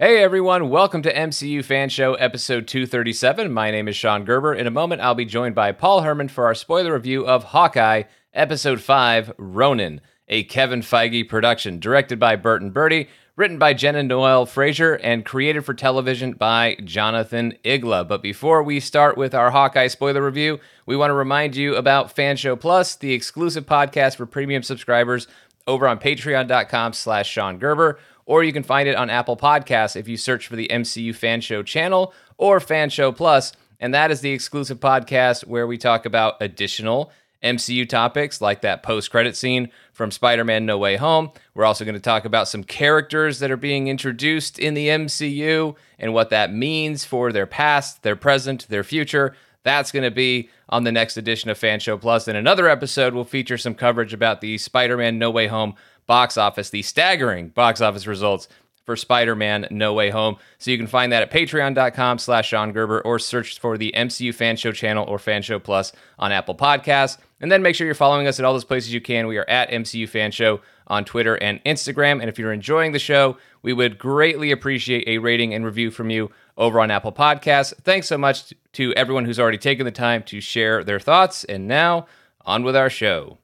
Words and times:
Hey 0.00 0.22
everyone, 0.22 0.70
welcome 0.70 1.02
to 1.02 1.12
MCU 1.12 1.64
Fan 1.64 1.88
Show 1.88 2.14
episode 2.14 2.68
237. 2.68 3.52
My 3.52 3.72
name 3.72 3.88
is 3.88 3.96
Sean 3.96 4.24
Gerber. 4.24 4.54
In 4.54 4.68
a 4.68 4.70
moment, 4.70 5.00
I'll 5.00 5.16
be 5.16 5.24
joined 5.24 5.56
by 5.56 5.72
Paul 5.72 6.02
Hermann 6.02 6.28
for 6.28 6.46
our 6.46 6.54
spoiler 6.54 6.92
review 6.92 7.26
of 7.26 7.42
Hawkeye, 7.42 8.04
episode 8.32 8.80
5, 8.80 9.32
Ronin, 9.38 10.00
a 10.28 10.44
Kevin 10.44 10.82
Feige 10.82 11.28
production, 11.28 11.80
directed 11.80 12.20
by 12.20 12.36
Bert 12.36 12.62
and 12.62 12.72
Bertie, 12.72 13.08
written 13.34 13.58
by 13.58 13.74
Jenna 13.74 14.04
Noel 14.04 14.46
Frazier, 14.46 14.94
and 14.98 15.26
created 15.26 15.64
for 15.64 15.74
television 15.74 16.34
by 16.34 16.76
Jonathan 16.84 17.54
Igla. 17.64 18.06
But 18.06 18.22
before 18.22 18.62
we 18.62 18.78
start 18.78 19.16
with 19.16 19.34
our 19.34 19.50
Hawkeye 19.50 19.88
spoiler 19.88 20.24
review, 20.24 20.60
we 20.86 20.96
want 20.96 21.10
to 21.10 21.14
remind 21.14 21.56
you 21.56 21.74
about 21.74 22.14
Fan 22.14 22.36
Show 22.36 22.54
Plus, 22.54 22.94
the 22.94 23.14
exclusive 23.14 23.66
podcast 23.66 24.14
for 24.14 24.26
premium 24.26 24.62
subscribers 24.62 25.26
over 25.66 25.88
on 25.88 25.98
patreon.com 25.98 26.92
slash 26.92 27.28
Sean 27.28 27.58
Gerber 27.58 27.98
or 28.28 28.44
you 28.44 28.52
can 28.52 28.62
find 28.62 28.86
it 28.86 28.94
on 28.94 29.08
Apple 29.08 29.38
Podcasts 29.38 29.96
if 29.96 30.06
you 30.06 30.18
search 30.18 30.46
for 30.46 30.54
the 30.54 30.68
MCU 30.68 31.14
Fan 31.14 31.40
Show 31.40 31.62
channel 31.62 32.12
or 32.36 32.60
Fan 32.60 32.90
Show 32.90 33.10
Plus. 33.10 33.54
And 33.80 33.94
that 33.94 34.10
is 34.10 34.20
the 34.20 34.32
exclusive 34.32 34.78
podcast 34.78 35.46
where 35.46 35.66
we 35.66 35.78
talk 35.78 36.04
about 36.04 36.36
additional 36.40 37.10
MCU 37.42 37.88
topics 37.88 38.42
like 38.42 38.60
that 38.60 38.82
post 38.82 39.10
credit 39.10 39.34
scene 39.34 39.70
from 39.94 40.10
Spider 40.10 40.44
Man 40.44 40.66
No 40.66 40.76
Way 40.76 40.96
Home. 40.96 41.30
We're 41.54 41.64
also 41.64 41.86
going 41.86 41.94
to 41.94 42.00
talk 42.00 42.26
about 42.26 42.48
some 42.48 42.64
characters 42.64 43.38
that 43.38 43.50
are 43.50 43.56
being 43.56 43.88
introduced 43.88 44.58
in 44.58 44.74
the 44.74 44.88
MCU 44.88 45.74
and 45.98 46.12
what 46.12 46.28
that 46.28 46.52
means 46.52 47.06
for 47.06 47.32
their 47.32 47.46
past, 47.46 48.02
their 48.02 48.16
present, 48.16 48.68
their 48.68 48.84
future. 48.84 49.34
That's 49.62 49.90
going 49.90 50.04
to 50.04 50.10
be 50.10 50.50
on 50.68 50.84
the 50.84 50.92
next 50.92 51.16
edition 51.16 51.48
of 51.48 51.56
Fan 51.56 51.80
Show 51.80 51.96
Plus. 51.96 52.28
And 52.28 52.36
another 52.36 52.68
episode 52.68 53.14
will 53.14 53.24
feature 53.24 53.56
some 53.56 53.74
coverage 53.74 54.12
about 54.12 54.42
the 54.42 54.58
Spider 54.58 54.98
Man 54.98 55.18
No 55.18 55.30
Way 55.30 55.46
Home 55.46 55.76
box 56.08 56.36
office, 56.36 56.70
the 56.70 56.82
staggering 56.82 57.50
box 57.50 57.80
office 57.80 58.08
results 58.08 58.48
for 58.88 58.96
Spider-Man 58.96 59.68
No 59.70 59.92
Way 59.92 60.08
Home. 60.08 60.38
So 60.56 60.70
you 60.70 60.78
can 60.78 60.86
find 60.86 61.12
that 61.12 61.22
at 61.22 61.30
patreon.com 61.30 62.18
slash 62.18 62.48
Sean 62.48 62.72
Gerber 62.72 63.02
or 63.02 63.18
search 63.18 63.60
for 63.60 63.76
the 63.76 63.92
MCU 63.94 64.34
Fan 64.34 64.56
Show 64.56 64.72
channel 64.72 65.04
or 65.06 65.18
Fan 65.18 65.42
Show 65.42 65.58
Plus 65.58 65.92
on 66.18 66.32
Apple 66.32 66.54
Podcasts. 66.54 67.18
And 67.40 67.52
then 67.52 67.60
make 67.60 67.76
sure 67.76 67.84
you're 67.84 67.94
following 67.94 68.26
us 68.26 68.38
at 68.38 68.46
all 68.46 68.54
those 68.54 68.64
places 68.64 68.92
you 68.92 69.02
can. 69.02 69.26
We 69.26 69.36
are 69.36 69.48
at 69.48 69.70
MCU 69.70 70.08
Fan 70.08 70.30
Show 70.30 70.62
on 70.86 71.04
Twitter 71.04 71.34
and 71.34 71.62
Instagram. 71.64 72.20
And 72.20 72.30
if 72.30 72.38
you're 72.38 72.50
enjoying 72.50 72.92
the 72.92 72.98
show, 72.98 73.36
we 73.60 73.74
would 73.74 73.98
greatly 73.98 74.50
appreciate 74.50 75.06
a 75.06 75.18
rating 75.18 75.52
and 75.52 75.66
review 75.66 75.90
from 75.90 76.08
you 76.08 76.30
over 76.56 76.80
on 76.80 76.90
Apple 76.90 77.12
Podcasts. 77.12 77.74
Thanks 77.82 78.08
so 78.08 78.16
much 78.16 78.54
to 78.72 78.94
everyone 78.94 79.26
who's 79.26 79.38
already 79.38 79.58
taken 79.58 79.84
the 79.84 79.92
time 79.92 80.22
to 80.22 80.40
share 80.40 80.82
their 80.82 80.98
thoughts. 80.98 81.44
And 81.44 81.68
now, 81.68 82.06
on 82.46 82.62
with 82.62 82.74
our 82.74 82.88
show. 82.88 83.36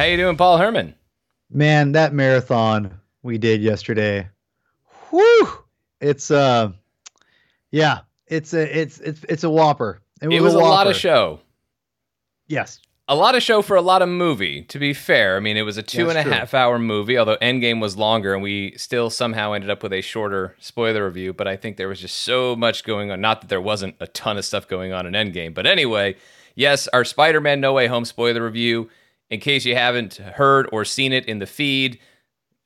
How 0.00 0.06
you 0.06 0.16
doing, 0.16 0.38
Paul 0.38 0.56
Hermann? 0.56 0.94
Man, 1.50 1.92
that 1.92 2.14
marathon 2.14 2.98
we 3.22 3.36
did 3.36 3.60
yesterday. 3.60 4.30
Whew! 5.10 5.46
It's 6.00 6.30
uh 6.30 6.72
yeah, 7.70 7.98
it's 8.26 8.54
a 8.54 8.80
it's 8.80 8.98
it's 9.00 9.22
it's 9.28 9.44
a 9.44 9.50
whopper. 9.50 10.00
It 10.22 10.28
was, 10.28 10.36
it 10.36 10.40
was 10.40 10.54
a, 10.54 10.56
a 10.56 10.60
lot 10.60 10.86
of 10.86 10.96
show. 10.96 11.40
Yes. 12.46 12.80
A 13.08 13.14
lot 13.14 13.34
of 13.34 13.42
show 13.42 13.60
for 13.60 13.76
a 13.76 13.82
lot 13.82 14.00
of 14.00 14.08
movie, 14.08 14.62
to 14.68 14.78
be 14.78 14.94
fair. 14.94 15.36
I 15.36 15.40
mean, 15.40 15.58
it 15.58 15.66
was 15.66 15.76
a 15.76 15.82
two 15.82 16.08
and 16.08 16.16
a 16.16 16.22
half 16.22 16.54
hour 16.54 16.78
movie, 16.78 17.18
although 17.18 17.36
Endgame 17.36 17.82
was 17.82 17.98
longer, 17.98 18.32
and 18.32 18.42
we 18.42 18.72
still 18.78 19.10
somehow 19.10 19.52
ended 19.52 19.68
up 19.68 19.82
with 19.82 19.92
a 19.92 20.00
shorter 20.00 20.56
spoiler 20.58 21.04
review. 21.04 21.34
But 21.34 21.46
I 21.46 21.56
think 21.56 21.76
there 21.76 21.88
was 21.88 22.00
just 22.00 22.20
so 22.20 22.56
much 22.56 22.84
going 22.84 23.10
on. 23.10 23.20
Not 23.20 23.42
that 23.42 23.48
there 23.48 23.60
wasn't 23.60 23.96
a 24.00 24.06
ton 24.06 24.38
of 24.38 24.46
stuff 24.46 24.66
going 24.66 24.94
on 24.94 25.04
in 25.04 25.12
Endgame. 25.12 25.52
But 25.52 25.66
anyway, 25.66 26.16
yes, 26.54 26.88
our 26.88 27.04
Spider 27.04 27.42
Man 27.42 27.60
No 27.60 27.74
Way 27.74 27.86
Home 27.86 28.06
spoiler 28.06 28.42
review 28.42 28.88
in 29.30 29.40
case 29.40 29.64
you 29.64 29.76
haven't 29.76 30.16
heard 30.16 30.68
or 30.72 30.84
seen 30.84 31.12
it 31.12 31.26
in 31.26 31.38
the 31.38 31.46
feed, 31.46 31.98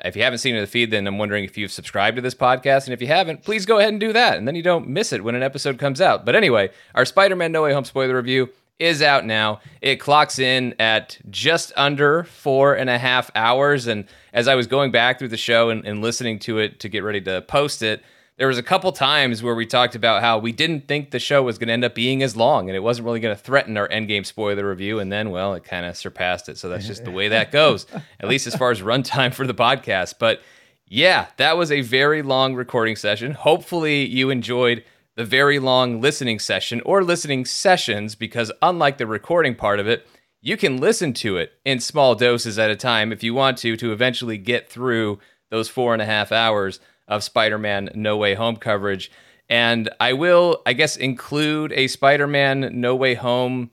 if 0.04 0.16
you 0.16 0.22
haven't 0.22 0.38
seen 0.38 0.54
it 0.54 0.58
in 0.58 0.64
the 0.64 0.70
feed, 0.70 0.90
then 0.90 1.06
I'm 1.06 1.18
wondering 1.18 1.44
if 1.44 1.56
you've 1.56 1.70
subscribed 1.70 2.16
to 2.16 2.22
this 2.22 2.34
podcast. 2.34 2.84
And 2.84 2.92
if 2.92 3.00
you 3.00 3.06
haven't, 3.06 3.42
please 3.42 3.64
go 3.64 3.78
ahead 3.78 3.90
and 3.90 4.00
do 4.00 4.12
that. 4.12 4.36
And 4.36 4.46
then 4.46 4.54
you 4.54 4.62
don't 4.62 4.88
miss 4.88 5.12
it 5.12 5.22
when 5.22 5.34
an 5.34 5.42
episode 5.42 5.78
comes 5.78 6.00
out. 6.00 6.26
But 6.26 6.34
anyway, 6.34 6.70
our 6.94 7.04
Spider 7.04 7.36
Man 7.36 7.52
No 7.52 7.62
Way 7.62 7.72
Home 7.72 7.84
spoiler 7.84 8.16
review 8.16 8.50
is 8.78 9.02
out 9.02 9.24
now. 9.24 9.60
It 9.80 9.96
clocks 9.96 10.38
in 10.38 10.74
at 10.80 11.18
just 11.30 11.72
under 11.76 12.24
four 12.24 12.74
and 12.74 12.90
a 12.90 12.98
half 12.98 13.30
hours. 13.34 13.86
And 13.86 14.06
as 14.32 14.48
I 14.48 14.56
was 14.56 14.66
going 14.66 14.90
back 14.90 15.18
through 15.18 15.28
the 15.28 15.36
show 15.36 15.70
and, 15.70 15.86
and 15.86 16.02
listening 16.02 16.38
to 16.40 16.58
it 16.58 16.80
to 16.80 16.88
get 16.88 17.04
ready 17.04 17.20
to 17.22 17.42
post 17.42 17.82
it, 17.82 18.02
there 18.36 18.48
was 18.48 18.58
a 18.58 18.62
couple 18.62 18.90
times 18.90 19.42
where 19.42 19.54
we 19.54 19.64
talked 19.64 19.94
about 19.94 20.20
how 20.20 20.38
we 20.38 20.50
didn't 20.50 20.88
think 20.88 21.10
the 21.10 21.18
show 21.20 21.42
was 21.42 21.56
going 21.56 21.68
to 21.68 21.72
end 21.72 21.84
up 21.84 21.94
being 21.94 22.22
as 22.22 22.36
long 22.36 22.68
and 22.68 22.76
it 22.76 22.80
wasn't 22.80 23.04
really 23.04 23.20
going 23.20 23.34
to 23.34 23.40
threaten 23.40 23.76
our 23.76 23.88
endgame 23.88 24.26
spoiler 24.26 24.68
review 24.68 24.98
and 24.98 25.12
then 25.12 25.30
well 25.30 25.54
it 25.54 25.64
kind 25.64 25.86
of 25.86 25.96
surpassed 25.96 26.48
it. 26.48 26.58
So 26.58 26.68
that's 26.68 26.86
just 26.86 27.04
the 27.04 27.10
way 27.10 27.28
that 27.28 27.52
goes 27.52 27.86
at 28.20 28.28
least 28.28 28.46
as 28.46 28.56
far 28.56 28.70
as 28.70 28.80
runtime 28.80 29.32
for 29.32 29.46
the 29.46 29.54
podcast. 29.54 30.14
But 30.18 30.42
yeah 30.88 31.26
that 31.36 31.56
was 31.56 31.70
a 31.70 31.82
very 31.82 32.22
long 32.22 32.54
recording 32.54 32.96
session. 32.96 33.32
Hopefully 33.32 34.04
you 34.04 34.30
enjoyed 34.30 34.84
the 35.16 35.24
very 35.24 35.60
long 35.60 36.00
listening 36.00 36.40
session 36.40 36.80
or 36.84 37.04
listening 37.04 37.44
sessions 37.44 38.16
because 38.16 38.50
unlike 38.62 38.98
the 38.98 39.06
recording 39.06 39.54
part 39.54 39.78
of 39.78 39.86
it 39.86 40.06
you 40.40 40.56
can 40.56 40.76
listen 40.76 41.14
to 41.14 41.36
it 41.36 41.52
in 41.64 41.80
small 41.80 42.14
doses 42.14 42.58
at 42.58 42.68
a 42.68 42.76
time 42.76 43.12
if 43.12 43.22
you 43.22 43.32
want 43.32 43.56
to 43.56 43.76
to 43.76 43.92
eventually 43.92 44.36
get 44.36 44.68
through 44.68 45.18
those 45.50 45.68
four 45.68 45.92
and 45.92 46.02
a 46.02 46.06
half 46.06 46.32
hours 46.32 46.80
of 47.08 47.24
Spider 47.24 47.58
Man 47.58 47.90
No 47.94 48.16
Way 48.16 48.34
Home 48.34 48.56
coverage. 48.56 49.10
And 49.48 49.90
I 50.00 50.14
will, 50.14 50.62
I 50.64 50.72
guess, 50.72 50.96
include 50.96 51.72
a 51.72 51.86
Spider 51.86 52.26
Man 52.26 52.70
No 52.72 52.94
Way 52.96 53.14
Home 53.14 53.70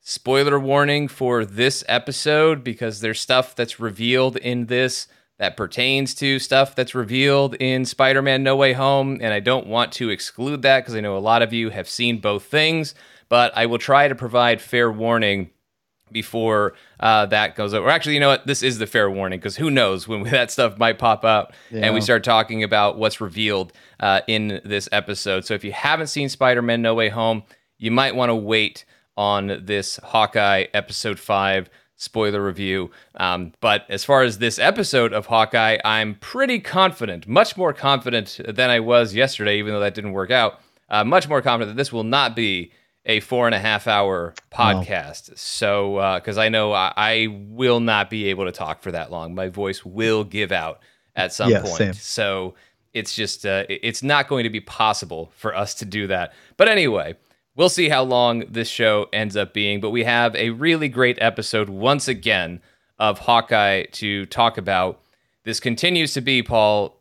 spoiler 0.00 0.58
warning 0.58 1.08
for 1.08 1.44
this 1.44 1.84
episode 1.88 2.64
because 2.64 3.00
there's 3.00 3.20
stuff 3.20 3.54
that's 3.54 3.80
revealed 3.80 4.36
in 4.36 4.66
this 4.66 5.08
that 5.38 5.56
pertains 5.56 6.14
to 6.16 6.38
stuff 6.38 6.74
that's 6.74 6.94
revealed 6.94 7.54
in 7.56 7.84
Spider 7.84 8.22
Man 8.22 8.42
No 8.42 8.56
Way 8.56 8.72
Home. 8.72 9.18
And 9.20 9.32
I 9.32 9.40
don't 9.40 9.66
want 9.66 9.92
to 9.92 10.10
exclude 10.10 10.62
that 10.62 10.80
because 10.80 10.94
I 10.94 11.00
know 11.00 11.16
a 11.16 11.18
lot 11.18 11.42
of 11.42 11.52
you 11.52 11.70
have 11.70 11.88
seen 11.88 12.18
both 12.20 12.44
things, 12.44 12.94
but 13.28 13.52
I 13.56 13.66
will 13.66 13.78
try 13.78 14.08
to 14.08 14.14
provide 14.14 14.60
fair 14.60 14.90
warning 14.90 15.50
before 16.12 16.74
uh, 17.00 17.26
that 17.26 17.56
goes 17.56 17.74
over. 17.74 17.88
Actually, 17.88 18.14
you 18.14 18.20
know 18.20 18.28
what? 18.28 18.46
This 18.46 18.62
is 18.62 18.78
the 18.78 18.86
fair 18.86 19.10
warning 19.10 19.38
because 19.38 19.56
who 19.56 19.70
knows 19.70 20.06
when 20.06 20.22
that 20.30 20.50
stuff 20.50 20.78
might 20.78 20.98
pop 20.98 21.24
up 21.24 21.52
yeah. 21.70 21.80
and 21.84 21.94
we 21.94 22.00
start 22.00 22.24
talking 22.24 22.62
about 22.62 22.98
what's 22.98 23.20
revealed 23.20 23.72
uh, 24.00 24.20
in 24.26 24.60
this 24.64 24.88
episode. 24.92 25.44
So 25.44 25.54
if 25.54 25.64
you 25.64 25.72
haven't 25.72 26.08
seen 26.08 26.28
Spider 26.28 26.62
Man 26.62 26.82
No 26.82 26.94
Way 26.94 27.08
Home, 27.08 27.42
you 27.78 27.90
might 27.90 28.14
want 28.14 28.30
to 28.30 28.34
wait 28.34 28.84
on 29.16 29.60
this 29.64 29.98
Hawkeye 30.02 30.66
episode 30.74 31.18
five 31.18 31.68
spoiler 31.96 32.42
review. 32.42 32.90
Um, 33.16 33.52
but 33.60 33.84
as 33.88 34.04
far 34.04 34.22
as 34.22 34.38
this 34.38 34.58
episode 34.58 35.12
of 35.12 35.26
Hawkeye, 35.26 35.78
I'm 35.84 36.14
pretty 36.14 36.60
confident, 36.60 37.26
much 37.28 37.56
more 37.56 37.72
confident 37.72 38.40
than 38.48 38.70
I 38.70 38.80
was 38.80 39.14
yesterday, 39.14 39.58
even 39.58 39.74
though 39.74 39.80
that 39.80 39.94
didn't 39.94 40.12
work 40.12 40.30
out. 40.30 40.60
Uh, 40.88 41.04
much 41.04 41.28
more 41.28 41.42
confident 41.42 41.76
that 41.76 41.80
this 41.80 41.92
will 41.92 42.04
not 42.04 42.34
be 42.34 42.72
a 43.08 43.20
four 43.20 43.46
and 43.46 43.54
a 43.54 43.58
half 43.58 43.86
hour 43.86 44.34
podcast. 44.52 45.36
So, 45.38 46.14
because 46.16 46.38
uh, 46.38 46.42
I 46.42 46.50
know 46.50 46.72
I, 46.72 46.92
I, 46.96 47.26
will 47.30 47.80
not 47.80 48.10
be 48.10 48.26
able 48.26 48.44
to 48.44 48.52
talk 48.52 48.82
for 48.82 48.92
that 48.92 49.10
long, 49.10 49.34
my 49.34 49.48
voice 49.48 49.84
will 49.84 50.22
give 50.24 50.52
out 50.52 50.80
at 51.16 51.32
some 51.32 51.50
yeah, 51.50 51.62
point. 51.62 51.76
Same. 51.76 51.92
So 51.94 52.54
it's 52.92 53.14
just 53.14 53.46
uh, 53.46 53.64
it's 53.68 54.02
not 54.02 54.28
going 54.28 54.44
to 54.44 54.50
be 54.50 54.60
possible 54.60 55.32
for 55.34 55.56
us 55.56 55.74
to 55.76 55.84
do 55.84 56.06
that. 56.08 56.34
But 56.58 56.68
anyway, 56.68 57.16
we'll 57.56 57.70
see 57.70 57.88
how 57.88 58.02
long 58.02 58.44
this 58.50 58.68
show 58.68 59.08
ends 59.12 59.36
up 59.36 59.54
being. 59.54 59.80
But 59.80 59.90
we 59.90 60.04
have 60.04 60.36
a 60.36 60.50
really 60.50 60.88
great 60.88 61.18
episode 61.20 61.70
once 61.70 62.08
again 62.08 62.60
of 62.98 63.20
Hawkeye 63.20 63.84
to 63.92 64.26
talk 64.26 64.58
about. 64.58 65.00
This 65.44 65.60
continues 65.60 66.12
to 66.12 66.20
be 66.20 66.42
Paul 66.42 67.00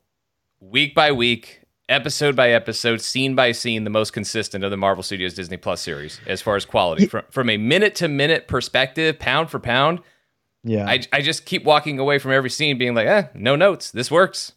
week 0.61 0.95
by 0.95 1.11
week 1.11 1.61
episode 1.89 2.35
by 2.35 2.51
episode, 2.51 3.01
scene 3.01 3.35
by 3.35 3.51
scene, 3.51 3.83
the 3.83 3.89
most 3.89 4.11
consistent 4.13 4.63
of 4.63 4.71
the 4.71 4.77
Marvel 4.77 5.03
Studios 5.03 5.33
Disney 5.33 5.57
Plus 5.57 5.81
series 5.81 6.19
as 6.27 6.41
far 6.41 6.55
as 6.55 6.65
quality. 6.65 7.07
From 7.07 7.23
from 7.29 7.49
a 7.49 7.57
minute 7.57 7.95
to 7.95 8.07
minute 8.07 8.47
perspective, 8.47 9.19
pound 9.19 9.49
for 9.49 9.59
pound. 9.59 10.01
Yeah. 10.63 10.87
I, 10.87 11.01
I 11.13 11.21
just 11.21 11.45
keep 11.45 11.63
walking 11.63 11.99
away 11.99 12.19
from 12.19 12.31
every 12.31 12.49
scene 12.49 12.77
being 12.77 12.93
like, 12.93 13.07
eh, 13.07 13.27
no 13.33 13.55
notes. 13.55 13.91
This 13.91 14.11
works. 14.11 14.53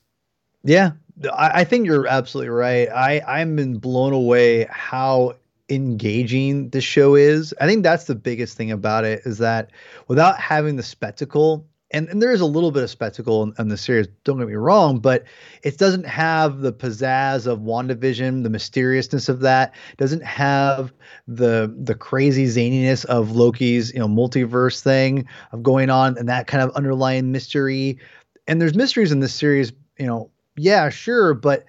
Yeah. 0.64 0.92
I, 1.32 1.60
I 1.60 1.64
think 1.64 1.86
you're 1.86 2.06
absolutely 2.06 2.50
right. 2.50 2.88
I, 2.88 3.20
I'm 3.26 3.54
been 3.56 3.78
blown 3.78 4.12
away 4.12 4.66
how 4.70 5.36
engaging 5.68 6.70
the 6.70 6.80
show 6.80 7.14
is. 7.14 7.54
I 7.60 7.66
think 7.66 7.84
that's 7.84 8.04
the 8.04 8.14
biggest 8.14 8.56
thing 8.56 8.70
about 8.72 9.04
it 9.04 9.22
is 9.24 9.38
that 9.38 9.70
without 10.08 10.38
having 10.38 10.76
the 10.76 10.82
spectacle 10.82 11.64
and, 11.92 12.08
and 12.08 12.22
there 12.22 12.32
is 12.32 12.40
a 12.40 12.46
little 12.46 12.70
bit 12.70 12.82
of 12.82 12.90
spectacle 12.90 13.42
in, 13.42 13.52
in, 13.58 13.68
the 13.68 13.76
series, 13.76 14.06
don't 14.24 14.38
get 14.38 14.46
me 14.46 14.54
wrong, 14.54 15.00
but 15.00 15.24
it 15.62 15.76
doesn't 15.78 16.06
have 16.06 16.60
the 16.60 16.72
pizzazz 16.72 17.46
of 17.46 17.60
WandaVision, 17.60 18.42
the 18.42 18.50
mysteriousness 18.50 19.28
of 19.28 19.40
that, 19.40 19.74
doesn't 19.96 20.22
have 20.22 20.92
the 21.26 21.74
the 21.76 21.94
crazy 21.94 22.46
zaniness 22.46 23.04
of 23.06 23.32
Loki's, 23.32 23.92
you 23.92 23.98
know, 23.98 24.08
multiverse 24.08 24.80
thing 24.80 25.26
of 25.52 25.62
going 25.62 25.90
on 25.90 26.16
and 26.16 26.28
that 26.28 26.46
kind 26.46 26.62
of 26.62 26.70
underlying 26.76 27.32
mystery. 27.32 27.98
And 28.46 28.60
there's 28.60 28.74
mysteries 28.74 29.12
in 29.12 29.20
this 29.20 29.34
series, 29.34 29.72
you 29.98 30.06
know, 30.06 30.30
yeah, 30.56 30.90
sure, 30.90 31.34
but 31.34 31.64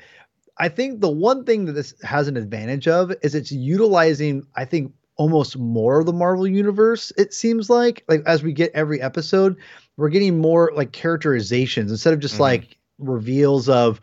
I 0.57 0.69
think 0.69 1.01
the 1.01 1.09
one 1.09 1.43
thing 1.45 1.65
that 1.65 1.73
this 1.73 1.95
has 2.03 2.27
an 2.27 2.37
advantage 2.37 2.87
of 2.87 3.11
is 3.23 3.33
it's 3.33 3.51
utilizing, 3.51 4.45
I 4.55 4.65
think, 4.65 4.93
almost 5.21 5.55
more 5.55 5.99
of 5.99 6.07
the 6.07 6.13
Marvel 6.13 6.47
universe. 6.47 7.13
It 7.15 7.31
seems 7.31 7.69
like 7.69 8.03
like 8.07 8.23
as 8.25 8.41
we 8.41 8.53
get 8.53 8.71
every 8.73 8.99
episode, 8.99 9.55
we're 9.95 10.09
getting 10.09 10.39
more 10.39 10.71
like 10.73 10.93
characterizations 10.93 11.91
instead 11.91 12.15
of 12.15 12.19
just 12.19 12.35
mm-hmm. 12.35 12.43
like 12.43 12.77
reveals 12.97 13.69
of 13.69 14.01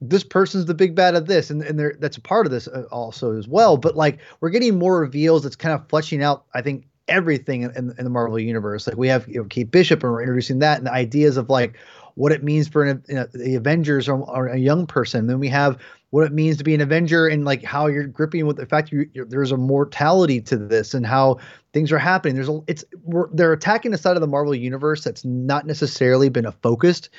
this 0.00 0.24
person's 0.24 0.66
the 0.66 0.74
big 0.74 0.96
bad 0.96 1.14
of 1.14 1.26
this 1.26 1.50
and, 1.50 1.62
and 1.62 1.78
that's 2.00 2.16
a 2.16 2.20
part 2.20 2.44
of 2.44 2.52
this 2.52 2.68
uh, 2.68 2.84
also 2.92 3.36
as 3.36 3.48
well 3.48 3.76
but 3.76 3.96
like 3.96 4.20
we're 4.40 4.50
getting 4.50 4.78
more 4.78 5.00
reveals 5.00 5.42
that's 5.42 5.56
kind 5.56 5.74
of 5.74 5.88
fleshing 5.88 6.22
out 6.22 6.44
i 6.54 6.62
think 6.62 6.86
everything 7.08 7.62
in, 7.62 7.74
in, 7.98 8.04
the 8.04 8.10
marvel 8.10 8.38
universe 8.38 8.86
like 8.86 8.96
we 8.96 9.08
have 9.08 9.26
you 9.26 9.40
know, 9.40 9.44
kate 9.44 9.72
bishop 9.72 10.04
and 10.04 10.12
we're 10.12 10.22
introducing 10.22 10.60
that 10.60 10.78
and 10.78 10.86
the 10.86 10.92
ideas 10.92 11.36
of 11.36 11.50
like 11.50 11.76
what 12.14 12.30
it 12.30 12.44
means 12.44 12.68
for 12.68 12.84
an, 12.84 13.02
you 13.08 13.14
know, 13.16 13.26
the 13.32 13.56
avengers 13.56 14.08
or, 14.08 14.18
or, 14.18 14.46
a 14.46 14.58
young 14.58 14.86
person 14.86 15.26
then 15.26 15.40
we 15.40 15.48
have 15.48 15.76
what 16.10 16.24
it 16.24 16.32
means 16.32 16.56
to 16.56 16.64
be 16.64 16.74
an 16.74 16.80
avenger 16.80 17.26
and 17.26 17.44
like 17.44 17.62
how 17.62 17.86
you're 17.86 18.06
gripping 18.06 18.46
with 18.46 18.56
the 18.56 18.66
fact 18.66 18.90
you, 18.90 19.08
there's 19.14 19.52
a 19.52 19.56
mortality 19.56 20.40
to 20.40 20.56
this 20.56 20.94
and 20.94 21.06
how 21.06 21.38
things 21.72 21.92
are 21.92 21.98
happening. 21.98 22.34
There's 22.34 22.48
a 22.48 22.60
it's 22.66 22.84
they're 23.32 23.52
attacking 23.52 23.92
a 23.92 23.98
side 23.98 24.16
of 24.16 24.22
the 24.22 24.26
marvel 24.26 24.54
universe 24.54 25.04
that's 25.04 25.24
not 25.24 25.66
necessarily 25.66 26.30
been 26.30 26.46
a 26.46 26.52
focused 26.52 27.10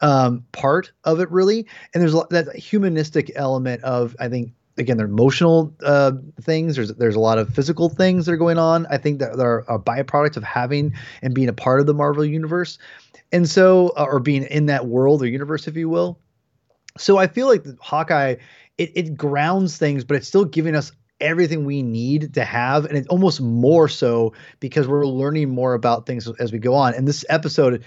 um, 0.00 0.44
part 0.52 0.92
of 1.04 1.20
it 1.20 1.30
really. 1.30 1.66
And 1.92 2.02
there's 2.02 2.14
that 2.30 2.54
humanistic 2.54 3.32
element 3.34 3.82
of 3.82 4.14
i 4.20 4.28
think 4.28 4.52
again 4.78 4.96
they're 4.96 5.06
emotional 5.06 5.74
uh, 5.82 6.12
things. 6.40 6.76
There's 6.76 6.94
there's 6.94 7.16
a 7.16 7.20
lot 7.20 7.38
of 7.38 7.52
physical 7.52 7.88
things 7.88 8.26
that 8.26 8.32
are 8.32 8.36
going 8.36 8.58
on. 8.58 8.86
I 8.90 8.98
think 8.98 9.18
that 9.18 9.40
are 9.40 9.64
a 9.68 9.78
byproduct 9.78 10.36
of 10.36 10.44
having 10.44 10.94
and 11.22 11.34
being 11.34 11.48
a 11.48 11.52
part 11.52 11.80
of 11.80 11.86
the 11.86 11.94
marvel 11.94 12.24
universe. 12.24 12.78
And 13.32 13.48
so 13.48 13.92
uh, 13.96 14.04
or 14.04 14.20
being 14.20 14.44
in 14.44 14.66
that 14.66 14.86
world 14.86 15.22
or 15.22 15.26
universe 15.26 15.66
if 15.66 15.76
you 15.76 15.88
will 15.88 16.20
so 16.98 17.18
i 17.18 17.26
feel 17.26 17.46
like 17.46 17.64
hawkeye 17.80 18.36
it, 18.78 18.92
it 18.94 19.16
grounds 19.16 19.78
things 19.78 20.04
but 20.04 20.16
it's 20.16 20.28
still 20.28 20.44
giving 20.44 20.74
us 20.74 20.92
everything 21.20 21.64
we 21.64 21.82
need 21.82 22.34
to 22.34 22.44
have 22.44 22.84
and 22.84 22.96
it's 22.96 23.08
almost 23.08 23.40
more 23.40 23.88
so 23.88 24.32
because 24.60 24.86
we're 24.86 25.06
learning 25.06 25.48
more 25.48 25.74
about 25.74 26.06
things 26.06 26.28
as 26.38 26.52
we 26.52 26.58
go 26.58 26.74
on. 26.74 26.94
And 26.94 27.08
this 27.08 27.24
episode 27.28 27.84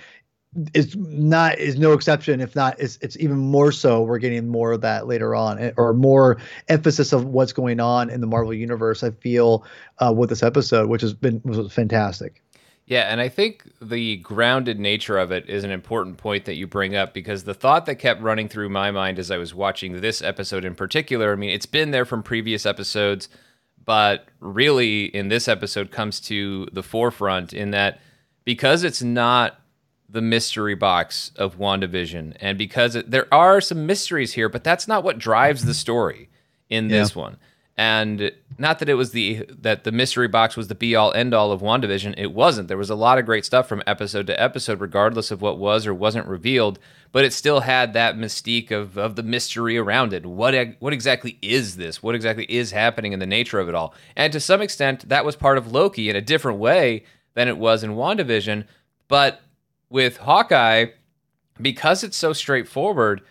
is 0.74 0.96
not 0.96 1.60
is 1.60 1.78
no 1.78 1.94
exception 1.94 2.42
if 2.42 2.56
not 2.56 2.80
it's 2.80 2.98
it's 3.02 3.16
even 3.20 3.38
more 3.38 3.72
so 3.72 4.02
we're 4.02 4.18
getting 4.18 4.48
more 4.48 4.72
of 4.72 4.82
that 4.82 5.06
later 5.06 5.36
on 5.36 5.60
eh, 5.60 5.72
or 5.78 5.94
more 5.94 6.38
emphasis 6.68 7.14
of 7.14 7.26
what's 7.26 7.54
going 7.54 7.80
on 7.80 8.10
in 8.10 8.20
the 8.20 8.26
marvel 8.26 8.52
universe 8.52 9.04
i 9.04 9.12
feel 9.12 9.64
uh, 10.00 10.12
with 10.12 10.28
this 10.28 10.42
episode 10.42 10.90
which 10.90 11.02
has 11.02 11.14
been 11.14 11.40
was 11.46 11.72
fantastic 11.72 12.42
yeah 12.90 13.04
and 13.04 13.22
i 13.22 13.30
think 13.30 13.64
the 13.82 14.18
grounded 14.18 14.78
nature 14.78 15.18
of 15.18 15.32
it 15.32 15.50
is 15.50 15.64
an 15.64 15.72
important 15.72 16.18
point 16.18 16.44
that 16.44 16.56
you 16.56 16.68
bring 16.68 16.96
up 16.96 17.14
because 17.14 17.46
the 17.46 17.54
thought 17.54 17.86
that 17.86 17.96
kept 17.96 18.22
running 18.22 18.50
through 18.50 18.68
my 18.68 18.92
mind 18.92 19.18
as 19.18 19.32
i 19.32 19.38
was 19.38 19.56
watching 19.56 20.02
this 20.02 20.22
episode 20.22 20.66
in 20.66 20.76
particular 20.76 21.32
i 21.32 21.36
mean 21.36 21.52
it's 21.52 21.66
been 21.66 21.92
there 21.92 22.06
from 22.06 22.22
previous 22.22 22.66
episodes 22.66 23.30
but 23.86 24.28
really 24.42 25.06
in 25.06 25.30
this 25.30 25.48
episode 25.48 25.90
comes 25.90 26.20
to 26.20 26.68
the 26.74 26.84
forefront 26.84 27.54
in 27.54 27.72
that 27.72 28.02
because 28.44 28.84
it's 28.84 29.02
not 29.02 29.60
the 30.10 30.22
mystery 30.22 30.76
box 30.76 31.32
of 31.36 31.58
WandaVision. 31.58 32.36
And 32.40 32.58
because 32.58 32.96
it, 32.96 33.12
there 33.12 33.32
are 33.34 33.62
some 33.62 33.86
mysteries 33.86 34.34
here, 34.34 34.50
but 34.50 34.64
that's 34.64 34.88
not 34.88 35.04
what 35.04 35.20
drives 35.20 35.66
the 35.66 35.74
story 35.74 36.30
in 36.70 36.88
this 36.88 37.16
yeah. 37.16 37.22
one. 37.22 37.38
And 37.80 38.34
not 38.58 38.80
that 38.80 38.90
it 38.90 38.96
was 38.96 39.12
the 39.12 39.46
that 39.48 39.86
the 39.86 39.94
mystery 39.94 40.28
box 40.28 40.58
was 40.58 40.68
the 40.68 40.76
be 40.76 40.98
all 40.98 41.14
end 41.14 41.34
all 41.34 41.54
of 41.54 41.62
WandaVision. 41.62 42.16
It 42.18 42.34
wasn't. 42.34 42.68
There 42.68 42.78
was 42.78 42.90
a 42.90 42.96
lot 42.96 43.18
of 43.18 43.26
great 43.26 43.46
stuff 43.46 43.70
from 43.70 43.82
episode 43.88 44.28
to 44.28 44.38
episode, 44.38 44.82
regardless 44.82 45.32
of 45.32 45.42
what 45.42 45.58
was 45.58 45.88
or 45.88 45.94
wasn't 45.94 46.28
revealed. 46.28 46.78
But 47.14 47.24
it 47.24 47.32
still 47.32 47.62
had 47.62 47.94
that 47.94 48.18
mystique 48.18 48.70
of, 48.70 48.98
of 48.98 49.16
the 49.16 49.24
mystery 49.24 49.78
around 49.78 50.12
it. 50.12 50.26
What 50.26 50.76
what 50.80 50.92
exactly 50.92 51.40
is 51.42 51.78
this? 51.78 52.04
What 52.04 52.16
exactly 52.16 52.44
is 52.50 52.72
happening 52.72 53.14
in 53.14 53.20
the 53.20 53.26
nature 53.26 53.60
of 53.60 53.70
it 53.70 53.76
all? 53.76 53.94
And 54.14 54.34
to 54.34 54.42
some 54.42 54.62
extent, 54.62 55.08
that 55.08 55.24
was 55.24 55.38
part 55.38 55.58
of 55.58 55.72
Loki 55.72 56.10
in 56.10 56.18
a 56.18 56.22
different 56.22 56.60
way 56.60 57.06
than 57.34 57.48
it 57.48 57.58
was 57.58 57.82
in 57.82 57.92
WandaVision. 57.92 58.66
But 59.08 59.40
with 59.90 60.18
Hawkeye, 60.18 60.88
because 61.62 62.04
it's 62.04 62.18
so 62.18 62.34
straightforward, 62.34 63.22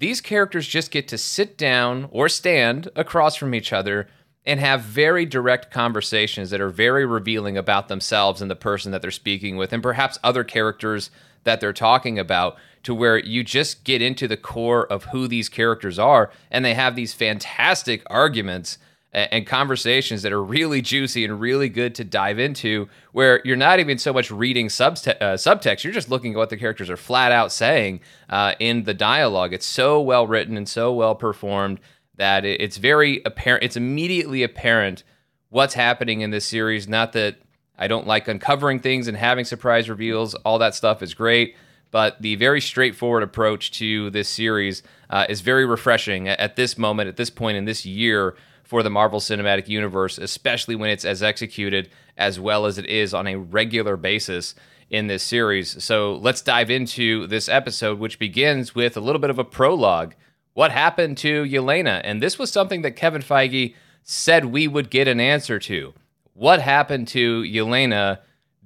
these 0.00 0.20
characters 0.20 0.66
just 0.66 0.90
get 0.90 1.06
to 1.08 1.18
sit 1.18 1.56
down 1.56 2.08
or 2.10 2.28
stand 2.28 2.88
across 2.96 3.36
from 3.36 3.54
each 3.54 3.72
other 3.72 4.08
and 4.46 4.58
have 4.58 4.80
very 4.80 5.26
direct 5.26 5.70
conversations 5.70 6.48
that 6.48 6.60
are 6.60 6.70
very 6.70 7.04
revealing 7.04 7.58
about 7.58 7.88
themselves 7.88 8.40
and 8.40 8.50
the 8.50 8.56
person 8.56 8.90
that 8.90 9.02
they're 9.02 9.10
speaking 9.10 9.58
with, 9.58 9.72
and 9.72 9.82
perhaps 9.82 10.18
other 10.24 10.42
characters 10.42 11.10
that 11.44 11.60
they're 11.60 11.74
talking 11.74 12.18
about, 12.18 12.56
to 12.82 12.94
where 12.94 13.18
you 13.18 13.44
just 13.44 13.84
get 13.84 14.00
into 14.00 14.26
the 14.26 14.38
core 14.38 14.90
of 14.90 15.04
who 15.04 15.28
these 15.28 15.50
characters 15.50 15.98
are, 15.98 16.30
and 16.50 16.64
they 16.64 16.72
have 16.72 16.96
these 16.96 17.12
fantastic 17.12 18.02
arguments 18.06 18.78
and 19.12 19.46
conversations 19.46 20.22
that 20.22 20.32
are 20.32 20.42
really 20.42 20.80
juicy 20.80 21.24
and 21.24 21.40
really 21.40 21.68
good 21.68 21.94
to 21.96 22.04
dive 22.04 22.38
into 22.38 22.88
where 23.12 23.40
you're 23.44 23.56
not 23.56 23.80
even 23.80 23.98
so 23.98 24.12
much 24.12 24.30
reading 24.30 24.68
subte- 24.68 25.20
uh, 25.20 25.34
subtext 25.34 25.82
you're 25.82 25.92
just 25.92 26.10
looking 26.10 26.32
at 26.32 26.36
what 26.36 26.50
the 26.50 26.56
characters 26.56 26.88
are 26.88 26.96
flat 26.96 27.32
out 27.32 27.50
saying 27.50 28.00
uh, 28.28 28.54
in 28.60 28.84
the 28.84 28.94
dialogue. 28.94 29.52
It's 29.52 29.66
so 29.66 30.00
well 30.00 30.26
written 30.26 30.56
and 30.56 30.68
so 30.68 30.92
well 30.92 31.14
performed 31.14 31.80
that 32.16 32.44
it's 32.44 32.76
very 32.76 33.22
apparent 33.24 33.64
it's 33.64 33.76
immediately 33.76 34.42
apparent 34.42 35.02
what's 35.48 35.74
happening 35.74 36.20
in 36.20 36.30
this 36.30 36.44
series. 36.44 36.88
Not 36.88 37.12
that 37.12 37.36
i 37.76 37.88
don't 37.88 38.06
like 38.06 38.28
uncovering 38.28 38.78
things 38.78 39.08
and 39.08 39.16
having 39.16 39.44
surprise 39.44 39.88
reveals. 39.88 40.34
All 40.34 40.58
that 40.58 40.74
stuff 40.74 41.02
is 41.02 41.14
great 41.14 41.56
but 41.92 42.22
the 42.22 42.36
very 42.36 42.60
straightforward 42.60 43.24
approach 43.24 43.72
to 43.72 44.10
this 44.10 44.28
series 44.28 44.84
uh, 45.08 45.26
is 45.28 45.40
very 45.40 45.66
refreshing 45.66 46.28
at, 46.28 46.38
at 46.38 46.54
this 46.54 46.78
moment 46.78 47.08
at 47.08 47.16
this 47.16 47.30
point 47.30 47.56
in 47.56 47.64
this 47.64 47.84
year 47.84 48.36
for 48.70 48.84
the 48.84 48.88
Marvel 48.88 49.18
Cinematic 49.18 49.66
Universe, 49.66 50.16
especially 50.16 50.76
when 50.76 50.90
it's 50.90 51.04
as 51.04 51.24
executed 51.24 51.90
as 52.16 52.38
well 52.38 52.66
as 52.66 52.78
it 52.78 52.86
is 52.86 53.12
on 53.12 53.26
a 53.26 53.34
regular 53.34 53.96
basis 53.96 54.54
in 54.88 55.08
this 55.08 55.24
series. 55.24 55.82
So 55.82 56.14
let's 56.14 56.40
dive 56.40 56.70
into 56.70 57.26
this 57.26 57.48
episode, 57.48 57.98
which 57.98 58.20
begins 58.20 58.72
with 58.72 58.96
a 58.96 59.00
little 59.00 59.20
bit 59.20 59.28
of 59.28 59.40
a 59.40 59.44
prologue. 59.44 60.14
What 60.52 60.70
happened 60.70 61.18
to 61.18 61.42
Yelena? 61.42 62.00
And 62.04 62.22
this 62.22 62.38
was 62.38 62.52
something 62.52 62.82
that 62.82 62.94
Kevin 62.94 63.22
Feige 63.22 63.74
said 64.04 64.44
we 64.44 64.68
would 64.68 64.88
get 64.88 65.08
an 65.08 65.18
answer 65.18 65.58
to. 65.58 65.92
What 66.32 66.62
happened 66.62 67.08
to 67.08 67.42
Yelena 67.42 68.20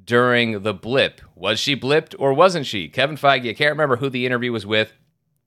during 0.04 0.64
the 0.64 0.74
blip? 0.74 1.22
Was 1.34 1.58
she 1.58 1.74
blipped 1.74 2.14
or 2.18 2.34
wasn't 2.34 2.66
she? 2.66 2.90
Kevin 2.90 3.16
Feige, 3.16 3.48
I 3.48 3.54
can't 3.54 3.72
remember 3.72 3.96
who 3.96 4.10
the 4.10 4.26
interview 4.26 4.52
was 4.52 4.66
with. 4.66 4.92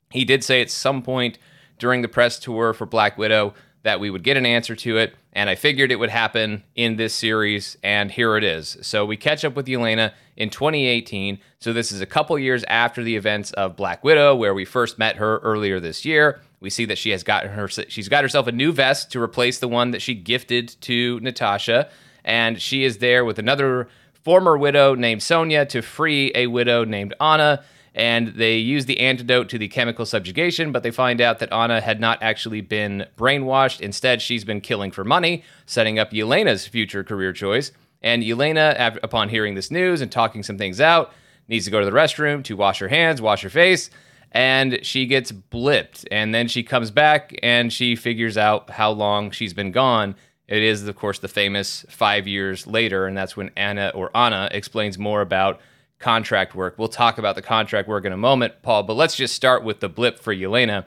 He 0.09 0.25
did 0.25 0.43
say 0.43 0.61
at 0.61 0.71
some 0.71 1.03
point 1.03 1.37
during 1.77 2.01
the 2.01 2.07
press 2.07 2.39
tour 2.39 2.73
for 2.73 2.87
Black 2.87 3.19
Widow 3.19 3.53
that 3.87 4.01
we 4.01 4.09
would 4.09 4.21
get 4.21 4.35
an 4.35 4.45
answer 4.45 4.75
to 4.75 4.97
it, 4.97 5.15
and 5.31 5.49
I 5.49 5.55
figured 5.55 5.93
it 5.93 5.95
would 5.95 6.09
happen 6.09 6.61
in 6.75 6.97
this 6.97 7.13
series, 7.13 7.77
and 7.81 8.11
here 8.11 8.35
it 8.35 8.43
is. 8.43 8.75
So 8.81 9.05
we 9.05 9.15
catch 9.15 9.45
up 9.45 9.55
with 9.55 9.67
Yelena 9.67 10.11
in 10.35 10.49
2018. 10.49 11.39
So 11.59 11.71
this 11.71 11.93
is 11.93 12.01
a 12.01 12.05
couple 12.05 12.37
years 12.37 12.65
after 12.65 13.01
the 13.01 13.15
events 13.15 13.53
of 13.53 13.77
Black 13.77 14.03
Widow, 14.03 14.35
where 14.35 14.53
we 14.53 14.65
first 14.65 14.99
met 14.99 15.15
her 15.15 15.37
earlier 15.37 15.79
this 15.79 16.03
year. 16.03 16.41
We 16.59 16.69
see 16.69 16.83
that 16.83 16.97
she 16.97 17.11
has 17.11 17.23
gotten 17.23 17.51
her 17.51 17.69
she's 17.69 18.09
got 18.09 18.25
herself 18.25 18.47
a 18.47 18.51
new 18.51 18.73
vest 18.73 19.09
to 19.13 19.21
replace 19.21 19.59
the 19.59 19.69
one 19.69 19.91
that 19.91 20.01
she 20.01 20.15
gifted 20.15 20.75
to 20.81 21.21
Natasha, 21.21 21.89
and 22.25 22.61
she 22.61 22.83
is 22.83 22.97
there 22.97 23.23
with 23.23 23.39
another 23.39 23.87
former 24.21 24.57
widow 24.57 24.95
named 24.95 25.23
Sonya 25.23 25.65
to 25.67 25.81
free 25.81 26.33
a 26.35 26.47
widow 26.47 26.83
named 26.83 27.13
Anna 27.21 27.63
and 27.97 28.27
they 28.27 28.57
use 28.57 28.85
the 28.85 28.99
antidote 28.99 29.49
to 29.49 29.57
the 29.57 29.67
chemical 29.67 30.05
subjugation, 30.05 30.71
but 30.71 30.83
they 30.83 30.91
find 30.91 31.19
out 31.19 31.39
that 31.39 31.51
Anna 31.51 31.81
had 31.81 31.99
not 31.99 32.21
actually 32.21 32.61
been 32.61 33.07
brainwashed. 33.17 33.81
Instead, 33.81 34.21
she's 34.21 34.45
been 34.45 34.61
killing 34.61 34.91
for 34.91 35.03
money, 35.03 35.43
setting 35.65 35.97
up 35.97 36.11
Yelena's 36.11 36.67
future 36.67 37.03
career 37.03 37.33
choice. 37.33 37.71
And 38.03 38.21
Yelena, 38.21 38.99
upon 39.01 39.29
hearing 39.29 39.55
this 39.55 39.71
news 39.71 40.01
and 40.01 40.11
talking 40.11 40.43
some 40.43 40.59
things 40.59 40.79
out, 40.79 41.11
needs 41.47 41.65
to 41.65 41.71
go 41.71 41.79
to 41.79 41.85
the 41.87 41.91
restroom 41.91 42.43
to 42.43 42.55
wash 42.55 42.77
her 42.77 42.87
hands, 42.87 43.19
wash 43.19 43.41
her 43.41 43.49
face, 43.49 43.89
and 44.31 44.77
she 44.83 45.07
gets 45.07 45.31
blipped. 45.31 46.05
And 46.11 46.35
then 46.35 46.47
she 46.47 46.61
comes 46.61 46.91
back 46.91 47.35
and 47.41 47.73
she 47.73 47.95
figures 47.95 48.37
out 48.37 48.69
how 48.69 48.91
long 48.91 49.31
she's 49.31 49.55
been 49.55 49.71
gone. 49.71 50.15
It 50.47 50.61
is, 50.61 50.87
of 50.87 50.95
course, 50.95 51.17
the 51.17 51.27
famous 51.27 51.83
five 51.89 52.27
years 52.27 52.67
later, 52.67 53.07
and 53.07 53.17
that's 53.17 53.35
when 53.35 53.49
Anna 53.57 53.91
or 53.95 54.15
Anna 54.15 54.49
explains 54.51 54.99
more 54.99 55.21
about 55.21 55.59
contract 55.99 56.55
work. 56.55 56.75
We'll 56.77 56.87
talk 56.87 57.17
about 57.17 57.35
the 57.35 57.41
contract 57.41 57.87
work 57.87 58.05
in 58.05 58.11
a 58.11 58.17
moment, 58.17 58.61
Paul, 58.61 58.83
but 58.83 58.95
let's 58.95 59.15
just 59.15 59.35
start 59.35 59.63
with 59.63 59.79
the 59.79 59.89
blip 59.89 60.19
for 60.19 60.33
Yelena. 60.33 60.85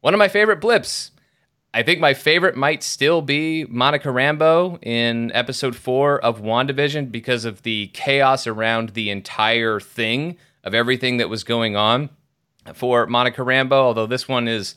One 0.00 0.14
of 0.14 0.18
my 0.18 0.28
favorite 0.28 0.60
blips. 0.60 1.10
I 1.74 1.82
think 1.82 2.00
my 2.00 2.14
favorite 2.14 2.56
might 2.56 2.82
still 2.82 3.20
be 3.20 3.66
Monica 3.68 4.08
Rambeau 4.08 4.82
in 4.82 5.30
episode 5.34 5.76
four 5.76 6.18
of 6.20 6.40
WandaVision 6.40 7.12
because 7.12 7.44
of 7.44 7.62
the 7.64 7.88
chaos 7.88 8.46
around 8.46 8.90
the 8.90 9.10
entire 9.10 9.78
thing 9.78 10.38
of 10.64 10.74
everything 10.74 11.18
that 11.18 11.28
was 11.28 11.44
going 11.44 11.76
on 11.76 12.08
for 12.72 13.06
Monica 13.06 13.42
Rambeau, 13.42 13.72
although 13.72 14.06
this 14.06 14.26
one 14.26 14.48
is 14.48 14.74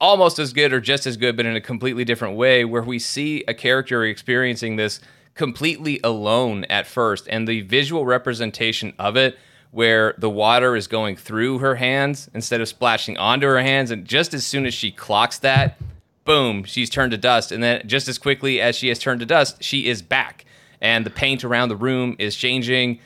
almost 0.00 0.38
as 0.38 0.52
good 0.52 0.72
or 0.72 0.80
just 0.80 1.06
as 1.06 1.16
good, 1.16 1.36
but 1.36 1.44
in 1.44 1.56
a 1.56 1.60
completely 1.60 2.04
different 2.04 2.36
way, 2.36 2.64
where 2.64 2.82
we 2.82 2.98
see 2.98 3.44
a 3.46 3.52
character 3.52 4.02
experiencing 4.04 4.76
this 4.76 5.00
completely 5.38 6.00
alone 6.04 6.64
at 6.64 6.86
first, 6.86 7.26
and 7.30 7.48
the 7.48 7.62
visual 7.62 8.04
representation 8.04 8.92
of 8.98 9.16
it, 9.16 9.38
where 9.70 10.14
the 10.18 10.28
water 10.28 10.76
is 10.76 10.86
going 10.86 11.14
through 11.14 11.58
her 11.58 11.76
hands 11.76 12.28
instead 12.34 12.60
of 12.60 12.68
splashing 12.68 13.16
onto 13.16 13.46
her 13.46 13.60
hands, 13.60 13.90
and 13.90 14.04
just 14.04 14.34
as 14.34 14.44
soon 14.44 14.66
as 14.66 14.74
she 14.74 14.90
clocks 14.90 15.38
that, 15.38 15.78
boom, 16.24 16.64
she's 16.64 16.90
turned 16.90 17.12
to 17.12 17.16
dust. 17.16 17.52
And 17.52 17.62
then 17.62 17.86
just 17.86 18.08
as 18.08 18.18
quickly 18.18 18.60
as 18.60 18.76
she 18.76 18.88
has 18.88 18.98
turned 18.98 19.20
to 19.20 19.26
dust, 19.26 19.62
she 19.62 19.88
is 19.88 20.02
back. 20.02 20.44
And 20.80 21.06
the 21.06 21.10
paint 21.10 21.42
around 21.44 21.70
the 21.70 21.76
room 21.76 22.16
is 22.18 22.36
changing. 22.36 23.00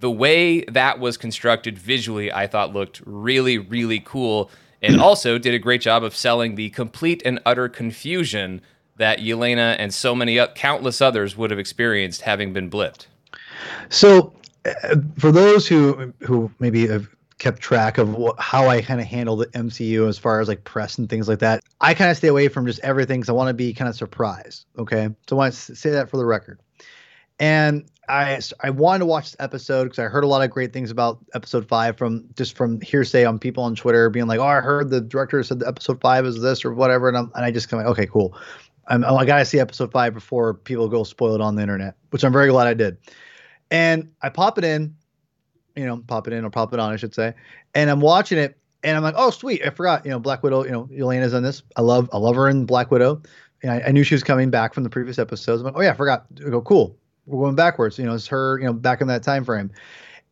The 0.00 0.10
way 0.10 0.62
that 0.62 0.98
was 0.98 1.16
constructed 1.16 1.78
visually, 1.78 2.30
I 2.30 2.46
thought 2.46 2.74
looked 2.74 3.00
really, 3.06 3.56
really 3.56 4.00
cool. 4.00 4.50
And 4.82 5.00
also 5.00 5.38
did 5.38 5.54
a 5.54 5.58
great 5.58 5.80
job 5.80 6.02
of 6.02 6.14
selling 6.14 6.56
the 6.56 6.68
complete 6.70 7.22
and 7.24 7.40
utter 7.46 7.68
confusion 7.68 8.60
that 8.96 9.18
Yelena 9.18 9.76
and 9.78 9.92
so 9.92 10.14
many 10.14 10.38
countless 10.54 11.00
others 11.00 11.36
would 11.36 11.50
have 11.50 11.58
experienced 11.58 12.22
having 12.22 12.52
been 12.52 12.70
blipped. 12.70 13.06
So, 13.88 14.32
uh, 14.64 14.96
for 15.18 15.32
those 15.32 15.66
who 15.66 16.12
who 16.20 16.50
maybe 16.58 16.86
have 16.86 17.08
kept 17.38 17.60
track 17.60 17.98
of 17.98 18.14
what, 18.14 18.38
how 18.38 18.68
I 18.68 18.82
kind 18.82 19.00
of 19.00 19.06
handle 19.06 19.36
the 19.36 19.46
MCU 19.46 20.08
as 20.08 20.16
far 20.16 20.40
as 20.40 20.46
like 20.46 20.62
press 20.62 20.98
and 20.98 21.10
things 21.10 21.28
like 21.28 21.40
that, 21.40 21.62
I 21.80 21.94
kind 21.94 22.10
of 22.10 22.16
stay 22.16 22.28
away 22.28 22.48
from 22.48 22.66
just 22.66 22.78
everything 22.80 23.20
because 23.20 23.30
I 23.30 23.32
want 23.32 23.48
to 23.48 23.54
be 23.54 23.72
kind 23.74 23.88
of 23.88 23.96
surprised. 23.96 24.66
Okay, 24.78 25.08
so 25.26 25.36
I 25.36 25.38
want 25.38 25.54
to 25.54 25.74
say 25.74 25.90
that 25.90 26.08
for 26.08 26.16
the 26.16 26.24
record. 26.24 26.60
And 27.40 27.84
I 28.08 28.40
I 28.60 28.70
wanted 28.70 29.00
to 29.00 29.06
watch 29.06 29.32
this 29.32 29.36
episode 29.40 29.84
because 29.84 29.98
I 29.98 30.04
heard 30.04 30.24
a 30.24 30.26
lot 30.26 30.42
of 30.42 30.50
great 30.50 30.72
things 30.72 30.90
about 30.90 31.18
episode 31.34 31.66
five 31.66 31.96
from 31.96 32.28
just 32.36 32.56
from 32.56 32.80
hearsay 32.80 33.24
on 33.24 33.38
people 33.38 33.64
on 33.64 33.74
Twitter 33.74 34.10
being 34.10 34.26
like, 34.26 34.38
oh, 34.38 34.44
I 34.44 34.60
heard 34.60 34.90
the 34.90 35.00
director 35.00 35.42
said 35.42 35.60
the 35.60 35.68
episode 35.68 36.00
five 36.00 36.26
is 36.26 36.40
this 36.40 36.64
or 36.64 36.74
whatever, 36.74 37.08
and 37.08 37.16
I'm 37.16 37.32
and 37.34 37.44
I 37.44 37.50
just 37.50 37.68
kind 37.68 37.80
of 37.80 37.86
like, 37.88 37.98
okay, 37.98 38.06
cool. 38.06 38.36
I'm, 38.92 39.04
I 39.04 39.24
gotta 39.24 39.44
see 39.46 39.58
episode 39.58 39.90
five 39.90 40.12
before 40.12 40.52
people 40.52 40.86
go 40.86 41.02
spoil 41.02 41.34
it 41.34 41.40
on 41.40 41.56
the 41.56 41.62
internet, 41.62 41.96
which 42.10 42.24
I'm 42.24 42.32
very 42.32 42.50
glad 42.50 42.66
I 42.66 42.74
did. 42.74 42.98
And 43.70 44.12
I 44.20 44.28
pop 44.28 44.58
it 44.58 44.64
in, 44.64 44.94
you 45.74 45.86
know, 45.86 45.96
pop 46.06 46.26
it 46.26 46.34
in 46.34 46.44
or 46.44 46.50
pop 46.50 46.74
it 46.74 46.78
on, 46.78 46.92
I 46.92 46.96
should 46.96 47.14
say. 47.14 47.32
And 47.74 47.88
I'm 47.88 48.00
watching 48.00 48.36
it, 48.36 48.58
and 48.82 48.94
I'm 48.94 49.02
like, 49.02 49.14
oh, 49.16 49.30
sweet, 49.30 49.62
I 49.64 49.70
forgot, 49.70 50.04
you 50.04 50.10
know, 50.10 50.18
Black 50.18 50.42
Widow, 50.42 50.64
you 50.64 50.72
know, 50.72 50.84
Yelena's 50.92 51.32
on 51.32 51.42
this. 51.42 51.62
I 51.76 51.80
love, 51.80 52.10
I 52.12 52.18
love 52.18 52.36
her 52.36 52.48
in 52.48 52.66
Black 52.66 52.90
Widow. 52.90 53.22
And 53.62 53.72
I, 53.72 53.80
I 53.86 53.92
knew 53.92 54.04
she 54.04 54.14
was 54.14 54.22
coming 54.22 54.50
back 54.50 54.74
from 54.74 54.82
the 54.82 54.90
previous 54.90 55.18
episodes. 55.18 55.62
I'm 55.62 55.66
like, 55.66 55.76
oh 55.76 55.80
yeah, 55.80 55.92
I 55.92 55.94
forgot. 55.94 56.26
I 56.44 56.50
go, 56.50 56.60
cool. 56.60 56.98
We're 57.24 57.42
going 57.44 57.54
backwards. 57.54 57.98
You 57.98 58.04
know, 58.04 58.14
it's 58.14 58.26
her, 58.26 58.58
you 58.58 58.66
know, 58.66 58.72
back 58.74 59.00
in 59.00 59.06
that 59.06 59.22
time 59.22 59.44
frame. 59.44 59.70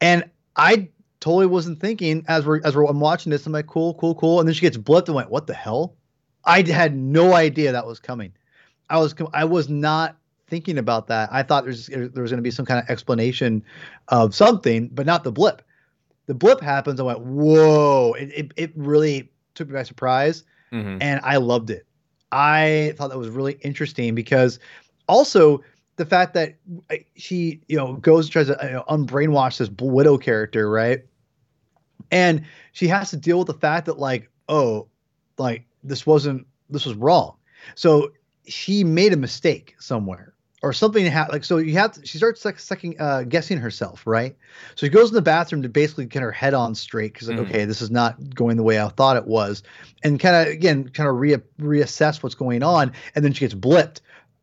And 0.03 0.29
I 0.57 0.89
totally 1.21 1.47
wasn't 1.47 1.81
thinking 1.81 2.25
as 2.29 2.45
we're 2.45 2.61
as 2.65 2.75
we're 2.75 2.85
I'm 2.85 3.01
watching 3.01 3.31
this. 3.31 3.47
I'm 3.47 3.53
like, 3.53 3.69
cool, 3.69 3.95
cool, 3.95 4.17
cool. 4.17 4.41
And 4.41 4.49
then 4.49 4.55
she 4.55 4.63
gets 4.63 4.77
blipped 4.77 5.07
and 5.07 5.15
went, 5.15 5.31
what 5.31 5.47
the 5.47 5.55
hell? 5.55 5.97
I 6.45 6.63
had 6.63 6.97
no 6.97 7.35
idea 7.35 7.73
that 7.73 7.87
was 7.87 8.01
coming. 8.01 8.33
I 8.91 8.99
was 8.99 9.15
I 9.33 9.45
was 9.45 9.69
not 9.69 10.17
thinking 10.49 10.77
about 10.77 11.07
that. 11.07 11.31
I 11.33 11.43
thought 11.43 11.65
there's 11.65 11.87
there 11.87 12.01
was 12.01 12.31
going 12.31 12.39
to 12.39 12.43
be 12.43 12.51
some 12.51 12.67
kind 12.67 12.83
of 12.83 12.91
explanation 12.91 13.65
of 14.09 14.35
something, 14.35 14.89
but 14.89 15.07
not 15.07 15.25
the 15.25 15.33
blip. 15.33 15.63
The 16.27 16.35
blip 16.35 16.61
happens. 16.61 17.01
I 17.01 17.05
went, 17.05 17.21
whoa! 17.21 18.13
It 18.15 18.33
it, 18.37 18.53
it 18.57 18.73
really 18.75 19.31
took 19.55 19.69
me 19.69 19.75
by 19.75 19.85
surprise, 19.85 20.45
mm-hmm. 20.73 20.99
and 21.01 21.21
I 21.23 21.37
loved 21.37 21.71
it. 21.71 21.87
I 22.33 22.95
thought 22.97 23.11
that 23.11 23.19
was 23.19 23.29
really 23.29 23.55
interesting 23.63 24.15
because 24.15 24.59
also 25.09 25.63
the 25.97 26.05
fact 26.05 26.35
that 26.35 26.57
uh, 26.91 26.97
she 27.17 27.61
you 27.69 27.77
know 27.77 27.95
goes 27.95 28.27
and 28.27 28.33
tries 28.33 28.47
to 28.49 28.59
you 28.63 28.71
know, 28.71 28.85
unbrainwash 28.89 29.59
this 29.59 29.71
widow 29.81 30.19
character, 30.19 30.69
right? 30.69 31.05
And 32.11 32.45
she 32.73 32.89
has 32.89 33.11
to 33.11 33.17
deal 33.17 33.39
with 33.39 33.47
the 33.47 33.55
fact 33.55 33.87
that 33.87 33.99
like, 33.99 34.29
oh, 34.49 34.89
like 35.39 35.65
this 35.85 36.07
wasn't 36.07 36.47
this 36.69 36.87
was 36.87 36.97
wrong. 36.97 37.37
So 37.75 38.13
she 38.51 38.85
made 38.85 39.13
a 39.13 39.17
mistake 39.17 39.75
somewhere 39.79 40.35
or 40.63 40.73
something 40.73 41.05
happened. 41.07 41.35
Like 41.35 41.45
so, 41.45 41.57
you 41.57 41.75
have 41.75 41.93
to, 41.93 42.07
she 42.07 42.19
starts 42.19 42.45
like 42.45 42.59
second 42.59 42.97
uh, 43.01 43.25
guessing 43.25 43.59
herself, 43.59 44.07
right? 44.07 44.37
So 44.75 44.87
she 44.87 44.91
goes 44.91 45.09
in 45.09 45.15
the 45.15 45.23
bathroom 45.23 45.63
to 45.63 45.69
basically 45.69 46.07
get 46.07 46.23
her 46.23 46.33
head 46.33 46.55
on 46.55 46.75
straight 46.75 47.13
because 47.13 47.29
like, 47.29 47.39
mm. 47.39 47.49
okay, 47.49 47.65
this 47.65 47.81
is 47.81 47.91
not 47.91 48.35
going 48.35 48.57
the 48.57 48.63
way 48.63 48.81
I 48.81 48.89
thought 48.89 49.17
it 49.17 49.27
was, 49.27 49.63
and 50.03 50.21
kind 50.21 50.37
of 50.37 50.53
again, 50.53 50.89
kind 50.89 51.09
of 51.09 51.17
re- 51.17 51.37
reassess 51.61 52.23
what's 52.23 52.35
going 52.35 52.63
on, 52.63 52.93
and 53.15 53.25
then 53.25 53.33
she 53.33 53.41
gets 53.41 53.55
blipped. 53.55 54.01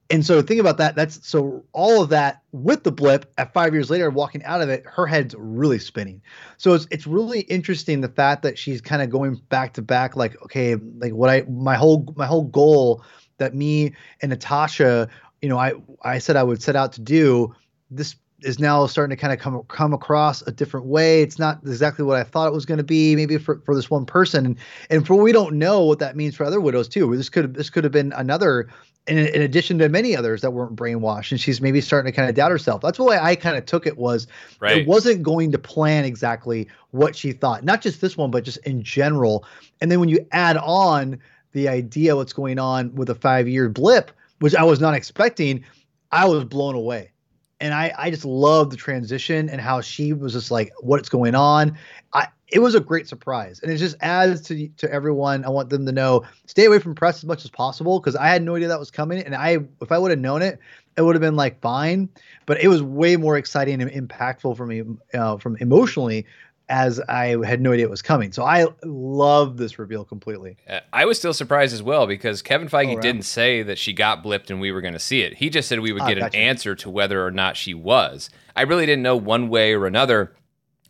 And 0.09 0.25
so 0.25 0.41
think 0.41 0.61
about 0.61 0.77
that. 0.77 0.95
That's 0.95 1.27
so 1.27 1.65
all 1.73 2.01
of 2.01 2.09
that 2.09 2.41
with 2.53 2.83
the 2.83 2.93
blip 2.93 3.31
at 3.37 3.51
five 3.51 3.73
years 3.73 3.89
later, 3.89 4.09
walking 4.09 4.41
out 4.45 4.61
of 4.61 4.69
it, 4.69 4.85
her 4.85 5.05
head's 5.05 5.35
really 5.37 5.79
spinning. 5.79 6.21
So 6.55 6.73
it's 6.73 6.87
it's 6.91 7.05
really 7.05 7.41
interesting 7.41 7.99
the 7.99 8.07
fact 8.07 8.41
that 8.43 8.57
she's 8.57 8.79
kind 8.79 9.01
of 9.01 9.09
going 9.09 9.35
back 9.49 9.73
to 9.73 9.81
back, 9.81 10.15
like 10.15 10.41
okay, 10.43 10.75
like 10.75 11.11
what 11.11 11.29
I 11.29 11.41
my 11.49 11.75
whole 11.75 12.11
my 12.15 12.25
whole 12.25 12.45
goal 12.45 13.03
that 13.37 13.55
me 13.55 13.93
and 14.21 14.29
Natasha, 14.29 15.09
you 15.41 15.49
know, 15.49 15.57
I 15.57 15.73
I 16.01 16.19
said 16.19 16.35
I 16.35 16.43
would 16.43 16.61
set 16.61 16.75
out 16.75 16.93
to 16.93 17.01
do. 17.01 17.53
This 17.89 18.15
is 18.41 18.59
now 18.59 18.85
starting 18.85 19.15
to 19.15 19.19
kind 19.19 19.33
of 19.33 19.39
come 19.39 19.63
come 19.67 19.93
across 19.93 20.41
a 20.43 20.51
different 20.51 20.85
way. 20.85 21.21
It's 21.21 21.39
not 21.39 21.59
exactly 21.63 22.05
what 22.05 22.17
I 22.17 22.23
thought 22.23 22.47
it 22.47 22.53
was 22.53 22.65
going 22.65 22.77
to 22.77 22.83
be. 22.83 23.15
Maybe 23.15 23.37
for, 23.37 23.59
for 23.61 23.75
this 23.75 23.89
one 23.89 24.05
person, 24.05 24.45
and 24.45 24.57
and 24.89 25.07
for 25.07 25.15
we 25.15 25.31
don't 25.31 25.55
know 25.55 25.83
what 25.83 25.99
that 25.99 26.15
means 26.15 26.35
for 26.35 26.45
other 26.45 26.61
widows 26.61 26.87
too. 26.87 27.15
This 27.15 27.29
could 27.29 27.53
this 27.55 27.69
could 27.69 27.83
have 27.83 27.93
been 27.93 28.13
another. 28.13 28.69
In, 29.07 29.17
in 29.19 29.41
addition 29.41 29.77
to 29.77 29.87
many 29.87 30.17
others 30.17 30.41
that 30.41 30.51
weren't 30.51 30.75
brainwashed, 30.75 31.31
and 31.31 31.39
she's 31.39 31.61
maybe 31.61 31.79
starting 31.79 32.11
to 32.11 32.13
kind 32.13 32.27
of 32.27 32.35
doubt 32.35 32.51
herself. 32.51 32.81
That's 32.81 32.99
why 32.99 33.17
I 33.17 33.37
kind 33.37 33.55
of 33.55 33.65
took 33.65 33.87
it. 33.87 33.97
Was 33.97 34.27
right. 34.59 34.79
it 34.79 34.85
wasn't 34.85 35.23
going 35.23 35.53
to 35.53 35.57
plan 35.57 36.03
exactly 36.03 36.67
what 36.91 37.15
she 37.15 37.31
thought, 37.31 37.63
not 37.63 37.79
just 37.79 38.01
this 38.01 38.17
one, 38.17 38.31
but 38.31 38.43
just 38.43 38.57
in 38.65 38.83
general. 38.83 39.45
And 39.79 39.89
then 39.89 40.01
when 40.01 40.09
you 40.09 40.27
add 40.33 40.57
on 40.57 41.21
the 41.57 41.67
idea 41.67 42.15
what's 42.15 42.33
going 42.33 42.59
on 42.59 42.93
with 42.93 43.09
a 43.09 43.15
five 43.15 43.47
year 43.47 43.67
blip, 43.67 44.11
which 44.39 44.55
I 44.55 44.63
was 44.63 44.79
not 44.79 44.93
expecting, 44.93 45.65
I 46.11 46.25
was 46.27 46.45
blown 46.45 46.75
away. 46.75 47.11
And 47.59 47.73
I, 47.73 47.91
I 47.97 48.11
just 48.11 48.23
love 48.23 48.69
the 48.69 48.77
transition 48.77 49.49
and 49.49 49.59
how 49.59 49.81
she 49.81 50.13
was 50.13 50.33
just 50.33 50.51
like, 50.51 50.71
what's 50.81 51.09
going 51.09 51.33
on. 51.33 51.75
I, 52.13 52.27
it 52.49 52.59
was 52.59 52.75
a 52.75 52.79
great 52.79 53.07
surprise, 53.07 53.59
and 53.61 53.69
it 53.71 53.77
just 53.77 53.97
adds 53.99 54.39
to 54.43 54.69
to 54.77 54.89
everyone. 54.89 55.43
I 55.43 55.49
want 55.49 55.69
them 55.69 55.85
to 55.85 55.91
know 55.91 56.23
stay 56.45 56.63
away 56.63 56.79
from 56.79 56.95
press 56.95 57.17
as 57.17 57.25
much 57.25 57.43
as 57.43 57.51
possible 57.51 57.99
because 57.99 58.15
I 58.15 58.27
had 58.27 58.41
no 58.41 58.55
idea 58.55 58.69
that 58.69 58.79
was 58.79 58.89
coming, 58.89 59.21
and 59.21 59.35
I 59.35 59.57
if 59.81 59.91
I 59.91 59.97
would 59.97 60.11
have 60.11 60.19
known 60.19 60.41
it, 60.41 60.57
it 60.95 61.01
would 61.01 61.13
have 61.13 61.21
been 61.21 61.35
like 61.35 61.59
fine. 61.59 62.07
But 62.45 62.61
it 62.61 62.69
was 62.69 62.81
way 62.81 63.17
more 63.17 63.37
exciting 63.37 63.81
and 63.81 63.91
impactful 63.91 64.55
for 64.55 64.65
me, 64.65 64.83
uh, 65.13 65.37
from 65.37 65.57
emotionally 65.57 66.25
as 66.69 66.99
I 67.07 67.37
had 67.45 67.61
no 67.61 67.71
idea 67.71 67.85
it 67.85 67.89
was 67.89 68.01
coming. 68.01 68.31
So 68.31 68.43
I 68.43 68.67
love 68.83 69.57
this 69.57 69.79
reveal 69.79 70.03
completely. 70.03 70.57
I 70.91 71.05
was 71.05 71.17
still 71.17 71.33
surprised 71.33 71.73
as 71.73 71.81
well 71.81 72.07
because 72.07 72.41
Kevin 72.41 72.67
Feige 72.67 72.91
oh, 72.91 72.95
right. 72.95 73.01
didn't 73.01 73.21
say 73.21 73.63
that 73.63 73.77
she 73.77 73.93
got 73.93 74.23
blipped 74.23 74.49
and 74.49 74.59
we 74.59 74.71
were 74.71 74.81
going 74.81 74.93
to 74.93 74.99
see 74.99 75.21
it. 75.21 75.35
He 75.35 75.49
just 75.49 75.69
said 75.69 75.79
we 75.79 75.93
would 75.93 76.01
ah, 76.01 76.07
get 76.09 76.19
gotcha. 76.19 76.37
an 76.37 76.43
answer 76.43 76.75
to 76.75 76.89
whether 76.89 77.25
or 77.25 77.31
not 77.31 77.55
she 77.55 77.73
was. 77.73 78.29
I 78.55 78.63
really 78.63 78.85
didn't 78.85 79.03
know 79.03 79.15
one 79.15 79.47
way 79.49 79.73
or 79.73 79.85
another. 79.85 80.35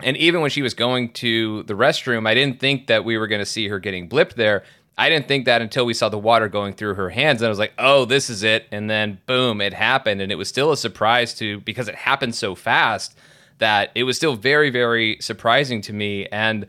And 0.02 0.18
even 0.18 0.42
when 0.42 0.50
she 0.50 0.62
was 0.62 0.74
going 0.74 1.14
to 1.14 1.64
the 1.64 1.74
restroom, 1.76 2.28
I 2.28 2.34
didn't 2.34 2.60
think 2.60 2.88
that 2.88 3.06
we 3.06 3.18
were 3.18 3.28
going 3.28 3.42
to 3.42 3.46
see 3.46 3.68
her 3.68 3.80
getting 3.80 4.10
blipped 4.10 4.34
there. 4.34 4.64
I 4.98 5.10
didn't 5.10 5.28
think 5.28 5.46
that 5.46 5.62
until 5.62 5.86
we 5.86 5.94
saw 5.94 6.10
the 6.10 6.18
water 6.18 6.50
going 6.50 6.74
through 6.74 6.96
her 6.96 7.12
hands. 7.12 7.42
And 7.42 7.48
I 7.48 7.50
was 7.50 7.60
like, 7.60 7.74
oh, 7.78 8.06
this 8.06 8.32
is 8.32 8.42
it. 8.42 8.66
And 8.72 8.90
then 8.90 9.20
boom, 9.28 9.62
it 9.62 9.74
happened. 9.74 10.22
And 10.22 10.32
it 10.32 10.36
was 10.36 10.50
still 10.50 10.72
a 10.72 10.78
surprise 10.78 11.36
to 11.36 11.60
because 11.62 11.88
it 11.88 11.94
happened 11.94 12.34
so 12.34 12.56
fast 12.56 13.16
that 13.60 13.92
it 13.96 14.04
was 14.04 14.18
still 14.18 14.36
very, 14.36 14.70
very 14.70 15.18
surprising 15.20 15.82
to 15.82 15.94
me. 15.94 16.28
And 16.28 16.68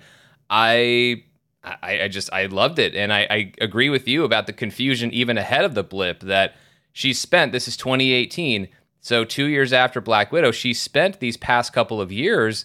I 0.51 1.25
I, 1.65 2.03
I, 2.03 2.09
just 2.09 2.33
I 2.33 2.47
loved 2.47 2.79
it, 2.79 2.95
and 2.95 3.13
I, 3.13 3.27
I, 3.29 3.53
agree 3.61 3.91
with 3.91 4.07
you 4.07 4.25
about 4.25 4.47
the 4.47 4.53
confusion 4.53 5.13
even 5.13 5.37
ahead 5.37 5.65
of 5.65 5.75
the 5.75 5.83
blip 5.83 6.21
that 6.21 6.55
she 6.93 7.13
spent. 7.13 7.53
This 7.53 7.69
is 7.69 7.77
2018, 7.77 8.69
so 9.01 9.25
two 9.25 9.47
years 9.47 9.73
after 9.73 10.01
Black 10.01 10.33
Widow, 10.33 10.53
she 10.53 10.73
spent 10.73 11.21
these 11.21 11.37
past 11.37 11.73
couple 11.73 12.01
of 12.01 12.13
years 12.13 12.65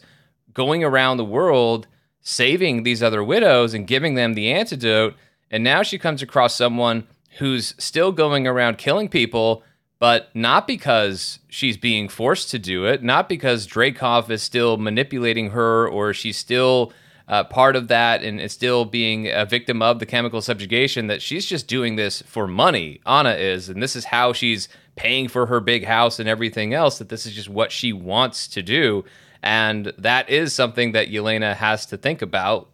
going 0.53 0.83
around 0.83 1.17
the 1.17 1.25
world 1.25 1.87
saving 2.21 2.83
these 2.83 3.03
other 3.03 3.23
widows 3.23 3.73
and 3.73 3.87
giving 3.87 4.15
them 4.15 4.35
the 4.35 4.51
antidote, 4.51 5.15
and 5.51 5.63
now 5.63 5.83
she 5.83 5.97
comes 5.97 6.21
across 6.21 6.55
someone 6.55 7.07
who's 7.39 7.73
still 7.77 8.11
going 8.11 8.45
around 8.45 8.77
killing 8.77 9.09
people 9.09 9.63
but 10.03 10.29
not 10.35 10.67
because 10.67 11.39
she's 11.47 11.77
being 11.77 12.09
forced 12.09 12.51
to 12.51 12.59
do 12.59 12.83
it, 12.83 13.01
not 13.01 13.29
because 13.29 13.65
Dreykov 13.65 14.29
is 14.29 14.43
still 14.43 14.75
manipulating 14.75 15.51
her 15.51 15.87
or 15.87 16.13
she's 16.13 16.35
still 16.35 16.91
uh, 17.29 17.45
part 17.45 17.77
of 17.77 17.87
that 17.87 18.21
and 18.21 18.41
is 18.41 18.51
still 18.51 18.83
being 18.83 19.31
a 19.31 19.45
victim 19.45 19.81
of 19.81 19.99
the 19.99 20.05
chemical 20.05 20.41
subjugation, 20.41 21.07
that 21.07 21.21
she's 21.21 21.45
just 21.45 21.69
doing 21.69 21.95
this 21.95 22.21
for 22.23 22.47
money. 22.47 22.99
Ana 23.05 23.35
is, 23.35 23.69
and 23.69 23.81
this 23.81 23.95
is 23.95 24.03
how 24.03 24.33
she's 24.33 24.67
paying 24.97 25.29
for 25.29 25.45
her 25.45 25.61
big 25.61 25.85
house 25.85 26.19
and 26.19 26.27
everything 26.27 26.73
else, 26.73 26.97
that 26.97 27.07
this 27.07 27.25
is 27.25 27.33
just 27.33 27.47
what 27.47 27.71
she 27.71 27.93
wants 27.93 28.49
to 28.49 28.61
do. 28.61 29.05
And 29.41 29.93
that 29.97 30.29
is 30.29 30.53
something 30.53 30.91
that 30.91 31.11
Yelena 31.11 31.55
has 31.55 31.85
to 31.85 31.95
think 31.95 32.21
about. 32.21 32.69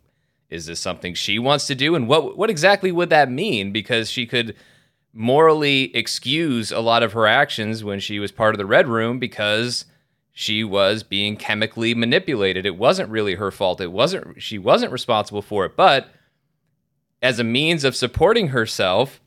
Is 0.50 0.65
this 0.65 0.79
something 0.79 1.13
she 1.13 1.38
wants 1.38 1.67
to 1.67 1.75
do? 1.75 1.93
And 1.93 2.07
what 2.07 2.39
what 2.39 2.50
exactly 2.50 2.91
would 2.91 3.12
that 3.12 3.29
mean? 3.29 3.71
Because 3.71 4.09
she 4.09 4.25
could 4.25 4.55
morally 5.13 5.96
excuse 5.96 6.72
a 6.72 6.80
lot 6.80 7.04
of 7.04 7.13
her 7.13 7.25
actions 7.25 7.84
when 7.84 8.00
she 8.00 8.20
was 8.20 8.32
part 8.32 8.54
of 8.54 8.60
the 8.60 8.66
Red 8.66 8.88
Room 8.88 9.20
because 9.20 9.86
she 10.32 10.63
was 10.63 11.04
being 11.04 11.36
chemically 11.36 11.94
manipulated. 11.94 12.66
It 12.66 12.78
wasn't 12.78 13.10
really 13.10 13.36
her 13.36 13.51
fault. 13.51 13.82
It 13.82 13.92
wasn't 13.92 14.42
she 14.42 14.58
wasn't 14.58 14.92
responsible 14.92 15.42
for 15.42 15.66
it, 15.66 15.75
but 15.75 16.08
as 17.22 17.39
a 17.39 17.44
means 17.44 17.84
of 17.84 17.96
supporting 17.96 18.50
herself, 18.50 19.20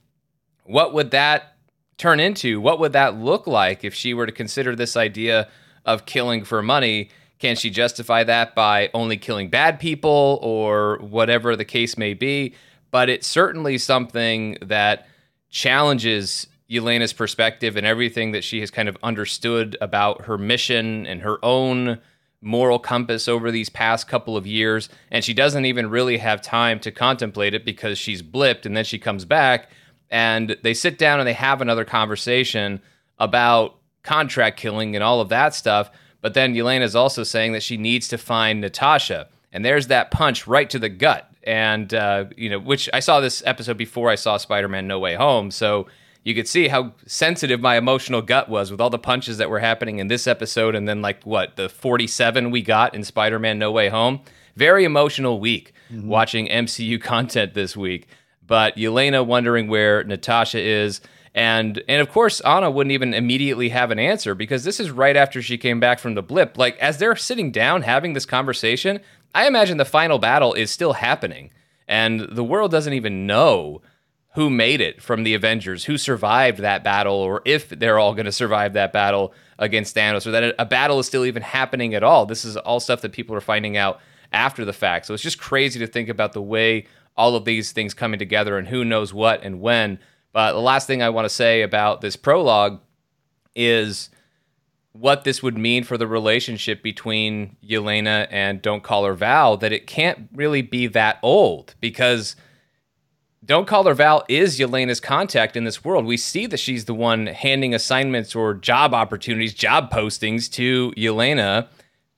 what 0.64 0.94
would 0.94 1.10
that 1.10 1.56
turn 1.98 2.20
into? 2.20 2.60
What 2.60 2.78
would 2.78 2.92
that 2.94 3.16
look 3.16 3.46
like 3.46 3.84
if 3.84 3.94
she 3.94 4.14
were 4.14 4.26
to 4.26 4.32
consider 4.32 4.74
this 4.74 4.96
idea 4.96 5.48
of 5.84 6.06
killing 6.06 6.44
for 6.44 6.62
money? 6.62 7.10
Can 7.38 7.56
she 7.56 7.70
justify 7.70 8.24
that 8.24 8.54
by 8.54 8.88
only 8.94 9.16
killing 9.16 9.48
bad 9.48 9.80
people 9.80 10.38
or 10.42 10.98
whatever 10.98 11.56
the 11.56 11.64
case 11.64 11.98
may 11.98 12.14
be? 12.14 12.54
But 12.90 13.08
it's 13.08 13.26
certainly 13.26 13.78
something 13.78 14.56
that 14.62 15.06
challenges 15.52 16.48
Yelena's 16.68 17.12
perspective 17.12 17.76
and 17.76 17.86
everything 17.86 18.32
that 18.32 18.42
she 18.42 18.60
has 18.60 18.70
kind 18.70 18.88
of 18.88 18.96
understood 19.02 19.76
about 19.80 20.24
her 20.24 20.38
mission 20.38 21.06
and 21.06 21.20
her 21.20 21.38
own 21.44 22.00
moral 22.40 22.78
compass 22.78 23.28
over 23.28 23.52
these 23.52 23.68
past 23.68 24.08
couple 24.08 24.36
of 24.36 24.46
years. 24.46 24.88
And 25.10 25.22
she 25.22 25.34
doesn't 25.34 25.66
even 25.66 25.90
really 25.90 26.16
have 26.18 26.42
time 26.42 26.80
to 26.80 26.90
contemplate 26.90 27.54
it 27.54 27.64
because 27.64 27.98
she's 27.98 28.22
blipped 28.22 28.66
and 28.66 28.76
then 28.76 28.84
she 28.84 28.98
comes 28.98 29.24
back 29.24 29.68
and 30.10 30.56
they 30.62 30.74
sit 30.74 30.98
down 30.98 31.20
and 31.20 31.28
they 31.28 31.34
have 31.34 31.60
another 31.60 31.84
conversation 31.84 32.80
about 33.18 33.76
contract 34.02 34.58
killing 34.58 34.96
and 34.96 35.04
all 35.04 35.20
of 35.20 35.28
that 35.28 35.54
stuff. 35.54 35.90
But 36.22 36.34
then 36.34 36.54
Yelena 36.54 36.82
is 36.82 36.96
also 36.96 37.22
saying 37.22 37.52
that 37.52 37.62
she 37.62 37.76
needs 37.76 38.08
to 38.08 38.18
find 38.18 38.60
Natasha. 38.60 39.28
And 39.52 39.64
there's 39.64 39.88
that 39.88 40.10
punch 40.10 40.46
right 40.46 40.68
to 40.70 40.78
the 40.78 40.88
gut. 40.88 41.31
And, 41.44 41.92
uh, 41.92 42.26
you 42.36 42.48
know, 42.48 42.58
which 42.58 42.88
I 42.92 43.00
saw 43.00 43.20
this 43.20 43.42
episode 43.46 43.76
before 43.76 44.10
I 44.10 44.14
saw 44.14 44.36
Spider 44.36 44.68
Man 44.68 44.86
No 44.86 44.98
Way 44.98 45.14
Home. 45.14 45.50
So 45.50 45.86
you 46.24 46.34
could 46.34 46.46
see 46.46 46.68
how 46.68 46.92
sensitive 47.06 47.60
my 47.60 47.76
emotional 47.76 48.22
gut 48.22 48.48
was 48.48 48.70
with 48.70 48.80
all 48.80 48.90
the 48.90 48.98
punches 48.98 49.38
that 49.38 49.50
were 49.50 49.58
happening 49.58 49.98
in 49.98 50.08
this 50.08 50.26
episode. 50.26 50.74
And 50.74 50.88
then, 50.88 51.02
like, 51.02 51.24
what, 51.24 51.56
the 51.56 51.68
47 51.68 52.50
we 52.50 52.62
got 52.62 52.94
in 52.94 53.04
Spider 53.04 53.38
Man 53.38 53.58
No 53.58 53.72
Way 53.72 53.88
Home? 53.88 54.20
Very 54.56 54.84
emotional 54.84 55.40
week 55.40 55.72
mm-hmm. 55.90 56.08
watching 56.08 56.46
MCU 56.48 57.00
content 57.00 57.54
this 57.54 57.76
week. 57.76 58.08
But 58.46 58.76
Yelena 58.76 59.24
wondering 59.24 59.68
where 59.68 60.04
Natasha 60.04 60.60
is 60.60 61.00
and 61.34 61.82
and 61.88 62.00
of 62.02 62.10
course, 62.10 62.40
Anna 62.40 62.70
wouldn't 62.70 62.92
even 62.92 63.14
immediately 63.14 63.70
have 63.70 63.90
an 63.90 63.98
answer 63.98 64.34
because 64.34 64.64
this 64.64 64.78
is 64.78 64.90
right 64.90 65.16
after 65.16 65.40
she 65.40 65.56
came 65.56 65.80
back 65.80 65.98
from 65.98 66.14
the 66.14 66.22
blip. 66.22 66.58
Like 66.58 66.76
as 66.78 66.98
they're 66.98 67.16
sitting 67.16 67.50
down 67.50 67.82
having 67.82 68.12
this 68.12 68.26
conversation, 68.26 69.00
I 69.34 69.46
imagine 69.46 69.78
the 69.78 69.84
final 69.84 70.18
battle 70.18 70.54
is 70.54 70.70
still 70.70 70.94
happening. 70.94 71.50
And 71.88 72.20
the 72.20 72.44
world 72.44 72.70
doesn't 72.70 72.92
even 72.92 73.26
know 73.26 73.82
who 74.34 74.48
made 74.48 74.80
it 74.80 75.02
from 75.02 75.24
the 75.24 75.34
Avengers, 75.34 75.84
who 75.84 75.98
survived 75.98 76.58
that 76.58 76.82
battle, 76.82 77.14
or 77.14 77.42
if 77.44 77.68
they're 77.68 77.98
all 77.98 78.14
going 78.14 78.26
to 78.26 78.32
survive 78.32 78.72
that 78.72 78.92
battle 78.92 79.34
against 79.58 79.94
Thanos, 79.94 80.26
or 80.26 80.30
that 80.30 80.54
a 80.58 80.64
battle 80.64 80.98
is 80.98 81.06
still 81.06 81.26
even 81.26 81.42
happening 81.42 81.94
at 81.94 82.02
all. 82.02 82.24
This 82.24 82.44
is 82.44 82.56
all 82.56 82.80
stuff 82.80 83.02
that 83.02 83.12
people 83.12 83.36
are 83.36 83.42
finding 83.42 83.76
out 83.76 84.00
after 84.32 84.64
the 84.64 84.72
fact. 84.72 85.04
So 85.06 85.12
it's 85.12 85.22
just 85.22 85.38
crazy 85.38 85.78
to 85.80 85.86
think 85.86 86.08
about 86.08 86.32
the 86.32 86.40
way 86.40 86.86
all 87.14 87.36
of 87.36 87.44
these 87.44 87.72
things 87.72 87.92
coming 87.92 88.18
together 88.18 88.56
and 88.56 88.66
who 88.66 88.84
knows 88.84 89.12
what 89.12 89.42
and 89.42 89.60
when. 89.60 89.98
But 90.32 90.52
the 90.52 90.60
last 90.60 90.86
thing 90.86 91.02
I 91.02 91.10
want 91.10 91.26
to 91.26 91.34
say 91.34 91.60
about 91.60 92.00
this 92.00 92.16
prologue 92.16 92.80
is 93.54 94.08
what 94.92 95.24
this 95.24 95.42
would 95.42 95.56
mean 95.56 95.84
for 95.84 95.96
the 95.96 96.06
relationship 96.06 96.82
between 96.82 97.56
Yelena 97.64 98.26
and 98.30 98.60
Don't 98.60 98.82
Call 98.82 99.04
Her 99.04 99.14
Val, 99.14 99.56
that 99.56 99.72
it 99.72 99.86
can't 99.86 100.28
really 100.34 100.62
be 100.62 100.86
that 100.88 101.18
old 101.22 101.74
because 101.80 102.36
Don't 103.44 103.66
Call 103.66 103.84
Her 103.84 103.94
Val 103.94 104.24
is 104.28 104.58
Yelena's 104.58 105.00
contact 105.00 105.56
in 105.56 105.64
this 105.64 105.84
world. 105.84 106.04
We 106.04 106.16
see 106.16 106.46
that 106.46 106.60
she's 106.60 106.84
the 106.84 106.94
one 106.94 107.26
handing 107.26 107.74
assignments 107.74 108.34
or 108.34 108.54
job 108.54 108.92
opportunities, 108.92 109.54
job 109.54 109.90
postings 109.90 110.50
to 110.52 110.92
Yelena 110.96 111.68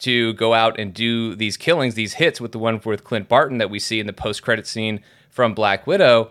to 0.00 0.34
go 0.34 0.52
out 0.52 0.78
and 0.78 0.92
do 0.92 1.36
these 1.36 1.56
killings, 1.56 1.94
these 1.94 2.14
hits 2.14 2.40
with 2.40 2.52
the 2.52 2.58
one 2.58 2.80
with 2.84 3.04
Clint 3.04 3.28
Barton 3.28 3.58
that 3.58 3.70
we 3.70 3.78
see 3.78 4.00
in 4.00 4.06
the 4.06 4.12
post 4.12 4.42
credit 4.42 4.66
scene 4.66 5.00
from 5.30 5.54
Black 5.54 5.86
Widow 5.86 6.30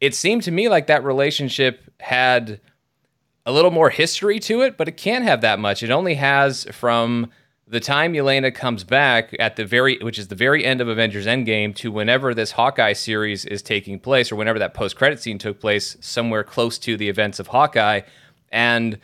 it 0.00 0.14
seemed 0.14 0.42
to 0.44 0.50
me 0.50 0.68
like 0.68 0.86
that 0.86 1.04
relationship 1.04 1.92
had 2.00 2.60
a 3.48 3.52
little 3.52 3.70
more 3.70 3.88
history 3.88 4.38
to 4.38 4.60
it, 4.60 4.76
but 4.76 4.88
it 4.88 4.98
can't 4.98 5.24
have 5.24 5.40
that 5.40 5.58
much. 5.58 5.82
It 5.82 5.90
only 5.90 6.16
has 6.16 6.64
from 6.70 7.30
the 7.66 7.80
time 7.80 8.12
Yelena 8.12 8.54
comes 8.54 8.84
back 8.84 9.34
at 9.40 9.56
the 9.56 9.64
very, 9.64 9.96
which 10.02 10.18
is 10.18 10.28
the 10.28 10.34
very 10.34 10.66
end 10.66 10.82
of 10.82 10.88
Avengers 10.88 11.24
Endgame, 11.24 11.74
to 11.76 11.90
whenever 11.90 12.34
this 12.34 12.52
Hawkeye 12.52 12.92
series 12.92 13.46
is 13.46 13.62
taking 13.62 13.98
place, 13.98 14.30
or 14.30 14.36
whenever 14.36 14.58
that 14.58 14.74
post-credit 14.74 15.18
scene 15.18 15.38
took 15.38 15.60
place, 15.60 15.96
somewhere 16.02 16.44
close 16.44 16.76
to 16.80 16.98
the 16.98 17.08
events 17.08 17.40
of 17.40 17.46
Hawkeye. 17.46 18.02
And 18.52 18.98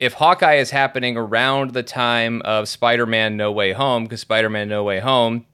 if 0.00 0.14
Hawkeye 0.14 0.56
is 0.56 0.72
happening 0.72 1.16
around 1.16 1.70
the 1.70 1.84
time 1.84 2.42
of 2.42 2.68
Spider-Man: 2.68 3.36
No 3.36 3.52
Way 3.52 3.70
Home, 3.70 4.02
because 4.02 4.20
Spider-Man: 4.20 4.68
No 4.68 4.82
Way 4.82 4.98
Home 4.98 5.46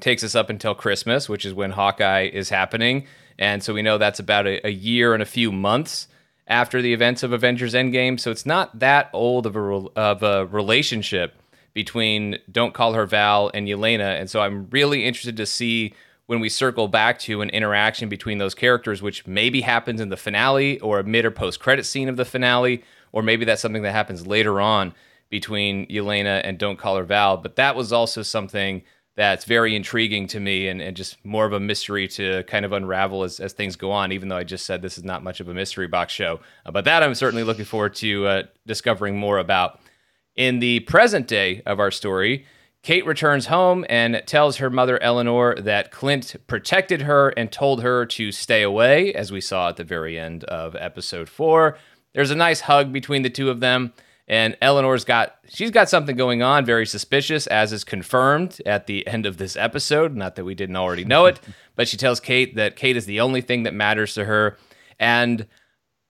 takes 0.00 0.24
us 0.24 0.34
up 0.34 0.48
until 0.48 0.74
Christmas, 0.74 1.28
which 1.28 1.44
is 1.44 1.52
when 1.52 1.72
Hawkeye 1.72 2.30
is 2.32 2.48
happening 2.48 3.04
and 3.38 3.62
so 3.62 3.74
we 3.74 3.82
know 3.82 3.98
that's 3.98 4.20
about 4.20 4.46
a, 4.46 4.64
a 4.66 4.70
year 4.70 5.12
and 5.12 5.22
a 5.22 5.26
few 5.26 5.50
months 5.50 6.08
after 6.46 6.82
the 6.82 6.92
events 6.92 7.22
of 7.22 7.32
Avengers 7.32 7.74
Endgame. 7.74 8.20
So 8.20 8.30
it's 8.30 8.46
not 8.46 8.78
that 8.78 9.10
old 9.12 9.46
of 9.46 9.56
a, 9.56 9.60
of 9.60 10.22
a 10.22 10.46
relationship 10.46 11.34
between 11.72 12.38
Don't 12.50 12.74
Call 12.74 12.92
Her 12.92 13.06
Val 13.06 13.50
and 13.52 13.66
Yelena. 13.66 14.20
And 14.20 14.30
so 14.30 14.40
I'm 14.40 14.68
really 14.70 15.04
interested 15.04 15.36
to 15.38 15.46
see 15.46 15.94
when 16.26 16.40
we 16.40 16.48
circle 16.48 16.88
back 16.88 17.18
to 17.20 17.42
an 17.42 17.50
interaction 17.50 18.08
between 18.08 18.38
those 18.38 18.54
characters, 18.54 19.02
which 19.02 19.26
maybe 19.26 19.60
happens 19.60 20.00
in 20.00 20.08
the 20.08 20.16
finale 20.16 20.80
or 20.80 21.00
a 21.00 21.04
mid 21.04 21.24
or 21.24 21.30
post 21.30 21.60
credit 21.60 21.84
scene 21.84 22.08
of 22.08 22.16
the 22.16 22.24
finale, 22.24 22.82
or 23.12 23.22
maybe 23.22 23.44
that's 23.44 23.60
something 23.60 23.82
that 23.82 23.92
happens 23.92 24.26
later 24.26 24.60
on 24.60 24.94
between 25.30 25.86
Yelena 25.88 26.40
and 26.44 26.58
Don't 26.58 26.78
Call 26.78 26.96
Her 26.96 27.04
Val. 27.04 27.36
But 27.36 27.56
that 27.56 27.76
was 27.76 27.92
also 27.92 28.22
something 28.22 28.82
that's 29.16 29.44
very 29.44 29.76
intriguing 29.76 30.26
to 30.28 30.40
me 30.40 30.68
and, 30.68 30.80
and 30.80 30.96
just 30.96 31.24
more 31.24 31.46
of 31.46 31.52
a 31.52 31.60
mystery 31.60 32.08
to 32.08 32.42
kind 32.44 32.64
of 32.64 32.72
unravel 32.72 33.22
as, 33.22 33.38
as 33.38 33.52
things 33.52 33.76
go 33.76 33.92
on, 33.92 34.10
even 34.10 34.28
though 34.28 34.36
I 34.36 34.44
just 34.44 34.66
said 34.66 34.82
this 34.82 34.98
is 34.98 35.04
not 35.04 35.22
much 35.22 35.40
of 35.40 35.48
a 35.48 35.54
mystery 35.54 35.86
box 35.86 36.12
show. 36.12 36.40
Uh, 36.66 36.72
but 36.72 36.84
that 36.84 37.02
I'm 37.02 37.14
certainly 37.14 37.44
looking 37.44 37.64
forward 37.64 37.94
to 37.96 38.26
uh, 38.26 38.42
discovering 38.66 39.16
more 39.16 39.38
about. 39.38 39.80
In 40.34 40.58
the 40.58 40.80
present 40.80 41.28
day 41.28 41.62
of 41.64 41.78
our 41.78 41.92
story, 41.92 42.44
Kate 42.82 43.06
returns 43.06 43.46
home 43.46 43.86
and 43.88 44.22
tells 44.26 44.56
her 44.56 44.68
mother 44.68 45.02
Eleanor 45.02 45.54
that 45.54 45.90
Clint 45.90 46.34
protected 46.48 47.02
her 47.02 47.30
and 47.30 47.50
told 47.50 47.82
her 47.82 48.04
to 48.04 48.30
stay 48.30 48.62
away, 48.62 49.14
as 49.14 49.32
we 49.32 49.40
saw 49.40 49.68
at 49.68 49.76
the 49.76 49.84
very 49.84 50.18
end 50.18 50.44
of 50.44 50.74
episode 50.76 51.28
four. 51.28 51.78
There's 52.14 52.30
a 52.30 52.36
nice 52.36 52.60
hug 52.60 52.92
between 52.92 53.22
the 53.22 53.30
two 53.30 53.48
of 53.48 53.60
them. 53.60 53.94
And 54.26 54.56
Eleanor's 54.62 55.04
got 55.04 55.36
she's 55.48 55.70
got 55.70 55.88
something 55.88 56.16
going 56.16 56.42
on, 56.42 56.64
very 56.64 56.86
suspicious, 56.86 57.46
as 57.46 57.72
is 57.72 57.84
confirmed 57.84 58.60
at 58.64 58.86
the 58.86 59.06
end 59.06 59.26
of 59.26 59.36
this 59.36 59.56
episode. 59.56 60.16
Not 60.16 60.36
that 60.36 60.44
we 60.44 60.54
didn't 60.54 60.76
already 60.76 61.04
know 61.04 61.26
it, 61.26 61.40
but 61.74 61.88
she 61.88 61.96
tells 61.96 62.20
Kate 62.20 62.56
that 62.56 62.76
Kate 62.76 62.96
is 62.96 63.06
the 63.06 63.20
only 63.20 63.42
thing 63.42 63.64
that 63.64 63.74
matters 63.74 64.14
to 64.14 64.24
her. 64.24 64.56
And 64.98 65.46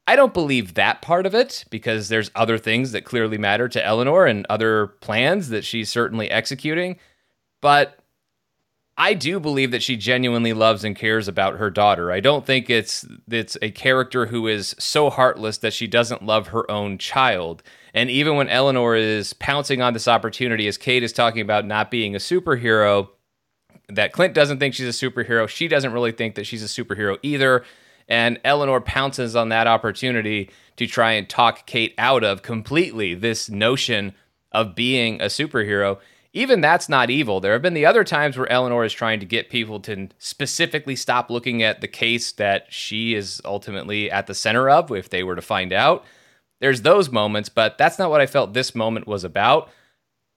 I 0.07 0.17
don't 0.17 0.35
believe 0.35 0.75
that 0.75 1.03
part 1.03 1.27
of 1.27 1.35
it 1.35 1.65
because 1.71 2.09
there's 2.09 2.31
other 2.35 2.59
things 2.59 2.93
that 2.93 3.05
clearly 3.05 3.39
matter 3.39 3.69
to 3.69 3.85
Eleanor 3.85 4.27
and 4.27 4.47
other 4.49 4.89
plans 5.01 5.49
that 5.49 5.65
she's 5.65 5.91
certainly 5.91 6.31
executing. 6.31 6.99
But 7.63 7.99
I 8.97 9.15
do 9.15 9.41
believe 9.41 9.71
that 9.73 9.83
she 9.83 9.97
genuinely 9.97 10.53
loves 10.53 10.85
and 10.85 10.95
cares 10.95 11.27
about 11.27 11.57
her 11.57 11.71
daughter. 11.71 12.13
I 12.13 12.21
don't 12.21 12.47
think 12.47 12.71
it's 12.71 13.05
it's 13.29 13.57
a 13.61 13.71
character 13.71 14.27
who 14.27 14.47
is 14.47 14.77
so 14.79 15.11
heartless 15.11 15.59
that 15.59 15.73
she 15.73 15.87
doesn't 15.87 16.25
love 16.25 16.49
her 16.49 16.71
own 16.71 16.99
child. 16.99 17.63
And 17.95 18.11
even 18.11 18.35
when 18.35 18.49
Eleanor 18.49 18.97
is 18.97 19.33
pouncing 19.35 19.81
on 19.81 19.93
this 19.93 20.09
opportunity, 20.09 20.67
as 20.67 20.77
Kate 20.77 21.05
is 21.05 21.13
talking 21.13 21.41
about 21.41 21.65
not 21.65 21.93
being 21.93 22.17
a 22.17 22.19
superhero, 22.19 23.09
that 23.89 24.13
Clint 24.13 24.35
doesn't 24.35 24.59
think 24.59 24.75
she's 24.75 25.03
a 25.03 25.11
superhero. 25.11 25.49
She 25.49 25.69
doesn't 25.69 25.93
really 25.93 26.11
think 26.13 26.35
that 26.35 26.45
she's 26.45 26.63
a 26.63 26.67
superhero 26.67 27.19
either. 27.23 27.65
And 28.09 28.41
Eleanor 28.45 28.81
pounces 28.81 29.37
on 29.37 29.51
that 29.51 29.69
opportunity 29.69 30.51
to 30.77 30.87
try 30.87 31.13
and 31.13 31.29
talk 31.29 31.67
Kate 31.67 31.95
out 31.97 32.25
of 32.25 32.43
completely 32.43 33.15
this 33.15 33.49
notion 33.49 34.13
of 34.51 34.75
being 34.75 35.21
a 35.21 35.27
superhero. 35.27 35.99
Even 36.33 36.61
that's 36.61 36.89
not 36.89 37.11
evil. 37.11 37.39
There 37.39 37.53
have 37.53 37.63
been 37.63 37.75
the 37.75 37.87
other 37.87 38.03
times 38.03 38.37
where 38.37 38.51
Eleanor 38.51 38.85
is 38.85 38.93
trying 38.93 39.21
to 39.21 39.27
get 39.27 39.51
people 39.51 39.79
to 39.81 40.09
specifically 40.19 40.97
stop 40.97 41.31
looking 41.31 41.63
at 41.63 41.81
the 41.81 41.89
case 41.89 42.33
that 42.33 42.67
she 42.71 43.15
is 43.15 43.41
ultimately 43.45 44.11
at 44.11 44.27
the 44.27 44.35
center 44.35 44.69
of 44.69 44.91
if 44.91 45.11
they 45.11 45.23
were 45.23 45.37
to 45.37 45.43
find 45.43 45.73
out 45.73 46.05
there's 46.65 46.81
those 46.81 47.13
moments, 47.13 47.51
but 47.51 47.77
that's 47.77 47.99
not 47.99 48.09
what 48.09 48.23
I 48.23 48.27
felt 48.27 48.55
this 48.55 48.75
moment 48.75 49.07
was 49.07 49.23
about. 49.23 49.69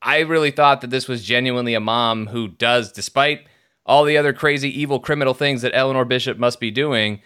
I 0.02 0.20
really 0.20 0.52
thought 0.52 0.82
that 0.82 0.90
this 0.90 1.08
was 1.08 1.24
genuinely 1.24 1.74
a 1.74 1.80
mom 1.80 2.28
who 2.28 2.50
does, 2.50 2.92
despite 2.92 3.48
all 3.86 4.04
the 4.04 4.18
other 4.18 4.34
crazy, 4.34 4.70
evil, 4.78 5.00
criminal 5.00 5.34
things 5.34 5.62
that 5.62 5.72
Eleanor 5.74 6.04
Bishop 6.04 6.38
must 6.38 6.60
be 6.60 6.70
doing, 6.70 7.22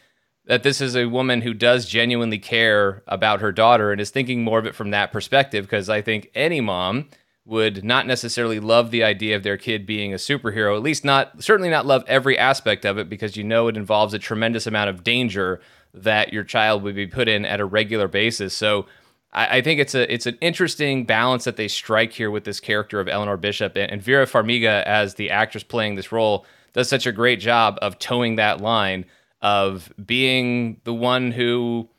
that 0.45 0.61
this 0.61 0.81
is 0.81 0.95
a 0.95 1.07
woman 1.07 1.41
who 1.41 1.55
does 1.55 1.89
genuinely 1.89 2.37
care 2.37 3.01
about 3.07 3.41
her 3.41 3.51
daughter 3.51 3.91
and 3.91 3.99
is 3.99 4.11
thinking 4.11 4.43
more 4.43 4.59
of 4.59 4.67
it 4.67 4.75
from 4.75 4.91
that 4.91 5.11
perspective. 5.11 5.65
Because 5.65 5.89
I 5.89 6.03
think 6.03 6.29
any 6.35 6.61
mom 6.61 7.09
would 7.43 7.83
not 7.83 8.05
necessarily 8.05 8.59
love 8.59 8.91
the 8.91 9.03
idea 9.03 9.35
of 9.35 9.41
their 9.41 9.57
kid 9.57 9.87
being 9.87 10.13
a 10.13 10.17
superhero, 10.17 10.75
at 10.75 10.83
least 10.83 11.03
not, 11.03 11.43
certainly 11.43 11.71
not 11.71 11.87
love 11.87 12.03
every 12.05 12.37
aspect 12.37 12.85
of 12.85 12.99
it, 12.99 13.09
because 13.09 13.35
you 13.35 13.43
know 13.43 13.67
it 13.67 13.77
involves 13.77 14.13
a 14.13 14.19
tremendous 14.19 14.67
amount 14.67 14.91
of 14.91 15.03
danger 15.03 15.59
that 15.93 16.33
your 16.33 16.43
child 16.43 16.83
would 16.83 16.95
be 16.95 17.07
put 17.07 17.27
in 17.27 17.45
at 17.45 17.59
a 17.59 17.65
regular 17.65 18.07
basis. 18.07 18.53
So 18.53 18.85
I, 19.33 19.57
I, 19.57 19.61
think 19.61 19.79
it's 19.79 19.95
a 19.95 20.11
it's 20.11 20.25
an 20.25 20.37
interesting 20.41 21.05
balance 21.05 21.43
that 21.43 21.57
they 21.57 21.67
strike 21.67 22.13
here 22.13 22.31
with 22.31 22.43
this 22.43 22.59
character 22.59 22.99
of 22.99 23.07
Eleanor 23.07 23.37
Bishop 23.37 23.75
and, 23.75 23.91
and 23.91 24.01
Vera 24.01 24.25
Farmiga 24.25 24.83
as 24.83 25.15
the 25.15 25.29
actress 25.29 25.63
playing 25.63 25.95
this 25.95 26.11
role 26.11 26.45
does 26.73 26.87
such 26.89 27.05
a 27.05 27.11
great 27.11 27.39
job 27.39 27.77
of 27.81 27.99
toeing 27.99 28.37
that 28.37 28.61
line 28.61 29.05
of 29.41 29.91
being 30.05 30.79
the 30.83 30.93
one 30.93 31.31
who 31.31 31.89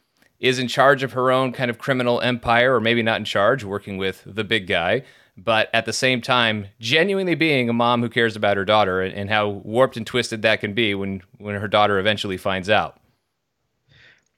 is 0.41 0.59
in 0.59 0.69
charge 0.69 1.03
of 1.03 1.13
her 1.13 1.31
own 1.31 1.53
kind 1.53 1.71
of 1.71 1.79
criminal 1.79 2.21
empire, 2.21 2.75
or 2.75 2.81
maybe 2.81 3.03
not 3.03 3.19
in 3.19 3.25
charge, 3.25 3.65
working 3.65 3.97
with 3.97 4.23
the 4.27 4.43
big 4.43 4.67
guy, 4.67 5.03
but 5.37 5.71
at 5.73 5.87
the 5.87 5.93
same 5.93 6.21
time, 6.21 6.67
genuinely 6.81 7.35
being 7.35 7.69
a 7.69 7.73
mom 7.73 8.03
who 8.03 8.09
cares 8.09 8.35
about 8.37 8.57
her 8.57 8.65
daughter 8.65 9.01
and, 9.01 9.15
and 9.15 9.31
how 9.31 9.49
warped 9.49 9.97
and 9.97 10.07
twisted 10.07 10.43
that 10.43 10.61
can 10.61 10.75
be 10.75 10.95
when 10.95 11.23
when 11.39 11.55
her 11.55 11.69
daughter 11.69 11.99
eventually 11.99 12.37
finds 12.37 12.69
out. 12.69 12.99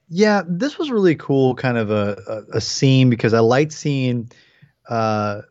Yeah, 0.08 0.42
this 0.46 0.78
was 0.78 0.90
really 0.90 1.14
cool, 1.14 1.54
kind 1.54 1.78
of 1.78 1.90
a, 1.90 2.16
a, 2.28 2.56
a 2.56 2.60
scene 2.60 3.10
because 3.10 3.34
I 3.34 3.40
liked 3.40 3.72
seeing 3.72 4.30
uh 4.88 5.42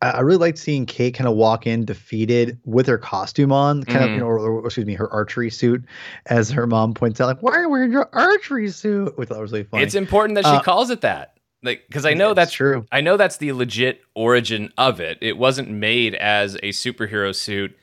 I 0.00 0.20
really 0.20 0.38
liked 0.38 0.58
seeing 0.58 0.86
Kate 0.86 1.12
kind 1.12 1.26
of 1.26 1.34
walk 1.34 1.66
in 1.66 1.84
defeated 1.84 2.60
with 2.64 2.86
her 2.86 2.98
costume 2.98 3.50
on, 3.50 3.82
kind 3.82 3.98
mm. 3.98 4.04
of, 4.04 4.10
you 4.10 4.16
mm-hmm. 4.16 4.20
know, 4.20 4.26
or, 4.26 4.38
or, 4.38 4.66
excuse 4.66 4.86
me, 4.86 4.94
her 4.94 5.12
archery 5.12 5.50
suit, 5.50 5.84
as 6.26 6.50
her 6.50 6.68
mom 6.68 6.94
points 6.94 7.20
out, 7.20 7.26
like, 7.26 7.42
why 7.42 7.52
are 7.52 7.62
you 7.62 7.68
wearing 7.68 7.90
your 7.90 8.08
archery 8.12 8.70
suit? 8.70 9.12
Which 9.18 9.28
I 9.28 9.34
thought 9.34 9.40
was 9.40 9.50
really 9.50 9.64
funny. 9.64 9.82
It's 9.82 9.96
important 9.96 10.36
that 10.36 10.44
she 10.44 10.52
uh, 10.52 10.62
calls 10.62 10.90
it 10.90 11.00
that. 11.00 11.34
Like, 11.64 11.84
because 11.88 12.06
I 12.06 12.14
know 12.14 12.34
that's 12.34 12.52
true. 12.52 12.86
I 12.92 13.00
know 13.00 13.16
that's 13.16 13.38
the 13.38 13.50
legit 13.50 14.02
origin 14.14 14.72
of 14.78 15.00
it. 15.00 15.18
It 15.20 15.36
wasn't 15.36 15.68
made 15.68 16.14
as 16.14 16.54
a 16.56 16.68
superhero 16.68 17.34
suit 17.34 17.76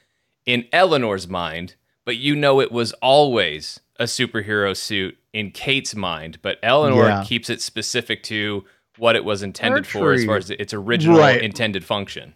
in 0.46 0.66
Eleanor's 0.72 1.28
mind, 1.28 1.76
but 2.06 2.16
you 2.16 2.38
know 2.38 2.62
it 2.62 2.72
was 2.72 2.94
always 2.94 3.82
a 4.00 4.06
superhero 4.06 4.76
suit 4.76 5.18
in 5.36 5.52
Kate's 5.52 5.94
mind. 5.94 6.40
But 6.42 6.58
Eleanor 6.64 7.08
yeah. 7.08 7.24
keeps 7.26 7.50
it 7.50 7.62
specific 7.62 8.24
to 8.24 8.64
what 8.98 9.18
it 9.18 9.26
was 9.26 9.44
intended 9.44 9.86
for 9.86 10.14
as 10.14 10.24
far 10.24 10.38
as 10.38 10.50
its 10.50 10.74
original 10.74 11.20
right. 11.20 11.42
intended 11.42 11.84
function. 11.84 12.34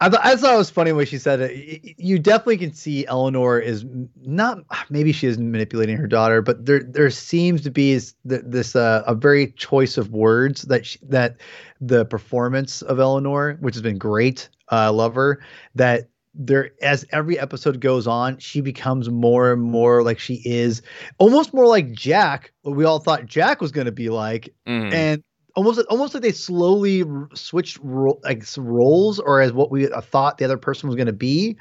I, 0.00 0.08
th- 0.08 0.20
I 0.24 0.34
thought 0.34 0.54
it 0.54 0.58
was 0.58 0.70
funny 0.70 0.92
when 0.92 1.06
she 1.06 1.18
said 1.18 1.40
it. 1.40 1.94
You 1.96 2.18
definitely 2.18 2.58
can 2.58 2.72
see 2.72 3.06
Eleanor 3.06 3.60
is 3.60 3.84
not. 4.20 4.58
Maybe 4.90 5.12
she 5.12 5.26
is 5.26 5.38
manipulating 5.38 5.96
her 5.96 6.08
daughter, 6.08 6.42
but 6.42 6.64
there 6.66 6.82
there 6.82 7.10
seems 7.10 7.62
to 7.62 7.70
be 7.70 7.94
this, 7.94 8.14
this 8.24 8.74
uh, 8.74 9.04
a 9.06 9.14
very 9.14 9.52
choice 9.52 9.96
of 9.98 10.10
words 10.10 10.62
that 10.62 10.86
she, 10.86 10.98
that 11.02 11.36
the 11.80 12.04
performance 12.04 12.82
of 12.82 12.98
Eleanor, 12.98 13.56
which 13.60 13.74
has 13.76 13.82
been 13.82 13.98
great. 13.98 14.48
Uh, 14.72 14.76
I 14.76 14.88
love 14.88 15.14
her. 15.14 15.40
That 15.74 16.08
there 16.34 16.70
as 16.80 17.04
every 17.10 17.38
episode 17.38 17.80
goes 17.80 18.06
on 18.06 18.38
she 18.38 18.60
becomes 18.60 19.10
more 19.10 19.52
and 19.52 19.62
more 19.62 20.02
like 20.02 20.18
she 20.18 20.40
is 20.44 20.80
almost 21.18 21.52
more 21.52 21.66
like 21.66 21.92
jack 21.92 22.52
what 22.62 22.74
we 22.74 22.84
all 22.84 22.98
thought 22.98 23.26
jack 23.26 23.60
was 23.60 23.70
going 23.70 23.84
to 23.84 23.92
be 23.92 24.08
like 24.08 24.48
mm. 24.66 24.92
and 24.92 25.22
almost 25.54 25.80
almost 25.90 26.14
like 26.14 26.22
they 26.22 26.32
slowly 26.32 27.04
switched 27.34 27.78
ro- 27.82 28.18
like 28.24 28.44
roles 28.56 29.18
or 29.18 29.42
as 29.42 29.52
what 29.52 29.70
we 29.70 29.86
thought 29.86 30.38
the 30.38 30.44
other 30.44 30.56
person 30.56 30.88
was 30.88 30.96
going 30.96 31.06
to 31.06 31.12
be 31.12 31.56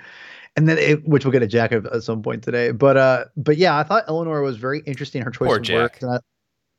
and 0.56 0.68
then 0.68 0.78
it, 0.78 1.06
which 1.08 1.26
we'll 1.26 1.34
get 1.34 1.44
a 1.44 1.48
jack 1.48 1.74
at 1.74 2.04
some 2.04 2.22
point 2.22 2.42
today 2.42 2.72
but 2.72 2.96
uh 2.96 3.26
but 3.36 3.58
yeah 3.58 3.78
i 3.78 3.84
thought 3.84 4.06
eleanor 4.08 4.42
was 4.42 4.56
very 4.56 4.80
interesting 4.86 5.22
her 5.22 5.32
choice 5.32 5.48
poor 5.48 5.58
of 5.58 5.64
jack 5.64 6.02
I, 6.02 6.20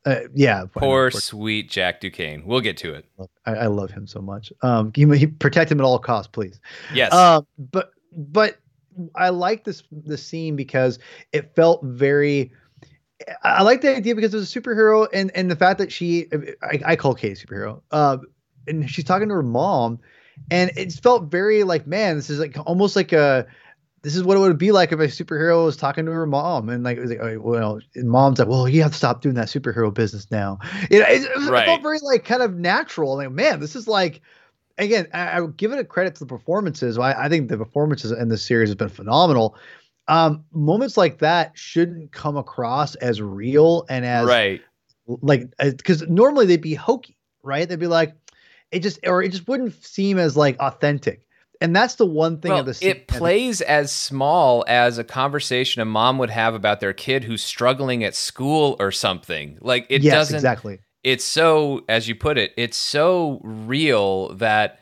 uh, 0.05 0.19
yeah 0.33 0.65
poor, 0.71 1.11
sweet 1.11 1.69
jack 1.69 2.01
duquesne. 2.01 2.43
We'll 2.45 2.61
get 2.61 2.77
to 2.77 2.93
it. 2.93 3.05
I, 3.45 3.51
I 3.51 3.65
love 3.67 3.91
him 3.91 4.07
so 4.07 4.21
much. 4.21 4.51
Um 4.61 4.91
he, 4.95 5.05
he, 5.17 5.27
protect 5.27 5.71
him 5.71 5.79
at 5.79 5.83
all 5.83 5.99
costs 5.99 6.29
please. 6.31 6.59
Yes. 6.93 7.13
Um 7.13 7.47
but 7.57 7.91
but 8.15 8.59
i 9.15 9.29
like 9.29 9.63
this 9.63 9.81
this 9.91 10.23
scene 10.23 10.55
because 10.55 10.99
it 11.31 11.55
felt 11.55 11.83
very 11.83 12.51
I 13.43 13.63
like 13.63 13.81
the 13.81 13.95
idea 13.95 14.15
because 14.15 14.33
it's 14.33 14.55
a 14.55 14.59
superhero, 14.59 15.07
and 15.13 15.31
and 15.35 15.49
the 15.49 15.55
fact 15.55 15.77
that 15.79 15.91
she, 15.91 16.27
I, 16.61 16.79
I 16.85 16.95
call 16.95 17.13
Kate 17.15 17.41
a 17.41 17.47
superhero, 17.47 17.81
uh, 17.91 18.17
and 18.67 18.89
she's 18.89 19.05
talking 19.05 19.29
to 19.29 19.35
her 19.35 19.43
mom, 19.43 19.99
and 20.51 20.71
it 20.75 20.91
felt 20.93 21.31
very 21.31 21.63
like, 21.63 21.87
man, 21.87 22.15
this 22.15 22.29
is 22.29 22.39
like 22.39 22.55
almost 22.65 22.95
like 22.95 23.13
a, 23.13 23.45
this 24.03 24.15
is 24.15 24.23
what 24.23 24.37
it 24.37 24.41
would 24.41 24.57
be 24.57 24.71
like 24.71 24.91
if 24.91 24.99
a 24.99 25.07
superhero 25.07 25.65
was 25.65 25.75
talking 25.75 26.05
to 26.05 26.11
her 26.11 26.27
mom, 26.27 26.69
and 26.69 26.83
like, 26.83 26.99
like 26.99 27.19
oh, 27.21 27.39
well, 27.39 27.79
mom's 27.95 28.39
like, 28.39 28.47
well, 28.47 28.69
you 28.69 28.83
have 28.83 28.91
to 28.91 28.97
stop 28.97 29.21
doing 29.21 29.35
that 29.35 29.47
superhero 29.47 29.93
business 29.93 30.29
now. 30.29 30.59
Know, 30.63 30.69
it, 30.91 31.01
it, 31.01 31.49
right. 31.49 31.65
felt 31.65 31.81
very 31.81 31.99
like 31.99 32.25
kind 32.25 32.43
of 32.43 32.55
natural. 32.55 33.15
Like, 33.15 33.31
man, 33.31 33.59
this 33.59 33.75
is 33.75 33.87
like 33.87 34.21
again, 34.77 35.07
I, 35.13 35.39
I 35.39 35.47
give 35.47 35.71
it 35.71 35.79
a 35.79 35.85
credit 35.85 36.15
to 36.15 36.19
the 36.19 36.25
performances. 36.25 36.97
I, 36.97 37.13
I, 37.13 37.29
think 37.29 37.47
the 37.47 37.57
performances 37.57 38.11
in 38.11 38.29
this 38.29 38.43
series 38.43 38.69
has 38.69 38.75
been 38.75 38.89
phenomenal 38.89 39.55
um, 40.07 40.43
moments 40.51 40.97
like 40.97 41.19
that 41.19 41.51
shouldn't 41.57 42.11
come 42.11 42.37
across 42.37 42.95
as 42.95 43.21
real 43.21 43.85
and 43.89 44.05
as 44.05 44.27
right 44.27 44.61
like 45.21 45.49
because 45.59 46.01
normally 46.03 46.45
they'd 46.45 46.61
be 46.61 46.73
hokey 46.73 47.17
right 47.41 47.67
they'd 47.67 47.79
be 47.79 47.87
like 47.87 48.15
it 48.71 48.79
just 48.79 48.99
or 49.05 49.21
it 49.21 49.29
just 49.29 49.47
wouldn't 49.47 49.73
seem 49.83 50.17
as 50.17 50.35
like 50.35 50.57
authentic 50.59 51.25
and 51.63 51.73
that's 51.73 51.95
the 51.95 52.05
one 52.05 52.39
thing 52.39 52.51
well, 52.51 52.59
of 52.59 52.65
the 52.65 52.73
scene. 52.73 52.89
it 52.89 53.07
plays 53.07 53.61
as 53.61 53.89
small 53.89 54.65
as 54.67 54.97
a 54.97 55.03
conversation 55.03 55.81
a 55.81 55.85
mom 55.85 56.17
would 56.17 56.29
have 56.29 56.53
about 56.53 56.81
their 56.81 56.91
kid 56.91 57.23
who's 57.23 57.41
struggling 57.41 58.03
at 58.03 58.13
school 58.13 58.75
or 58.79 58.91
something. 58.91 59.57
Like 59.61 59.87
it 59.89 60.03
yes, 60.03 60.13
doesn't 60.13 60.35
exactly. 60.35 60.79
it's 61.03 61.23
so 61.23 61.85
as 61.87 62.07
you 62.07 62.15
put 62.15 62.37
it 62.37 62.51
it's 62.57 62.75
so 62.75 63.39
real 63.43 64.35
that 64.35 64.79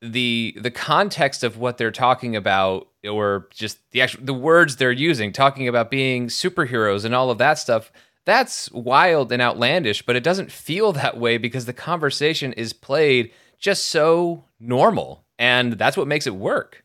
the 0.00 0.56
the 0.60 0.70
context 0.70 1.42
of 1.42 1.58
what 1.58 1.76
they're 1.76 1.90
talking 1.90 2.36
about 2.36 2.88
or 3.08 3.48
just 3.50 3.78
the 3.90 4.00
actual 4.00 4.24
the 4.24 4.32
words 4.32 4.76
they're 4.76 4.92
using 4.92 5.32
talking 5.32 5.66
about 5.66 5.90
being 5.90 6.28
superheroes 6.28 7.04
and 7.04 7.14
all 7.14 7.30
of 7.30 7.38
that 7.38 7.54
stuff 7.54 7.90
that's 8.26 8.70
wild 8.72 9.32
and 9.32 9.40
outlandish 9.40 10.02
but 10.02 10.14
it 10.14 10.22
doesn't 10.22 10.52
feel 10.52 10.92
that 10.92 11.16
way 11.16 11.38
because 11.38 11.64
the 11.64 11.72
conversation 11.72 12.52
is 12.52 12.74
played 12.74 13.32
just 13.58 13.86
so 13.86 14.44
normal 14.60 15.23
and 15.38 15.74
that's 15.74 15.96
what 15.96 16.06
makes 16.06 16.26
it 16.26 16.34
work 16.34 16.84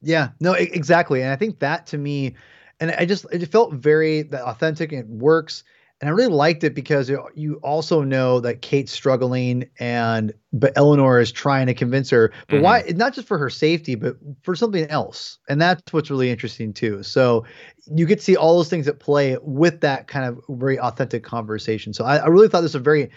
yeah 0.00 0.30
no 0.40 0.52
exactly 0.52 1.22
and 1.22 1.30
i 1.30 1.36
think 1.36 1.58
that 1.60 1.86
to 1.86 1.98
me 1.98 2.34
and 2.80 2.90
i 2.92 3.04
just 3.04 3.26
it 3.32 3.44
felt 3.46 3.72
very 3.74 4.28
authentic 4.32 4.92
and 4.92 5.00
it 5.00 5.08
works 5.08 5.64
and 6.02 6.08
I 6.08 6.12
really 6.14 6.34
liked 6.34 6.64
it 6.64 6.74
because 6.74 7.08
you 7.08 7.60
also 7.62 8.02
know 8.02 8.40
that 8.40 8.60
Kate's 8.60 8.90
struggling, 8.90 9.70
and 9.78 10.32
but 10.52 10.72
Eleanor 10.74 11.20
is 11.20 11.30
trying 11.30 11.68
to 11.68 11.74
convince 11.74 12.10
her. 12.10 12.32
But 12.48 12.56
mm-hmm. 12.56 12.64
why? 12.64 12.84
Not 12.96 13.14
just 13.14 13.28
for 13.28 13.38
her 13.38 13.48
safety, 13.48 13.94
but 13.94 14.16
for 14.42 14.56
something 14.56 14.84
else, 14.88 15.38
and 15.48 15.60
that's 15.60 15.92
what's 15.92 16.10
really 16.10 16.28
interesting 16.28 16.72
too. 16.72 17.04
So 17.04 17.44
you 17.86 18.04
get 18.04 18.18
to 18.18 18.24
see 18.24 18.34
all 18.34 18.56
those 18.56 18.68
things 18.68 18.88
at 18.88 18.98
play 18.98 19.38
with 19.42 19.80
that 19.82 20.08
kind 20.08 20.26
of 20.26 20.40
very 20.48 20.76
authentic 20.76 21.22
conversation. 21.22 21.92
So 21.92 22.04
I, 22.04 22.16
I 22.16 22.26
really 22.26 22.48
thought 22.48 22.62
this 22.62 22.74
was 22.74 22.80
a 22.80 22.80
very 22.80 23.08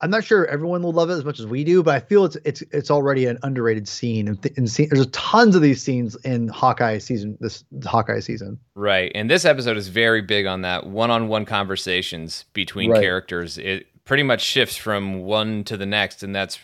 I'm 0.00 0.10
not 0.10 0.22
sure 0.22 0.46
everyone 0.46 0.82
will 0.82 0.92
love 0.92 1.10
it 1.10 1.14
as 1.14 1.24
much 1.24 1.40
as 1.40 1.46
we 1.46 1.64
do, 1.64 1.82
but 1.82 1.94
I 1.94 2.00
feel 2.00 2.24
it's 2.24 2.36
it's 2.44 2.62
it's 2.70 2.90
already 2.90 3.26
an 3.26 3.38
underrated 3.42 3.88
scene. 3.88 4.28
And, 4.28 4.40
th- 4.40 4.56
and 4.56 4.70
scene, 4.70 4.88
there's 4.90 5.06
tons 5.08 5.56
of 5.56 5.62
these 5.62 5.82
scenes 5.82 6.14
in 6.24 6.48
Hawkeye 6.48 6.98
season, 6.98 7.36
this 7.40 7.64
Hawkeye 7.84 8.20
season. 8.20 8.60
Right, 8.74 9.10
and 9.14 9.28
this 9.28 9.44
episode 9.44 9.76
is 9.76 9.88
very 9.88 10.22
big 10.22 10.46
on 10.46 10.62
that 10.62 10.86
one-on-one 10.86 11.46
conversations 11.46 12.44
between 12.52 12.92
right. 12.92 13.00
characters. 13.00 13.58
It 13.58 13.86
pretty 14.04 14.22
much 14.22 14.40
shifts 14.40 14.76
from 14.76 15.20
one 15.24 15.64
to 15.64 15.76
the 15.76 15.86
next, 15.86 16.22
and 16.22 16.34
that's 16.34 16.60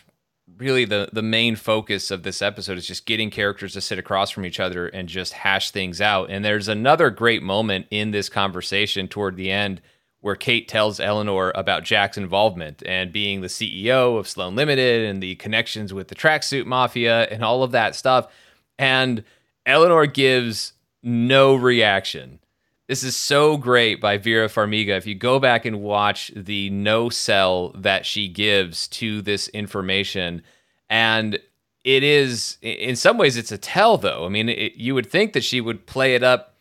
really 0.57 0.85
the 0.85 1.09
the 1.11 1.21
main 1.21 1.57
focus 1.57 2.11
of 2.11 2.23
this 2.23 2.41
episode 2.41 2.77
is 2.77 2.87
just 2.87 3.05
getting 3.05 3.29
characters 3.29 3.73
to 3.73 3.81
sit 3.81 3.99
across 3.99 4.31
from 4.31 4.45
each 4.45 4.61
other 4.61 4.87
and 4.87 5.09
just 5.09 5.33
hash 5.33 5.71
things 5.71 5.99
out. 5.99 6.29
And 6.29 6.45
there's 6.45 6.69
another 6.69 7.09
great 7.09 7.43
moment 7.43 7.87
in 7.91 8.11
this 8.11 8.29
conversation 8.29 9.09
toward 9.09 9.35
the 9.35 9.51
end 9.51 9.81
where 10.25 10.35
Kate 10.35 10.67
tells 10.67 10.99
Eleanor 10.99 11.51
about 11.53 11.83
Jack's 11.83 12.17
involvement 12.17 12.81
and 12.87 13.11
being 13.11 13.41
the 13.41 13.47
CEO 13.47 14.17
of 14.17 14.27
Sloan 14.27 14.55
Limited 14.55 15.05
and 15.07 15.21
the 15.21 15.35
connections 15.35 15.93
with 15.93 16.07
the 16.07 16.15
tracksuit 16.15 16.65
mafia 16.65 17.25
and 17.25 17.45
all 17.45 17.61
of 17.61 17.73
that 17.73 17.93
stuff. 17.93 18.33
And 18.79 19.23
Eleanor 19.67 20.07
gives 20.07 20.73
no 21.03 21.53
reaction. 21.53 22.39
This 22.87 23.03
is 23.03 23.15
so 23.15 23.55
great 23.55 24.01
by 24.01 24.17
Vera 24.17 24.47
Farmiga. 24.47 24.97
If 24.97 25.05
you 25.05 25.13
go 25.13 25.37
back 25.39 25.63
and 25.63 25.83
watch 25.83 26.31
the 26.35 26.71
no 26.71 27.09
sell 27.09 27.69
that 27.75 28.03
she 28.03 28.27
gives 28.27 28.87
to 28.87 29.21
this 29.21 29.47
information, 29.49 30.41
and 30.89 31.37
it 31.83 32.01
is, 32.01 32.57
in 32.63 32.95
some 32.95 33.19
ways, 33.19 33.37
it's 33.37 33.51
a 33.51 33.59
tell, 33.59 33.99
though. 33.99 34.25
I 34.25 34.29
mean, 34.29 34.49
it, 34.49 34.73
you 34.73 34.95
would 34.95 35.05
think 35.05 35.33
that 35.33 35.43
she 35.43 35.61
would 35.61 35.85
play 35.85 36.15
it 36.15 36.23
up 36.23 36.55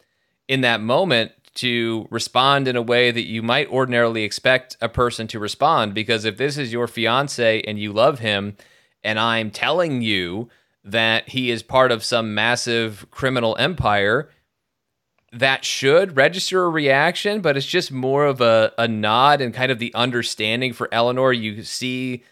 in 0.48 0.60
that 0.60 0.82
moment 0.82 1.32
to 1.54 2.06
respond 2.10 2.66
in 2.66 2.76
a 2.76 2.82
way 2.82 3.10
that 3.10 3.26
you 3.26 3.42
might 3.42 3.70
ordinarily 3.70 4.24
expect 4.24 4.76
a 4.80 4.88
person 4.88 5.26
to 5.28 5.38
respond. 5.38 5.94
Because 5.94 6.24
if 6.24 6.36
this 6.36 6.58
is 6.58 6.72
your 6.72 6.86
fiance 6.86 7.62
and 7.62 7.78
you 7.78 7.92
love 7.92 8.18
him, 8.18 8.56
and 9.02 9.18
I'm 9.18 9.50
telling 9.50 10.02
you 10.02 10.48
that 10.84 11.28
he 11.28 11.50
is 11.50 11.62
part 11.62 11.92
of 11.92 12.04
some 12.04 12.34
massive 12.34 13.06
criminal 13.10 13.56
empire, 13.58 14.30
that 15.32 15.64
should 15.64 16.16
register 16.16 16.64
a 16.64 16.68
reaction, 16.68 17.40
but 17.40 17.56
it's 17.56 17.66
just 17.66 17.90
more 17.90 18.24
of 18.24 18.40
a, 18.40 18.72
a 18.78 18.86
nod 18.86 19.40
and 19.40 19.52
kind 19.52 19.72
of 19.72 19.78
the 19.78 19.92
understanding 19.94 20.72
for 20.72 20.88
Eleanor. 20.92 21.32
You 21.32 21.62
see 21.64 22.22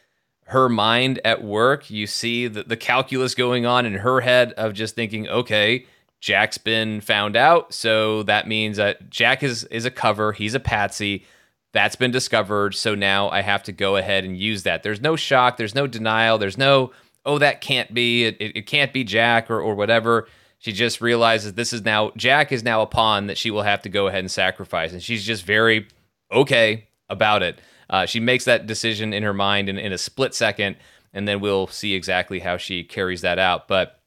her 0.46 0.68
mind 0.68 1.20
at 1.24 1.42
work, 1.42 1.90
you 1.90 2.06
see 2.06 2.46
the, 2.46 2.62
the 2.62 2.76
calculus 2.76 3.34
going 3.34 3.64
on 3.66 3.86
in 3.86 3.94
her 3.94 4.20
head 4.20 4.52
of 4.52 4.74
just 4.74 4.94
thinking, 4.94 5.28
okay, 5.28 5.86
Jack's 6.22 6.56
been 6.56 7.00
found 7.00 7.34
out, 7.34 7.74
so 7.74 8.22
that 8.22 8.46
means 8.46 8.76
that 8.76 9.10
Jack 9.10 9.42
is 9.42 9.64
is 9.64 9.84
a 9.84 9.90
cover. 9.90 10.32
He's 10.32 10.54
a 10.54 10.60
patsy. 10.60 11.26
That's 11.72 11.96
been 11.96 12.12
discovered, 12.12 12.76
so 12.76 12.94
now 12.94 13.28
I 13.30 13.42
have 13.42 13.64
to 13.64 13.72
go 13.72 13.96
ahead 13.96 14.22
and 14.22 14.38
use 14.38 14.62
that. 14.62 14.84
There's 14.84 15.00
no 15.00 15.16
shock. 15.16 15.56
There's 15.56 15.74
no 15.74 15.88
denial. 15.88 16.38
There's 16.38 16.56
no 16.56 16.92
oh 17.26 17.38
that 17.38 17.60
can't 17.60 17.92
be. 17.92 18.24
It, 18.24 18.36
it, 18.38 18.56
it 18.58 18.66
can't 18.68 18.92
be 18.92 19.02
Jack 19.02 19.50
or 19.50 19.60
or 19.60 19.74
whatever. 19.74 20.28
She 20.58 20.70
just 20.70 21.00
realizes 21.00 21.54
this 21.54 21.72
is 21.72 21.84
now 21.84 22.12
Jack 22.16 22.52
is 22.52 22.62
now 22.62 22.82
a 22.82 22.86
pawn 22.86 23.26
that 23.26 23.36
she 23.36 23.50
will 23.50 23.62
have 23.62 23.82
to 23.82 23.88
go 23.88 24.06
ahead 24.06 24.20
and 24.20 24.30
sacrifice, 24.30 24.92
and 24.92 25.02
she's 25.02 25.24
just 25.24 25.42
very 25.42 25.88
okay 26.30 26.86
about 27.10 27.42
it. 27.42 27.60
Uh, 27.90 28.06
she 28.06 28.20
makes 28.20 28.44
that 28.44 28.68
decision 28.68 29.12
in 29.12 29.24
her 29.24 29.34
mind 29.34 29.68
in, 29.68 29.76
in 29.76 29.92
a 29.92 29.98
split 29.98 30.34
second, 30.34 30.76
and 31.12 31.26
then 31.26 31.40
we'll 31.40 31.66
see 31.66 31.94
exactly 31.94 32.38
how 32.38 32.56
she 32.58 32.84
carries 32.84 33.22
that 33.22 33.40
out. 33.40 33.66
But 33.66 33.98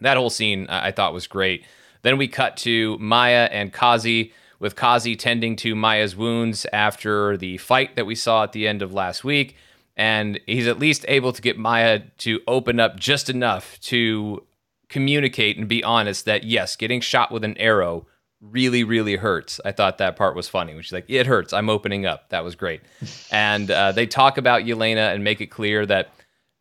that 0.00 0.16
whole 0.16 0.30
scene 0.30 0.66
I 0.68 0.92
thought 0.92 1.12
was 1.12 1.26
great. 1.26 1.64
Then 2.02 2.18
we 2.18 2.28
cut 2.28 2.56
to 2.58 2.96
Maya 2.98 3.48
and 3.50 3.72
Kazi. 3.72 4.32
with 4.58 4.76
Kazi 4.76 5.16
tending 5.16 5.56
to 5.56 5.74
Maya's 5.74 6.16
wounds 6.16 6.66
after 6.72 7.36
the 7.36 7.58
fight 7.58 7.96
that 7.96 8.06
we 8.06 8.14
saw 8.14 8.42
at 8.44 8.52
the 8.52 8.66
end 8.66 8.82
of 8.82 8.92
last 8.92 9.24
week. 9.24 9.56
And 9.96 10.40
he's 10.46 10.66
at 10.66 10.78
least 10.78 11.04
able 11.08 11.32
to 11.32 11.42
get 11.42 11.58
Maya 11.58 12.00
to 12.18 12.40
open 12.46 12.80
up 12.80 12.98
just 12.98 13.30
enough 13.30 13.78
to 13.82 14.44
communicate 14.88 15.56
and 15.58 15.68
be 15.68 15.82
honest 15.82 16.24
that, 16.26 16.44
yes, 16.44 16.76
getting 16.76 17.00
shot 17.00 17.32
with 17.32 17.44
an 17.44 17.56
arrow 17.58 18.06
really, 18.40 18.84
really 18.84 19.16
hurts. 19.16 19.58
I 19.64 19.72
thought 19.72 19.98
that 19.98 20.16
part 20.16 20.36
was 20.36 20.48
funny, 20.48 20.72
is 20.72 20.92
like, 20.92 21.06
it 21.08 21.26
hurts. 21.26 21.52
I'm 21.52 21.70
opening 21.70 22.04
up. 22.04 22.28
That 22.28 22.44
was 22.44 22.54
great. 22.54 22.82
and 23.30 23.70
uh, 23.70 23.92
they 23.92 24.06
talk 24.06 24.38
about 24.38 24.62
Yelena 24.62 25.14
and 25.14 25.24
make 25.24 25.40
it 25.40 25.46
clear 25.46 25.86
that 25.86 26.10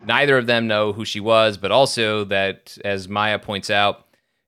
neither 0.04 0.38
of 0.38 0.48
them 0.48 0.68
know 0.68 0.94
who 0.94 1.06
she 1.06 1.20
was, 1.20 1.58
but 1.58 1.72
also 1.72 2.24
that, 2.26 2.78
as 2.84 3.08
Maya 3.08 3.40
points 3.40 3.70
out, 3.70 4.06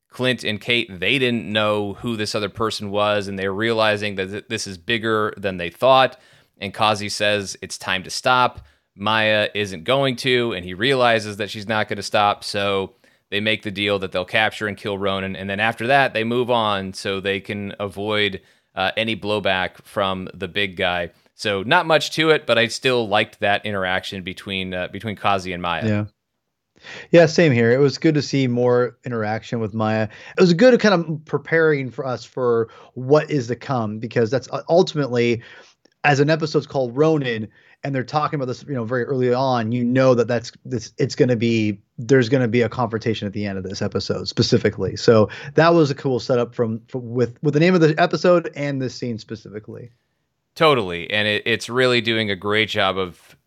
Clint 0.09 0.43
and 0.43 0.59
Kate, 0.59 0.99
they 0.99 1.19
didn't 1.19 1.51
know 1.51 1.93
who 1.93 2.15
this 2.15 2.33
other 2.33 2.49
person 2.49 2.89
was, 2.89 3.27
and 3.27 3.37
they're 3.37 3.53
realizing 3.53 4.15
that 4.15 4.49
this 4.49 4.65
is 4.65 4.77
bigger 4.77 5.33
than 5.37 5.57
they 5.57 5.69
thought. 5.69 6.19
And 6.59 6.73
Kazi 6.73 7.09
says 7.09 7.57
it's 7.61 7.77
time 7.77 8.03
to 8.03 8.09
stop. 8.09 8.65
Maya 8.95 9.49
isn't 9.53 9.83
going 9.83 10.15
to, 10.17 10.53
and 10.53 10.65
he 10.65 10.73
realizes 10.73 11.37
that 11.37 11.51
she's 11.51 11.67
not 11.67 11.87
going 11.87 11.97
to 11.97 12.03
stop. 12.03 12.43
So 12.43 12.95
they 13.29 13.39
make 13.39 13.61
the 13.61 13.71
deal 13.71 13.99
that 13.99 14.11
they'll 14.11 14.25
capture 14.25 14.67
and 14.67 14.77
kill 14.77 14.97
Ronin, 14.97 15.35
and 15.35 15.49
then 15.49 15.59
after 15.59 15.85
that, 15.87 16.13
they 16.13 16.23
move 16.23 16.49
on 16.49 16.93
so 16.93 17.19
they 17.19 17.39
can 17.39 17.75
avoid 17.79 18.41
uh, 18.73 18.91
any 18.95 19.15
blowback 19.15 19.83
from 19.83 20.29
the 20.33 20.47
big 20.47 20.77
guy. 20.77 21.11
So 21.37 21.61
not 21.61 21.85
much 21.85 22.11
to 22.13 22.31
it, 22.31 22.47
but 22.47 22.57
I 22.57 22.67
still 22.67 23.07
liked 23.07 23.39
that 23.41 23.63
interaction 23.63 24.23
between 24.23 24.73
uh, 24.73 24.87
between 24.87 25.15
Kazi 25.15 25.53
and 25.53 25.61
Maya. 25.61 25.87
Yeah. 25.87 26.05
Yeah, 27.11 27.25
same 27.27 27.51
here. 27.51 27.71
It 27.71 27.79
was 27.79 27.97
good 27.97 28.15
to 28.15 28.21
see 28.21 28.47
more 28.47 28.97
interaction 29.03 29.59
with 29.59 29.73
Maya. 29.73 30.09
It 30.37 30.41
was 30.41 30.53
good 30.53 30.79
kind 30.79 30.93
of 30.93 31.25
preparing 31.25 31.89
for 31.89 32.05
us 32.05 32.23
for 32.23 32.69
what 32.93 33.31
is 33.31 33.47
to 33.47 33.55
come 33.55 33.99
because 33.99 34.29
that's 34.29 34.49
uh, 34.51 34.61
ultimately, 34.69 35.41
as 36.03 36.19
an 36.19 36.29
episode's 36.29 36.67
called 36.67 36.95
Ronin, 36.95 37.47
and 37.83 37.93
they're 37.93 38.03
talking 38.03 38.37
about 38.37 38.45
this, 38.45 38.63
you 38.63 38.73
know, 38.73 38.83
very 38.83 39.03
early 39.05 39.33
on. 39.33 39.71
You 39.71 39.83
know 39.83 40.15
that 40.15 40.27
that's 40.27 40.51
this. 40.65 40.91
It's 40.97 41.15
going 41.15 41.29
to 41.29 41.35
be 41.35 41.79
there's 41.99 42.29
going 42.29 42.41
to 42.41 42.47
be 42.47 42.61
a 42.61 42.69
confrontation 42.69 43.27
at 43.27 43.33
the 43.33 43.45
end 43.45 43.59
of 43.59 43.63
this 43.63 43.81
episode 43.83 44.27
specifically. 44.27 44.95
So 44.95 45.29
that 45.53 45.73
was 45.73 45.91
a 45.91 45.95
cool 45.95 46.19
setup 46.19 46.55
from, 46.55 46.81
from 46.87 47.09
with 47.11 47.37
with 47.43 47.53
the 47.53 47.59
name 47.59 47.75
of 47.75 47.81
the 47.81 47.93
episode 47.99 48.51
and 48.55 48.81
this 48.81 48.95
scene 48.95 49.19
specifically. 49.19 49.91
Totally, 50.57 51.07
and 51.11 51.27
it, 51.27 51.43
it's 51.45 51.69
really 51.69 52.01
doing 52.01 52.31
a 52.31 52.35
great 52.35 52.67
job 52.67 52.97
of 52.97 53.37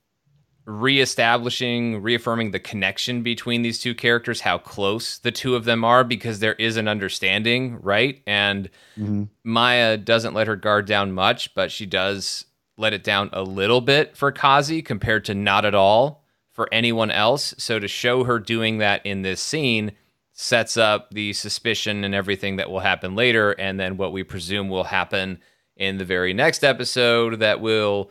reestablishing, 0.65 2.01
reaffirming 2.01 2.53
the 2.53 2.61
connection 2.61 3.25
between 3.25 3.63
these 3.63 3.81
two 3.81 3.97
characters, 3.97 4.41
how 4.41 4.59
close 4.59 5.19
the 5.19 5.33
two 5.33 5.57
of 5.57 5.65
them 5.65 5.85
are, 5.85 6.05
because 6.05 6.39
there 6.39 6.55
is 6.55 6.77
an 6.77 6.87
understanding, 6.87 7.81
right? 7.81 8.23
And 8.29 8.71
mm-hmm. 8.97 9.25
Maya 9.43 9.97
doesn't 9.97 10.35
let 10.35 10.47
her 10.47 10.55
guard 10.55 10.87
down 10.87 11.11
much, 11.11 11.53
but 11.57 11.73
she 11.73 11.85
does 11.85 12.45
let 12.79 12.93
it 12.93 13.03
down 13.03 13.29
a 13.33 13.43
little 13.43 13.81
bit 13.81 14.17
for 14.17 14.31
Kazi 14.31 14.81
compared 14.81 15.25
to 15.25 15.35
not 15.35 15.65
at 15.65 15.75
all 15.75 16.23
for 16.53 16.69
anyone 16.71 17.11
else. 17.11 17.57
So 17.59 17.81
to 17.81 17.89
show 17.89 18.23
her 18.23 18.39
doing 18.39 18.79
that 18.79 19.05
in 19.05 19.23
this 19.23 19.41
scene 19.41 19.93
sets 20.33 20.77
up 20.77 21.11
the 21.11 21.33
suspicion 21.33 22.05
and 22.05 22.15
everything 22.15 22.55
that 22.57 22.71
will 22.71 22.79
happen 22.79 23.17
later, 23.17 23.51
and 23.51 23.81
then 23.81 23.97
what 23.97 24.13
we 24.13 24.23
presume 24.23 24.69
will 24.69 24.85
happen 24.85 25.41
in 25.81 25.97
the 25.97 26.05
very 26.05 26.33
next 26.35 26.63
episode 26.63 27.41
that 27.41 27.61
will 27.61 28.11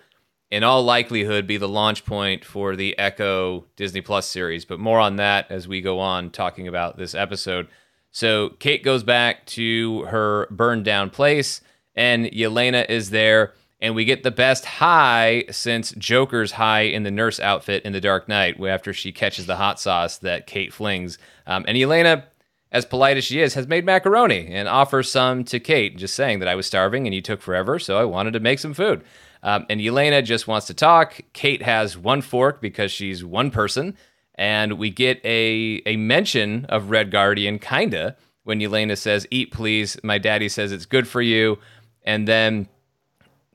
in 0.52 0.64
all 0.64 0.84
likelihood 0.84 1.46
be 1.46 1.58
the 1.58 1.70
launch 1.70 2.04
point 2.04 2.44
for 2.44 2.76
the 2.76 2.98
Echo 2.98 3.66
Disney 3.76 4.02
Plus 4.02 4.28
series. 4.28 4.66
But 4.66 4.80
more 4.80 5.00
on 5.00 5.18
that 5.18 5.50
as 5.52 5.68
we 5.68 5.80
go 5.80 6.00
on 6.00 6.32
talking 6.32 6.68
about 6.68 6.98
this 6.98 7.14
episode. 7.14 7.68
So 8.12 8.50
Kate 8.60 8.84
goes 8.84 9.04
back 9.04 9.46
to 9.48 10.02
her 10.06 10.48
burned 10.50 10.84
down 10.84 11.12
place, 11.12 11.62
and 11.96 12.26
Yelena 12.26 12.90
is 12.90 13.12
there. 13.12 13.54
And 13.80 13.96
we 13.96 14.04
get 14.04 14.24
the 14.24 14.32
best 14.32 14.66
hi 14.66 15.46
since 15.52 15.92
Joker's 15.92 16.54
hi 16.54 16.82
in 16.82 17.04
the 17.04 17.12
nurse 17.12 17.40
outfit 17.40 17.86
in 17.86 17.94
The 17.94 18.02
Dark 18.02 18.28
Knight 18.28 18.60
after 18.62 18.92
she 18.92 19.12
catches 19.12 19.46
the 19.46 19.56
hot 19.56 19.80
sauce 19.80 20.18
that 20.18 20.48
Kate 20.48 20.74
flings. 20.74 21.18
Um, 21.48 21.64
and 21.68 21.78
Yelena, 21.78 22.24
as 22.72 22.86
polite 22.86 23.18
as 23.18 23.24
she 23.24 23.42
is, 23.42 23.56
has 23.56 23.68
made 23.68 23.86
macaroni 23.86 24.48
and 24.52 24.68
offers 24.68 25.12
some 25.12 25.44
to 25.46 25.60
Kate, 25.60 25.98
just 25.98 26.16
saying 26.16 26.40
that 26.40 26.48
I 26.48 26.56
was 26.56 26.68
starving 26.68 27.08
and 27.08 27.16
you 27.16 27.22
took 27.22 27.42
forever, 27.42 27.80
so 27.80 27.98
I 27.98 28.04
wanted 28.04 28.34
to 28.34 28.40
make 28.40 28.60
some 28.60 28.74
food. 28.74 29.04
Um, 29.42 29.66
and 29.70 29.80
Yelena 29.80 30.24
just 30.24 30.48
wants 30.48 30.68
to 30.68 30.74
talk. 30.74 31.20
Kate 31.34 31.62
has 31.62 31.98
one 31.98 32.22
fork 32.22 32.62
because 32.62 32.92
she's 32.92 33.24
one 33.24 33.52
person. 33.52 33.98
And 34.36 34.74
we 34.74 34.90
get 34.90 35.20
a, 35.26 35.82
a 35.86 35.98
mention 35.98 36.66
of 36.66 36.90
Red 36.90 37.12
Guardian, 37.12 37.60
kinda, 37.60 38.16
when 38.44 38.60
Yelena 38.60 38.98
says, 38.98 39.28
Eat, 39.32 39.52
please. 39.52 39.98
My 40.04 40.18
daddy 40.18 40.48
says 40.48 40.72
it's 40.72 40.86
good 40.86 41.08
for 41.08 41.22
you. 41.22 41.60
And 42.04 42.28
then 42.28 42.68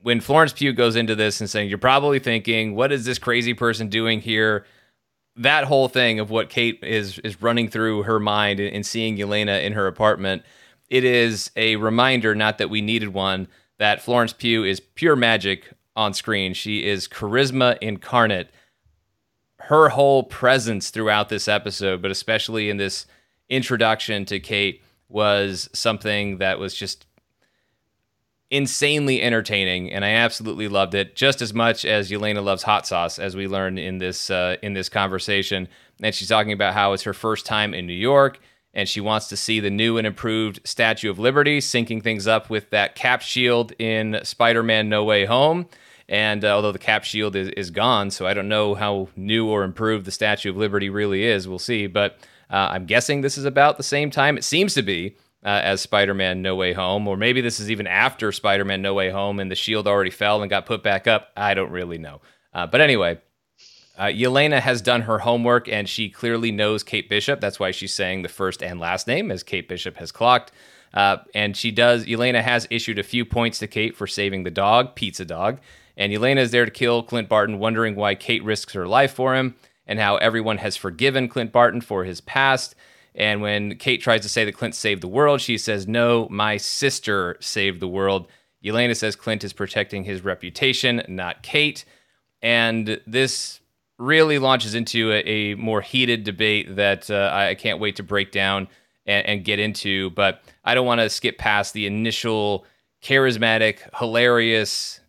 when 0.01 0.21
Florence 0.21 0.53
Pugh 0.53 0.73
goes 0.73 0.95
into 0.95 1.15
this 1.15 1.39
and 1.39 1.49
saying, 1.49 1.69
You're 1.69 1.77
probably 1.77 2.19
thinking, 2.19 2.75
What 2.75 2.91
is 2.91 3.05
this 3.05 3.17
crazy 3.17 3.53
person 3.53 3.89
doing 3.89 4.21
here? 4.21 4.65
That 5.37 5.65
whole 5.65 5.89
thing 5.89 6.19
of 6.19 6.29
what 6.29 6.49
Kate 6.49 6.79
is 6.81 7.19
is 7.19 7.41
running 7.41 7.69
through 7.69 8.03
her 8.03 8.19
mind 8.19 8.59
and 8.59 8.85
seeing 8.85 9.21
Elena 9.21 9.57
in 9.57 9.73
her 9.73 9.87
apartment, 9.87 10.43
it 10.89 11.03
is 11.03 11.51
a 11.55 11.75
reminder, 11.75 12.35
not 12.35 12.57
that 12.57 12.69
we 12.69 12.81
needed 12.81 13.09
one, 13.09 13.47
that 13.77 14.01
Florence 14.01 14.33
Pugh 14.33 14.63
is 14.63 14.79
pure 14.79 15.15
magic 15.15 15.73
on 15.95 16.13
screen. 16.13 16.53
She 16.53 16.85
is 16.85 17.07
charisma 17.07 17.77
incarnate. 17.81 18.49
Her 19.59 19.89
whole 19.89 20.23
presence 20.23 20.89
throughout 20.89 21.29
this 21.29 21.47
episode, 21.47 22.01
but 22.01 22.11
especially 22.11 22.69
in 22.69 22.77
this 22.77 23.05
introduction 23.49 24.25
to 24.25 24.39
Kate, 24.39 24.81
was 25.09 25.69
something 25.73 26.37
that 26.37 26.59
was 26.59 26.73
just 26.75 27.05
insanely 28.55 29.21
entertaining, 29.21 29.91
and 29.91 30.05
I 30.05 30.11
absolutely 30.11 30.67
loved 30.67 30.93
it 30.95 31.15
just 31.15 31.41
as 31.41 31.53
much 31.53 31.85
as 31.85 32.09
Yelena 32.09 32.43
loves 32.43 32.63
hot 32.63 32.87
sauce, 32.87 33.19
as 33.19 33.35
we 33.35 33.47
learned 33.47 33.79
in 33.79 33.97
this 33.97 34.29
uh, 34.29 34.57
in 34.61 34.73
this 34.73 34.89
conversation. 34.89 35.67
And 36.01 36.13
she's 36.13 36.29
talking 36.29 36.51
about 36.51 36.73
how 36.73 36.93
it's 36.93 37.03
her 37.03 37.13
first 37.13 37.45
time 37.45 37.73
in 37.73 37.87
New 37.87 37.93
York 37.93 38.39
and 38.75 38.89
she 38.89 38.99
wants 38.99 39.27
to 39.29 39.37
see 39.37 39.61
the 39.61 39.69
new 39.69 39.97
and 39.97 40.05
improved 40.05 40.59
Statue 40.65 41.09
of 41.09 41.17
Liberty, 41.17 41.59
syncing 41.59 42.03
things 42.03 42.27
up 42.27 42.49
with 42.49 42.69
that 42.71 42.93
cap 42.93 43.21
shield 43.21 43.71
in 43.79 44.19
Spider 44.23 44.61
Man 44.61 44.89
No 44.89 45.05
Way 45.05 45.25
Home. 45.25 45.65
And 46.07 46.43
uh, 46.45 46.49
although 46.49 46.73
the 46.73 46.77
cap 46.77 47.03
shield 47.03 47.35
is, 47.35 47.47
is 47.49 47.71
gone, 47.71 48.11
so 48.11 48.27
I 48.27 48.33
don't 48.33 48.49
know 48.49 48.75
how 48.75 49.07
new 49.15 49.47
or 49.47 49.63
improved 49.63 50.05
the 50.05 50.11
Statue 50.11 50.51
of 50.51 50.57
Liberty 50.57 50.89
really 50.89 51.23
is, 51.23 51.47
we'll 51.47 51.57
see. 51.57 51.87
But 51.87 52.19
uh, 52.49 52.67
I'm 52.71 52.85
guessing 52.85 53.21
this 53.21 53.37
is 53.37 53.45
about 53.45 53.77
the 53.77 53.83
same 53.83 54.11
time. 54.11 54.37
It 54.37 54.43
seems 54.43 54.73
to 54.75 54.83
be. 54.83 55.15
Uh, 55.45 55.61
as 55.63 55.79
Spider 55.79 56.15
Man 56.15 56.41
No 56.41 56.55
Way 56.55 56.73
Home, 56.73 57.07
or 57.07 57.17
maybe 57.17 57.39
this 57.39 57.59
is 57.59 57.69
even 57.69 57.85
after 57.85 58.31
Spider 58.31 58.65
Man 58.65 58.81
No 58.81 58.95
Way 58.95 59.11
Home 59.11 59.39
and 59.39 59.51
the 59.51 59.55
shield 59.55 59.87
already 59.87 60.09
fell 60.09 60.41
and 60.41 60.49
got 60.49 60.65
put 60.65 60.81
back 60.81 61.05
up. 61.05 61.29
I 61.37 61.53
don't 61.53 61.69
really 61.69 61.99
know. 61.99 62.21
Uh, 62.51 62.65
but 62.65 62.81
anyway, 62.81 63.19
uh, 63.97 64.05
Yelena 64.05 64.59
has 64.59 64.81
done 64.81 65.01
her 65.01 65.19
homework 65.19 65.69
and 65.69 65.87
she 65.87 66.09
clearly 66.09 66.51
knows 66.51 66.81
Kate 66.81 67.09
Bishop. 67.09 67.41
That's 67.41 67.59
why 67.59 67.71
she's 67.71 67.93
saying 67.93 68.23
the 68.23 68.29
first 68.29 68.63
and 68.63 68.79
last 68.79 69.05
name, 69.05 69.29
as 69.29 69.43
Kate 69.43 69.69
Bishop 69.69 69.97
has 69.97 70.11
clocked. 70.11 70.51
Uh, 70.93 71.17
and 71.33 71.55
she 71.55 71.71
does, 71.71 72.05
Yelena 72.05 72.41
has 72.41 72.67
issued 72.71 72.97
a 72.97 73.03
few 73.03 73.23
points 73.23 73.59
to 73.59 73.67
Kate 73.67 73.95
for 73.95 74.07
saving 74.07 74.43
the 74.43 74.51
dog, 74.51 74.95
Pizza 74.95 75.25
Dog. 75.25 75.59
And 75.97 76.11
Yelena 76.11 76.39
is 76.39 76.51
there 76.51 76.65
to 76.65 76.71
kill 76.71 77.03
Clint 77.03 77.29
Barton, 77.29 77.59
wondering 77.59 77.95
why 77.95 78.15
Kate 78.15 78.43
risks 78.43 78.73
her 78.73 78.87
life 78.87 79.13
for 79.13 79.35
him 79.35 79.55
and 79.85 79.99
how 79.99 80.17
everyone 80.17 80.57
has 80.57 80.75
forgiven 80.75 81.27
Clint 81.27 81.51
Barton 81.51 81.81
for 81.81 82.03
his 82.03 82.19
past. 82.21 82.75
And 83.15 83.41
when 83.41 83.77
Kate 83.77 84.01
tries 84.01 84.21
to 84.21 84.29
say 84.29 84.45
that 84.45 84.53
Clint 84.53 84.75
saved 84.75 85.01
the 85.01 85.07
world, 85.07 85.41
she 85.41 85.57
says, 85.57 85.87
No, 85.87 86.27
my 86.29 86.57
sister 86.57 87.37
saved 87.39 87.79
the 87.79 87.87
world. 87.87 88.27
Yelena 88.63 88.95
says 88.95 89.15
Clint 89.15 89.43
is 89.43 89.53
protecting 89.53 90.03
his 90.03 90.23
reputation, 90.23 91.01
not 91.07 91.43
Kate. 91.43 91.85
And 92.41 92.99
this 93.07 93.61
really 93.97 94.39
launches 94.39 94.75
into 94.75 95.11
a, 95.11 95.19
a 95.19 95.55
more 95.55 95.81
heated 95.81 96.23
debate 96.23 96.75
that 96.75 97.09
uh, 97.09 97.31
I 97.33 97.55
can't 97.55 97.79
wait 97.79 97.95
to 97.97 98.03
break 98.03 98.31
down 98.31 98.67
and, 99.05 99.25
and 99.25 99.45
get 99.45 99.59
into. 99.59 100.09
But 100.11 100.41
I 100.65 100.75
don't 100.75 100.85
want 100.85 100.99
to 100.99 101.09
skip 101.09 101.37
past 101.37 101.73
the 101.73 101.85
initial 101.85 102.65
charismatic, 103.01 103.79
hilarious, 103.97 104.99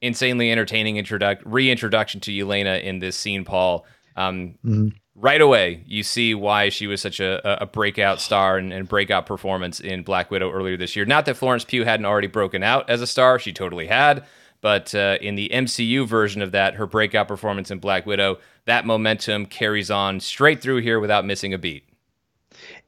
insanely 0.00 0.50
entertaining 0.50 0.96
introduc- 0.96 1.42
reintroduction 1.44 2.20
to 2.20 2.30
Yelena 2.30 2.82
in 2.82 3.00
this 3.00 3.16
scene, 3.16 3.44
Paul. 3.44 3.84
Um, 4.16 4.54
mm-hmm. 4.64 4.88
Right 5.18 5.40
away, 5.40 5.82
you 5.86 6.02
see 6.02 6.34
why 6.34 6.68
she 6.68 6.86
was 6.86 7.00
such 7.00 7.20
a, 7.20 7.62
a 7.62 7.64
breakout 7.64 8.20
star 8.20 8.58
and, 8.58 8.70
and, 8.70 8.86
breakout 8.86 9.24
performance 9.24 9.80
in 9.80 10.02
Black 10.02 10.30
Widow 10.30 10.52
earlier 10.52 10.76
this 10.76 10.94
year. 10.94 11.06
Not 11.06 11.24
that 11.24 11.38
Florence 11.38 11.64
Pugh 11.64 11.84
hadn't 11.84 12.04
already 12.04 12.26
broken 12.26 12.62
out 12.62 12.90
as 12.90 13.00
a 13.00 13.06
star, 13.06 13.38
she 13.38 13.50
totally 13.50 13.86
had. 13.86 14.26
But 14.60 14.94
uh, 14.94 15.16
in 15.22 15.34
the 15.34 15.48
MCU 15.54 16.06
version 16.06 16.42
of 16.42 16.52
that, 16.52 16.74
her 16.74 16.86
breakout 16.86 17.28
performance 17.28 17.70
in 17.70 17.78
Black 17.78 18.04
Widow, 18.04 18.38
that 18.66 18.84
momentum 18.84 19.46
carries 19.46 19.90
on 19.90 20.20
straight 20.20 20.60
through 20.60 20.82
here 20.82 21.00
without 21.00 21.24
missing 21.24 21.54
a 21.54 21.58
beat. 21.58 21.88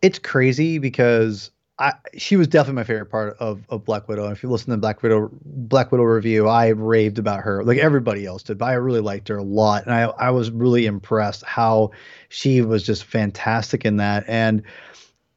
It's 0.03 0.19
crazy 0.19 0.79
because 0.79 1.51
I, 1.81 1.95
she 2.17 2.37
was 2.37 2.49
definitely 2.49 2.75
my 2.75 2.85
favorite 2.85 3.07
part 3.07 3.37
of, 3.39 3.63
of 3.69 3.85
Black 3.85 4.09
Widow. 4.09 4.25
And 4.25 4.33
if 4.33 4.43
you 4.43 4.49
listen 4.49 4.67
to 4.67 4.73
the 4.73 4.81
Black 4.81 5.01
Widow 5.03 5.31
Black 5.45 5.93
Widow 5.93 6.03
review, 6.03 6.49
I 6.49 6.69
raved 6.69 7.19
about 7.19 7.41
her 7.41 7.63
like 7.63 7.79
everybody 7.79 8.27
else 8.27 8.43
did, 8.43 8.59
but 8.59 8.67
I 8.67 8.73
really 8.75 9.01
liked 9.01 9.29
her 9.29 9.37
a 9.37 9.43
lot, 9.45 9.85
and 9.85 9.95
I 9.95 10.03
I 10.19 10.31
was 10.31 10.51
really 10.51 10.87
impressed 10.87 11.45
how 11.45 11.93
she 12.31 12.63
was 12.63 12.83
just 12.83 13.05
fantastic 13.05 13.85
in 13.85 13.99
that. 13.99 14.25
And 14.27 14.65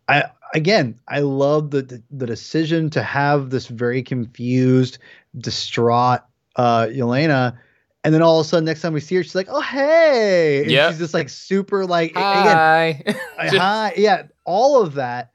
I 0.08 0.26
again, 0.56 1.00
I 1.08 1.20
love 1.20 1.70
the, 1.70 1.84
the, 1.84 2.04
the 2.10 2.26
decision 2.26 2.90
to 2.92 3.04
have 3.04 3.52
this 3.52 3.68
very 3.68 4.02
confused, 4.02 4.98
distraught 5.38 6.22
uh 6.56 6.88
Yelena. 6.88 7.58
And 8.04 8.16
then 8.16 8.24
all 8.24 8.40
of 8.40 8.48
a 8.48 8.50
sudden, 8.50 8.66
next 8.66 8.82
time 8.82 8.94
we 8.94 9.00
see 9.00 9.14
her, 9.14 9.24
she's 9.24 9.36
like, 9.36 9.48
"Oh, 9.48 9.62
hey!" 9.62 10.66
Yeah, 10.68 10.90
she's 10.90 10.98
just 10.98 11.14
like 11.14 11.30
super, 11.30 11.86
like, 11.86 12.14
hi, 12.16 13.04
again, 13.06 13.16
hi, 13.60 13.94
yeah. 13.96 14.24
All 14.44 14.82
of 14.82 14.96
that, 14.96 15.32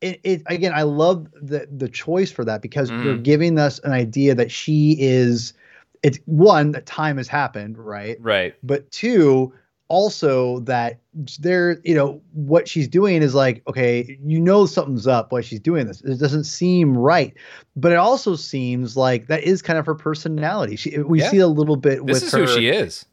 it, 0.00 0.20
it, 0.22 0.42
again, 0.46 0.72
I 0.74 0.82
love 0.82 1.28
the 1.40 1.68
the 1.70 1.88
choice 1.88 2.30
for 2.30 2.44
that 2.44 2.62
because 2.62 2.90
mm. 2.90 3.02
they're 3.04 3.16
giving 3.16 3.58
us 3.58 3.78
an 3.80 3.92
idea 3.92 4.34
that 4.34 4.50
she 4.50 4.96
is. 4.98 5.54
It's 6.02 6.18
one 6.26 6.72
that 6.72 6.86
time 6.86 7.16
has 7.16 7.26
happened, 7.26 7.76
right? 7.76 8.16
Right. 8.20 8.54
But 8.62 8.88
two, 8.92 9.52
also 9.88 10.60
that 10.60 11.00
there, 11.40 11.80
you 11.82 11.94
know, 11.94 12.20
what 12.32 12.68
she's 12.68 12.86
doing 12.86 13.22
is 13.22 13.34
like, 13.34 13.62
okay, 13.66 14.18
you 14.24 14.40
know, 14.40 14.66
something's 14.66 15.08
up 15.08 15.32
why 15.32 15.40
she's 15.40 15.58
doing 15.58 15.86
this. 15.86 16.00
It 16.02 16.20
doesn't 16.20 16.44
seem 16.44 16.96
right, 16.96 17.34
but 17.74 17.90
it 17.90 17.96
also 17.96 18.36
seems 18.36 18.96
like 18.96 19.26
that 19.26 19.42
is 19.42 19.60
kind 19.60 19.78
of 19.78 19.86
her 19.86 19.94
personality. 19.96 20.76
She, 20.76 20.98
we 20.98 21.20
yeah. 21.20 21.30
see 21.30 21.38
a 21.38 21.48
little 21.48 21.76
bit 21.76 22.06
this 22.06 22.22
with 22.22 22.32
her. 22.32 22.42
Is 22.44 22.50
who 22.50 22.60
she 22.60 22.68
is. 22.68 23.06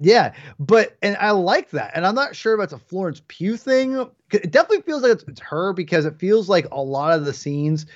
Yeah, 0.00 0.34
but 0.58 0.96
and 1.02 1.16
I 1.18 1.30
like 1.30 1.70
that, 1.70 1.92
and 1.94 2.06
I'm 2.06 2.14
not 2.14 2.34
sure 2.34 2.54
if 2.54 2.64
it's 2.64 2.72
a 2.72 2.78
Florence 2.78 3.22
Pugh 3.28 3.56
thing. 3.56 3.94
It 4.32 4.50
definitely 4.50 4.82
feels 4.82 5.02
like 5.02 5.12
it's, 5.12 5.24
it's 5.24 5.40
her 5.40 5.72
because 5.72 6.04
it 6.04 6.18
feels 6.18 6.48
like 6.48 6.66
a 6.72 6.80
lot 6.80 7.16
of 7.16 7.24
the 7.24 7.32
scenes 7.32 7.86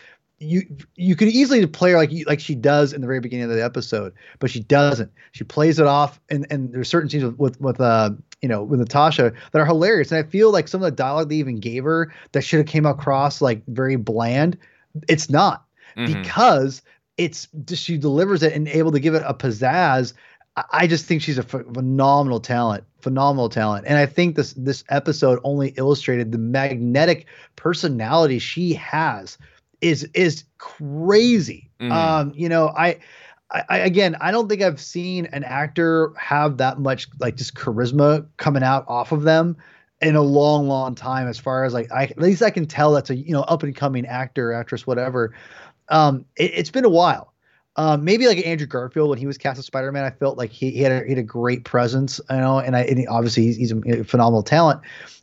you 0.41 0.63
you 0.95 1.17
could 1.17 1.29
easily 1.29 1.67
play 1.67 1.93
her 1.93 1.97
like 1.97 2.13
you, 2.13 2.25
like 2.27 2.41
she 2.41 2.55
does 2.55 2.93
in 2.93 3.01
the 3.01 3.07
very 3.07 3.21
beginning 3.21 3.51
of 3.51 3.57
the 3.57 3.65
episode, 3.65 4.13
but 4.39 4.51
she 4.51 4.61
doesn't. 4.61 5.11
She 5.33 5.45
plays 5.45 5.79
it 5.79 5.87
off, 5.87 6.21
and 6.31 6.47
and 6.51 6.73
there's 6.73 6.89
certain 6.89 7.11
scenes 7.11 7.25
with 7.25 7.39
with, 7.39 7.61
with 7.61 7.81
uh 7.81 8.11
you 8.41 8.49
know 8.49 8.63
with 8.63 8.79
Natasha 8.79 9.33
that 9.53 9.59
are 9.59 9.67
hilarious, 9.67 10.13
and 10.13 10.25
I 10.25 10.29
feel 10.29 10.53
like 10.53 10.69
some 10.69 10.81
of 10.81 10.85
the 10.85 10.93
dialogue 10.97 11.29
they 11.29 11.37
even 11.37 11.59
gave 11.59 11.85
her 11.85 12.13
that 12.33 12.43
should 12.43 12.59
have 12.59 12.67
came 12.67 12.87
across 12.87 13.41
like 13.41 13.65
very 13.67 13.97
bland. 13.97 14.57
It's 15.09 15.29
not 15.29 15.65
mm-hmm. 15.97 16.23
because 16.23 16.83
it's 17.17 17.49
she 17.75 17.99
delivers 17.99 18.43
it 18.45 18.53
and 18.53 18.69
able 18.69 18.93
to 18.93 19.01
give 19.01 19.15
it 19.15 19.25
a 19.27 19.35
pizzazz. 19.35 20.13
I 20.73 20.87
just 20.87 21.07
think 21.07 21.23
she's 21.23 21.39
a 21.39 21.43
phenomenal 21.43 22.41
talent, 22.41 22.85
phenomenal 23.01 23.49
talent, 23.49 23.87
and 23.87 23.99
I 23.99 24.07
think 24.07 24.37
this 24.37 24.55
this 24.55 24.85
episode 24.89 25.41
only 25.45 25.69
illustrated 25.77 26.33
the 26.33 26.39
magnetic 26.39 27.27
personality 27.57 28.39
she 28.39 28.75
has 28.75 29.39
is 29.81 30.05
is 30.15 30.45
crazy. 30.59 31.71
Mm. 31.81 31.93
Um, 31.93 32.33
you 32.35 32.49
know, 32.49 32.69
I, 32.69 32.99
I 33.51 33.79
again, 33.79 34.17
I 34.21 34.31
don't 34.31 34.49
think 34.49 34.63
I've 34.63 34.81
seen 34.81 35.27
an 35.27 35.45
actor 35.45 36.13
have 36.19 36.57
that 36.59 36.79
much 36.81 37.09
like 37.21 37.37
just 37.37 37.55
charisma 37.55 38.27
coming 38.37 38.63
out 38.63 38.85
off 38.89 39.13
of 39.13 39.23
them 39.23 39.57
in 40.01 40.17
a 40.17 40.23
long, 40.23 40.69
long 40.69 40.95
time. 40.95 41.29
As 41.29 41.39
far 41.39 41.65
as 41.65 41.73
like, 41.73 41.91
I 41.93 42.05
at 42.05 42.19
least 42.19 42.43
I 42.43 42.51
can 42.51 42.67
tell 42.67 42.93
that's 42.93 43.11
a 43.11 43.17
you 43.17 43.33
know 43.33 43.43
up 43.43 43.63
and 43.63 43.75
coming 43.75 44.07
actor, 44.07 44.53
actress, 44.53 44.87
whatever. 44.87 45.35
Um, 45.89 46.25
it, 46.37 46.55
has 46.55 46.71
been 46.71 46.85
a 46.85 46.91
while. 46.91 47.33
Um, 47.79 48.05
maybe 48.05 48.27
like 48.27 48.45
Andrew 48.45 48.67
Garfield 48.67 49.09
when 49.09 49.19
he 49.19 49.27
was 49.27 49.39
cast 49.39 49.59
as 49.59 49.65
Spider 49.65 49.93
Man, 49.93 50.05
I 50.05 50.11
felt 50.11 50.37
like 50.37 50.51
he, 50.51 50.73
he 50.73 50.83
had 50.83 50.93
a, 50.93 51.05
he 51.05 51.11
had 51.11 51.19
a 51.19 51.23
great 51.23 51.65
presence, 51.65 52.21
you 52.29 52.37
know, 52.37 52.59
and 52.59 52.77
I 52.77 52.81
and 52.83 52.99
he, 52.99 53.07
obviously 53.07 53.45
he's, 53.45 53.57
he's 53.57 53.73
a 53.73 54.05
phenomenal 54.05 54.43
talent 54.43 54.83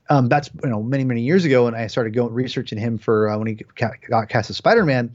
um, 0.10 0.30
that's 0.30 0.50
you 0.64 0.70
know 0.70 0.84
many 0.84 1.04
many 1.04 1.22
years 1.22 1.46
ago, 1.46 1.68
and 1.68 1.76
I 1.76 1.88
started 1.88 2.14
going 2.14 2.34
researching 2.34 2.78
him 2.78 2.98
for 2.98 3.30
uh, 3.30 3.38
when 3.38 3.48
he 3.48 3.54
got 3.76 4.30
cast 4.30 4.50
as 4.50 4.58
Spider 4.58 4.86
Man. 4.86 5.12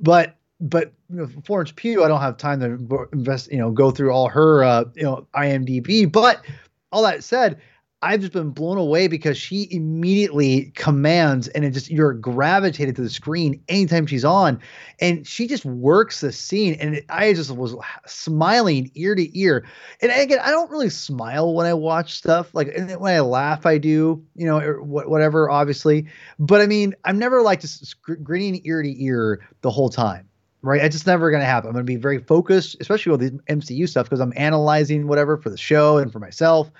But 0.00 0.36
but 0.60 0.92
you 1.10 1.16
know, 1.16 1.28
Florence 1.44 1.72
Pugh, 1.74 2.04
I 2.04 2.08
don't 2.08 2.20
have 2.20 2.36
time 2.36 2.60
to 2.60 3.08
invest 3.12 3.50
you 3.50 3.58
know 3.58 3.70
go 3.70 3.90
through 3.90 4.12
all 4.12 4.28
her 4.28 4.64
uh, 4.64 4.84
you 4.94 5.04
know 5.04 5.26
IMDb. 5.34 6.10
But 6.10 6.44
all 6.92 7.02
that 7.02 7.24
said, 7.24 7.60
I've 8.04 8.20
just 8.20 8.34
been 8.34 8.50
blown 8.50 8.76
away 8.76 9.08
because 9.08 9.38
she 9.38 9.66
immediately 9.70 10.72
commands 10.74 11.48
and 11.48 11.64
it 11.64 11.70
just 11.70 11.90
you're 11.90 12.12
gravitated 12.12 12.96
to 12.96 13.02
the 13.02 13.08
screen 13.08 13.62
anytime 13.66 14.06
she's 14.06 14.26
on. 14.26 14.60
And 15.00 15.26
she 15.26 15.46
just 15.46 15.64
works 15.64 16.20
the 16.20 16.30
scene 16.30 16.74
and 16.74 16.96
it, 16.96 17.06
I 17.08 17.32
just 17.32 17.50
was 17.50 17.74
smiling 18.04 18.90
ear 18.94 19.14
to 19.14 19.38
ear. 19.38 19.66
And 20.02 20.12
again 20.12 20.38
I 20.42 20.50
don't 20.50 20.70
really 20.70 20.90
smile 20.90 21.54
when 21.54 21.66
I 21.66 21.72
watch 21.72 22.12
stuff. 22.12 22.54
Like 22.54 22.76
when 22.76 23.14
I 23.14 23.20
laugh 23.20 23.64
I 23.64 23.78
do 23.78 24.22
you 24.36 24.44
know 24.44 24.60
whatever 24.82 25.48
obviously. 25.48 26.06
But 26.38 26.60
I 26.60 26.66
mean 26.66 26.94
I'm 27.06 27.18
never 27.18 27.40
like 27.40 27.62
just 27.62 28.02
grinning 28.02 28.60
ear 28.64 28.82
to 28.82 29.02
ear 29.02 29.48
the 29.62 29.70
whole 29.70 29.88
time 29.88 30.28
right? 30.60 30.82
It's 30.82 30.94
just 30.94 31.06
never 31.06 31.30
going 31.30 31.42
to 31.42 31.46
happen. 31.46 31.68
I'm 31.68 31.74
going 31.74 31.84
to 31.84 31.92
be 31.92 31.96
very 31.96 32.20
focused, 32.20 32.78
especially 32.80 33.12
with 33.12 33.20
the 33.20 33.52
MCU 33.52 33.86
stuff, 33.86 34.06
because 34.06 34.20
I'm 34.20 34.32
analyzing 34.34 35.06
whatever 35.06 35.36
for 35.36 35.50
the 35.50 35.58
show 35.58 35.98
and 35.98 36.10
for 36.10 36.20
myself 36.20 36.70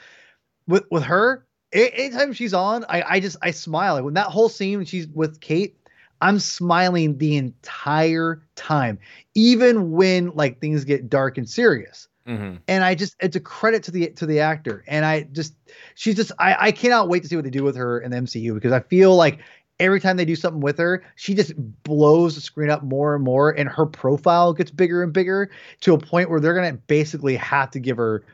with 0.67 0.85
with 0.91 1.05
her, 1.05 1.47
anytime 1.73 2.33
she's 2.33 2.55
on, 2.55 2.85
I 2.89 3.03
I 3.03 3.21
just 3.21 3.37
I 3.43 3.51
smile. 3.51 3.95
Like 3.95 4.05
when 4.05 4.15
that 4.15 4.29
whole 4.29 4.49
scene 4.49 4.85
she's 4.85 5.07
with 5.09 5.41
Kate, 5.41 5.77
I'm 6.21 6.39
smiling 6.39 7.19
the 7.19 7.37
entire 7.37 8.43
time, 8.57 8.99
even 9.35 9.93
when 9.93 10.31
like 10.35 10.61
things 10.61 10.85
get 10.85 11.11
dark 11.11 11.39
and 11.39 11.49
serious. 11.49 12.09
Mm-hmm. 12.27 12.57
And 12.69 12.85
I 12.85 12.95
just 12.95 13.15
it's 13.21 13.37
a 13.37 13.41
credit 13.41 13.83
to 13.85 13.91
the 13.91 14.09
to 14.11 14.25
the 14.27 14.41
actor, 14.41 14.85
and 14.87 15.05
I 15.05 15.25
just 15.25 15.55
she's 15.95 16.15
just 16.15 16.33
I 16.39 16.57
I 16.59 16.73
cannot 16.73 17.09
wait 17.09 17.23
to 17.23 17.29
see 17.29 17.37
what 17.37 17.45
they 17.45 17.51
do 17.51 17.63
with 17.63 17.77
her 17.77 18.01
in 18.01 18.11
the 18.11 18.17
MCU 18.17 18.55
because 18.55 18.73
I 18.73 18.81
feel 18.81 19.15
like 19.15 19.41
every 19.79 20.01
time 20.01 20.17
they 20.17 20.25
do 20.25 20.37
something 20.37 20.63
with 20.63 20.79
her, 20.79 21.05
she 21.17 21.35
just 21.35 21.53
blows 21.83 22.35
the 22.35 22.41
screen 22.41 22.71
up 22.71 22.83
more 22.83 23.15
and 23.15 23.23
more, 23.23 23.51
and 23.51 23.69
her 23.69 23.85
profile 23.85 24.55
gets 24.55 24.71
bigger 24.71 25.03
and 25.03 25.13
bigger 25.13 25.51
to 25.81 25.93
a 25.93 25.99
point 25.99 26.31
where 26.31 26.41
they're 26.41 26.55
gonna 26.55 26.79
basically 26.87 27.37
have 27.37 27.71
to 27.73 27.81
give 27.81 27.99
her 27.99 28.25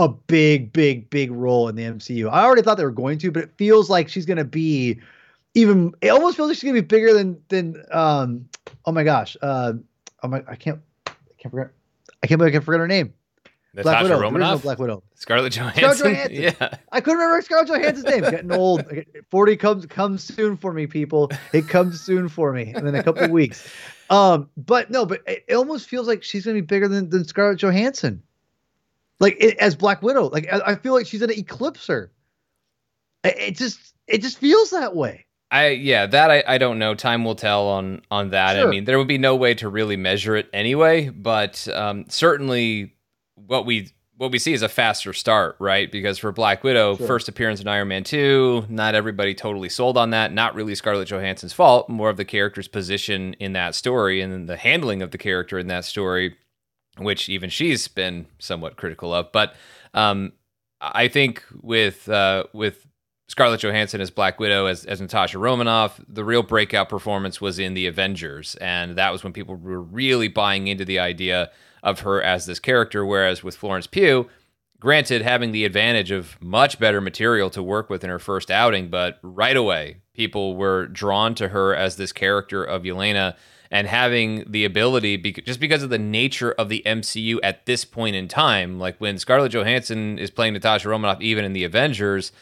a 0.00 0.08
big, 0.08 0.72
big, 0.72 1.10
big 1.10 1.30
role 1.30 1.68
in 1.68 1.76
the 1.76 1.82
MCU. 1.82 2.30
I 2.30 2.42
already 2.42 2.62
thought 2.62 2.76
they 2.78 2.84
were 2.84 2.90
going 2.90 3.18
to, 3.18 3.30
but 3.30 3.42
it 3.42 3.50
feels 3.58 3.90
like 3.90 4.08
she's 4.08 4.24
going 4.24 4.38
to 4.38 4.44
be 4.44 4.98
even. 5.54 5.92
It 6.00 6.08
almost 6.08 6.38
feels 6.38 6.48
like 6.48 6.56
she's 6.56 6.64
going 6.64 6.76
to 6.76 6.82
be 6.82 6.86
bigger 6.86 7.12
than 7.12 7.38
than. 7.48 7.84
Um, 7.92 8.48
oh 8.86 8.92
my 8.92 9.04
gosh. 9.04 9.36
Uh, 9.42 9.74
oh 10.22 10.28
my, 10.28 10.42
I 10.48 10.56
can't. 10.56 10.80
I 11.06 11.12
can't 11.36 11.52
forget. 11.52 11.70
I 12.22 12.26
can't 12.26 12.38
believe 12.38 12.52
I 12.52 12.56
can 12.56 12.62
forget 12.62 12.80
her 12.80 12.88
name. 12.88 13.12
Natasha 13.74 13.90
Black 13.90 14.02
Widow. 14.02 14.20
Romanoff? 14.20 14.62
Black 14.62 14.78
Widow. 14.78 15.02
Scarlett 15.14 15.52
Johansson. 15.52 15.94
Scarlett 15.96 16.32
Johansson. 16.32 16.54
Yeah. 16.60 16.78
I 16.90 17.00
couldn't 17.02 17.20
remember 17.20 17.42
Scarlett 17.42 17.68
Johansson's 17.68 18.04
name. 18.04 18.22
Getting 18.22 18.52
old. 18.52 18.84
Forty 19.30 19.54
comes 19.56 19.84
comes 19.84 20.24
soon 20.24 20.56
for 20.56 20.72
me, 20.72 20.86
people. 20.86 21.30
It 21.52 21.68
comes 21.68 22.00
soon 22.00 22.30
for 22.30 22.54
me, 22.54 22.72
and 22.74 22.88
in 22.88 22.94
a 22.94 23.02
couple 23.02 23.28
weeks. 23.28 23.70
Um, 24.08 24.48
but 24.56 24.90
no, 24.90 25.04
but 25.04 25.20
it, 25.26 25.44
it 25.46 25.54
almost 25.56 25.88
feels 25.88 26.08
like 26.08 26.22
she's 26.22 26.46
gonna 26.46 26.54
be 26.54 26.62
bigger 26.62 26.88
than 26.88 27.10
than 27.10 27.26
Scarlett 27.26 27.58
Johansson 27.58 28.22
like 29.20 29.36
it, 29.38 29.56
as 29.58 29.76
Black 29.76 30.02
Widow. 30.02 30.28
Like 30.30 30.48
I, 30.52 30.60
I 30.66 30.74
feel 30.74 30.94
like 30.94 31.06
she's 31.06 31.20
gonna 31.20 31.34
eclipse 31.34 31.86
her. 31.86 32.10
It, 33.22 33.36
it, 33.38 33.56
just 33.56 33.94
it 34.06 34.22
just 34.22 34.38
feels 34.38 34.70
that 34.70 34.96
way. 34.96 35.26
I 35.50 35.68
yeah, 35.68 36.06
that 36.06 36.30
I, 36.30 36.42
I 36.46 36.58
don't 36.58 36.78
know. 36.78 36.94
Time 36.94 37.24
will 37.24 37.34
tell 37.34 37.68
on 37.68 38.02
on 38.10 38.30
that. 38.30 38.56
Sure. 38.56 38.66
I 38.66 38.70
mean, 38.70 38.84
there 38.84 38.98
would 38.98 39.08
be 39.08 39.18
no 39.18 39.36
way 39.36 39.54
to 39.54 39.68
really 39.68 39.96
measure 39.96 40.36
it 40.36 40.48
anyway, 40.52 41.08
but 41.10 41.68
um, 41.68 42.06
certainly 42.08 42.94
what 43.34 43.66
we 43.66 43.90
what 44.16 44.32
we 44.32 44.38
see 44.38 44.52
is 44.52 44.60
a 44.60 44.68
faster 44.68 45.14
start, 45.14 45.56
right? 45.58 45.90
Because 45.90 46.18
for 46.18 46.30
Black 46.30 46.62
Widow, 46.62 46.96
sure. 46.96 47.06
first 47.06 47.28
appearance 47.28 47.62
in 47.62 47.68
Iron 47.68 47.88
Man 47.88 48.04
2, 48.04 48.66
not 48.68 48.94
everybody 48.94 49.34
totally 49.34 49.70
sold 49.70 49.96
on 49.96 50.10
that. 50.10 50.30
Not 50.30 50.54
really 50.54 50.74
Scarlett 50.74 51.08
Johansson's 51.08 51.54
fault, 51.54 51.88
more 51.88 52.10
of 52.10 52.18
the 52.18 52.26
character's 52.26 52.68
position 52.68 53.34
in 53.40 53.54
that 53.54 53.74
story 53.74 54.20
and 54.20 54.46
the 54.46 54.58
handling 54.58 55.00
of 55.00 55.10
the 55.10 55.16
character 55.16 55.58
in 55.58 55.68
that 55.68 55.86
story 55.86 56.36
which 57.04 57.28
even 57.28 57.50
she's 57.50 57.88
been 57.88 58.26
somewhat 58.38 58.76
critical 58.76 59.12
of. 59.14 59.32
But 59.32 59.54
um, 59.94 60.32
I 60.80 61.08
think 61.08 61.44
with 61.62 62.08
uh, 62.08 62.44
with 62.52 62.86
Scarlett 63.30 63.62
Johansson 63.62 64.00
as 64.00 64.10
Black 64.10 64.40
Widow, 64.40 64.66
as, 64.66 64.84
as 64.86 65.00
Natasha 65.00 65.38
Romanoff, 65.38 66.00
the 66.08 66.24
real 66.24 66.42
breakout 66.42 66.88
performance 66.88 67.40
was 67.40 67.60
in 67.60 67.74
The 67.74 67.86
Avengers. 67.86 68.56
And 68.56 68.96
that 68.96 69.12
was 69.12 69.22
when 69.22 69.32
people 69.32 69.54
were 69.54 69.80
really 69.80 70.26
buying 70.26 70.66
into 70.66 70.84
the 70.84 70.98
idea 70.98 71.50
of 71.84 72.00
her 72.00 72.20
as 72.20 72.46
this 72.46 72.58
character. 72.58 73.06
Whereas 73.06 73.44
with 73.44 73.54
Florence 73.54 73.86
Pugh, 73.86 74.28
granted, 74.80 75.22
having 75.22 75.52
the 75.52 75.64
advantage 75.64 76.10
of 76.10 76.42
much 76.42 76.80
better 76.80 77.00
material 77.00 77.50
to 77.50 77.62
work 77.62 77.88
with 77.88 78.02
in 78.02 78.10
her 78.10 78.18
first 78.18 78.50
outing, 78.50 78.88
but 78.88 79.20
right 79.22 79.56
away, 79.56 79.98
people 80.12 80.56
were 80.56 80.88
drawn 80.88 81.36
to 81.36 81.48
her 81.48 81.72
as 81.72 81.94
this 81.94 82.12
character 82.12 82.64
of 82.64 82.82
Yelena 82.82 83.36
and 83.70 83.86
having 83.86 84.44
the 84.50 84.64
ability 84.64 85.16
just 85.16 85.60
because 85.60 85.82
of 85.82 85.90
the 85.90 85.98
nature 85.98 86.52
of 86.52 86.68
the 86.68 86.82
MCU 86.84 87.38
at 87.42 87.66
this 87.66 87.84
point 87.84 88.16
in 88.16 88.28
time 88.28 88.78
like 88.78 88.96
when 88.98 89.18
Scarlett 89.18 89.52
Johansson 89.52 90.18
is 90.18 90.30
playing 90.30 90.54
Natasha 90.54 90.88
Romanoff 90.88 91.20
even 91.20 91.44
in 91.44 91.52
the 91.52 91.64
Avengers 91.64 92.32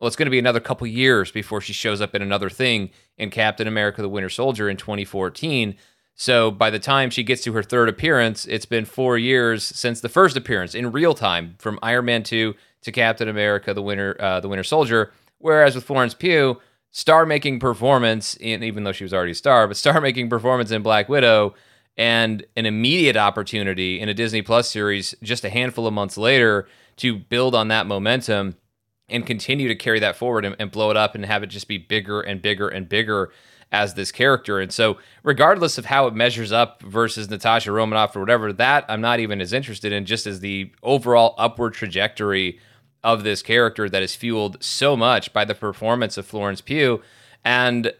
well 0.00 0.06
it's 0.06 0.16
going 0.16 0.26
to 0.26 0.30
be 0.30 0.38
another 0.38 0.60
couple 0.60 0.86
years 0.86 1.30
before 1.30 1.60
she 1.60 1.72
shows 1.72 2.00
up 2.00 2.14
in 2.14 2.22
another 2.22 2.50
thing 2.50 2.90
in 3.16 3.30
Captain 3.30 3.66
America 3.66 4.02
the 4.02 4.08
Winter 4.08 4.30
Soldier 4.30 4.68
in 4.68 4.76
2014 4.76 5.76
so 6.14 6.50
by 6.50 6.70
the 6.70 6.78
time 6.78 7.10
she 7.10 7.22
gets 7.22 7.42
to 7.42 7.52
her 7.52 7.62
third 7.62 7.88
appearance 7.88 8.46
it's 8.46 8.66
been 8.66 8.84
4 8.84 9.18
years 9.18 9.64
since 9.64 10.00
the 10.00 10.08
first 10.08 10.36
appearance 10.36 10.74
in 10.74 10.92
real 10.92 11.14
time 11.14 11.54
from 11.58 11.78
Iron 11.82 12.06
Man 12.06 12.22
2 12.22 12.54
to 12.82 12.92
Captain 12.92 13.28
America 13.28 13.74
the 13.74 13.82
Winter 13.82 14.16
uh, 14.20 14.40
the 14.40 14.48
Winter 14.48 14.64
Soldier. 14.64 15.12
Whereas 15.38 15.74
with 15.74 15.84
Florence 15.84 16.14
Pugh 16.14 16.60
star 16.90 17.26
making 17.26 17.60
performance 17.60 18.36
in 18.36 18.62
even 18.62 18.84
though 18.84 18.92
she 18.92 19.04
was 19.04 19.14
already 19.14 19.32
a 19.32 19.34
star, 19.34 19.66
but 19.66 19.76
star 19.76 20.00
making 20.00 20.28
performance 20.28 20.70
in 20.70 20.82
Black 20.82 21.08
Widow 21.08 21.54
and 21.96 22.46
an 22.56 22.64
immediate 22.64 23.16
opportunity 23.16 24.00
in 24.00 24.08
a 24.08 24.14
Disney 24.14 24.42
Plus 24.42 24.70
series 24.70 25.14
just 25.22 25.44
a 25.44 25.50
handful 25.50 25.86
of 25.86 25.92
months 25.92 26.16
later 26.16 26.68
to 26.96 27.16
build 27.16 27.54
on 27.54 27.68
that 27.68 27.86
momentum 27.86 28.56
and 29.08 29.26
continue 29.26 29.68
to 29.68 29.74
carry 29.74 29.98
that 30.00 30.16
forward 30.16 30.44
and, 30.44 30.54
and 30.58 30.70
blow 30.70 30.90
it 30.90 30.96
up 30.96 31.14
and 31.14 31.24
have 31.24 31.42
it 31.42 31.48
just 31.48 31.66
be 31.66 31.78
bigger 31.78 32.20
and 32.20 32.40
bigger 32.42 32.68
and 32.68 32.88
bigger 32.88 33.32
as 33.72 33.94
this 33.94 34.12
character. 34.12 34.60
And 34.60 34.72
so, 34.72 34.98
regardless 35.22 35.76
of 35.76 35.86
how 35.86 36.06
it 36.06 36.14
measures 36.14 36.52
up 36.52 36.82
versus 36.82 37.28
Natasha 37.28 37.72
Romanoff 37.72 38.16
or 38.16 38.20
whatever, 38.20 38.52
that 38.54 38.84
I'm 38.88 39.00
not 39.00 39.20
even 39.20 39.40
as 39.40 39.52
interested 39.52 39.92
in, 39.92 40.06
just 40.06 40.26
as 40.26 40.40
the 40.40 40.72
overall 40.82 41.34
upward 41.36 41.74
trajectory 41.74 42.60
of 43.04 43.22
this 43.22 43.42
character 43.42 43.88
that 43.88 44.02
is 44.02 44.14
fueled 44.14 44.62
so 44.62 44.96
much 44.96 45.32
by 45.32 45.44
the 45.44 45.54
performance 45.54 46.16
of 46.16 46.26
Florence 46.26 46.60
Pugh. 46.60 47.02
And 47.44 47.92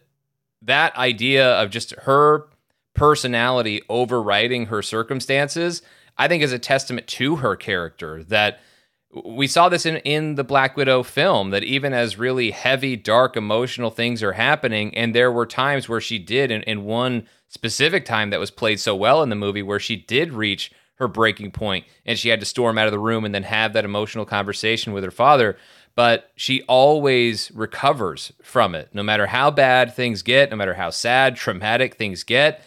that 0.63 0.97
idea 0.97 1.49
of 1.61 1.71
just 1.71 1.93
her 1.93 2.49
personality 2.95 3.83
overriding 3.89 4.67
her 4.67 4.83
circumstances, 4.83 5.83
I 6.17 6.29
think 6.29 6.43
is 6.43 6.53
a 6.53 6.59
testament 6.59 7.07
to 7.09 7.37
her 7.37 7.55
character 7.55 8.25
that 8.25 8.61
we 9.25 9.47
saw 9.47 9.69
this 9.69 9.87
in, 9.87 9.97
in 9.99 10.35
the 10.35 10.45
Black 10.45 10.77
Widow 10.77 11.03
film 11.03 11.51
that 11.51 11.65
even 11.65 11.95
as 11.95 12.19
really 12.19 12.51
heavy, 12.51 12.95
dark, 12.95 13.37
emotional 13.37 13.91
things 13.91 14.23
are 14.23 14.33
happening, 14.33 14.95
and 14.95 15.15
there 15.15 15.33
were 15.33 15.47
times 15.47 15.89
where 15.89 16.01
she 16.01 16.19
did, 16.19 16.51
in, 16.51 16.63
in 16.65 16.85
one 16.85 17.27
specific 17.49 18.05
time 18.05 18.31
that 18.31 18.41
was 18.41 18.51
played 18.51 18.79
so 18.79 18.95
well 18.95 19.23
in 19.23 19.31
the 19.31 19.37
movie, 19.37 19.63
where 19.63 19.81
she 19.81 19.97
did 19.97 20.33
reach 20.33 20.71
her 20.99 21.09
breaking 21.09 21.51
point 21.51 21.87
and 22.05 22.19
she 22.19 22.29
had 22.29 22.41
to 22.41 22.47
storm 22.47 22.77
out 22.77 22.87
of 22.87 22.93
the 22.93 22.99
room 22.99 23.25
and 23.25 23.35
then 23.35 23.45
have 23.45 23.73
that 23.73 23.85
emotional 23.85 24.25
conversation 24.25 24.93
with 24.93 25.05
her 25.05 25.11
father. 25.11 25.57
But 25.95 26.31
she 26.37 26.63
always 26.63 27.51
recovers 27.53 28.33
from 28.43 28.75
it, 28.75 28.91
no 28.93 29.03
matter 29.03 29.27
how 29.27 29.51
bad 29.51 29.95
things 29.95 30.23
get, 30.23 30.51
no 30.51 30.57
matter 30.57 30.75
how 30.75 30.91
sad, 30.91 31.37
traumatic 31.37 31.97
things 31.97 32.23
get. 32.23 32.63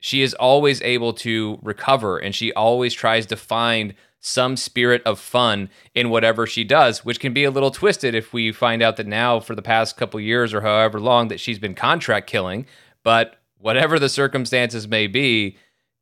She 0.00 0.22
is 0.22 0.34
always 0.34 0.80
able 0.82 1.12
to 1.14 1.58
recover 1.62 2.18
and 2.18 2.34
she 2.34 2.52
always 2.52 2.94
tries 2.94 3.26
to 3.26 3.36
find 3.36 3.94
some 4.20 4.56
spirit 4.56 5.02
of 5.04 5.18
fun 5.18 5.70
in 5.94 6.10
whatever 6.10 6.46
she 6.46 6.62
does, 6.62 7.04
which 7.04 7.20
can 7.20 7.32
be 7.32 7.44
a 7.44 7.50
little 7.50 7.70
twisted 7.70 8.14
if 8.14 8.32
we 8.32 8.52
find 8.52 8.82
out 8.82 8.96
that 8.96 9.06
now 9.06 9.40
for 9.40 9.54
the 9.54 9.62
past 9.62 9.96
couple 9.96 10.20
years 10.20 10.52
or 10.52 10.60
however 10.60 11.00
long 11.00 11.28
that 11.28 11.40
she's 11.40 11.58
been 11.58 11.74
contract 11.74 12.26
killing. 12.26 12.66
But 13.02 13.36
whatever 13.58 13.98
the 13.98 14.08
circumstances 14.08 14.86
may 14.86 15.06
be, 15.06 15.56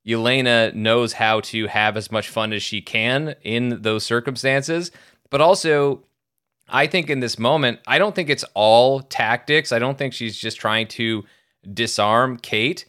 Yelena 0.08 0.74
knows 0.74 1.12
how 1.12 1.40
to 1.40 1.66
have 1.66 1.96
as 1.96 2.10
much 2.10 2.28
fun 2.28 2.52
as 2.52 2.62
she 2.62 2.80
can 2.80 3.34
in 3.42 3.82
those 3.82 4.04
circumstances. 4.04 4.90
But 5.30 5.42
also, 5.42 6.04
I 6.68 6.86
think 6.86 7.10
in 7.10 7.20
this 7.20 7.38
moment, 7.38 7.80
I 7.86 7.98
don't 7.98 8.14
think 8.14 8.30
it's 8.30 8.44
all 8.54 9.00
tactics. 9.00 9.70
I 9.70 9.78
don't 9.78 9.98
think 9.98 10.14
she's 10.14 10.38
just 10.38 10.58
trying 10.58 10.88
to 10.88 11.24
disarm 11.72 12.38
Kate. 12.38 12.86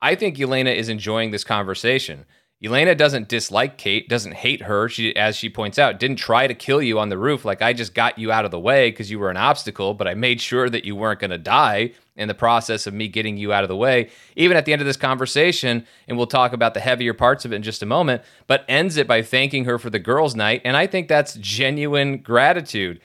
I 0.00 0.14
think 0.14 0.36
Yelena 0.36 0.74
is 0.74 0.88
enjoying 0.88 1.30
this 1.30 1.44
conversation. 1.44 2.24
Yelena 2.64 2.96
doesn't 2.96 3.28
dislike 3.28 3.76
Kate, 3.76 4.08
doesn't 4.08 4.32
hate 4.32 4.62
her. 4.62 4.88
She, 4.88 5.14
as 5.16 5.36
she 5.36 5.50
points 5.50 5.78
out, 5.78 6.00
didn't 6.00 6.16
try 6.16 6.46
to 6.46 6.54
kill 6.54 6.80
you 6.80 6.98
on 6.98 7.10
the 7.10 7.18
roof. 7.18 7.44
Like 7.44 7.60
I 7.60 7.74
just 7.74 7.94
got 7.94 8.18
you 8.18 8.32
out 8.32 8.46
of 8.46 8.50
the 8.50 8.58
way 8.58 8.90
because 8.90 9.10
you 9.10 9.18
were 9.18 9.30
an 9.30 9.36
obstacle, 9.36 9.92
but 9.92 10.08
I 10.08 10.14
made 10.14 10.40
sure 10.40 10.70
that 10.70 10.86
you 10.86 10.96
weren't 10.96 11.20
going 11.20 11.30
to 11.30 11.36
die 11.36 11.92
in 12.16 12.26
the 12.26 12.34
process 12.34 12.86
of 12.86 12.94
me 12.94 13.06
getting 13.06 13.36
you 13.36 13.52
out 13.52 13.64
of 13.64 13.68
the 13.68 13.76
way. 13.76 14.08
Even 14.34 14.56
at 14.56 14.64
the 14.64 14.72
end 14.72 14.80
of 14.80 14.86
this 14.86 14.96
conversation, 14.96 15.86
and 16.08 16.16
we'll 16.16 16.26
talk 16.26 16.54
about 16.54 16.72
the 16.72 16.80
heavier 16.80 17.12
parts 17.12 17.44
of 17.44 17.52
it 17.52 17.56
in 17.56 17.62
just 17.62 17.82
a 17.82 17.86
moment, 17.86 18.22
but 18.46 18.64
ends 18.66 18.96
it 18.96 19.06
by 19.06 19.20
thanking 19.20 19.66
her 19.66 19.78
for 19.78 19.90
the 19.90 19.98
girls' 19.98 20.34
night. 20.34 20.62
And 20.64 20.74
I 20.74 20.86
think 20.86 21.06
that's 21.06 21.34
genuine 21.34 22.18
gratitude 22.18 22.98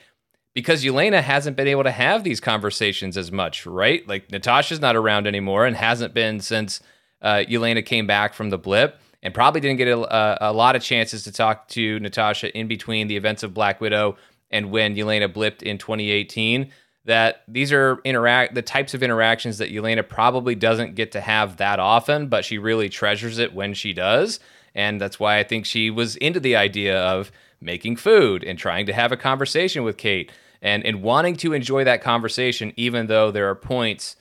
because 0.54 0.82
Yelena 0.82 1.20
hasn't 1.20 1.58
been 1.58 1.68
able 1.68 1.84
to 1.84 1.90
have 1.90 2.24
these 2.24 2.40
conversations 2.40 3.18
as 3.18 3.30
much, 3.30 3.66
right? 3.66 4.08
Like 4.08 4.30
Natasha's 4.30 4.80
not 4.80 4.96
around 4.96 5.26
anymore 5.26 5.66
and 5.66 5.76
hasn't 5.76 6.14
been 6.14 6.40
since 6.40 6.80
uh, 7.20 7.44
Yelena 7.46 7.84
came 7.84 8.06
back 8.06 8.32
from 8.32 8.48
the 8.48 8.56
blip 8.56 8.98
and 9.22 9.34
probably 9.34 9.60
didn't 9.60 9.78
get 9.78 9.88
a, 9.88 10.50
a, 10.50 10.52
lot 10.52 10.76
of 10.76 10.82
chances 10.82 11.24
to 11.24 11.32
talk 11.32 11.68
to 11.68 12.00
Natasha 12.00 12.56
in 12.56 12.68
between 12.68 13.06
the 13.06 13.16
events 13.16 13.42
of 13.42 13.52
Black 13.52 13.80
Widow 13.80 14.16
and 14.50 14.70
when 14.70 14.96
Yelena 14.96 15.32
blipped 15.32 15.62
in 15.62 15.78
2018. 15.78 16.70
That 17.06 17.42
these 17.48 17.72
are 17.72 18.00
interact 18.04 18.54
the 18.54 18.62
types 18.62 18.92
of 18.92 19.02
interactions 19.02 19.58
that 19.58 19.72
Yelena 19.72 20.06
probably 20.06 20.54
doesn't 20.54 20.94
get 20.94 21.12
to 21.12 21.20
have 21.20 21.56
that 21.56 21.80
often, 21.80 22.28
but 22.28 22.44
she 22.44 22.58
really 22.58 22.88
treasures 22.88 23.38
it 23.38 23.54
when 23.54 23.72
she 23.72 23.92
does. 23.92 24.38
And 24.74 25.00
that's 25.00 25.18
why 25.18 25.38
I 25.38 25.44
think 25.44 25.64
she 25.64 25.90
was 25.90 26.16
into 26.16 26.40
the 26.40 26.56
idea 26.56 27.00
of 27.00 27.32
making 27.60 27.96
food 27.96 28.44
and 28.44 28.58
trying 28.58 28.86
to 28.86 28.92
have 28.92 29.12
a 29.12 29.16
conversation 29.16 29.82
with 29.82 29.96
Kate 29.96 30.30
and, 30.62 30.84
and 30.84 31.02
wanting 31.02 31.36
to 31.36 31.52
enjoy 31.52 31.84
that 31.84 32.02
conversation, 32.02 32.72
even 32.76 33.06
though 33.06 33.30
there 33.30 33.48
are 33.48 33.54
points 33.54 34.16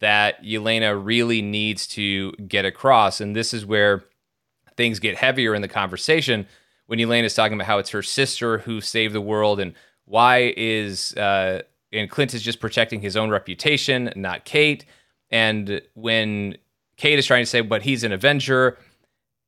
that 0.00 0.42
Yelena 0.42 1.00
really 1.00 1.42
needs 1.42 1.86
to 1.86 2.32
get 2.32 2.64
across. 2.64 3.20
And 3.20 3.36
this 3.36 3.54
is 3.54 3.64
where 3.64 4.04
things 4.76 4.98
get 4.98 5.16
heavier 5.16 5.54
in 5.54 5.62
the 5.62 5.68
conversation 5.68 6.46
when 6.86 6.98
Yelena 6.98 7.24
is 7.24 7.34
talking 7.34 7.54
about 7.54 7.66
how 7.66 7.78
it's 7.78 7.90
her 7.90 8.02
sister 8.02 8.58
who 8.58 8.80
saved 8.80 9.14
the 9.14 9.20
world 9.20 9.60
and 9.60 9.74
why 10.04 10.52
is 10.56 11.14
uh, 11.14 11.62
and 11.92 12.10
Clint 12.10 12.34
is 12.34 12.42
just 12.42 12.60
protecting 12.60 13.00
his 13.00 13.16
own 13.16 13.30
reputation, 13.30 14.12
not 14.16 14.44
Kate. 14.44 14.84
And 15.30 15.82
when 15.94 16.56
Kate 16.96 17.18
is 17.18 17.26
trying 17.26 17.42
to 17.42 17.50
say, 17.50 17.60
but 17.60 17.82
he's 17.82 18.04
an 18.04 18.12
Avenger, 18.12 18.78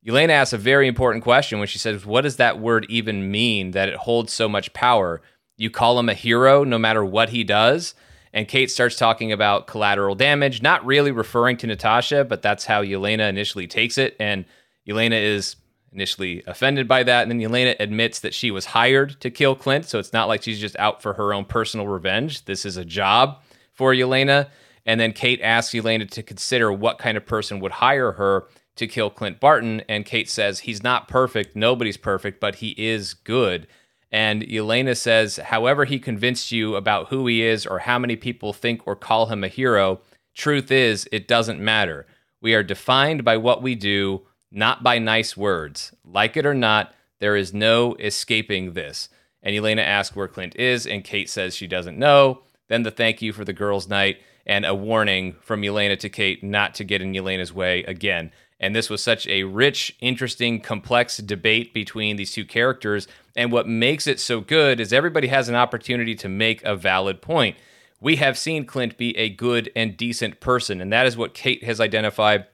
Yelena 0.05 0.29
asks 0.29 0.53
a 0.53 0.57
very 0.57 0.87
important 0.87 1.23
question 1.23 1.57
when 1.59 1.67
she 1.67 1.79
says, 1.79 2.05
What 2.05 2.21
does 2.21 2.37
that 2.37 2.59
word 2.59 2.85
even 2.89 3.31
mean 3.31 3.71
that 3.71 3.89
it 3.89 3.95
holds 3.95 4.31
so 4.31 4.47
much 4.47 4.73
power? 4.73 5.21
You 5.57 5.69
call 5.69 5.97
him 5.99 6.09
a 6.09 6.13
hero 6.13 6.63
no 6.63 6.77
matter 6.77 7.03
what 7.03 7.29
he 7.29 7.43
does. 7.43 7.95
And 8.33 8.47
Kate 8.47 8.69
starts 8.69 8.97
talking 8.97 9.31
about 9.31 9.65
collateral 9.65 10.13
damage, 10.13 10.61
not 10.61 10.85
really 10.85 11.11
referring 11.11 11.55
to 11.57 11.67
Natasha, 11.67 12.25
but 12.25 12.41
that's 12.41 12.65
how 12.65 12.83
Yelena 12.83 13.29
initially 13.29 13.65
takes 13.65 13.97
it. 13.97 14.15
And 14.19 14.45
Yelena 14.87 15.21
is 15.21 15.55
initially 15.91 16.43
offended 16.45 16.87
by 16.87 17.03
that. 17.03 17.23
And 17.23 17.31
then 17.31 17.39
Yelena 17.39 17.75
admits 17.79 18.19
that 18.19 18.33
she 18.33 18.51
was 18.51 18.65
hired 18.65 19.19
to 19.21 19.31
kill 19.31 19.55
Clint. 19.55 19.85
So 19.85 19.97
it's 19.97 20.13
not 20.13 20.27
like 20.27 20.43
she's 20.43 20.59
just 20.59 20.77
out 20.77 21.01
for 21.01 21.13
her 21.13 21.33
own 21.33 21.45
personal 21.45 21.87
revenge. 21.87 22.45
This 22.45 22.65
is 22.65 22.77
a 22.77 22.85
job 22.85 23.41
for 23.71 23.93
Yelena. 23.93 24.49
And 24.85 24.99
then 24.99 25.13
Kate 25.13 25.41
asks 25.41 25.73
Yelena 25.73 26.09
to 26.11 26.21
consider 26.21 26.71
what 26.71 26.99
kind 26.99 27.17
of 27.17 27.25
person 27.25 27.59
would 27.59 27.71
hire 27.71 28.11
her 28.13 28.47
to 28.75 28.87
kill 28.87 29.09
Clint 29.09 29.39
Barton. 29.39 29.81
And 29.87 30.05
Kate 30.05 30.29
says, 30.29 30.59
he's 30.59 30.83
not 30.83 31.07
perfect. 31.07 31.55
Nobody's 31.55 31.97
perfect, 31.97 32.39
but 32.39 32.55
he 32.55 32.75
is 32.77 33.13
good. 33.13 33.67
And 34.11 34.43
Yelena 34.43 34.95
says, 34.95 35.37
however, 35.37 35.85
he 35.85 35.97
convinced 35.97 36.51
you 36.51 36.75
about 36.75 37.07
who 37.07 37.25
he 37.27 37.41
is 37.41 37.65
or 37.65 37.79
how 37.79 37.97
many 37.97 38.15
people 38.15 38.53
think 38.53 38.81
or 38.85 38.95
call 38.95 39.25
him 39.25 39.43
a 39.43 39.47
hero, 39.47 40.01
truth 40.33 40.71
is, 40.71 41.07
it 41.11 41.27
doesn't 41.27 41.59
matter. 41.59 42.05
We 42.41 42.53
are 42.53 42.63
defined 42.63 43.23
by 43.23 43.37
what 43.37 43.61
we 43.63 43.75
do, 43.75 44.21
not 44.55 44.81
by 44.81 44.97
nice 44.97 45.35
words. 45.35 45.93
Like 46.03 46.37
it 46.37 46.45
or 46.45 46.53
not, 46.53 46.93
there 47.19 47.35
is 47.35 47.53
no 47.53 47.95
escaping 47.95 48.73
this. 48.73 49.09
And 49.43 49.55
Yelena 49.55 49.83
asks 49.83 50.15
where 50.15 50.27
Clint 50.27 50.55
is, 50.55 50.87
and 50.87 51.03
Kate 51.03 51.29
says 51.29 51.55
she 51.55 51.67
doesn't 51.67 51.99
know. 51.99 52.41
Then 52.67 52.83
the 52.83 52.89
thank 52.89 53.21
you 53.21 53.33
for 53.33 53.45
the 53.45 53.53
girls' 53.53 53.87
night 53.87 54.17
and 54.45 54.65
a 54.65 54.73
warning 54.73 55.35
from 55.41 55.61
Yelena 55.61 55.99
to 55.99 56.09
Kate 56.09 56.43
not 56.43 56.73
to 56.75 56.83
get 56.83 57.01
in 57.01 57.13
Yelena's 57.13 57.53
way 57.53 57.83
again. 57.83 58.31
And 58.59 58.75
this 58.75 58.89
was 58.89 59.03
such 59.03 59.27
a 59.27 59.43
rich, 59.43 59.95
interesting, 59.99 60.61
complex 60.61 61.17
debate 61.17 61.73
between 61.73 62.15
these 62.15 62.31
two 62.31 62.45
characters. 62.45 63.07
And 63.35 63.51
what 63.51 63.67
makes 63.67 64.07
it 64.07 64.19
so 64.19 64.39
good 64.39 64.79
is 64.79 64.93
everybody 64.93 65.27
has 65.27 65.49
an 65.49 65.55
opportunity 65.55 66.15
to 66.15 66.29
make 66.29 66.63
a 66.63 66.75
valid 66.75 67.21
point. 67.21 67.57
We 67.99 68.15
have 68.17 68.37
seen 68.37 68.65
Clint 68.65 68.97
be 68.97 69.15
a 69.17 69.29
good 69.29 69.71
and 69.75 69.97
decent 69.97 70.39
person, 70.39 70.79
and 70.79 70.93
that 70.93 71.05
is 71.05 71.17
what 71.17 71.33
Kate 71.33 71.63
has 71.63 71.81
identified 71.81 72.45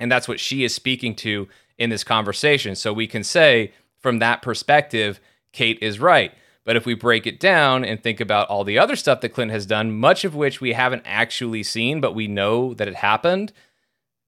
and 0.00 0.10
that's 0.10 0.26
what 0.26 0.40
she 0.40 0.64
is 0.64 0.74
speaking 0.74 1.14
to 1.16 1.46
in 1.78 1.90
this 1.90 2.02
conversation. 2.02 2.74
So 2.74 2.92
we 2.92 3.06
can 3.06 3.22
say, 3.22 3.72
from 3.98 4.18
that 4.18 4.42
perspective, 4.42 5.20
Kate 5.52 5.78
is 5.80 6.00
right. 6.00 6.32
But 6.64 6.76
if 6.76 6.86
we 6.86 6.94
break 6.94 7.26
it 7.26 7.40
down 7.40 7.84
and 7.84 8.02
think 8.02 8.20
about 8.20 8.48
all 8.48 8.64
the 8.64 8.78
other 8.78 8.96
stuff 8.96 9.20
that 9.20 9.30
Clint 9.30 9.50
has 9.50 9.66
done, 9.66 9.92
much 9.92 10.24
of 10.24 10.34
which 10.34 10.60
we 10.60 10.72
haven't 10.72 11.02
actually 11.04 11.62
seen, 11.62 12.00
but 12.00 12.14
we 12.14 12.26
know 12.26 12.74
that 12.74 12.88
it 12.88 12.96
happened, 12.96 13.52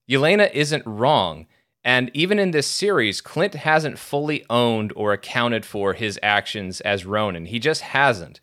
Yelena 0.09 0.53
isn't 0.53 0.87
wrong. 0.87 1.47
And 1.85 2.11
even 2.15 2.39
in 2.39 2.53
this 2.53 2.67
series, 2.67 3.21
Clint 3.21 3.55
hasn't 3.55 3.99
fully 3.99 4.45
owned 4.49 4.93
or 4.95 5.13
accounted 5.13 5.65
for 5.65 5.95
his 5.95 6.19
actions 6.23 6.81
as 6.83 7.05
Ronin. 7.05 7.47
He 7.47 7.59
just 7.59 7.83
hasn't. 7.83 8.41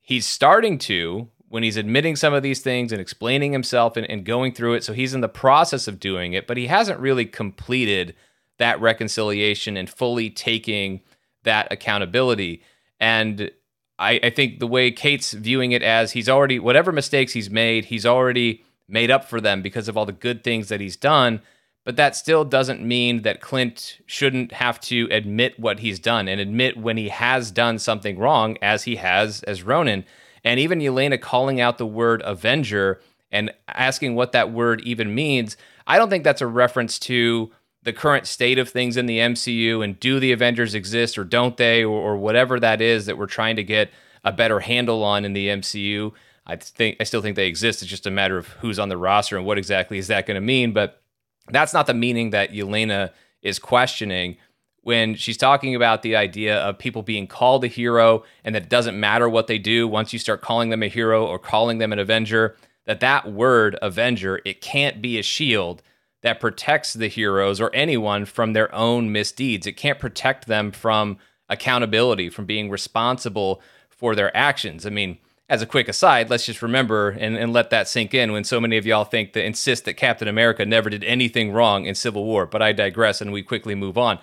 He's 0.00 0.26
starting 0.26 0.78
to 0.78 1.28
when 1.52 1.62
he's 1.62 1.76
admitting 1.76 2.16
some 2.16 2.32
of 2.32 2.42
these 2.42 2.62
things 2.62 2.92
and 2.92 3.00
explaining 3.00 3.52
himself 3.52 3.98
and, 3.98 4.08
and 4.08 4.24
going 4.24 4.54
through 4.54 4.72
it. 4.72 4.82
So 4.82 4.94
he's 4.94 5.12
in 5.12 5.20
the 5.20 5.28
process 5.28 5.86
of 5.86 6.00
doing 6.00 6.32
it, 6.32 6.46
but 6.46 6.56
he 6.56 6.68
hasn't 6.68 6.98
really 6.98 7.26
completed 7.26 8.14
that 8.56 8.80
reconciliation 8.80 9.76
and 9.76 9.90
fully 9.90 10.30
taking 10.30 11.02
that 11.42 11.70
accountability. 11.70 12.62
And 12.98 13.50
I, 13.98 14.18
I, 14.22 14.30
think 14.30 14.60
the 14.60 14.66
way 14.66 14.90
Kate's 14.90 15.34
viewing 15.34 15.72
it 15.72 15.82
as 15.82 16.12
he's 16.12 16.26
already, 16.26 16.58
whatever 16.58 16.90
mistakes 16.90 17.34
he's 17.34 17.50
made, 17.50 17.84
he's 17.84 18.06
already 18.06 18.64
made 18.88 19.10
up 19.10 19.26
for 19.26 19.38
them 19.38 19.60
because 19.60 19.88
of 19.88 19.96
all 19.98 20.06
the 20.06 20.12
good 20.12 20.42
things 20.42 20.70
that 20.70 20.80
he's 20.80 20.96
done. 20.96 21.42
But 21.84 21.96
that 21.96 22.16
still 22.16 22.46
doesn't 22.46 22.80
mean 22.80 23.22
that 23.22 23.42
Clint 23.42 23.98
shouldn't 24.06 24.52
have 24.52 24.80
to 24.82 25.06
admit 25.10 25.60
what 25.60 25.80
he's 25.80 25.98
done 25.98 26.28
and 26.28 26.40
admit 26.40 26.78
when 26.78 26.96
he 26.96 27.10
has 27.10 27.50
done 27.50 27.78
something 27.78 28.18
wrong, 28.18 28.56
as 28.62 28.84
he 28.84 28.96
has 28.96 29.42
as 29.42 29.62
Ronin. 29.62 30.06
And 30.44 30.58
even 30.58 30.80
Yelena 30.80 31.20
calling 31.20 31.60
out 31.60 31.78
the 31.78 31.86
word 31.86 32.22
Avenger 32.24 33.00
and 33.30 33.52
asking 33.68 34.14
what 34.14 34.32
that 34.32 34.52
word 34.52 34.80
even 34.82 35.14
means, 35.14 35.56
I 35.86 35.98
don't 35.98 36.10
think 36.10 36.24
that's 36.24 36.40
a 36.40 36.46
reference 36.46 36.98
to 37.00 37.50
the 37.82 37.92
current 37.92 38.26
state 38.26 38.58
of 38.58 38.68
things 38.68 38.96
in 38.96 39.06
the 39.06 39.18
MCU 39.18 39.82
and 39.82 39.98
do 39.98 40.20
the 40.20 40.32
Avengers 40.32 40.74
exist 40.74 41.18
or 41.18 41.24
don't 41.24 41.56
they, 41.56 41.82
or, 41.82 41.98
or 41.98 42.16
whatever 42.16 42.60
that 42.60 42.80
is 42.80 43.06
that 43.06 43.18
we're 43.18 43.26
trying 43.26 43.56
to 43.56 43.64
get 43.64 43.90
a 44.24 44.32
better 44.32 44.60
handle 44.60 45.02
on 45.02 45.24
in 45.24 45.32
the 45.32 45.48
MCU. 45.48 46.12
I 46.46 46.56
think 46.56 46.96
I 47.00 47.04
still 47.04 47.22
think 47.22 47.36
they 47.36 47.46
exist. 47.46 47.82
It's 47.82 47.90
just 47.90 48.06
a 48.06 48.10
matter 48.10 48.36
of 48.36 48.48
who's 48.48 48.78
on 48.78 48.88
the 48.88 48.96
roster 48.96 49.36
and 49.36 49.46
what 49.46 49.58
exactly 49.58 49.98
is 49.98 50.08
that 50.08 50.26
going 50.26 50.36
to 50.36 50.40
mean. 50.40 50.72
But 50.72 51.02
that's 51.48 51.72
not 51.72 51.86
the 51.86 51.94
meaning 51.94 52.30
that 52.30 52.52
Yelena 52.52 53.10
is 53.42 53.58
questioning 53.58 54.36
when 54.82 55.14
she's 55.14 55.36
talking 55.36 55.74
about 55.74 56.02
the 56.02 56.16
idea 56.16 56.58
of 56.58 56.78
people 56.78 57.02
being 57.02 57.26
called 57.26 57.64
a 57.64 57.68
hero 57.68 58.24
and 58.44 58.54
that 58.54 58.64
it 58.64 58.68
doesn't 58.68 58.98
matter 58.98 59.28
what 59.28 59.46
they 59.46 59.58
do 59.58 59.86
once 59.86 60.12
you 60.12 60.18
start 60.18 60.42
calling 60.42 60.70
them 60.70 60.82
a 60.82 60.88
hero 60.88 61.24
or 61.26 61.38
calling 61.38 61.78
them 61.78 61.92
an 61.92 61.98
avenger 61.98 62.56
that 62.84 63.00
that 63.00 63.30
word 63.32 63.78
avenger 63.80 64.40
it 64.44 64.60
can't 64.60 65.00
be 65.00 65.18
a 65.18 65.22
shield 65.22 65.82
that 66.22 66.40
protects 66.40 66.92
the 66.92 67.08
heroes 67.08 67.60
or 67.60 67.74
anyone 67.74 68.24
from 68.24 68.52
their 68.52 68.72
own 68.74 69.10
misdeeds 69.10 69.66
it 69.66 69.76
can't 69.76 69.98
protect 69.98 70.46
them 70.46 70.70
from 70.70 71.16
accountability 71.48 72.28
from 72.28 72.44
being 72.44 72.70
responsible 72.70 73.60
for 73.88 74.14
their 74.14 74.36
actions 74.36 74.84
i 74.84 74.90
mean 74.90 75.18
as 75.48 75.60
a 75.60 75.66
quick 75.66 75.86
aside, 75.86 76.30
let's 76.30 76.46
just 76.46 76.62
remember 76.62 77.10
and, 77.10 77.36
and 77.36 77.52
let 77.52 77.68
that 77.68 77.86
sink 77.86 78.14
in 78.14 78.32
when 78.32 78.42
so 78.42 78.58
many 78.58 78.78
of 78.78 78.86
y'all 78.86 79.04
think 79.04 79.34
that 79.34 79.44
insist 79.44 79.84
that 79.84 79.98
Captain 79.98 80.26
America 80.26 80.64
never 80.64 80.88
did 80.88 81.04
anything 81.04 81.52
wrong 81.52 81.84
in 81.84 81.94
Civil 81.94 82.24
War. 82.24 82.46
But 82.46 82.62
I 82.62 82.72
digress 82.72 83.20
and 83.20 83.32
we 83.32 83.42
quickly 83.42 83.74
move 83.74 83.98
on. 83.98 84.18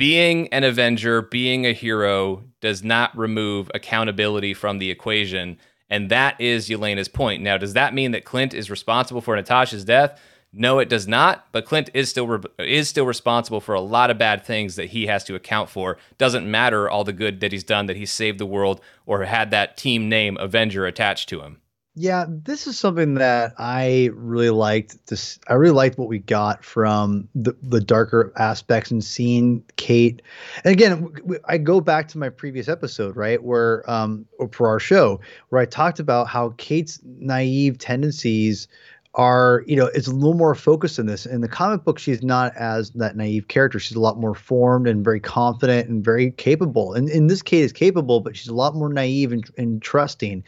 Being 0.00 0.48
an 0.48 0.64
Avenger, 0.64 1.20
being 1.20 1.66
a 1.66 1.74
hero, 1.74 2.44
does 2.62 2.82
not 2.82 3.14
remove 3.14 3.70
accountability 3.74 4.54
from 4.54 4.78
the 4.78 4.90
equation. 4.90 5.58
And 5.90 6.08
that 6.08 6.40
is 6.40 6.70
Yelena's 6.70 7.08
point. 7.08 7.42
Now, 7.42 7.58
does 7.58 7.74
that 7.74 7.92
mean 7.92 8.12
that 8.12 8.24
Clint 8.24 8.54
is 8.54 8.70
responsible 8.70 9.20
for 9.20 9.36
Natasha's 9.36 9.84
death? 9.84 10.18
No, 10.54 10.78
it 10.78 10.88
does 10.88 11.06
not. 11.06 11.48
But 11.52 11.66
Clint 11.66 11.90
is 11.92 12.08
still 12.08 12.26
re- 12.26 12.50
is 12.58 12.88
still 12.88 13.04
responsible 13.04 13.60
for 13.60 13.74
a 13.74 13.80
lot 13.82 14.10
of 14.10 14.16
bad 14.16 14.42
things 14.42 14.76
that 14.76 14.88
he 14.88 15.06
has 15.06 15.22
to 15.24 15.34
account 15.34 15.68
for. 15.68 15.98
Doesn't 16.16 16.50
matter 16.50 16.88
all 16.88 17.04
the 17.04 17.12
good 17.12 17.40
that 17.40 17.52
he's 17.52 17.62
done, 17.62 17.84
that 17.84 17.96
he 17.98 18.06
saved 18.06 18.38
the 18.38 18.46
world, 18.46 18.80
or 19.04 19.24
had 19.24 19.50
that 19.50 19.76
team 19.76 20.08
name 20.08 20.38
Avenger 20.38 20.86
attached 20.86 21.28
to 21.28 21.42
him. 21.42 21.60
Yeah, 21.96 22.24
this 22.28 22.68
is 22.68 22.78
something 22.78 23.14
that 23.14 23.52
I 23.58 24.10
really 24.14 24.50
liked. 24.50 25.06
This 25.08 25.40
I 25.48 25.54
really 25.54 25.74
liked 25.74 25.98
what 25.98 26.08
we 26.08 26.20
got 26.20 26.64
from 26.64 27.28
the 27.34 27.54
the 27.62 27.80
darker 27.80 28.32
aspects 28.36 28.92
and 28.92 29.02
seeing 29.02 29.64
Kate. 29.76 30.22
And 30.64 30.72
again, 30.72 31.12
I 31.46 31.58
go 31.58 31.80
back 31.80 32.06
to 32.08 32.18
my 32.18 32.28
previous 32.28 32.68
episode, 32.68 33.16
right, 33.16 33.42
where 33.42 33.88
um 33.90 34.24
for 34.52 34.68
our 34.68 34.78
show, 34.78 35.20
where 35.48 35.60
I 35.60 35.66
talked 35.66 35.98
about 35.98 36.28
how 36.28 36.50
Kate's 36.58 37.00
naive 37.04 37.78
tendencies 37.78 38.68
are 39.14 39.64
you 39.66 39.74
know 39.74 39.86
it's 39.86 40.06
a 40.06 40.12
little 40.14 40.34
more 40.34 40.54
focused 40.54 40.96
in 41.00 41.06
this 41.06 41.26
in 41.26 41.40
the 41.40 41.48
comic 41.48 41.82
book 41.82 41.98
she's 41.98 42.22
not 42.22 42.56
as 42.56 42.90
that 42.92 43.16
naive 43.16 43.48
character 43.48 43.80
she's 43.80 43.96
a 43.96 44.00
lot 44.00 44.16
more 44.20 44.36
formed 44.36 44.86
and 44.86 45.02
very 45.04 45.18
confident 45.18 45.88
and 45.88 46.04
very 46.04 46.30
capable 46.30 46.94
and 46.94 47.10
in 47.10 47.26
this 47.26 47.42
case 47.42 47.64
is 47.64 47.72
capable 47.72 48.20
but 48.20 48.36
she's 48.36 48.46
a 48.46 48.54
lot 48.54 48.72
more 48.76 48.92
naive 48.92 49.32
and, 49.32 49.50
and 49.58 49.82
trusting 49.82 50.44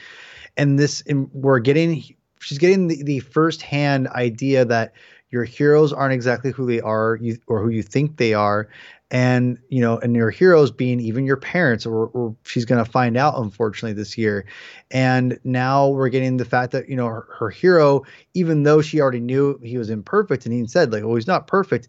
and 0.56 0.78
this 0.78 1.02
and 1.06 1.30
we're 1.32 1.60
getting 1.60 2.02
she's 2.40 2.58
getting 2.58 2.88
the, 2.88 3.02
the 3.02 3.20
first 3.20 3.62
hand 3.62 4.08
idea 4.08 4.64
that 4.64 4.92
your 5.30 5.44
heroes 5.44 5.92
aren't 5.92 6.12
exactly 6.12 6.50
who 6.50 6.66
they 6.66 6.80
are 6.80 7.18
you, 7.20 7.38
or 7.46 7.62
who 7.62 7.70
you 7.70 7.82
think 7.82 8.18
they 8.18 8.34
are. 8.34 8.68
And 9.10 9.58
you 9.68 9.82
know 9.82 9.98
and 9.98 10.16
your 10.16 10.30
heroes 10.30 10.70
being 10.70 10.98
even 10.98 11.26
your 11.26 11.36
parents 11.36 11.84
or, 11.84 12.06
or 12.06 12.34
she's 12.44 12.64
going 12.64 12.82
to 12.82 12.90
find 12.90 13.18
out 13.18 13.34
unfortunately 13.36 13.92
this 13.92 14.16
year. 14.16 14.46
And 14.90 15.38
now 15.44 15.88
we're 15.88 16.08
getting 16.08 16.38
the 16.38 16.46
fact 16.46 16.72
that 16.72 16.88
you 16.88 16.96
know 16.96 17.06
her, 17.06 17.28
her, 17.38 17.50
hero 17.50 18.04
even 18.32 18.62
though 18.62 18.80
she 18.80 19.02
already 19.02 19.20
knew 19.20 19.58
he 19.62 19.76
was 19.76 19.90
imperfect 19.90 20.46
and 20.46 20.54
he 20.54 20.66
said 20.66 20.92
like 20.92 21.02
oh 21.02 21.14
he's 21.14 21.26
not 21.26 21.46
perfect 21.46 21.88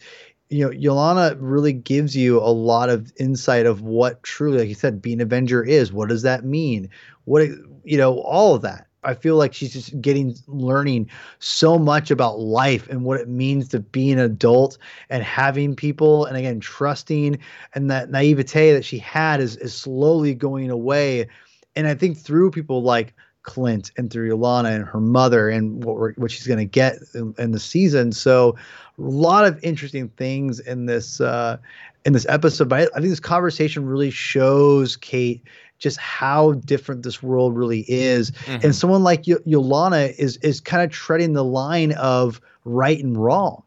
you 0.53 0.63
know 0.63 0.69
Yelena 0.69 1.35
really 1.39 1.73
gives 1.73 2.15
you 2.15 2.39
a 2.39 2.53
lot 2.53 2.89
of 2.89 3.11
insight 3.17 3.65
of 3.65 3.81
what 3.81 4.21
truly 4.21 4.59
like 4.59 4.69
you 4.69 4.75
said 4.75 5.01
being 5.01 5.19
avenger 5.19 5.63
is. 5.63 5.91
What 5.91 6.09
does 6.09 6.21
that 6.21 6.45
mean? 6.45 6.89
What 7.25 7.49
you 7.83 7.97
know 7.97 8.19
all 8.19 8.53
of 8.53 8.61
that. 8.61 8.85
I 9.03 9.15
feel 9.15 9.35
like 9.35 9.53
she's 9.53 9.73
just 9.73 9.99
getting 9.99 10.35
learning 10.47 11.09
so 11.39 11.79
much 11.79 12.11
about 12.11 12.39
life 12.39 12.87
and 12.87 13.03
what 13.03 13.19
it 13.19 13.27
means 13.27 13.67
to 13.69 13.79
be 13.79 14.11
an 14.11 14.19
adult 14.19 14.77
and 15.09 15.23
having 15.23 15.75
people 15.75 16.25
and 16.25 16.37
again 16.37 16.59
trusting. 16.59 17.39
And 17.73 17.89
that 17.89 18.11
naivete 18.11 18.73
that 18.73 18.85
she 18.85 18.99
had 18.99 19.41
is 19.41 19.57
is 19.57 19.73
slowly 19.73 20.35
going 20.35 20.69
away. 20.69 21.27
And 21.75 21.87
I 21.87 21.95
think 21.95 22.15
through 22.15 22.51
people 22.51 22.83
like 22.83 23.15
Clint 23.43 23.91
and 23.97 24.09
through 24.09 24.29
Yolana 24.29 24.75
and 24.75 24.85
her 24.85 24.99
mother 24.99 25.49
and 25.49 25.83
what 25.83 26.17
what 26.17 26.31
she's 26.31 26.47
going 26.47 26.59
to 26.59 26.65
get 26.65 26.97
in, 27.13 27.35
in, 27.37 27.51
the 27.51 27.59
season. 27.59 28.11
So 28.11 28.55
a 28.97 29.01
lot 29.01 29.45
of 29.45 29.61
interesting 29.63 30.09
things 30.09 30.59
in 30.59 30.85
this 30.85 31.21
uh, 31.21 31.57
in 32.05 32.13
this 32.13 32.25
episode. 32.27 32.69
But 32.69 32.79
I, 32.79 32.83
I 32.95 32.99
think 32.99 33.09
this 33.09 33.19
conversation 33.19 33.85
really 33.85 34.11
shows 34.11 34.95
Kate 34.95 35.43
just 35.77 35.97
how 35.97 36.53
different 36.53 37.03
this 37.03 37.21
world 37.21 37.57
really 37.57 37.85
is. 37.87 38.31
Mm-hmm. 38.31 38.65
And 38.65 38.75
someone 38.75 39.03
like 39.03 39.25
y- 39.27 39.35
Yolana 39.45 40.13
is 40.17 40.37
is 40.37 40.61
kind 40.61 40.83
of 40.83 40.91
treading 40.91 41.33
the 41.33 41.43
line 41.43 41.91
of 41.93 42.41
right 42.65 43.01
and 43.03 43.17
wrong. 43.17 43.62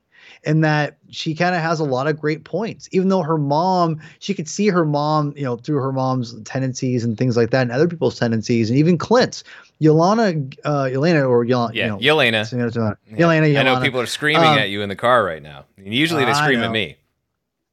And 0.47 0.62
that 0.62 0.97
she 1.11 1.34
kind 1.34 1.55
of 1.55 1.61
has 1.61 1.80
a 1.80 1.84
lot 1.84 2.07
of 2.07 2.20
great 2.20 2.44
points, 2.44 2.88
even 2.92 3.09
though 3.09 3.22
her 3.22 3.36
mom, 3.36 4.01
she 4.20 4.32
could 4.32 4.49
see 4.49 4.68
her 4.68 4.84
mom, 4.84 5.34
you 5.36 5.42
know, 5.42 5.57
through 5.57 5.82
her 5.82 5.92
mom's 5.92 6.40
tendencies 6.44 7.05
and 7.05 7.18
things 7.18 7.36
like 7.36 7.51
that, 7.51 7.62
and 7.62 7.72
other 7.72 7.88
people's 7.88 8.18
tendencies, 8.18 8.70
and 8.70 8.78
even 8.78 8.97
Clint's. 8.97 9.42
Yolana, 9.80 10.57
uh, 10.64 10.84
Yelena, 10.84 11.28
or 11.28 11.44
Yolana, 11.44 11.74
yeah, 11.74 11.84
you 11.84 11.90
know, 11.90 11.99
Yelena. 11.99 12.97
Yelena, 13.12 13.53
Yelena. 13.53 13.59
I 13.59 13.62
know 13.62 13.80
people 13.80 14.01
are 14.01 14.07
screaming 14.07 14.49
um, 14.49 14.59
at 14.59 14.70
you 14.70 14.80
in 14.82 14.88
the 14.88 14.97
car 14.97 15.22
right 15.24 15.42
now. 15.42 15.66
Usually 15.76 16.24
they 16.24 16.32
scream 16.32 16.61
at 16.61 16.70
me. 16.70 16.97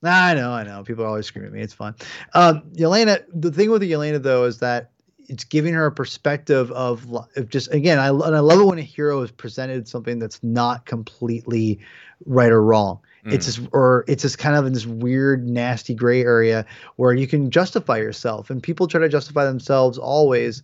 I 0.03 0.33
know, 0.33 0.51
I 0.51 0.63
know. 0.63 0.83
People 0.83 1.05
always 1.05 1.25
scream 1.25 1.45
at 1.45 1.53
me. 1.53 1.61
It's 1.61 1.73
fun. 1.73 1.95
Um, 2.33 2.63
Yelena, 2.73 3.23
the 3.33 3.51
thing 3.51 3.71
with 3.71 3.83
Yelena 3.83 4.21
though 4.21 4.43
is 4.43 4.59
that 4.59 4.91
it's 5.27 5.43
giving 5.43 5.73
her 5.73 5.85
a 5.85 5.91
perspective 5.91 6.71
of, 6.71 7.05
of 7.35 7.49
just 7.49 7.73
again, 7.73 7.99
I 7.99 8.09
and 8.09 8.35
I 8.35 8.39
love 8.39 8.59
it 8.59 8.65
when 8.65 8.79
a 8.79 8.83
hero 8.83 9.21
is 9.21 9.31
presented 9.31 9.87
something 9.87 10.19
that's 10.19 10.43
not 10.43 10.85
completely 10.85 11.79
right 12.25 12.51
or 12.51 12.63
wrong. 12.63 12.99
Mm. 13.25 13.33
It's 13.33 13.45
just 13.45 13.61
or 13.71 14.05
it's 14.07 14.23
just 14.23 14.37
kind 14.37 14.55
of 14.55 14.65
in 14.65 14.73
this 14.73 14.85
weird, 14.85 15.47
nasty 15.47 15.93
gray 15.93 16.21
area 16.21 16.65
where 16.97 17.13
you 17.13 17.27
can 17.27 17.51
justify 17.51 17.97
yourself, 17.97 18.49
and 18.49 18.61
people 18.61 18.87
try 18.87 18.99
to 19.01 19.09
justify 19.09 19.45
themselves 19.45 19.97
always. 19.97 20.63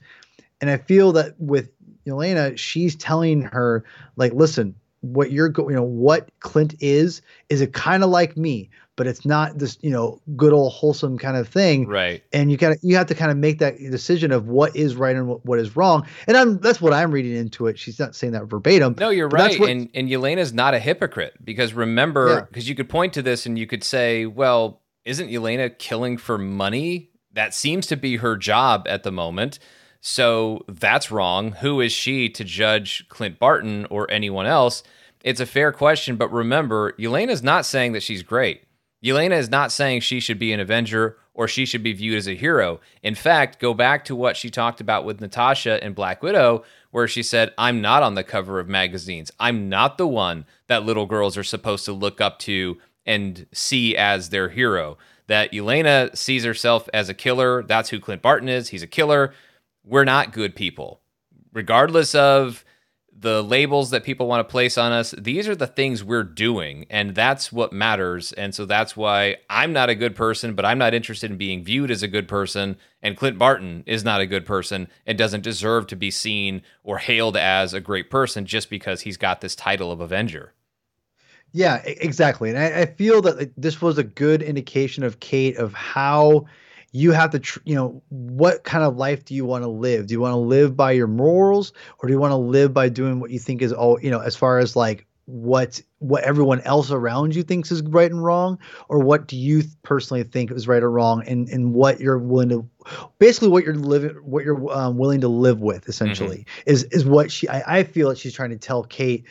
And 0.61 0.69
I 0.69 0.77
feel 0.77 1.11
that 1.13 1.39
with 1.39 1.69
Elena 2.07 2.57
she's 2.57 2.95
telling 2.95 3.41
her 3.41 3.85
like, 4.17 4.33
listen, 4.33 4.75
what 5.01 5.31
you're 5.31 5.49
going, 5.49 5.69
you 5.69 5.75
know, 5.75 5.83
what 5.83 6.29
Clint 6.39 6.75
is, 6.79 7.21
is 7.49 7.61
it 7.61 7.73
kind 7.73 8.03
of 8.03 8.09
like 8.09 8.35
me, 8.35 8.69
but 8.99 9.07
it's 9.07 9.25
not 9.25 9.57
this, 9.57 9.77
you 9.79 9.89
know, 9.89 10.19
good 10.35 10.51
old 10.51 10.73
wholesome 10.73 11.17
kind 11.17 11.37
of 11.37 11.47
thing. 11.47 11.87
Right. 11.87 12.21
And 12.33 12.51
you 12.51 12.57
kind 12.57 12.73
of, 12.73 12.79
you 12.83 12.97
have 12.97 13.07
to 13.07 13.15
kind 13.15 13.31
of 13.31 13.37
make 13.37 13.59
that 13.59 13.77
decision 13.77 14.33
of 14.33 14.49
what 14.49 14.75
is 14.75 14.97
right 14.97 15.15
and 15.15 15.25
what, 15.25 15.45
what 15.45 15.57
is 15.57 15.77
wrong. 15.77 16.05
And 16.27 16.35
I'm, 16.35 16.59
that's 16.59 16.81
what 16.81 16.91
I'm 16.91 17.09
reading 17.09 17.33
into 17.33 17.67
it. 17.67 17.79
She's 17.79 17.97
not 17.97 18.13
saying 18.13 18.33
that 18.33 18.47
verbatim. 18.47 18.95
No, 18.99 19.09
you're 19.09 19.29
right. 19.29 19.57
What, 19.57 19.69
and, 19.69 19.89
and 19.93 20.09
Yelena's 20.09 20.51
not 20.51 20.73
a 20.73 20.79
hypocrite 20.79 21.35
because 21.45 21.73
remember, 21.73 22.41
because 22.41 22.65
yeah. 22.65 22.71
you 22.71 22.75
could 22.75 22.89
point 22.89 23.13
to 23.13 23.21
this 23.21 23.45
and 23.45 23.57
you 23.57 23.67
could 23.67 23.85
say, 23.85 24.25
well, 24.25 24.81
isn't 25.05 25.29
Yelena 25.29 25.79
killing 25.79 26.17
for 26.17 26.37
money? 26.37 27.09
That 27.31 27.53
seems 27.53 27.87
to 27.87 27.95
be 27.95 28.17
her 28.17 28.35
job 28.35 28.85
at 28.89 29.03
the 29.03 29.13
moment. 29.13 29.59
So 30.01 30.65
that's 30.67 31.09
wrong. 31.09 31.53
Who 31.53 31.79
is 31.79 31.93
she 31.93 32.27
to 32.31 32.43
judge 32.43 33.07
Clint 33.07 33.39
Barton 33.39 33.87
or 33.89 34.11
anyone 34.11 34.45
else? 34.45 34.83
It's 35.23 35.39
a 35.39 35.45
fair 35.45 35.71
question, 35.71 36.17
but 36.17 36.33
remember, 36.33 36.91
Yelena's 36.99 37.43
not 37.43 37.65
saying 37.65 37.93
that 37.93 38.03
she's 38.03 38.23
great. 38.23 38.63
Yelena 39.03 39.37
is 39.37 39.49
not 39.49 39.71
saying 39.71 40.01
she 40.01 40.19
should 40.19 40.39
be 40.39 40.51
an 40.51 40.59
Avenger 40.59 41.17
or 41.33 41.47
she 41.47 41.65
should 41.65 41.83
be 41.83 41.93
viewed 41.93 42.17
as 42.17 42.27
a 42.27 42.35
hero. 42.35 42.81
In 43.01 43.15
fact, 43.15 43.59
go 43.59 43.73
back 43.73 44.03
to 44.05 44.15
what 44.15 44.35
she 44.35 44.49
talked 44.49 44.81
about 44.81 45.05
with 45.05 45.21
Natasha 45.21 45.81
and 45.81 45.95
Black 45.95 46.21
Widow, 46.21 46.63
where 46.91 47.07
she 47.07 47.23
said, 47.23 47.53
I'm 47.57 47.81
not 47.81 48.03
on 48.03 48.15
the 48.15 48.23
cover 48.23 48.59
of 48.59 48.67
magazines. 48.67 49.31
I'm 49.39 49.69
not 49.69 49.97
the 49.97 50.07
one 50.07 50.45
that 50.67 50.83
little 50.83 51.05
girls 51.05 51.37
are 51.37 51.43
supposed 51.43 51.85
to 51.85 51.93
look 51.93 52.19
up 52.19 52.39
to 52.39 52.77
and 53.05 53.45
see 53.53 53.95
as 53.95 54.29
their 54.29 54.49
hero. 54.49 54.97
That 55.27 55.53
Yelena 55.53 56.15
sees 56.17 56.43
herself 56.43 56.89
as 56.93 57.07
a 57.07 57.13
killer. 57.13 57.63
That's 57.63 57.89
who 57.89 57.99
Clint 57.99 58.21
Barton 58.21 58.49
is. 58.49 58.69
He's 58.69 58.83
a 58.83 58.87
killer 58.87 59.33
we're 59.89 60.05
not 60.05 60.33
good 60.33 60.55
people. 60.55 61.01
Regardless 61.51 62.13
of 62.13 62.63
the 63.21 63.43
labels 63.43 63.89
that 63.89 64.03
people 64.03 64.27
want 64.27 64.47
to 64.47 64.49
place 64.49 64.77
on 64.77 64.93
us, 64.93 65.13
these 65.17 65.47
are 65.47 65.55
the 65.55 65.67
things 65.67 66.03
we're 66.03 66.23
doing, 66.23 66.85
and 66.89 67.13
that's 67.13 67.51
what 67.51 67.73
matters. 67.73 68.31
And 68.33 68.55
so 68.55 68.65
that's 68.65 68.95
why 68.95 69.37
I'm 69.49 69.73
not 69.73 69.89
a 69.89 69.95
good 69.95 70.15
person, 70.15 70.53
but 70.53 70.65
I'm 70.65 70.77
not 70.77 70.93
interested 70.93 71.29
in 71.29 71.37
being 71.37 71.63
viewed 71.63 71.91
as 71.91 72.01
a 72.01 72.07
good 72.07 72.27
person. 72.27 72.77
And 73.01 73.17
Clint 73.17 73.37
Barton 73.37 73.83
is 73.85 74.05
not 74.05 74.21
a 74.21 74.25
good 74.25 74.45
person 74.45 74.87
and 75.05 75.17
doesn't 75.17 75.43
deserve 75.43 75.87
to 75.87 75.95
be 75.95 76.11
seen 76.11 76.61
or 76.83 76.97
hailed 76.97 77.35
as 77.35 77.73
a 77.73 77.81
great 77.81 78.09
person 78.09 78.45
just 78.45 78.69
because 78.69 79.01
he's 79.01 79.17
got 79.17 79.41
this 79.41 79.55
title 79.55 79.91
of 79.91 79.99
Avenger. 79.99 80.53
Yeah, 81.51 81.81
exactly. 81.85 82.49
And 82.49 82.59
I, 82.59 82.81
I 82.81 82.85
feel 82.85 83.21
that 83.23 83.51
this 83.57 83.81
was 83.81 83.97
a 83.97 84.03
good 84.03 84.41
indication 84.41 85.03
of 85.03 85.19
Kate 85.19 85.57
of 85.57 85.73
how 85.73 86.45
you 86.91 87.11
have 87.11 87.31
to 87.31 87.39
tr- 87.39 87.59
you 87.65 87.75
know 87.75 88.01
what 88.09 88.63
kind 88.63 88.83
of 88.83 88.97
life 88.97 89.25
do 89.25 89.35
you 89.35 89.45
want 89.45 89.63
to 89.63 89.67
live 89.69 90.07
do 90.07 90.13
you 90.13 90.19
want 90.19 90.33
to 90.33 90.37
live 90.37 90.75
by 90.75 90.91
your 90.91 91.07
morals 91.07 91.73
or 91.99 92.07
do 92.07 92.13
you 92.13 92.19
want 92.19 92.31
to 92.31 92.37
live 92.37 92.73
by 92.73 92.89
doing 92.89 93.19
what 93.19 93.31
you 93.31 93.39
think 93.39 93.61
is 93.61 93.71
all 93.71 93.99
you 94.01 94.09
know 94.09 94.19
as 94.19 94.35
far 94.35 94.59
as 94.59 94.75
like 94.75 95.05
what 95.29 95.79
what 95.99 96.23
everyone 96.23 96.59
else 96.61 96.89
around 96.89 97.35
you 97.35 97.43
thinks 97.43 97.71
is 97.71 97.83
right 97.83 98.09
and 98.09 98.23
wrong 98.23 98.57
or 98.87 98.97
what 98.97 99.27
do 99.27 99.37
you 99.37 99.61
personally 99.83 100.23
think 100.23 100.49
is 100.49 100.67
right 100.67 100.81
or 100.81 100.89
wrong 100.89 101.21
and 101.27 101.47
and 101.49 101.71
what 101.75 101.99
you're 101.99 102.17
willing 102.17 102.49
to 102.49 102.67
basically 103.19 103.47
what 103.47 103.63
you're 103.63 103.75
living 103.75 104.09
what 104.23 104.43
you're 104.43 104.71
um, 104.75 104.97
willing 104.97 105.21
to 105.21 105.27
live 105.27 105.61
with 105.61 105.87
essentially 105.87 106.39
mm-hmm. 106.39 106.69
is 106.71 106.83
is 106.85 107.05
what 107.05 107.31
she 107.31 107.47
I, 107.47 107.79
I 107.79 107.83
feel 107.83 108.09
that 108.09 108.17
she's 108.17 108.33
trying 108.33 108.49
to 108.49 108.57
tell 108.57 108.83
kate 108.83 109.23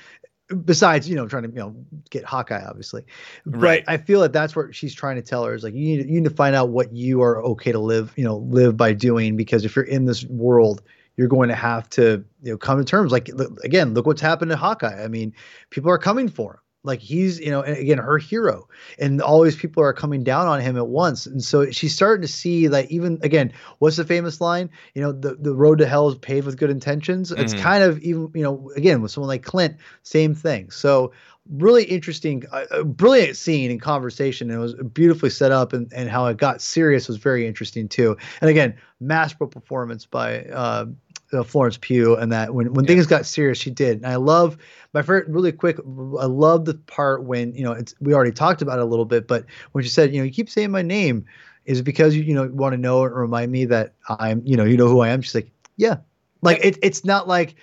besides 0.64 1.08
you 1.08 1.16
know 1.16 1.26
trying 1.26 1.44
to 1.44 1.48
you 1.48 1.56
know 1.56 1.76
get 2.10 2.24
hawkeye 2.24 2.64
obviously. 2.64 3.04
But 3.44 3.60
right. 3.60 3.84
i 3.88 3.96
feel 3.96 4.20
that 4.20 4.32
that's 4.32 4.56
what 4.56 4.74
she's 4.74 4.94
trying 4.94 5.16
to 5.16 5.22
tell 5.22 5.44
her 5.44 5.54
is 5.54 5.62
like 5.62 5.74
you 5.74 5.96
need, 5.96 6.06
you 6.06 6.20
need 6.20 6.28
to 6.28 6.34
find 6.34 6.56
out 6.56 6.70
what 6.70 6.94
you 6.94 7.22
are 7.22 7.42
okay 7.44 7.72
to 7.72 7.78
live 7.78 8.12
you 8.16 8.24
know 8.24 8.38
live 8.38 8.76
by 8.76 8.92
doing 8.92 9.36
because 9.36 9.64
if 9.64 9.76
you're 9.76 9.84
in 9.84 10.06
this 10.06 10.24
world 10.24 10.82
you're 11.18 11.28
going 11.28 11.48
to 11.48 11.54
have 11.54 11.90
to 11.90 12.24
you 12.42 12.52
know 12.52 12.56
come 12.56 12.78
to 12.78 12.84
terms. 12.84 13.12
Like 13.12 13.28
again 13.64 13.92
look 13.92 14.06
what's 14.06 14.22
happened 14.22 14.50
to 14.52 14.56
hawkeye. 14.56 15.02
I 15.02 15.08
mean 15.08 15.34
people 15.68 15.90
are 15.90 15.98
coming 15.98 16.28
for 16.28 16.54
him 16.54 16.60
like 16.84 17.00
he's 17.00 17.40
you 17.40 17.50
know 17.50 17.62
again 17.62 17.98
her 17.98 18.18
hero 18.18 18.68
and 18.98 19.20
all 19.20 19.42
these 19.42 19.56
people 19.56 19.82
are 19.82 19.92
coming 19.92 20.22
down 20.22 20.46
on 20.46 20.60
him 20.60 20.76
at 20.76 20.86
once 20.86 21.26
and 21.26 21.42
so 21.42 21.70
she's 21.70 21.94
starting 21.94 22.22
to 22.22 22.28
see 22.28 22.68
like 22.68 22.90
even 22.90 23.18
again 23.22 23.52
what's 23.78 23.96
the 23.96 24.04
famous 24.04 24.40
line? 24.40 24.70
You 24.94 25.02
know 25.02 25.12
the, 25.12 25.34
the 25.34 25.54
road 25.54 25.78
to 25.78 25.86
hell 25.86 26.08
is 26.08 26.16
paved 26.16 26.46
with 26.46 26.56
good 26.56 26.70
intentions. 26.70 27.30
Mm-hmm. 27.30 27.42
it's 27.42 27.54
kind 27.54 27.82
of 27.82 27.98
even 28.00 28.30
you 28.34 28.42
know 28.42 28.70
again 28.76 29.02
with 29.02 29.10
someone 29.10 29.28
like 29.28 29.42
clint 29.42 29.76
same 30.02 30.34
thing. 30.34 30.70
So 30.70 31.12
really 31.50 31.84
interesting 31.84 32.44
uh, 32.52 32.82
brilliant 32.84 33.36
scene 33.36 33.70
and 33.70 33.80
conversation 33.80 34.50
and 34.50 34.58
it 34.58 34.60
was 34.60 34.74
beautifully 34.74 35.30
set 35.30 35.50
up 35.50 35.72
and, 35.72 35.90
and 35.94 36.10
how 36.10 36.26
it 36.26 36.36
got 36.36 36.60
serious 36.60 37.08
was 37.08 37.16
very 37.16 37.46
interesting 37.46 37.88
too. 37.88 38.16
And 38.40 38.50
again 38.50 38.76
masterful 39.00 39.46
performance 39.46 40.06
by 40.06 40.42
uh, 40.44 40.86
uh, 41.32 41.42
Florence 41.42 41.78
Pugh, 41.80 42.16
and 42.16 42.32
that 42.32 42.54
when 42.54 42.72
when 42.72 42.84
yeah. 42.84 42.88
things 42.88 43.06
got 43.06 43.26
serious, 43.26 43.58
she 43.58 43.70
did. 43.70 43.98
And 43.98 44.06
I 44.06 44.16
love 44.16 44.56
my 44.94 45.02
first 45.02 45.28
really 45.28 45.52
quick. 45.52 45.78
I 45.78 46.26
love 46.26 46.64
the 46.64 46.74
part 46.74 47.24
when 47.24 47.54
you 47.54 47.62
know 47.62 47.72
it's 47.72 47.94
we 48.00 48.14
already 48.14 48.32
talked 48.32 48.62
about 48.62 48.78
it 48.78 48.82
a 48.82 48.86
little 48.86 49.04
bit, 49.04 49.26
but 49.26 49.44
when 49.72 49.84
she 49.84 49.90
said, 49.90 50.12
you 50.12 50.18
know, 50.20 50.24
you 50.24 50.32
keep 50.32 50.50
saying 50.50 50.70
my 50.70 50.82
name, 50.82 51.24
is 51.64 51.80
it 51.80 51.84
because 51.84 52.14
you 52.16 52.22
you 52.22 52.34
know 52.34 52.48
want 52.48 52.72
to 52.72 52.78
know 52.78 53.04
and 53.04 53.14
remind 53.14 53.52
me 53.52 53.64
that 53.66 53.94
I'm 54.08 54.42
you 54.44 54.56
know 54.56 54.64
you 54.64 54.76
know 54.76 54.88
who 54.88 55.00
I 55.00 55.08
am? 55.08 55.22
She's 55.22 55.34
like, 55.34 55.50
yeah, 55.76 55.96
like 56.42 56.64
it, 56.64 56.78
it's 56.82 57.04
not 57.04 57.28
like 57.28 57.56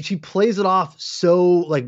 she 0.00 0.16
plays 0.16 0.58
it 0.58 0.66
off 0.66 1.00
so 1.00 1.44
like 1.60 1.86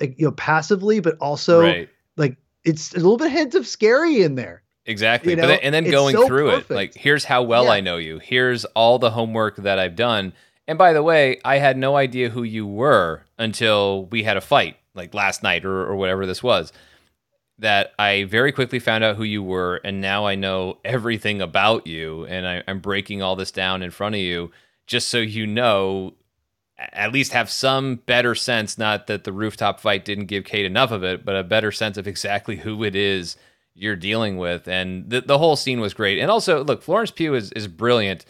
you 0.00 0.26
know 0.26 0.32
passively, 0.32 1.00
but 1.00 1.16
also 1.18 1.62
right. 1.62 1.88
like 2.16 2.36
it's 2.64 2.92
a 2.92 2.96
little 2.96 3.16
bit 3.16 3.30
hint 3.30 3.54
of 3.54 3.66
scary 3.66 4.22
in 4.22 4.34
there. 4.34 4.62
Exactly. 4.86 5.32
You 5.32 5.36
know? 5.36 5.48
But 5.48 5.60
and 5.62 5.74
then 5.74 5.84
going 5.84 6.16
so 6.16 6.26
through 6.26 6.50
perfect. 6.50 6.70
it, 6.70 6.74
like 6.74 6.94
here's 6.94 7.24
how 7.24 7.42
well 7.42 7.64
yeah. 7.64 7.72
I 7.72 7.80
know 7.80 7.96
you. 7.96 8.18
Here's 8.18 8.64
all 8.66 8.98
the 8.98 9.10
homework 9.10 9.56
that 9.56 9.78
I've 9.78 9.96
done. 9.96 10.32
And 10.70 10.78
by 10.78 10.92
the 10.92 11.02
way, 11.02 11.40
I 11.44 11.58
had 11.58 11.76
no 11.76 11.96
idea 11.96 12.30
who 12.30 12.44
you 12.44 12.64
were 12.64 13.24
until 13.36 14.04
we 14.04 14.22
had 14.22 14.36
a 14.36 14.40
fight, 14.40 14.76
like 14.94 15.12
last 15.14 15.42
night 15.42 15.64
or, 15.64 15.84
or 15.84 15.96
whatever 15.96 16.26
this 16.26 16.44
was. 16.44 16.72
That 17.58 17.92
I 17.98 18.22
very 18.22 18.52
quickly 18.52 18.78
found 18.78 19.02
out 19.02 19.16
who 19.16 19.24
you 19.24 19.42
were, 19.42 19.80
and 19.82 20.00
now 20.00 20.26
I 20.26 20.36
know 20.36 20.78
everything 20.84 21.42
about 21.42 21.88
you, 21.88 22.24
and 22.26 22.46
I, 22.46 22.62
I'm 22.68 22.78
breaking 22.78 23.20
all 23.20 23.34
this 23.34 23.50
down 23.50 23.82
in 23.82 23.90
front 23.90 24.14
of 24.14 24.20
you 24.20 24.52
just 24.86 25.08
so 25.08 25.18
you 25.18 25.44
know 25.44 26.14
at 26.78 27.12
least 27.12 27.32
have 27.32 27.50
some 27.50 27.96
better 28.06 28.36
sense 28.36 28.78
not 28.78 29.08
that 29.08 29.24
the 29.24 29.32
rooftop 29.32 29.80
fight 29.80 30.04
didn't 30.04 30.26
give 30.26 30.44
kate 30.44 30.64
enough 30.64 30.90
of 30.90 31.04
it 31.04 31.24
but 31.24 31.36
a 31.36 31.44
better 31.44 31.70
sense 31.70 31.96
of 31.96 32.08
exactly 32.08 32.56
who 32.56 32.82
it 32.82 32.96
is 32.96 33.36
you're 33.74 33.94
dealing 33.94 34.38
with 34.38 34.66
and 34.66 35.10
the, 35.10 35.20
the 35.20 35.36
whole 35.36 35.56
scene 35.56 35.78
was 35.78 35.92
great 35.92 36.18
and 36.18 36.30
also 36.30 36.64
look 36.64 36.82
florence 36.82 37.10
pugh 37.10 37.34
is, 37.34 37.52
is 37.52 37.68
brilliant 37.68 38.24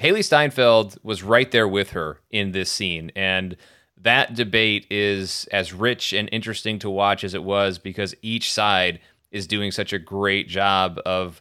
Hailee 0.00 0.24
Steinfeld 0.24 0.96
was 1.02 1.22
right 1.22 1.50
there 1.50 1.68
with 1.68 1.90
her 1.90 2.20
in 2.30 2.52
this 2.52 2.70
scene. 2.70 3.12
And 3.14 3.56
that 4.00 4.34
debate 4.34 4.86
is 4.90 5.46
as 5.52 5.72
rich 5.72 6.12
and 6.12 6.28
interesting 6.32 6.78
to 6.80 6.90
watch 6.90 7.24
as 7.24 7.34
it 7.34 7.42
was 7.42 7.78
because 7.78 8.14
each 8.22 8.52
side 8.52 9.00
is 9.30 9.46
doing 9.46 9.70
such 9.70 9.92
a 9.92 9.98
great 9.98 10.48
job 10.48 11.00
of 11.06 11.40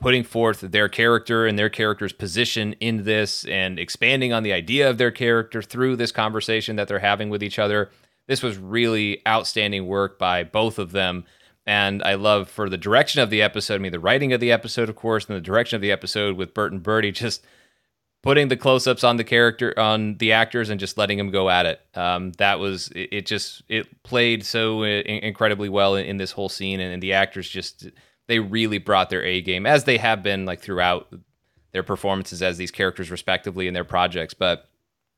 putting 0.00 0.22
forth 0.22 0.60
their 0.60 0.88
character 0.88 1.46
and 1.46 1.58
their 1.58 1.70
character's 1.70 2.12
position 2.12 2.74
in 2.74 3.04
this 3.04 3.44
and 3.46 3.78
expanding 3.78 4.32
on 4.32 4.42
the 4.42 4.52
idea 4.52 4.88
of 4.88 4.98
their 4.98 5.10
character 5.10 5.62
through 5.62 5.96
this 5.96 6.12
conversation 6.12 6.76
that 6.76 6.88
they're 6.88 6.98
having 6.98 7.30
with 7.30 7.42
each 7.42 7.58
other. 7.58 7.90
This 8.26 8.42
was 8.42 8.58
really 8.58 9.22
outstanding 9.26 9.86
work 9.86 10.18
by 10.18 10.44
both 10.44 10.78
of 10.78 10.92
them. 10.92 11.24
And 11.66 12.02
I 12.02 12.14
love 12.14 12.50
for 12.50 12.68
the 12.68 12.76
direction 12.76 13.22
of 13.22 13.30
the 13.30 13.40
episode, 13.40 13.76
I 13.76 13.78
mean, 13.78 13.92
the 13.92 13.98
writing 13.98 14.32
of 14.32 14.40
the 14.40 14.52
episode, 14.52 14.88
of 14.88 14.96
course, 14.96 15.26
and 15.26 15.36
the 15.36 15.40
direction 15.40 15.76
of 15.76 15.82
the 15.82 15.92
episode 15.92 16.36
with 16.36 16.52
Bert 16.52 16.72
and 16.72 16.82
Bertie 16.82 17.12
just 17.12 17.44
putting 18.24 18.48
the 18.48 18.56
close-ups 18.56 19.04
on 19.04 19.18
the 19.18 19.22
character 19.22 19.78
on 19.78 20.16
the 20.16 20.32
actors 20.32 20.70
and 20.70 20.80
just 20.80 20.96
letting 20.96 21.18
them 21.18 21.30
go 21.30 21.50
at 21.50 21.66
it. 21.66 21.78
Um, 21.94 22.32
that 22.38 22.58
was 22.58 22.88
it, 22.88 23.10
it, 23.12 23.26
just 23.26 23.62
it 23.68 24.02
played 24.02 24.46
so 24.46 24.82
uh, 24.82 24.86
incredibly 24.86 25.68
well 25.68 25.94
in, 25.94 26.06
in, 26.06 26.16
this 26.16 26.32
whole 26.32 26.48
scene 26.48 26.80
and, 26.80 26.90
and, 26.90 27.02
the 27.02 27.12
actors 27.12 27.46
just 27.46 27.86
they 28.26 28.38
really 28.38 28.78
brought 28.78 29.10
their 29.10 29.22
a 29.22 29.42
game 29.42 29.66
as 29.66 29.84
they 29.84 29.98
have 29.98 30.22
been 30.22 30.46
like 30.46 30.60
throughout 30.60 31.14
their 31.72 31.82
performances 31.82 32.40
as 32.40 32.56
these 32.56 32.70
characters 32.70 33.10
respectively 33.10 33.68
in 33.68 33.74
their 33.74 33.84
projects 33.84 34.32
but 34.32 34.70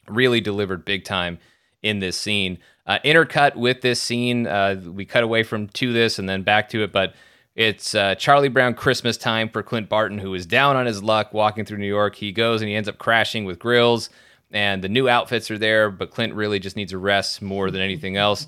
really 0.09 0.41
delivered 0.41 0.85
big 0.85 1.05
time 1.05 1.39
in 1.85 2.01
this 2.01 2.17
scene. 2.17 2.59
Uh, 2.87 2.99
intercut 3.05 3.55
with 3.55 3.83
this 3.83 4.03
scene 4.03 4.49
uh, 4.49 4.83
we 4.85 5.05
cut 5.05 5.23
away 5.23 5.45
from 5.45 5.69
to 5.69 5.93
this 5.93 6.19
and 6.19 6.29
then 6.29 6.43
back 6.43 6.69
to 6.69 6.83
it 6.83 6.91
but 6.91 7.15
it's 7.57 7.95
uh, 7.95 8.15
Charlie 8.17 8.49
Brown 8.49 8.75
Christmas 8.75 9.17
time 9.17 9.49
for 9.49 9.63
Clint 9.63 9.89
Barton, 9.89 10.19
who 10.19 10.35
is 10.35 10.45
down 10.45 10.77
on 10.77 10.85
his 10.85 11.03
luck 11.03 11.33
walking 11.33 11.65
through 11.65 11.79
New 11.79 11.89
York. 11.89 12.15
He 12.15 12.31
goes 12.31 12.61
and 12.61 12.69
he 12.69 12.77
ends 12.77 12.89
up 12.89 12.99
crashing 12.99 13.47
with 13.47 13.59
Grills, 13.59 14.11
and 14.51 14.85
the 14.85 14.91
new 14.91 15.09
outfits 15.09 15.51
are 15.51 15.59
there, 15.59 15.91
but 15.91 16.11
Clint 16.11 16.35
really 16.35 16.59
just 16.59 16.77
needs 16.77 16.93
a 16.93 16.99
rest 16.99 17.41
more 17.41 17.71
than 17.71 17.81
anything 17.81 18.17
else. 18.17 18.47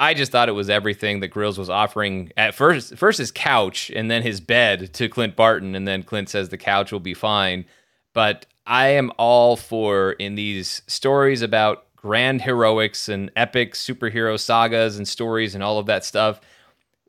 I 0.00 0.14
just 0.14 0.32
thought 0.32 0.48
it 0.48 0.52
was 0.52 0.68
everything 0.68 1.20
that 1.20 1.28
Grills 1.28 1.58
was 1.58 1.70
offering 1.70 2.32
at 2.36 2.56
first. 2.56 2.96
First 2.96 3.18
his 3.18 3.30
couch, 3.30 3.88
and 3.94 4.10
then 4.10 4.22
his 4.22 4.40
bed 4.40 4.92
to 4.94 5.08
Clint 5.08 5.36
Barton, 5.36 5.76
and 5.76 5.86
then 5.86 6.02
Clint 6.02 6.28
says 6.28 6.48
the 6.48 6.58
couch 6.58 6.90
will 6.90 7.00
be 7.00 7.14
fine. 7.14 7.64
But 8.12 8.46
I 8.66 8.88
am 8.88 9.12
all 9.16 9.56
for 9.56 10.12
in 10.12 10.34
these 10.34 10.82
stories 10.88 11.40
about 11.40 11.86
grand 11.94 12.42
heroics 12.42 13.08
and 13.08 13.30
epic 13.36 13.74
superhero 13.74 14.38
sagas 14.38 14.96
and 14.96 15.06
stories 15.06 15.54
and 15.54 15.62
all 15.62 15.78
of 15.78 15.86
that 15.86 16.04
stuff 16.04 16.40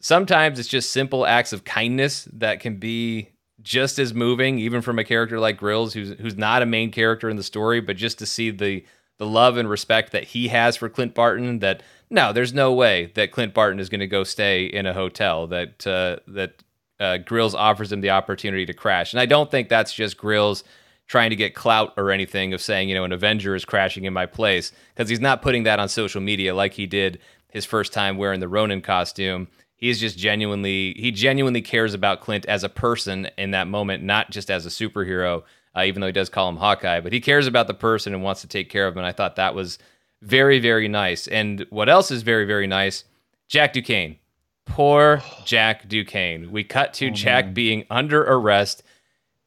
sometimes 0.03 0.59
it's 0.59 0.67
just 0.67 0.91
simple 0.91 1.25
acts 1.25 1.53
of 1.53 1.63
kindness 1.63 2.27
that 2.33 2.59
can 2.59 2.75
be 2.75 3.29
just 3.61 3.97
as 3.97 4.13
moving, 4.13 4.59
even 4.59 4.81
from 4.81 4.99
a 4.99 5.03
character 5.03 5.39
like 5.39 5.57
Grills, 5.57 5.93
who's 5.93 6.11
who's 6.19 6.37
not 6.37 6.61
a 6.61 6.67
main 6.67 6.91
character 6.91 7.29
in 7.29 7.37
the 7.37 7.43
story, 7.43 7.81
but 7.81 7.95
just 7.95 8.19
to 8.19 8.27
see 8.27 8.51
the 8.51 8.85
the 9.17 9.25
love 9.25 9.57
and 9.57 9.69
respect 9.69 10.11
that 10.11 10.25
he 10.25 10.49
has 10.49 10.75
for 10.75 10.89
Clint 10.89 11.15
Barton. 11.15 11.59
That 11.59 11.81
no, 12.11 12.33
there's 12.33 12.53
no 12.53 12.73
way 12.73 13.11
that 13.15 13.31
Clint 13.31 13.53
Barton 13.53 13.79
is 13.79 13.89
going 13.89 14.01
to 14.01 14.07
go 14.07 14.23
stay 14.23 14.65
in 14.65 14.85
a 14.85 14.93
hotel. 14.93 15.47
That 15.47 15.87
uh, 15.87 16.17
that 16.27 16.61
uh, 16.99 17.17
Grills 17.17 17.55
offers 17.55 17.91
him 17.91 18.01
the 18.01 18.11
opportunity 18.11 18.65
to 18.65 18.73
crash, 18.73 19.13
and 19.13 19.19
I 19.19 19.25
don't 19.25 19.49
think 19.49 19.69
that's 19.69 19.93
just 19.93 20.17
Grills 20.17 20.63
trying 21.07 21.29
to 21.29 21.35
get 21.35 21.53
clout 21.53 21.93
or 21.97 22.11
anything 22.11 22.53
of 22.53 22.61
saying 22.61 22.89
you 22.89 22.95
know 22.95 23.05
an 23.05 23.13
Avenger 23.13 23.55
is 23.55 23.63
crashing 23.65 24.03
in 24.03 24.13
my 24.13 24.25
place 24.25 24.73
because 24.93 25.09
he's 25.09 25.19
not 25.21 25.41
putting 25.41 25.63
that 25.63 25.79
on 25.79 25.87
social 25.87 26.21
media 26.21 26.53
like 26.53 26.73
he 26.73 26.85
did 26.85 27.19
his 27.49 27.65
first 27.65 27.93
time 27.93 28.17
wearing 28.17 28.39
the 28.39 28.47
Ronin 28.47 28.81
costume 28.81 29.47
he's 29.84 29.99
just 29.99 30.17
genuinely 30.17 30.93
he 30.97 31.11
genuinely 31.11 31.61
cares 31.61 31.93
about 31.93 32.21
Clint 32.21 32.45
as 32.45 32.63
a 32.63 32.69
person 32.69 33.29
in 33.38 33.51
that 33.51 33.67
moment, 33.67 34.01
not 34.01 34.31
just 34.31 34.49
as 34.49 34.65
a 34.65 34.69
superhero. 34.69 35.43
Uh, 35.75 35.84
even 35.86 36.01
though 36.01 36.07
he 36.07 36.13
does 36.13 36.29
call 36.29 36.47
him 36.47 36.57
Hawkeye, 36.57 36.99
but 36.99 37.11
he 37.11 37.19
cares 37.19 37.47
about 37.47 37.65
the 37.65 37.73
person 37.73 38.13
and 38.13 38.21
wants 38.21 38.41
to 38.41 38.47
take 38.47 38.69
care 38.69 38.86
of 38.86 38.93
him. 38.93 38.99
And 38.99 39.07
I 39.07 39.11
thought 39.11 39.38
that 39.38 39.55
was 39.55 39.79
very, 40.21 40.59
very 40.59 40.88
nice. 40.88 41.27
And 41.27 41.65
what 41.71 41.89
else 41.89 42.11
is 42.11 42.21
very, 42.21 42.45
very 42.45 42.67
nice? 42.67 43.05
Jack 43.47 43.73
Duquesne. 43.73 44.17
Poor 44.65 45.23
Jack 45.45 45.89
Duquesne. 45.89 46.51
We 46.51 46.63
cut 46.63 46.93
to 46.95 47.07
oh, 47.07 47.09
Jack 47.09 47.45
man. 47.45 47.53
being 47.55 47.86
under 47.89 48.21
arrest. 48.21 48.84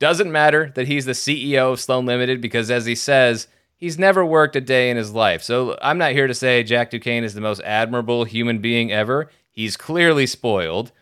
Doesn't 0.00 0.32
matter 0.32 0.72
that 0.74 0.88
he's 0.88 1.04
the 1.04 1.12
CEO 1.12 1.72
of 1.72 1.80
Sloan 1.80 2.06
Limited 2.06 2.40
because, 2.40 2.72
as 2.72 2.86
he 2.86 2.96
says, 2.96 3.46
he's 3.76 3.96
never 3.96 4.26
worked 4.26 4.56
a 4.56 4.60
day 4.60 4.90
in 4.90 4.96
his 4.96 5.12
life. 5.12 5.44
So 5.44 5.78
I'm 5.80 5.96
not 5.96 6.10
here 6.10 6.26
to 6.26 6.34
say 6.34 6.64
Jack 6.64 6.90
Duquesne 6.90 7.22
is 7.22 7.34
the 7.34 7.40
most 7.40 7.60
admirable 7.64 8.24
human 8.24 8.58
being 8.58 8.90
ever. 8.90 9.30
He's 9.56 9.76
clearly 9.78 10.26
spoiled, 10.26 10.92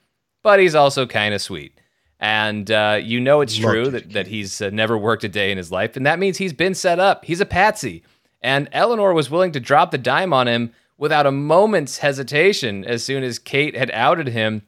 but 0.45 0.61
he's 0.61 0.77
also 0.77 1.07
kind 1.07 1.35
of 1.35 1.43
sweet. 1.43 1.79
And 2.21 2.71
uh, 2.71 3.01
you 3.03 3.21
know 3.21 3.41
it's 3.41 3.59
Love 3.59 3.73
true 3.73 3.91
that, 3.91 4.13
that 4.13 4.29
he's 4.29 4.63
uh, 4.63 4.71
never 4.71 4.97
worked 4.97 5.25
a 5.25 5.29
day 5.29 5.51
in 5.51 5.59
his 5.59 5.73
life. 5.73 5.97
And 5.97 6.07
that 6.07 6.21
means 6.21 6.39
he's 6.39 6.53
been 6.53 6.75
set 6.75 7.01
up. 7.01 7.25
He's 7.25 7.41
a 7.41 7.47
patsy. 7.47 8.05
And 8.41 8.69
Eleanor 8.73 9.13
was 9.13 9.29
willing 9.29 9.53
to 9.53 9.61
drop 9.61 9.91
the 9.91 9.99
dime 9.99 10.33
on 10.33 10.47
him 10.47 10.73
without 10.97 11.27
a 11.27 11.33
moment's 11.33 11.99
hesitation 11.99 12.85
as 12.85 13.03
soon 13.03 13.25
as 13.25 13.41
Kate 13.41 13.77
had 13.77 13.91
outed 13.91 14.29
him, 14.29 14.63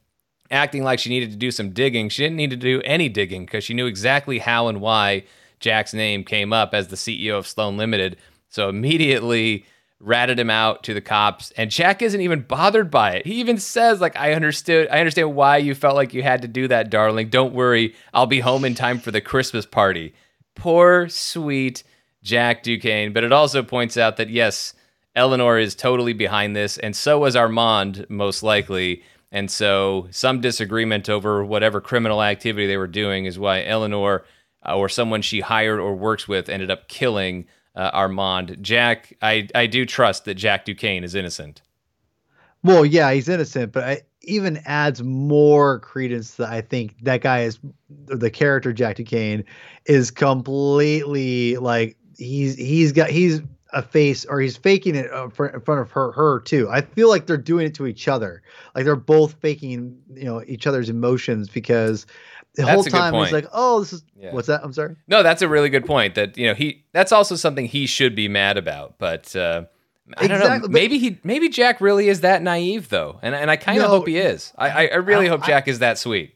acting 0.50 0.82
like 0.82 0.98
she 0.98 1.08
needed 1.08 1.30
to 1.30 1.36
do 1.36 1.52
some 1.52 1.70
digging. 1.70 2.08
She 2.08 2.24
didn't 2.24 2.36
need 2.36 2.50
to 2.50 2.56
do 2.56 2.82
any 2.84 3.08
digging 3.08 3.46
because 3.46 3.62
she 3.62 3.74
knew 3.74 3.86
exactly 3.86 4.40
how 4.40 4.66
and 4.66 4.80
why 4.80 5.24
Jack's 5.60 5.94
name 5.94 6.24
came 6.24 6.52
up 6.52 6.74
as 6.74 6.88
the 6.88 6.96
CEO 6.96 7.38
of 7.38 7.46
Sloan 7.46 7.76
Limited. 7.76 8.16
So 8.48 8.68
immediately 8.68 9.64
ratted 9.98 10.38
him 10.38 10.50
out 10.50 10.82
to 10.84 10.92
the 10.92 11.00
cops 11.00 11.52
and 11.56 11.70
Jack 11.70 12.02
isn't 12.02 12.20
even 12.20 12.42
bothered 12.42 12.90
by 12.90 13.12
it. 13.12 13.26
He 13.26 13.34
even 13.36 13.58
says 13.58 14.00
like 14.00 14.16
I 14.16 14.34
understood 14.34 14.88
I 14.90 14.98
understand 14.98 15.34
why 15.34 15.56
you 15.56 15.74
felt 15.74 15.96
like 15.96 16.12
you 16.12 16.22
had 16.22 16.42
to 16.42 16.48
do 16.48 16.68
that, 16.68 16.90
darling. 16.90 17.30
Don't 17.30 17.54
worry. 17.54 17.94
I'll 18.12 18.26
be 18.26 18.40
home 18.40 18.64
in 18.64 18.74
time 18.74 18.98
for 18.98 19.10
the 19.10 19.20
Christmas 19.20 19.64
party. 19.64 20.14
Poor 20.54 21.08
sweet 21.08 21.82
Jack 22.22 22.62
Duquesne, 22.64 23.12
but 23.12 23.24
it 23.24 23.32
also 23.32 23.62
points 23.62 23.96
out 23.96 24.16
that 24.16 24.30
yes, 24.30 24.74
Eleanor 25.14 25.58
is 25.58 25.74
totally 25.74 26.12
behind 26.12 26.54
this, 26.54 26.76
and 26.76 26.94
so 26.94 27.20
was 27.20 27.36
Armand, 27.36 28.04
most 28.08 28.42
likely. 28.42 29.02
And 29.32 29.50
so, 29.50 30.08
some 30.10 30.40
disagreement 30.40 31.08
over 31.08 31.44
whatever 31.44 31.80
criminal 31.80 32.22
activity 32.22 32.66
they 32.66 32.76
were 32.76 32.86
doing 32.86 33.24
is 33.24 33.38
why 33.38 33.62
Eleanor 33.64 34.24
uh, 34.66 34.76
or 34.76 34.88
someone 34.88 35.22
she 35.22 35.40
hired 35.40 35.80
or 35.80 35.94
works 35.94 36.28
with 36.28 36.48
ended 36.48 36.70
up 36.70 36.88
killing 36.88 37.46
uh, 37.76 37.90
Armand. 37.92 38.58
Jack, 38.60 39.16
I, 39.22 39.48
I 39.54 39.66
do 39.66 39.84
trust 39.86 40.24
that 40.24 40.34
Jack 40.34 40.64
Duquesne 40.64 41.04
is 41.04 41.14
innocent. 41.14 41.62
Well, 42.62 42.84
yeah, 42.84 43.12
he's 43.12 43.28
innocent, 43.28 43.72
but 43.72 43.84
I 43.84 44.02
even 44.22 44.60
adds 44.64 45.02
more 45.02 45.78
credence 45.80 46.34
that 46.34 46.48
I 46.48 46.62
think 46.62 46.96
that 47.04 47.20
guy 47.20 47.42
is 47.42 47.60
the 47.88 48.30
character 48.30 48.72
Jack 48.72 48.96
Duquesne 48.96 49.44
is 49.84 50.10
completely 50.10 51.56
like 51.58 51.96
he's 52.18 52.56
he's 52.56 52.90
got 52.90 53.10
he's 53.10 53.40
a 53.72 53.82
face 53.82 54.24
or 54.24 54.40
he's 54.40 54.56
faking 54.56 54.94
it 54.94 55.10
in 55.12 55.30
front 55.30 55.80
of 55.80 55.90
her 55.90 56.12
her 56.12 56.40
too. 56.40 56.68
I 56.70 56.80
feel 56.80 57.08
like 57.08 57.26
they're 57.26 57.36
doing 57.36 57.66
it 57.66 57.74
to 57.74 57.86
each 57.86 58.08
other. 58.08 58.42
Like 58.74 58.84
they're 58.84 58.96
both 58.96 59.34
faking, 59.34 59.96
you 60.14 60.24
know, 60.24 60.42
each 60.46 60.66
other's 60.66 60.88
emotions 60.88 61.48
because 61.48 62.06
the 62.56 62.62
that's 62.62 62.74
whole 62.74 62.84
time 62.84 63.14
he's 63.14 63.32
like, 63.32 63.46
"Oh, 63.52 63.80
this 63.80 63.92
is 63.92 64.02
yeah. 64.18 64.32
what's 64.32 64.48
that?" 64.48 64.62
I'm 64.64 64.72
sorry. 64.72 64.96
No, 65.06 65.22
that's 65.22 65.42
a 65.42 65.48
really 65.48 65.68
good 65.68 65.86
point. 65.86 66.14
That 66.16 66.36
you 66.36 66.46
know 66.46 66.54
he 66.54 66.84
that's 66.92 67.12
also 67.12 67.36
something 67.36 67.66
he 67.66 67.86
should 67.86 68.14
be 68.14 68.28
mad 68.28 68.58
about, 68.58 68.98
but. 68.98 69.34
uh 69.36 69.64
I 70.16 70.28
don't 70.28 70.38
know. 70.38 70.68
Maybe 70.68 70.98
he, 70.98 71.18
maybe 71.24 71.48
Jack 71.48 71.80
really 71.80 72.08
is 72.08 72.20
that 72.20 72.40
naive 72.40 72.90
though, 72.90 73.18
and 73.22 73.34
and 73.34 73.50
I 73.50 73.56
kind 73.56 73.78
of 73.78 73.86
no, 73.86 73.88
hope 73.88 74.06
he 74.06 74.18
is. 74.18 74.52
I 74.56 74.86
I 74.86 74.94
really 74.98 75.26
I, 75.26 75.30
hope 75.30 75.44
Jack 75.44 75.66
I, 75.66 75.70
is 75.72 75.80
that 75.80 75.98
sweet. 75.98 76.35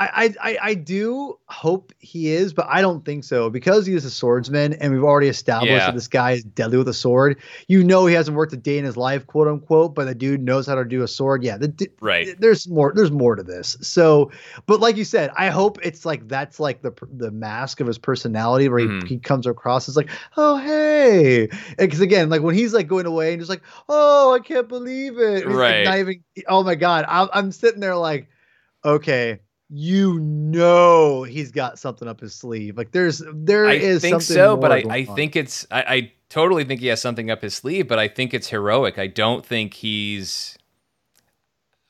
I, 0.00 0.32
I 0.40 0.58
I 0.62 0.74
do 0.74 1.38
hope 1.46 1.92
he 1.98 2.28
is, 2.28 2.52
but 2.52 2.66
I 2.68 2.80
don't 2.80 3.04
think 3.04 3.24
so 3.24 3.50
because 3.50 3.84
he 3.84 3.94
is 3.94 4.04
a 4.04 4.10
swordsman, 4.10 4.74
and 4.74 4.92
we've 4.92 5.02
already 5.02 5.26
established 5.26 5.72
yeah. 5.72 5.86
that 5.86 5.94
this 5.94 6.06
guy 6.06 6.32
is 6.32 6.44
deadly 6.44 6.78
with 6.78 6.86
a 6.86 6.94
sword. 6.94 7.40
You 7.66 7.82
know, 7.82 8.06
he 8.06 8.14
hasn't 8.14 8.36
worked 8.36 8.52
a 8.52 8.56
day 8.56 8.78
in 8.78 8.84
his 8.84 8.96
life, 8.96 9.26
quote 9.26 9.48
unquote, 9.48 9.96
but 9.96 10.04
the 10.04 10.14
dude 10.14 10.40
knows 10.40 10.68
how 10.68 10.76
to 10.76 10.84
do 10.84 11.02
a 11.02 11.08
sword. 11.08 11.42
Yeah, 11.42 11.56
the, 11.56 11.90
right. 12.00 12.28
There's 12.38 12.68
more. 12.68 12.92
There's 12.94 13.10
more 13.10 13.34
to 13.34 13.42
this. 13.42 13.76
So, 13.80 14.30
but 14.66 14.78
like 14.78 14.96
you 14.96 15.04
said, 15.04 15.32
I 15.36 15.48
hope 15.48 15.80
it's 15.82 16.06
like 16.06 16.28
that's 16.28 16.60
like 16.60 16.82
the 16.82 16.92
the 17.10 17.32
mask 17.32 17.80
of 17.80 17.88
his 17.88 17.98
personality, 17.98 18.68
where 18.68 18.78
he, 18.78 18.86
mm-hmm. 18.86 19.06
he 19.06 19.18
comes 19.18 19.48
across 19.48 19.88
as 19.88 19.96
like, 19.96 20.10
oh 20.36 20.58
hey, 20.58 21.48
because 21.76 22.00
again, 22.00 22.28
like 22.28 22.42
when 22.42 22.54
he's 22.54 22.72
like 22.72 22.86
going 22.86 23.06
away 23.06 23.32
and 23.32 23.40
just 23.40 23.50
like, 23.50 23.62
oh, 23.88 24.32
I 24.32 24.38
can't 24.38 24.68
believe 24.68 25.18
it. 25.18 25.44
right. 25.44 25.78
Like 25.78 25.84
not 25.86 25.98
even. 25.98 26.24
Oh 26.46 26.62
my 26.62 26.76
god, 26.76 27.04
I'm, 27.08 27.28
I'm 27.32 27.50
sitting 27.50 27.80
there 27.80 27.96
like, 27.96 28.28
okay 28.84 29.40
you 29.70 30.18
know 30.20 31.24
he's 31.24 31.50
got 31.50 31.78
something 31.78 32.08
up 32.08 32.20
his 32.20 32.34
sleeve. 32.34 32.76
Like 32.76 32.92
there's 32.92 33.22
there 33.32 33.66
I 33.66 33.74
is 33.74 34.00
think 34.00 34.22
so, 34.22 34.56
but 34.56 34.72
I, 34.72 34.84
I 34.88 35.04
think 35.04 35.36
it's 35.36 35.66
I, 35.70 35.82
I 35.82 36.12
totally 36.28 36.64
think 36.64 36.80
he 36.80 36.86
has 36.86 37.00
something 37.00 37.30
up 37.30 37.42
his 37.42 37.54
sleeve, 37.54 37.86
but 37.88 37.98
I 37.98 38.08
think 38.08 38.32
it's 38.32 38.48
heroic. 38.48 38.98
I 38.98 39.06
don't 39.06 39.44
think 39.44 39.74
he's 39.74 40.56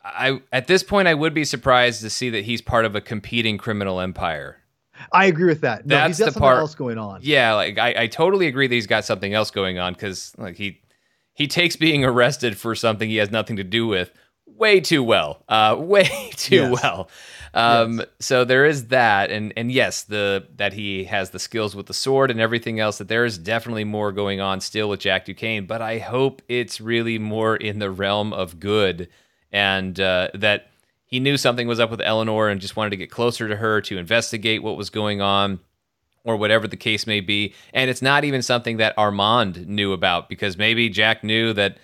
I 0.04 0.40
at 0.52 0.66
this 0.66 0.82
point 0.82 1.08
I 1.08 1.14
would 1.14 1.34
be 1.34 1.44
surprised 1.44 2.00
to 2.02 2.10
see 2.10 2.30
that 2.30 2.44
he's 2.44 2.60
part 2.60 2.84
of 2.84 2.96
a 2.96 3.00
competing 3.00 3.58
criminal 3.58 4.00
empire. 4.00 4.58
I 5.12 5.26
agree 5.26 5.46
with 5.46 5.60
that. 5.60 5.86
No, 5.86 5.94
That's 5.94 6.18
he's 6.18 6.26
got 6.26 6.34
the 6.34 6.40
part, 6.40 6.58
else 6.58 6.74
going 6.74 6.98
on. 6.98 7.20
Yeah, 7.22 7.54
like 7.54 7.78
I, 7.78 7.94
I 7.96 8.06
totally 8.08 8.48
agree 8.48 8.66
that 8.66 8.74
he's 8.74 8.88
got 8.88 9.04
something 9.04 9.32
else 9.32 9.52
going 9.52 9.78
on 9.78 9.92
because 9.92 10.32
like 10.36 10.56
he 10.56 10.80
he 11.34 11.46
takes 11.46 11.76
being 11.76 12.04
arrested 12.04 12.58
for 12.58 12.74
something 12.74 13.08
he 13.08 13.16
has 13.16 13.30
nothing 13.30 13.56
to 13.56 13.64
do 13.64 13.86
with 13.86 14.10
way 14.46 14.80
too 14.80 15.02
well. 15.02 15.44
Uh, 15.48 15.76
way 15.78 16.30
too 16.34 16.70
yes. 16.70 16.82
well. 16.82 17.08
Um, 17.58 17.98
yes. 17.98 18.06
So 18.20 18.44
there 18.44 18.64
is 18.64 18.86
that, 18.88 19.30
and 19.32 19.52
and 19.56 19.72
yes, 19.72 20.04
the 20.04 20.46
that 20.56 20.72
he 20.72 21.04
has 21.04 21.30
the 21.30 21.40
skills 21.40 21.74
with 21.74 21.86
the 21.86 21.94
sword 21.94 22.30
and 22.30 22.40
everything 22.40 22.78
else. 22.78 22.98
That 22.98 23.08
there 23.08 23.24
is 23.24 23.36
definitely 23.36 23.84
more 23.84 24.12
going 24.12 24.40
on 24.40 24.60
still 24.60 24.88
with 24.88 25.00
Jack 25.00 25.24
Duquesne, 25.24 25.66
but 25.66 25.82
I 25.82 25.98
hope 25.98 26.40
it's 26.48 26.80
really 26.80 27.18
more 27.18 27.56
in 27.56 27.80
the 27.80 27.90
realm 27.90 28.32
of 28.32 28.60
good, 28.60 29.08
and 29.50 29.98
uh, 29.98 30.28
that 30.34 30.70
he 31.04 31.18
knew 31.18 31.36
something 31.36 31.66
was 31.66 31.80
up 31.80 31.90
with 31.90 32.00
Eleanor 32.00 32.48
and 32.48 32.60
just 32.60 32.76
wanted 32.76 32.90
to 32.90 32.96
get 32.96 33.10
closer 33.10 33.48
to 33.48 33.56
her 33.56 33.80
to 33.80 33.98
investigate 33.98 34.62
what 34.62 34.76
was 34.76 34.90
going 34.90 35.20
on 35.20 35.58
or 36.22 36.36
whatever 36.36 36.68
the 36.68 36.76
case 36.76 37.06
may 37.06 37.20
be. 37.20 37.54
And 37.72 37.90
it's 37.90 38.02
not 38.02 38.24
even 38.24 38.42
something 38.42 38.76
that 38.76 38.94
Armand 38.98 39.66
knew 39.66 39.92
about 39.92 40.28
because 40.28 40.58
maybe 40.58 40.90
Jack 40.90 41.24
knew 41.24 41.54
that 41.54 41.78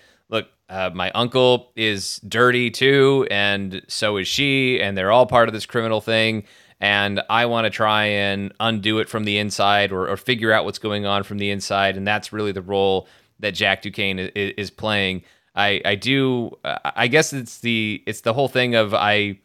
uh, 0.69 0.89
my 0.93 1.11
uncle 1.11 1.71
is 1.75 2.19
dirty 2.27 2.71
too, 2.71 3.27
and 3.29 3.83
so 3.87 4.17
is 4.17 4.27
she, 4.27 4.81
and 4.81 4.97
they're 4.97 5.11
all 5.11 5.25
part 5.25 5.47
of 5.47 5.53
this 5.53 5.65
criminal 5.65 6.01
thing. 6.01 6.43
And 6.81 7.21
I 7.29 7.45
want 7.45 7.65
to 7.65 7.69
try 7.69 8.05
and 8.05 8.53
undo 8.59 8.99
it 8.99 9.07
from 9.07 9.23
the 9.23 9.37
inside 9.37 9.91
or, 9.91 10.09
or, 10.09 10.17
figure 10.17 10.51
out 10.51 10.65
what's 10.65 10.77
going 10.77 11.05
on 11.05 11.23
from 11.23 11.37
the 11.37 11.49
inside. 11.49 11.95
And 11.95 12.05
that's 12.05 12.33
really 12.33 12.51
the 12.51 12.61
role 12.61 13.07
that 13.39 13.51
Jack 13.51 13.81
Duquesne 13.81 14.19
is, 14.19 14.53
is 14.57 14.69
playing. 14.71 15.23
I, 15.55 15.81
I 15.85 15.95
do. 15.95 16.51
I 16.65 17.07
guess 17.07 17.31
it's 17.31 17.59
the 17.59 18.03
it's 18.05 18.21
the 18.21 18.33
whole 18.33 18.49
thing 18.49 18.75
of 18.75 18.93
I. 18.93 19.39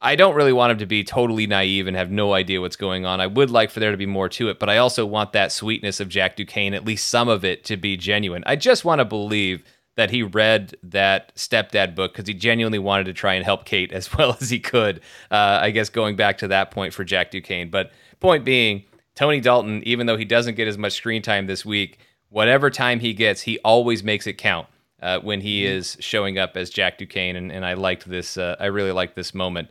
I 0.00 0.16
don't 0.16 0.34
really 0.34 0.52
want 0.52 0.70
him 0.70 0.78
to 0.78 0.86
be 0.86 1.02
totally 1.02 1.46
naive 1.46 1.86
and 1.86 1.96
have 1.96 2.10
no 2.10 2.34
idea 2.34 2.60
what's 2.60 2.76
going 2.76 3.06
on. 3.06 3.22
I 3.22 3.26
would 3.26 3.50
like 3.50 3.70
for 3.70 3.80
there 3.80 3.90
to 3.90 3.96
be 3.96 4.04
more 4.04 4.28
to 4.28 4.50
it, 4.50 4.58
but 4.58 4.68
I 4.68 4.76
also 4.76 5.06
want 5.06 5.32
that 5.32 5.50
sweetness 5.50 5.98
of 5.98 6.10
Jack 6.10 6.36
Duquesne, 6.36 6.74
at 6.74 6.84
least 6.84 7.08
some 7.08 7.26
of 7.26 7.42
it, 7.42 7.64
to 7.64 7.78
be 7.78 7.96
genuine. 7.96 8.44
I 8.46 8.54
just 8.54 8.84
want 8.84 8.98
to 8.98 9.06
believe 9.06 9.64
that 9.96 10.10
he 10.10 10.22
read 10.22 10.76
that 10.82 11.34
stepdad 11.36 11.94
book 11.94 12.12
because 12.12 12.26
he 12.26 12.34
genuinely 12.34 12.78
wanted 12.78 13.04
to 13.04 13.12
try 13.12 13.34
and 13.34 13.44
help 13.44 13.64
Kate 13.64 13.92
as 13.92 14.12
well 14.14 14.36
as 14.40 14.50
he 14.50 14.58
could. 14.58 14.98
Uh, 15.30 15.58
I 15.62 15.70
guess 15.70 15.88
going 15.88 16.16
back 16.16 16.38
to 16.38 16.48
that 16.48 16.70
point 16.70 16.92
for 16.92 17.04
Jack 17.04 17.30
Duquesne. 17.30 17.70
But 17.70 17.92
point 18.20 18.44
being, 18.44 18.84
Tony 19.14 19.40
Dalton, 19.40 19.82
even 19.84 20.06
though 20.06 20.16
he 20.16 20.24
doesn't 20.24 20.56
get 20.56 20.66
as 20.66 20.76
much 20.76 20.94
screen 20.94 21.22
time 21.22 21.46
this 21.46 21.64
week, 21.64 21.98
whatever 22.30 22.70
time 22.70 23.00
he 23.00 23.12
gets, 23.12 23.42
he 23.42 23.58
always 23.60 24.02
makes 24.02 24.26
it 24.26 24.34
count 24.34 24.66
uh, 25.00 25.20
when 25.20 25.40
he 25.40 25.62
mm-hmm. 25.62 25.76
is 25.76 25.96
showing 26.00 26.38
up 26.38 26.56
as 26.56 26.70
Jack 26.70 26.98
Duquesne. 26.98 27.36
And, 27.36 27.52
and 27.52 27.64
I 27.64 27.74
liked 27.74 28.08
this. 28.08 28.36
Uh, 28.36 28.56
I 28.58 28.66
really 28.66 28.92
liked 28.92 29.14
this 29.14 29.34
moment. 29.34 29.68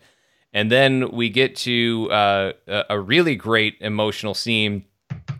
And 0.54 0.72
then 0.72 1.12
we 1.12 1.30
get 1.30 1.56
to 1.58 2.10
uh, 2.12 2.52
a 2.68 3.00
really 3.00 3.36
great 3.36 3.76
emotional 3.82 4.36
scene 4.36 4.86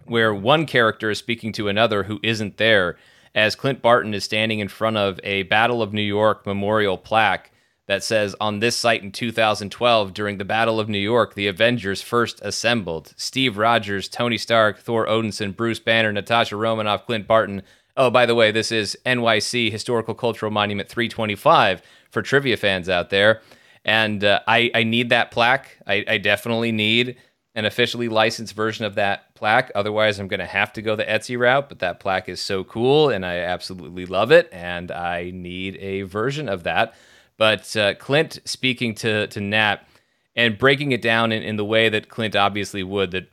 where 0.06 0.34
one 0.34 0.66
character 0.66 1.12
is 1.12 1.20
speaking 1.20 1.52
to 1.54 1.68
another 1.68 2.04
who 2.04 2.20
isn't 2.24 2.58
there 2.58 2.98
as 3.36 3.56
Clint 3.56 3.82
Barton 3.82 4.14
is 4.14 4.24
standing 4.24 4.60
in 4.60 4.68
front 4.68 4.98
of 4.98 5.20
a 5.24 5.44
Battle 5.44 5.82
of 5.82 5.94
New 5.94 6.02
York 6.02 6.46
memorial 6.46 6.98
plaque 6.98 7.52
that 7.88 8.04
says 8.04 8.36
on 8.40 8.60
this 8.60 8.76
site 8.76 9.04
in 9.04 9.12
2012 9.12 10.14
during 10.14 10.38
the 10.38 10.46
battle 10.46 10.80
of 10.80 10.88
new 10.88 10.98
york 10.98 11.34
the 11.34 11.48
avengers 11.48 12.02
first 12.02 12.40
assembled. 12.42 13.14
Steve 13.18 13.58
rogers 13.58 14.08
tony 14.08 14.38
stark 14.38 14.80
thor 14.80 15.06
odinson 15.08 15.56
bruce 15.56 15.80
banner 15.80 16.12
natasha 16.12 16.56
romanoff 16.56 17.06
clint 17.06 17.28
barton. 17.28 17.62
Oh 17.98 18.10
by 18.10 18.26
the 18.26 18.36
way 18.36 18.52
this 18.52 18.72
is 18.72 18.98
nyc 19.06 19.72
historical 19.72 20.16
cultural 20.16 20.52
monument 20.52 20.90
325 20.90 21.82
for 22.10 22.22
trivia 22.22 22.58
fans 22.58 22.90
out 22.90 23.10
there. 23.10 23.42
And 23.86 24.24
uh, 24.24 24.40
I, 24.48 24.72
I 24.74 24.84
need 24.84 25.10
that 25.10 25.32
plaque. 25.32 25.78
I, 25.86 26.06
I 26.08 26.18
definitely 26.18 26.72
need 26.72 27.18
an 27.56 27.66
officially 27.66 28.10
licensed 28.10 28.56
version 28.56 28.86
of 28.86 28.96
that 28.96 29.36
plaque. 29.36 29.72
Otherwise, 29.76 30.20
I'm 30.20 30.28
going 30.28 30.40
to 30.40 30.46
have 30.46 30.74
to 30.74 30.82
go 30.82 30.96
the 30.96 31.06
Etsy 31.06 31.38
route. 31.38 31.70
But 31.70 31.80
that 31.80 32.00
plaque 32.00 32.30
is 32.30 32.42
so 32.42 32.64
cool, 32.64 33.10
and 33.10 33.26
I 33.26 33.38
absolutely 33.38 34.06
love 34.06 34.32
it, 34.32 34.50
and 34.52 34.92
I 34.92 35.32
need 35.34 35.78
a 35.78 36.04
version 36.04 36.50
of 36.50 36.64
that. 36.64 36.96
But 37.38 37.76
uh, 37.76 37.96
Clint 37.96 38.40
speaking 38.46 38.96
to 38.96 39.28
to 39.28 39.42
Nat 39.42 39.88
and 40.36 40.58
breaking 40.58 40.92
it 40.92 41.02
down 41.02 41.32
in, 41.32 41.44
in 41.44 41.58
the 41.58 41.66
way 41.66 41.90
that 41.90 42.10
Clint 42.10 42.36
obviously 42.36 42.84
would 42.84 43.12
that 43.12 43.30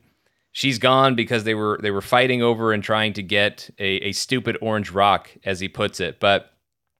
she's 0.51 0.77
gone 0.77 1.15
because 1.15 1.43
they 1.43 1.55
were 1.55 1.79
they 1.81 1.91
were 1.91 2.01
fighting 2.01 2.41
over 2.41 2.73
and 2.73 2.83
trying 2.83 3.13
to 3.13 3.23
get 3.23 3.69
a, 3.79 4.07
a 4.07 4.11
stupid 4.11 4.57
orange 4.61 4.91
rock, 4.91 5.31
as 5.45 5.59
he 5.59 5.67
puts 5.67 5.99
it. 5.99 6.19
But 6.19 6.51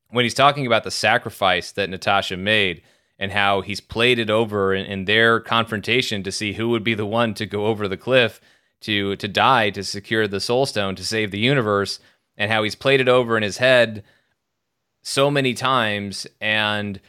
when 0.09 0.25
he's 0.25 0.33
talking 0.33 0.65
about 0.65 0.83
the 0.83 0.91
sacrifice 0.91 1.71
that 1.73 1.89
Natasha 1.89 2.37
made 2.37 2.81
and 3.21 3.31
how 3.31 3.61
he's 3.61 3.79
played 3.79 4.17
it 4.17 4.31
over 4.31 4.73
in, 4.73 4.83
in, 4.87 5.05
their 5.05 5.39
confrontation 5.39 6.23
to 6.23 6.31
see 6.31 6.53
who 6.53 6.69
would 6.69 6.83
be 6.83 6.95
the 6.95 7.05
one 7.05 7.35
to 7.35 7.45
go 7.45 7.67
over 7.67 7.87
the 7.87 7.95
cliff 7.95 8.41
to 8.81 9.15
to 9.17 9.27
die 9.27 9.69
to 9.69 9.83
secure 9.83 10.27
the 10.27 10.41
soul 10.41 10.65
stone 10.65 10.95
to 10.95 11.05
save 11.05 11.29
the 11.29 11.39
universe 11.39 11.99
and 12.35 12.51
how 12.51 12.63
he's 12.63 12.75
played 12.75 12.99
it 12.99 13.07
over 13.07 13.37
in 13.37 13.43
his 13.43 13.59
head 13.59 14.03
so 15.03 15.29
many 15.29 15.53
times 15.53 16.25
and 16.41 16.99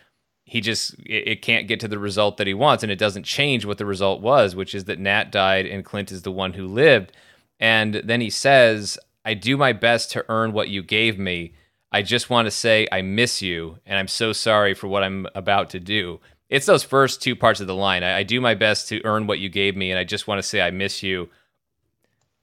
he 0.44 0.60
just 0.60 0.92
it, 1.00 1.28
it 1.28 1.42
can't 1.42 1.66
get 1.66 1.80
to 1.80 1.88
the 1.88 1.98
result 1.98 2.36
that 2.36 2.46
he 2.46 2.54
wants 2.54 2.82
and 2.82 2.92
it 2.92 2.98
doesn't 2.98 3.24
change 3.24 3.64
what 3.64 3.78
the 3.78 3.86
result 3.86 4.20
was 4.20 4.54
which 4.54 4.74
is 4.74 4.84
that 4.84 4.98
Nat 4.98 5.32
died 5.32 5.64
and 5.66 5.84
Clint 5.84 6.12
is 6.12 6.22
the 6.22 6.30
one 6.30 6.52
who 6.52 6.66
lived. 6.68 7.12
And 7.58 7.94
then 8.04 8.20
he 8.20 8.28
says 8.30 8.98
I 9.24 9.32
do 9.32 9.56
my 9.56 9.72
best 9.72 10.10
to 10.12 10.26
earn 10.28 10.52
what 10.52 10.68
you 10.68 10.82
gave 10.82 11.18
me 11.18 11.54
I 11.92 12.02
just 12.02 12.30
want 12.30 12.46
to 12.46 12.50
say 12.50 12.88
I 12.90 13.02
miss 13.02 13.42
you 13.42 13.78
and 13.84 13.98
I'm 13.98 14.08
so 14.08 14.32
sorry 14.32 14.72
for 14.72 14.88
what 14.88 15.04
I'm 15.04 15.26
about 15.34 15.70
to 15.70 15.80
do. 15.80 16.20
It's 16.48 16.66
those 16.66 16.82
first 16.82 17.22
two 17.22 17.36
parts 17.36 17.60
of 17.60 17.66
the 17.66 17.74
line. 17.74 18.02
I, 18.02 18.18
I 18.18 18.22
do 18.22 18.40
my 18.40 18.54
best 18.54 18.88
to 18.88 19.04
earn 19.04 19.26
what 19.26 19.38
you 19.38 19.50
gave 19.50 19.76
me 19.76 19.90
and 19.90 19.98
I 19.98 20.04
just 20.04 20.26
want 20.26 20.38
to 20.38 20.42
say 20.42 20.62
I 20.62 20.70
miss 20.70 21.02
you. 21.02 21.28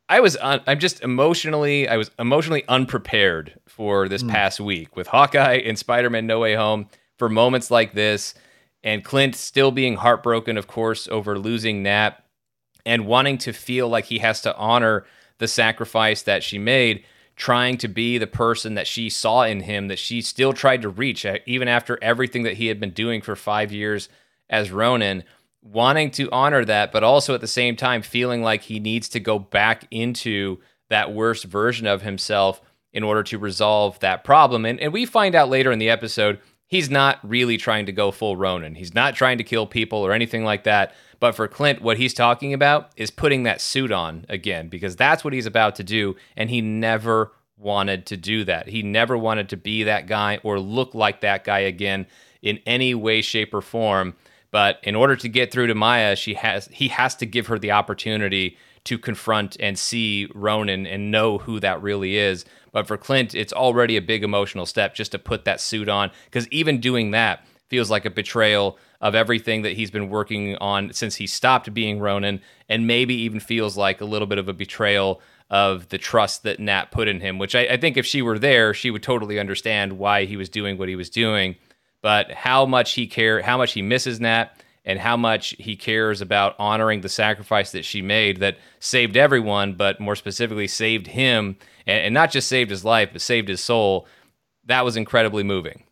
I 0.07 0.19
was 0.19 0.37
un- 0.37 0.61
I'm 0.67 0.79
just 0.79 1.01
emotionally 1.01 1.87
I 1.87 1.97
was 1.97 2.11
emotionally 2.19 2.63
unprepared 2.67 3.59
for 3.67 4.07
this 4.07 4.23
mm. 4.23 4.29
past 4.29 4.59
week 4.59 4.95
with 4.95 5.07
Hawkeye 5.07 5.61
and 5.65 5.77
Spider-Man 5.77 6.27
No 6.27 6.39
Way 6.39 6.55
Home 6.55 6.87
for 7.17 7.27
moments 7.27 7.71
like 7.71 7.93
this 7.93 8.35
and 8.83 9.03
Clint 9.03 9.35
still 9.35 9.71
being 9.71 9.95
heartbroken 9.95 10.57
of 10.57 10.67
course 10.67 11.07
over 11.07 11.39
losing 11.39 11.83
Nat 11.83 12.23
and 12.85 13.07
wanting 13.07 13.39
to 13.39 13.53
feel 13.53 13.89
like 13.89 14.05
he 14.05 14.19
has 14.19 14.41
to 14.41 14.55
honor 14.55 15.05
the 15.39 15.47
sacrifice 15.47 16.23
that 16.23 16.43
she 16.43 16.59
made 16.59 17.03
trying 17.39 17.77
to 17.77 17.87
be 17.87 18.17
the 18.17 18.27
person 18.27 18.75
that 18.75 18.85
she 18.85 19.09
saw 19.09 19.43
in 19.43 19.61
him 19.61 19.87
that 19.87 19.97
she 19.97 20.21
still 20.21 20.51
tried 20.51 20.81
to 20.81 20.89
reach 20.89 21.25
uh, 21.25 21.37
even 21.45 21.69
after 21.69 21.97
everything 22.01 22.43
that 22.43 22.57
he 22.57 22.67
had 22.67 22.79
been 22.79 22.91
doing 22.91 23.21
for 23.21 23.35
5 23.35 23.71
years 23.71 24.09
as 24.49 24.71
Ronin, 24.71 25.23
wanting 25.61 26.11
to 26.11 26.29
honor 26.31 26.65
that 26.65 26.91
but 26.91 27.03
also 27.03 27.33
at 27.33 27.41
the 27.41 27.47
same 27.47 27.75
time 27.75 28.01
feeling 28.01 28.43
like 28.43 28.63
he 28.63 28.79
needs 28.79 29.07
to 29.09 29.19
go 29.21 29.39
back 29.39 29.87
into 29.89 30.59
that 30.89 31.13
worst 31.13 31.45
version 31.45 31.87
of 31.87 32.01
himself 32.01 32.61
in 32.91 33.03
order 33.03 33.23
to 33.23 33.37
resolve 33.37 33.97
that 33.99 34.23
problem. 34.23 34.65
And 34.65 34.79
and 34.79 34.91
we 34.91 35.05
find 35.05 35.33
out 35.33 35.49
later 35.49 35.71
in 35.71 35.79
the 35.79 35.89
episode 35.89 36.39
he's 36.69 36.89
not 36.89 37.19
really 37.27 37.57
trying 37.57 37.85
to 37.87 37.91
go 37.91 38.11
full 38.11 38.37
Ronin. 38.37 38.75
He's 38.75 38.93
not 38.93 39.15
trying 39.15 39.37
to 39.39 39.43
kill 39.43 39.65
people 39.65 39.99
or 39.99 40.13
anything 40.13 40.45
like 40.45 40.63
that. 40.63 40.93
But 41.19 41.35
for 41.35 41.49
Clint, 41.49 41.81
what 41.81 41.97
he's 41.97 42.13
talking 42.13 42.53
about 42.53 42.91
is 42.95 43.11
putting 43.11 43.43
that 43.43 43.59
suit 43.59 43.91
on 43.91 44.25
again 44.29 44.69
because 44.69 44.95
that's 44.95 45.23
what 45.23 45.33
he's 45.33 45.47
about 45.47 45.75
to 45.75 45.83
do. 45.83 46.15
And 46.37 46.49
he 46.49 46.61
never 46.61 47.33
wanted 47.57 48.05
to 48.05 48.15
do 48.15 48.45
that. 48.45 48.69
He 48.69 48.83
never 48.83 49.17
wanted 49.17 49.49
to 49.49 49.57
be 49.57 49.83
that 49.83 50.07
guy 50.07 50.39
or 50.43 50.59
look 50.59 50.95
like 50.95 51.19
that 51.21 51.43
guy 51.43 51.59
again 51.59 52.07
in 52.41 52.59
any 52.65 52.95
way, 52.95 53.21
shape, 53.21 53.53
or 53.53 53.61
form. 53.61 54.13
But 54.51 54.79
in 54.83 54.95
order 54.95 55.15
to 55.17 55.27
get 55.27 55.51
through 55.51 55.67
to 55.67 55.75
Maya, 55.75 56.15
she 56.15 56.35
has 56.35 56.67
he 56.67 56.87
has 56.87 57.15
to 57.15 57.25
give 57.25 57.47
her 57.47 57.59
the 57.59 57.71
opportunity 57.71 58.57
to 58.85 58.97
confront 58.97 59.57
and 59.59 59.77
see 59.77 60.29
Ronin 60.33 60.85
and 60.87 61.11
know 61.11 61.37
who 61.37 61.59
that 61.59 61.81
really 61.81 62.17
is. 62.17 62.45
But 62.71 62.87
for 62.87 62.97
Clint, 62.97 63.35
it's 63.35 63.53
already 63.53 63.97
a 63.97 64.01
big 64.01 64.23
emotional 64.23 64.65
step 64.65 64.95
just 64.95 65.11
to 65.11 65.19
put 65.19 65.45
that 65.45 65.61
suit 65.61 65.89
on 65.89 66.11
because 66.25 66.47
even 66.49 66.79
doing 66.79 67.11
that 67.11 67.45
feels 67.67 67.89
like 67.89 68.05
a 68.05 68.09
betrayal 68.09 68.77
of 69.01 69.15
everything 69.15 69.61
that 69.61 69.73
he's 69.73 69.91
been 69.91 70.09
working 70.09 70.55
on 70.57 70.91
since 70.91 71.15
he 71.15 71.27
stopped 71.27 71.73
being 71.73 71.99
Ronin, 71.99 72.41
and 72.67 72.85
maybe 72.85 73.15
even 73.15 73.39
feels 73.39 73.77
like 73.77 74.01
a 74.01 74.05
little 74.05 74.27
bit 74.27 74.37
of 74.37 74.49
a 74.49 74.53
betrayal 74.53 75.21
of 75.49 75.87
the 75.89 75.97
trust 75.97 76.43
that 76.43 76.59
Nat 76.59 76.91
put 76.91 77.07
in 77.07 77.21
him, 77.21 77.39
which 77.39 77.55
I, 77.55 77.61
I, 77.61 77.77
think 77.77 77.97
if 77.97 78.05
she 78.05 78.21
were 78.21 78.37
there, 78.37 78.73
she 78.73 78.91
would 78.91 79.01
totally 79.01 79.39
understand 79.39 79.93
why 79.93 80.25
he 80.25 80.37
was 80.37 80.49
doing 80.49 80.77
what 80.77 80.89
he 80.89 80.95
was 80.95 81.09
doing. 81.09 81.55
But 82.01 82.31
how 82.31 82.65
much 82.65 82.93
he 82.93 83.07
care, 83.07 83.41
how 83.41 83.57
much 83.57 83.73
he 83.73 83.81
misses 83.81 84.19
Nat, 84.19 84.51
and 84.89 84.97
how 84.97 85.15
much 85.15 85.53
he 85.59 85.75
cares 85.75 86.19
about 86.19 86.55
honoring 86.57 87.01
the 87.01 87.09
sacrifice 87.09 87.73
that 87.73 87.85
she 87.85 88.01
made 88.01 88.37
that 88.37 88.57
saved 88.79 89.15
everyone, 89.15 89.73
but 89.73 89.99
more 89.99 90.15
specifically 90.15 90.65
saved 90.65 91.05
him, 91.05 91.55
and, 91.85 92.05
and 92.05 92.13
not 92.15 92.31
just 92.31 92.47
saved 92.47 92.71
his 92.71 92.83
life, 92.83 93.09
but 93.11 93.21
saved 93.21 93.49
his 93.49 93.61
soul. 93.61 94.07
That 94.65 94.83
was 94.83 94.97
incredibly 94.97 95.43
moving. 95.43 95.83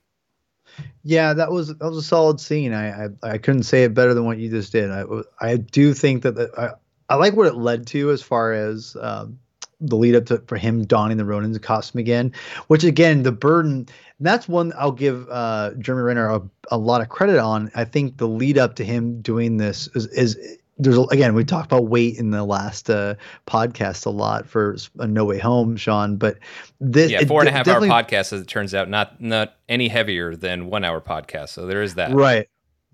Yeah, 1.04 1.34
that 1.34 1.52
was 1.52 1.68
that 1.68 1.80
was 1.80 1.98
a 1.98 2.02
solid 2.02 2.40
scene. 2.40 2.74
I 2.74 3.06
I, 3.06 3.08
I 3.22 3.38
couldn't 3.38 3.64
say 3.64 3.84
it 3.84 3.94
better 3.94 4.16
than 4.16 4.26
what 4.26 4.40
you 4.40 4.50
just 4.50 4.72
did. 4.72 4.90
I 4.90 5.04
I 5.40 5.58
do 5.58 5.94
think 5.94 6.24
that 6.24 6.34
the, 6.34 6.50
I 6.58 7.14
I 7.14 7.18
like 7.18 7.36
what 7.36 7.46
it 7.46 7.56
led 7.56 7.86
to 7.88 8.10
as 8.10 8.24
far 8.24 8.52
as 8.52 8.98
um, 9.00 9.38
the 9.80 9.96
lead 9.96 10.16
up 10.16 10.26
to 10.28 10.38
for 10.48 10.58
him 10.58 10.86
donning 10.86 11.18
the 11.18 11.26
Ronin's 11.26 11.58
costume 11.60 12.00
again, 12.00 12.34
which 12.68 12.84
again 12.84 13.24
the 13.24 13.32
burden. 13.32 13.88
That's 14.20 14.48
one 14.48 14.74
I'll 14.78 14.92
give 14.92 15.30
uh, 15.30 15.72
Jeremy 15.78 16.04
Renner 16.04 16.30
a, 16.30 16.42
a 16.72 16.78
lot 16.78 17.02
of 17.02 17.10
credit 17.10 17.40
on. 17.40 17.72
I 17.76 17.86
think 17.86 18.18
the 18.18 18.28
lead 18.28 18.58
up 18.58 18.76
to 18.78 18.86
him 18.86 19.22
doing 19.22 19.58
this 19.58 19.88
is, 19.94 20.08
is 20.08 20.58
there's 20.80 20.98
again 21.12 21.34
we 21.34 21.44
talked 21.44 21.72
about 21.72 21.88
weight 21.88 22.18
in 22.18 22.32
the 22.32 22.44
last 22.44 22.90
uh, 22.90 23.16
podcast 23.46 24.06
a 24.06 24.10
lot 24.10 24.48
for 24.48 24.76
a 25.00 25.08
No 25.08 25.26
Way 25.26 25.40
Home, 25.40 25.76
Sean. 25.76 26.18
But 26.18 26.38
this 26.80 27.12
yeah, 27.12 27.24
four 27.26 27.42
and 27.42 27.50
a 27.50 27.52
half 27.52 27.68
hour 27.68 27.82
podcast 27.82 28.34
as 28.34 28.42
it 28.42 28.48
turns 28.48 28.74
out, 28.74 28.90
not 28.90 29.20
not 29.22 29.56
any 29.70 29.88
heavier 29.88 30.36
than 30.36 30.68
one 30.68 30.84
hour 30.84 31.02
podcast. 31.02 31.50
So 31.50 31.66
there 31.66 31.82
is 31.82 31.96
that. 31.96 32.14
Right. 32.14 32.48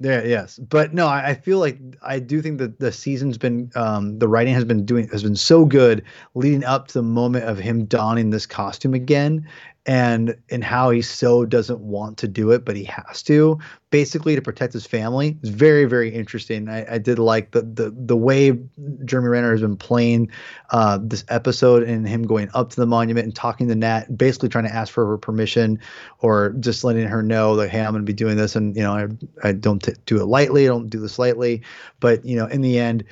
Yeah, 0.04 0.22
yes, 0.24 0.60
but 0.60 0.94
no, 0.94 1.08
I, 1.08 1.30
I, 1.30 1.34
feel 1.34 1.60
like 1.60 1.80
I 2.02 2.20
do 2.20 2.42
think 2.42 2.58
that 2.58 2.78
the 2.78 2.92
season's 2.92 3.38
been 3.38 3.72
um, 3.74 4.20
the 4.20 4.28
writing 4.28 4.54
has 4.54 4.66
been 4.66 4.86
doing 4.86 5.08
has 5.08 5.24
been 5.24 5.38
so 5.38 5.64
good 5.64 6.04
leading 6.36 6.66
up 6.66 6.90
to 6.90 6.96
the 6.96 7.04
moment 7.04 7.46
of 7.46 7.58
him 7.58 7.86
donning 7.86 8.30
this 8.30 8.46
costume 8.46 8.94
again, 8.94 9.48
and 9.86 10.38
and 10.50 10.64
how 10.64 10.90
he 10.90 11.02
so 11.02 11.46
doesn't 11.46 11.82
want 11.82 12.18
to 12.20 12.28
do 12.28 12.52
it, 12.52 12.64
but 12.64 12.76
he 12.76 12.86
has 12.86 13.22
to 13.24 13.60
basically 13.90 14.34
to 14.36 14.42
protect 14.42 14.72
his 14.72 14.86
family. 14.86 15.38
It's 15.42 15.50
very 15.50 15.86
very 15.86 16.10
interesting. 16.10 16.70
I, 16.70 16.96
I 16.96 16.98
did 17.00 17.20
like 17.20 17.52
the 17.52 17.64
the 17.64 17.94
the 17.96 18.16
way 18.16 18.58
Jeremy 19.04 19.28
Renner 19.28 19.52
has 19.52 19.62
been 19.62 19.76
playing 19.76 20.32
uh, 20.70 21.00
this 21.02 21.26
episode 21.28 21.84
and 21.84 22.08
him 22.08 22.24
going 22.24 22.50
up 22.54 22.70
to 22.70 22.76
the 22.78 22.86
monument 22.86 23.26
and 23.26 23.36
talking 23.36 23.68
to 23.68 23.76
Nat, 23.76 24.18
basically 24.18 24.50
trying 24.50 24.66
to 24.66 24.74
ask 24.74 24.94
for 24.94 25.06
her 25.06 25.18
permission 25.18 25.80
or 26.20 26.52
just 26.60 26.86
letting 26.86 27.08
her 27.08 27.22
know 27.22 27.58
that 27.58 27.70
hey 27.70 27.82
I'm 27.82 27.92
going 27.92 28.06
to 28.06 28.10
be 28.10 28.14
doing 28.14 28.38
this 28.38 28.56
and 28.56 28.76
you 28.78 28.84
know 28.84 28.94
I 28.94 29.08
I 29.50 29.52
don't 29.52 29.84
t- 29.84 29.94
do 30.06 30.22
it 30.22 30.26
lightly, 30.26 30.64
I 30.66 30.70
don't 30.70 30.90
do 30.90 31.00
this 31.02 31.20
lightly, 31.20 31.64
but 32.00 32.26
you 32.26 32.38
know 32.38 32.46
in 32.46 32.62
the 32.62 32.80
end 32.80 33.04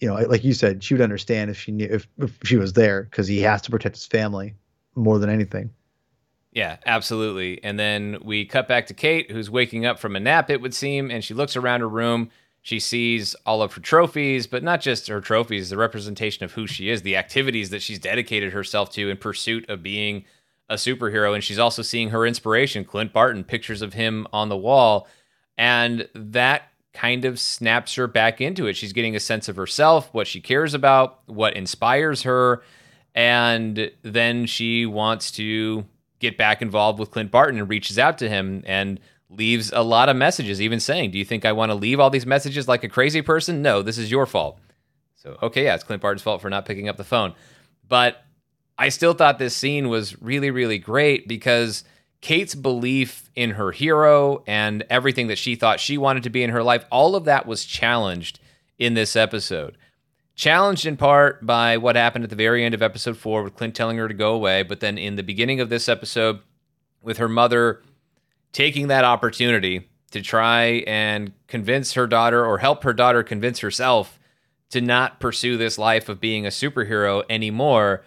you 0.00 0.08
know, 0.08 0.14
like 0.14 0.44
you 0.44 0.54
said, 0.54 0.82
she 0.82 0.94
would 0.94 1.02
understand 1.02 1.50
if 1.50 1.60
she 1.60 1.72
knew 1.72 1.86
if, 1.90 2.08
if 2.16 2.38
she 2.42 2.56
was 2.56 2.72
there 2.72 3.02
because 3.02 3.28
he 3.28 3.40
has 3.40 3.60
to 3.62 3.70
protect 3.70 3.96
his 3.96 4.06
family 4.06 4.54
more 4.94 5.18
than 5.18 5.28
anything. 5.28 5.70
Yeah, 6.52 6.78
absolutely. 6.84 7.62
And 7.62 7.78
then 7.78 8.18
we 8.22 8.44
cut 8.44 8.66
back 8.66 8.86
to 8.86 8.94
Kate, 8.94 9.30
who's 9.30 9.48
waking 9.48 9.86
up 9.86 9.98
from 10.00 10.16
a 10.16 10.20
nap, 10.20 10.50
it 10.50 10.60
would 10.60 10.74
seem, 10.74 11.10
and 11.10 11.22
she 11.22 11.32
looks 11.34 11.56
around 11.56 11.80
her 11.80 11.88
room. 11.88 12.30
She 12.62 12.80
sees 12.80 13.34
all 13.46 13.62
of 13.62 13.72
her 13.74 13.80
trophies, 13.80 14.46
but 14.46 14.62
not 14.62 14.80
just 14.80 15.06
her 15.06 15.20
trophies, 15.20 15.70
the 15.70 15.76
representation 15.76 16.44
of 16.44 16.52
who 16.52 16.66
she 16.66 16.90
is, 16.90 17.02
the 17.02 17.16
activities 17.16 17.70
that 17.70 17.82
she's 17.82 17.98
dedicated 17.98 18.52
herself 18.52 18.90
to 18.92 19.08
in 19.08 19.16
pursuit 19.16 19.68
of 19.70 19.82
being 19.82 20.24
a 20.68 20.74
superhero. 20.74 21.34
And 21.34 21.42
she's 21.42 21.58
also 21.58 21.82
seeing 21.82 22.10
her 22.10 22.26
inspiration, 22.26 22.84
Clint 22.84 23.12
Barton, 23.12 23.44
pictures 23.44 23.80
of 23.80 23.94
him 23.94 24.26
on 24.32 24.48
the 24.48 24.56
wall. 24.56 25.06
And 25.56 26.08
that 26.14 26.64
kind 26.92 27.24
of 27.24 27.38
snaps 27.38 27.94
her 27.94 28.08
back 28.08 28.40
into 28.40 28.66
it. 28.66 28.76
She's 28.76 28.92
getting 28.92 29.14
a 29.14 29.20
sense 29.20 29.48
of 29.48 29.56
herself, 29.56 30.12
what 30.12 30.26
she 30.26 30.40
cares 30.40 30.74
about, 30.74 31.20
what 31.26 31.56
inspires 31.56 32.22
her. 32.22 32.62
And 33.14 33.90
then 34.02 34.46
she 34.46 34.84
wants 34.86 35.30
to 35.32 35.84
get 36.20 36.38
back 36.38 36.62
involved 36.62 36.98
with 36.98 37.10
Clint 37.10 37.30
Barton 37.30 37.58
and 37.58 37.68
reaches 37.68 37.98
out 37.98 38.18
to 38.18 38.28
him 38.28 38.62
and 38.66 39.00
leaves 39.28 39.72
a 39.72 39.82
lot 39.82 40.08
of 40.08 40.16
messages, 40.16 40.60
even 40.60 40.78
saying, 40.78 41.10
Do 41.10 41.18
you 41.18 41.24
think 41.24 41.44
I 41.44 41.52
want 41.52 41.70
to 41.70 41.74
leave 41.74 41.98
all 41.98 42.10
these 42.10 42.26
messages 42.26 42.68
like 42.68 42.84
a 42.84 42.88
crazy 42.88 43.22
person? 43.22 43.62
No, 43.62 43.82
this 43.82 43.98
is 43.98 44.10
your 44.10 44.26
fault. 44.26 44.58
So, 45.16 45.36
okay, 45.42 45.64
yeah, 45.64 45.74
it's 45.74 45.84
Clint 45.84 46.02
Barton's 46.02 46.22
fault 46.22 46.40
for 46.40 46.48
not 46.48 46.64
picking 46.64 46.88
up 46.88 46.96
the 46.96 47.04
phone. 47.04 47.34
But 47.88 48.22
I 48.78 48.88
still 48.88 49.12
thought 49.12 49.38
this 49.38 49.56
scene 49.56 49.88
was 49.88 50.20
really, 50.22 50.50
really 50.50 50.78
great 50.78 51.28
because 51.28 51.84
Kate's 52.20 52.54
belief 52.54 53.30
in 53.34 53.50
her 53.52 53.72
hero 53.72 54.42
and 54.46 54.84
everything 54.88 55.26
that 55.26 55.38
she 55.38 55.56
thought 55.56 55.80
she 55.80 55.98
wanted 55.98 56.22
to 56.22 56.30
be 56.30 56.42
in 56.42 56.50
her 56.50 56.62
life, 56.62 56.84
all 56.90 57.16
of 57.16 57.24
that 57.24 57.46
was 57.46 57.64
challenged 57.64 58.40
in 58.78 58.94
this 58.94 59.16
episode. 59.16 59.76
Challenged 60.40 60.86
in 60.86 60.96
part 60.96 61.44
by 61.44 61.76
what 61.76 61.96
happened 61.96 62.24
at 62.24 62.30
the 62.30 62.34
very 62.34 62.64
end 62.64 62.72
of 62.72 62.80
episode 62.80 63.18
four 63.18 63.42
with 63.42 63.56
Clint 63.56 63.74
telling 63.74 63.98
her 63.98 64.08
to 64.08 64.14
go 64.14 64.32
away, 64.32 64.62
but 64.62 64.80
then 64.80 64.96
in 64.96 65.16
the 65.16 65.22
beginning 65.22 65.60
of 65.60 65.68
this 65.68 65.86
episode 65.86 66.40
with 67.02 67.18
her 67.18 67.28
mother 67.28 67.82
taking 68.50 68.88
that 68.88 69.04
opportunity 69.04 69.90
to 70.12 70.22
try 70.22 70.82
and 70.86 71.34
convince 71.46 71.92
her 71.92 72.06
daughter 72.06 72.42
or 72.42 72.56
help 72.56 72.84
her 72.84 72.94
daughter 72.94 73.22
convince 73.22 73.58
herself 73.58 74.18
to 74.70 74.80
not 74.80 75.20
pursue 75.20 75.58
this 75.58 75.76
life 75.76 76.08
of 76.08 76.22
being 76.22 76.46
a 76.46 76.48
superhero 76.48 77.22
anymore. 77.28 78.02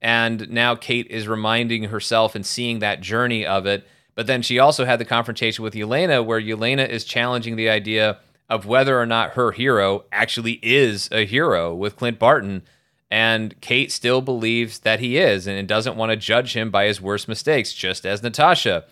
And 0.00 0.48
now 0.48 0.76
Kate 0.76 1.08
is 1.10 1.28
reminding 1.28 1.84
herself 1.84 2.34
and 2.34 2.46
seeing 2.46 2.78
that 2.78 3.02
journey 3.02 3.44
of 3.44 3.66
it. 3.66 3.86
But 4.14 4.26
then 4.26 4.40
she 4.40 4.58
also 4.58 4.86
had 4.86 4.98
the 4.98 5.04
confrontation 5.04 5.62
with 5.62 5.74
Yelena, 5.74 6.24
where 6.24 6.40
Yelena 6.40 6.88
is 6.88 7.04
challenging 7.04 7.56
the 7.56 7.68
idea 7.68 8.20
of 8.48 8.66
whether 8.66 9.00
or 9.00 9.06
not 9.06 9.32
her 9.32 9.52
hero 9.52 10.04
actually 10.12 10.58
is 10.62 11.08
a 11.10 11.24
hero 11.24 11.74
with 11.74 11.96
Clint 11.96 12.18
Barton. 12.18 12.62
And 13.10 13.60
Kate 13.60 13.92
still 13.92 14.20
believes 14.20 14.80
that 14.80 15.00
he 15.00 15.18
is 15.18 15.46
and 15.46 15.68
doesn't 15.68 15.96
want 15.96 16.10
to 16.10 16.16
judge 16.16 16.54
him 16.54 16.70
by 16.70 16.86
his 16.86 17.00
worst 17.00 17.28
mistakes, 17.28 17.72
just 17.72 18.04
as 18.04 18.22
Natasha, 18.22 18.84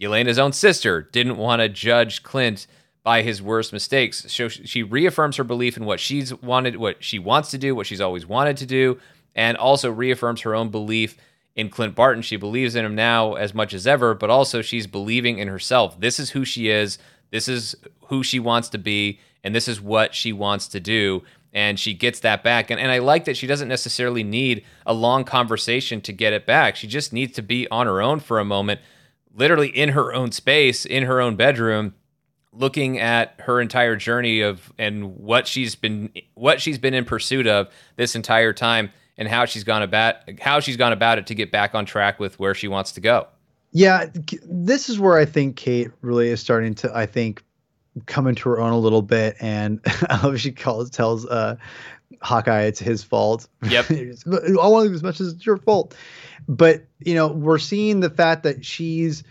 Yelena's 0.00 0.38
own 0.38 0.52
sister, 0.52 1.02
didn't 1.02 1.36
want 1.36 1.60
to 1.60 1.68
judge 1.68 2.22
Clint 2.22 2.66
by 3.02 3.22
his 3.22 3.40
worst 3.40 3.72
mistakes. 3.72 4.24
So 4.28 4.48
she 4.48 4.82
reaffirms 4.82 5.36
her 5.36 5.44
belief 5.44 5.76
in 5.76 5.84
what 5.84 6.00
she's 6.00 6.34
wanted, 6.34 6.76
what 6.76 7.04
she 7.04 7.18
wants 7.18 7.50
to 7.52 7.58
do, 7.58 7.74
what 7.74 7.86
she's 7.86 8.00
always 8.00 8.26
wanted 8.26 8.56
to 8.58 8.66
do, 8.66 8.98
and 9.34 9.56
also 9.56 9.90
reaffirms 9.90 10.40
her 10.40 10.54
own 10.54 10.70
belief 10.70 11.16
in 11.54 11.70
Clint 11.70 11.94
Barton. 11.94 12.22
She 12.22 12.36
believes 12.36 12.74
in 12.74 12.84
him 12.84 12.94
now 12.94 13.34
as 13.34 13.54
much 13.54 13.74
as 13.74 13.86
ever, 13.86 14.14
but 14.14 14.30
also 14.30 14.60
she's 14.62 14.86
believing 14.86 15.38
in 15.38 15.48
herself. 15.48 16.00
This 16.00 16.18
is 16.18 16.30
who 16.30 16.44
she 16.44 16.68
is. 16.68 16.98
This 17.30 17.48
is 17.48 17.74
who 18.06 18.22
she 18.22 18.38
wants 18.38 18.68
to 18.70 18.78
be, 18.78 19.20
and 19.42 19.54
this 19.54 19.68
is 19.68 19.80
what 19.80 20.14
she 20.14 20.32
wants 20.32 20.68
to 20.68 20.80
do. 20.80 21.22
And 21.52 21.80
she 21.80 21.94
gets 21.94 22.20
that 22.20 22.44
back. 22.44 22.70
And, 22.70 22.78
and 22.78 22.90
I 22.90 22.98
like 22.98 23.24
that 23.24 23.36
she 23.36 23.46
doesn't 23.46 23.68
necessarily 23.68 24.22
need 24.22 24.64
a 24.84 24.92
long 24.92 25.24
conversation 25.24 26.02
to 26.02 26.12
get 26.12 26.34
it 26.34 26.44
back. 26.44 26.76
She 26.76 26.86
just 26.86 27.12
needs 27.12 27.34
to 27.36 27.42
be 27.42 27.66
on 27.70 27.86
her 27.86 28.02
own 28.02 28.20
for 28.20 28.38
a 28.38 28.44
moment, 28.44 28.80
literally 29.34 29.68
in 29.68 29.90
her 29.90 30.12
own 30.12 30.32
space, 30.32 30.84
in 30.84 31.04
her 31.04 31.20
own 31.20 31.36
bedroom, 31.36 31.94
looking 32.52 32.98
at 32.98 33.34
her 33.40 33.60
entire 33.60 33.96
journey 33.96 34.40
of 34.40 34.72
and 34.78 35.16
what 35.16 35.46
she's 35.46 35.74
been 35.74 36.10
what 36.34 36.60
she's 36.60 36.78
been 36.78 36.94
in 36.94 37.04
pursuit 37.04 37.46
of 37.46 37.68
this 37.96 38.14
entire 38.14 38.52
time 38.52 38.90
and 39.18 39.28
how 39.28 39.44
she's 39.44 39.64
gone 39.64 39.82
about 39.82 40.16
how 40.40 40.60
she's 40.60 40.76
gone 40.76 40.92
about 40.92 41.18
it 41.18 41.26
to 41.26 41.34
get 41.34 41.50
back 41.50 41.74
on 41.74 41.86
track 41.86 42.18
with 42.18 42.38
where 42.38 42.54
she 42.54 42.68
wants 42.68 42.92
to 42.92 43.00
go. 43.00 43.28
Yeah, 43.76 44.06
this 44.42 44.88
is 44.88 44.98
where 44.98 45.18
I 45.18 45.26
think 45.26 45.56
Kate 45.56 45.90
really 46.00 46.28
is 46.28 46.40
starting 46.40 46.74
to, 46.76 46.96
I 46.96 47.04
think, 47.04 47.44
come 48.06 48.26
into 48.26 48.48
her 48.48 48.58
own 48.58 48.72
a 48.72 48.78
little 48.78 49.02
bit. 49.02 49.36
And 49.38 49.80
I 50.08 50.34
she 50.36 50.50
calls, 50.52 50.88
tells 50.88 51.26
uh, 51.26 51.56
Hawkeye, 52.22 52.62
it's 52.62 52.80
his 52.80 53.04
fault. 53.04 53.46
Yep. 53.68 53.90
I 53.90 54.66
want 54.66 54.90
as 54.94 55.02
much 55.02 55.20
as 55.20 55.34
it's 55.34 55.44
your 55.44 55.58
fault. 55.58 55.94
But 56.48 56.86
you 57.00 57.14
know, 57.14 57.28
we're 57.28 57.58
seeing 57.58 58.00
the 58.00 58.08
fact 58.08 58.44
that 58.44 58.64
she's 58.64 59.24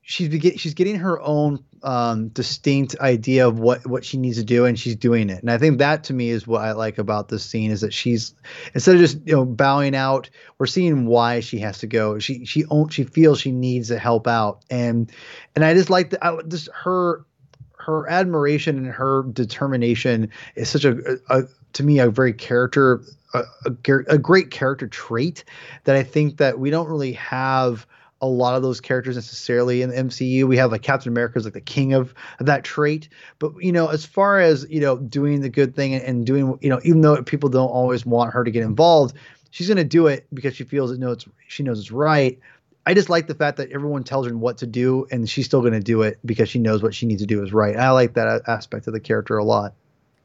she's 0.00 0.58
she's 0.58 0.74
getting 0.74 0.96
her 0.96 1.20
own 1.20 1.64
um, 1.82 2.28
distinct 2.28 2.96
idea 3.00 3.46
of 3.46 3.58
what 3.58 3.86
what 3.86 4.04
she 4.04 4.16
needs 4.16 4.36
to 4.38 4.44
do, 4.44 4.64
and 4.64 4.78
she's 4.78 4.96
doing 4.96 5.30
it. 5.30 5.40
And 5.40 5.50
I 5.50 5.58
think 5.58 5.78
that 5.78 6.04
to 6.04 6.14
me 6.14 6.30
is 6.30 6.46
what 6.46 6.62
I 6.62 6.72
like 6.72 6.98
about 6.98 7.28
this 7.28 7.44
scene 7.44 7.70
is 7.70 7.80
that 7.80 7.92
she's 7.92 8.34
instead 8.74 8.94
of 8.94 9.00
just 9.00 9.18
you 9.26 9.34
know 9.34 9.44
bowing 9.44 9.94
out, 9.94 10.30
we're 10.58 10.66
seeing 10.66 11.06
why 11.06 11.40
she 11.40 11.58
has 11.58 11.78
to 11.78 11.86
go. 11.86 12.18
She 12.18 12.44
she 12.44 12.64
she 12.90 13.04
feels 13.04 13.40
she 13.40 13.52
needs 13.52 13.88
to 13.88 13.98
help 13.98 14.26
out, 14.26 14.64
and 14.70 15.10
and 15.54 15.64
I 15.64 15.74
just 15.74 15.90
like 15.90 16.10
the, 16.10 16.24
I, 16.24 16.40
just 16.48 16.68
her 16.72 17.24
her 17.78 18.08
admiration 18.08 18.78
and 18.78 18.86
her 18.86 19.24
determination 19.32 20.30
is 20.54 20.68
such 20.70 20.84
a, 20.84 21.18
a 21.30 21.42
to 21.72 21.82
me 21.82 21.98
a 21.98 22.10
very 22.10 22.32
character 22.32 23.02
a, 23.34 23.42
a, 23.64 23.98
a, 24.08 24.18
great 24.18 24.50
character 24.50 24.86
trait 24.86 25.44
that 25.84 25.96
I 25.96 26.02
think 26.02 26.36
that 26.36 26.58
we 26.58 26.70
don't 26.70 26.88
really 26.88 27.14
have 27.14 27.86
a 28.22 28.26
lot 28.26 28.54
of 28.54 28.62
those 28.62 28.80
characters 28.80 29.16
necessarily 29.16 29.82
in 29.82 29.90
the 29.90 29.96
MCU. 29.96 30.44
We 30.44 30.56
have 30.56 30.70
like 30.70 30.82
Captain 30.82 31.10
America 31.10 31.38
is 31.38 31.44
like 31.44 31.54
the 31.54 31.60
king 31.60 31.92
of, 31.92 32.14
that 32.38 32.64
trait. 32.64 33.08
But 33.40 33.52
you 33.60 33.72
know, 33.72 33.88
as 33.88 34.06
far 34.06 34.40
as 34.40 34.64
you 34.70 34.80
know, 34.80 34.96
doing 34.96 35.40
the 35.40 35.48
good 35.48 35.74
thing 35.74 35.94
and, 35.94 36.02
and 36.04 36.26
doing 36.26 36.56
you 36.60 36.70
know, 36.70 36.80
even 36.84 37.00
though 37.00 37.22
people 37.22 37.48
don't 37.48 37.68
always 37.68 38.06
want 38.06 38.32
her 38.32 38.44
to 38.44 38.50
get 38.50 38.62
involved, 38.62 39.16
she's 39.50 39.66
to 39.66 39.84
do 39.84 40.06
it 40.06 40.26
because 40.32 40.54
she 40.54 40.64
feels 40.64 40.92
it. 40.92 41.00
No, 41.00 41.10
it's 41.10 41.26
she 41.48 41.62
knows 41.62 41.80
it's 41.80 41.90
right. 41.90 42.38
I 42.86 42.94
just 42.94 43.08
like 43.08 43.26
the 43.26 43.34
fact 43.34 43.58
that 43.58 43.70
everyone 43.70 44.02
tells 44.02 44.26
her 44.26 44.36
what 44.36 44.58
to 44.58 44.66
do, 44.66 45.06
and 45.10 45.28
she's 45.28 45.46
still 45.46 45.60
going 45.60 45.72
to 45.72 45.80
do 45.80 46.02
it 46.02 46.18
because 46.24 46.48
she 46.48 46.58
knows 46.58 46.82
what 46.82 46.94
she 46.94 47.06
needs 47.06 47.22
to 47.22 47.26
do 47.26 47.42
is 47.42 47.52
right. 47.52 47.76
I 47.76 47.90
like 47.90 48.14
that 48.14 48.42
aspect 48.48 48.86
of 48.88 48.92
the 48.92 49.00
character 49.00 49.36
a 49.38 49.44
lot. 49.44 49.74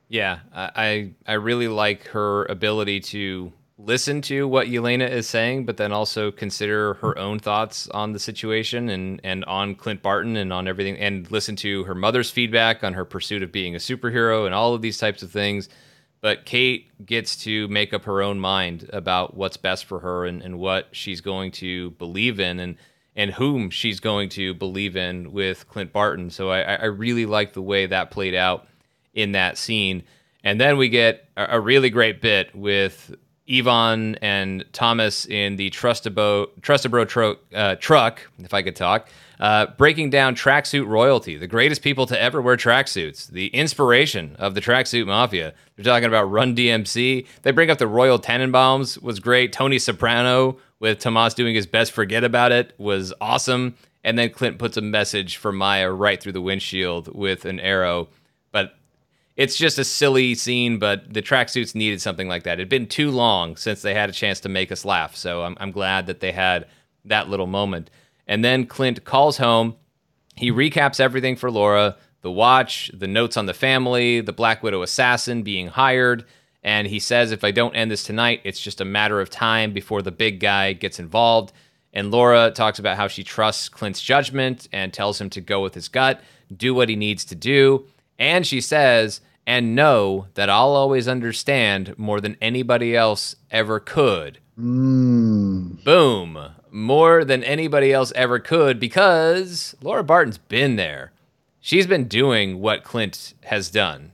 Yeah, 0.10 0.40
I 0.54 1.12
I 1.28 1.34
really 1.34 1.68
like 1.68 2.06
her 2.08 2.46
ability 2.46 3.02
to 3.02 3.52
listen 3.78 4.22
to 4.24 4.48
what 4.48 4.68
Yelena 4.68 5.10
is 5.10 5.28
saying, 5.28 5.66
but 5.66 5.78
then 5.78 5.92
also 5.92 6.32
consider 6.32 6.96
her 6.96 7.14
hmm. 7.14 7.20
own 7.20 7.40
thoughts 7.40 7.88
on 7.90 8.14
the 8.14 8.20
situation 8.20 8.90
and 8.90 9.22
and 9.24 9.46
on 9.46 9.76
Clint 9.76 10.02
Barton 10.02 10.36
and 10.38 10.52
on 10.52 10.68
everything, 10.68 10.98
and 10.98 11.30
listen 11.32 11.56
to 11.58 11.84
her 11.84 11.96
mother's 11.96 12.32
feedback 12.32 12.84
on 12.84 12.94
her 12.94 13.06
pursuit 13.06 13.44
of 13.44 13.52
being 13.52 13.76
a 13.76 13.80
superhero 13.80 14.46
and 14.46 14.56
all 14.56 14.74
of 14.74 14.82
these 14.82 14.98
types 14.98 15.24
of 15.24 15.32
things. 15.32 15.70
But 16.20 16.46
Kate 16.46 17.06
gets 17.06 17.36
to 17.44 17.68
make 17.68 17.94
up 17.94 18.06
her 18.06 18.24
own 18.24 18.40
mind 18.40 18.90
about 18.92 19.38
what's 19.38 19.58
best 19.58 19.86
for 19.86 20.00
her 20.00 20.26
and, 20.26 20.42
and 20.42 20.58
what 20.58 20.88
she's 20.92 21.22
going 21.22 21.52
to 21.52 21.92
believe 21.92 22.40
in 22.40 22.60
and 22.60 22.76
and 23.16 23.32
whom 23.32 23.70
she's 23.70 24.00
going 24.00 24.30
to 24.30 24.54
believe 24.54 24.96
in 24.96 25.32
with 25.32 25.68
Clint 25.68 25.92
Barton. 25.92 26.30
So 26.30 26.52
I, 26.52 26.62
I 26.62 26.86
really 26.86 27.26
like 27.26 27.54
the 27.54 27.64
way 27.64 27.88
that 27.88 28.12
played 28.12 28.36
out 28.36 28.68
in 29.14 29.32
that 29.32 29.58
scene. 29.58 30.04
And 30.44 30.62
then 30.62 30.78
we 30.78 30.88
get 30.88 31.28
a, 31.36 31.58
a 31.58 31.60
really 31.60 31.90
great 31.90 32.22
bit 32.22 32.56
with 32.56 33.16
Ivan 33.52 34.16
and 34.16 34.66
Thomas 34.74 35.26
in 35.26 35.56
the 35.56 35.70
Trustabo 35.70 36.48
Trustabro 36.62 37.08
tro- 37.08 37.38
uh, 37.54 37.76
truck, 37.76 38.22
if 38.40 38.54
I 38.54 38.62
could 38.62 38.76
talk, 38.76 39.08
uh, 39.40 39.68
breaking 39.78 40.10
down 40.10 40.36
tracksuit 40.36 40.88
royalty, 40.88 41.38
the 41.38 41.48
greatest 41.48 41.82
people 41.82 42.06
to 42.08 42.20
ever 42.22 42.42
wear 42.42 42.58
tracksuits, 42.58 43.28
the 43.28 43.48
inspiration 43.48 44.36
of 44.38 44.56
the 44.56 44.62
tracksuit 44.62 45.06
mafia. 45.06 45.54
They're 45.76 45.86
talking 45.86 46.08
about 46.08 46.24
Run 46.32 46.56
DMC. 46.56 47.26
They 47.44 47.52
bring 47.52 47.70
up 47.70 47.78
the 47.78 47.88
Royal 47.88 48.20
Tenenbaums 48.20 49.02
was 49.02 49.20
great. 49.20 49.54
Tony 49.54 49.80
Soprano 49.80 50.58
with 50.80 51.00
Tomas 51.00 51.34
doing 51.34 51.56
his 51.56 51.68
best 51.68 51.92
forget 51.92 52.24
about 52.24 52.52
it 52.52 52.74
was 52.78 53.14
awesome. 53.22 53.76
And 54.04 54.18
then 54.18 54.30
Clint 54.30 54.58
puts 54.58 54.78
a 54.78 54.82
message 54.82 55.38
for 55.38 55.52
Maya 55.52 55.92
right 55.92 56.22
through 56.22 56.32
the 56.32 56.42
windshield 56.42 57.14
with 57.14 57.46
an 57.46 57.60
arrow. 57.60 58.10
But 58.52 58.76
it's 59.38 59.56
just 59.56 59.78
a 59.78 59.86
silly 59.86 60.36
scene, 60.36 60.80
but 60.80 61.14
the 61.14 61.22
tracksuits 61.22 61.76
needed 61.76 62.02
something 62.02 62.28
like 62.28 62.44
that. 62.44 62.60
It 62.60 62.64
had 62.64 62.70
been 62.70 62.88
too 62.88 63.12
long 63.12 63.56
since 63.56 63.82
they 63.82 63.94
had 63.94 64.10
a 64.10 64.14
chance 64.14 64.40
to 64.42 64.50
make 64.50 64.72
us 64.72 64.84
laugh, 64.84 65.16
so 65.16 65.44
I'm, 65.44 65.56
I'm 65.60 65.72
glad 65.72 66.08
that 66.08 66.20
they 66.20 66.32
had 66.32 66.66
that 67.06 67.30
little 67.30 67.48
moment. 67.48 67.90
And 68.28 68.44
then 68.44 68.66
Clint 68.66 69.06
calls 69.06 69.38
home. 69.38 69.76
He 70.36 70.52
recaps 70.52 71.00
everything 71.00 71.36
for 71.36 71.50
Laura 71.50 71.96
the 72.22 72.32
watch, 72.32 72.92
the 72.94 73.08
notes 73.08 73.38
on 73.38 73.46
the 73.46 73.54
family, 73.54 74.22
the 74.22 74.34
Black 74.34 74.64
Widow 74.64 74.82
assassin 74.82 75.44
being 75.44 75.68
hired. 75.68 76.26
And 76.64 76.88
he 76.88 77.00
says, 77.00 77.32
if 77.32 77.44
I 77.44 77.52
don't 77.52 77.76
end 77.76 77.92
this 77.92 78.04
tonight, 78.04 78.42
it's 78.44 78.60
just 78.60 78.82
a 78.82 78.86
matter 78.86 79.22
of 79.22 79.30
time 79.30 79.72
before 79.72 80.02
the 80.02 80.12
big 80.12 80.40
guy 80.40 80.74
gets 80.74 81.00
involved. 81.00 81.54
And 81.94 82.12
Laura 82.12 82.52
talks 82.52 82.80
about 82.80 82.98
how 82.98 83.08
she 83.08 83.24
trusts 83.24 83.70
Clint's 83.70 84.02
judgment 84.02 84.68
and 84.74 84.92
tells 84.92 85.22
him 85.22 85.30
to 85.30 85.42
go 85.42 85.62
with 85.62 85.74
his 85.74 85.88
gut, 85.88 86.22
do 86.54 86.74
what 86.74 86.90
he 86.90 86.96
needs 86.96 87.24
to 87.26 87.36
do. 87.36 87.86
And 88.20 88.46
she 88.46 88.62
says, 88.62 89.22
and 89.48 89.74
know 89.74 90.28
that 90.34 90.50
I'll 90.50 90.76
always 90.76 91.08
understand 91.08 91.98
more 91.98 92.20
than 92.20 92.36
anybody 92.42 92.96
else 92.96 93.38
ever 93.50 93.80
could. 93.80 94.40
Mm. 94.60 95.82
Boom. 95.86 96.38
More 96.70 97.24
than 97.24 97.46
anybody 97.46 97.94
else 97.94 98.12
ever 98.14 98.40
could 98.40 98.78
because 98.78 99.74
Laura 99.82 100.04
Barton's 100.04 100.38
been 100.38 100.76
there. 100.76 101.14
She's 101.62 101.88
been 101.88 102.10
doing 102.10 102.60
what 102.60 102.84
Clint 102.84 103.34
has 103.46 103.70
done. 103.70 104.12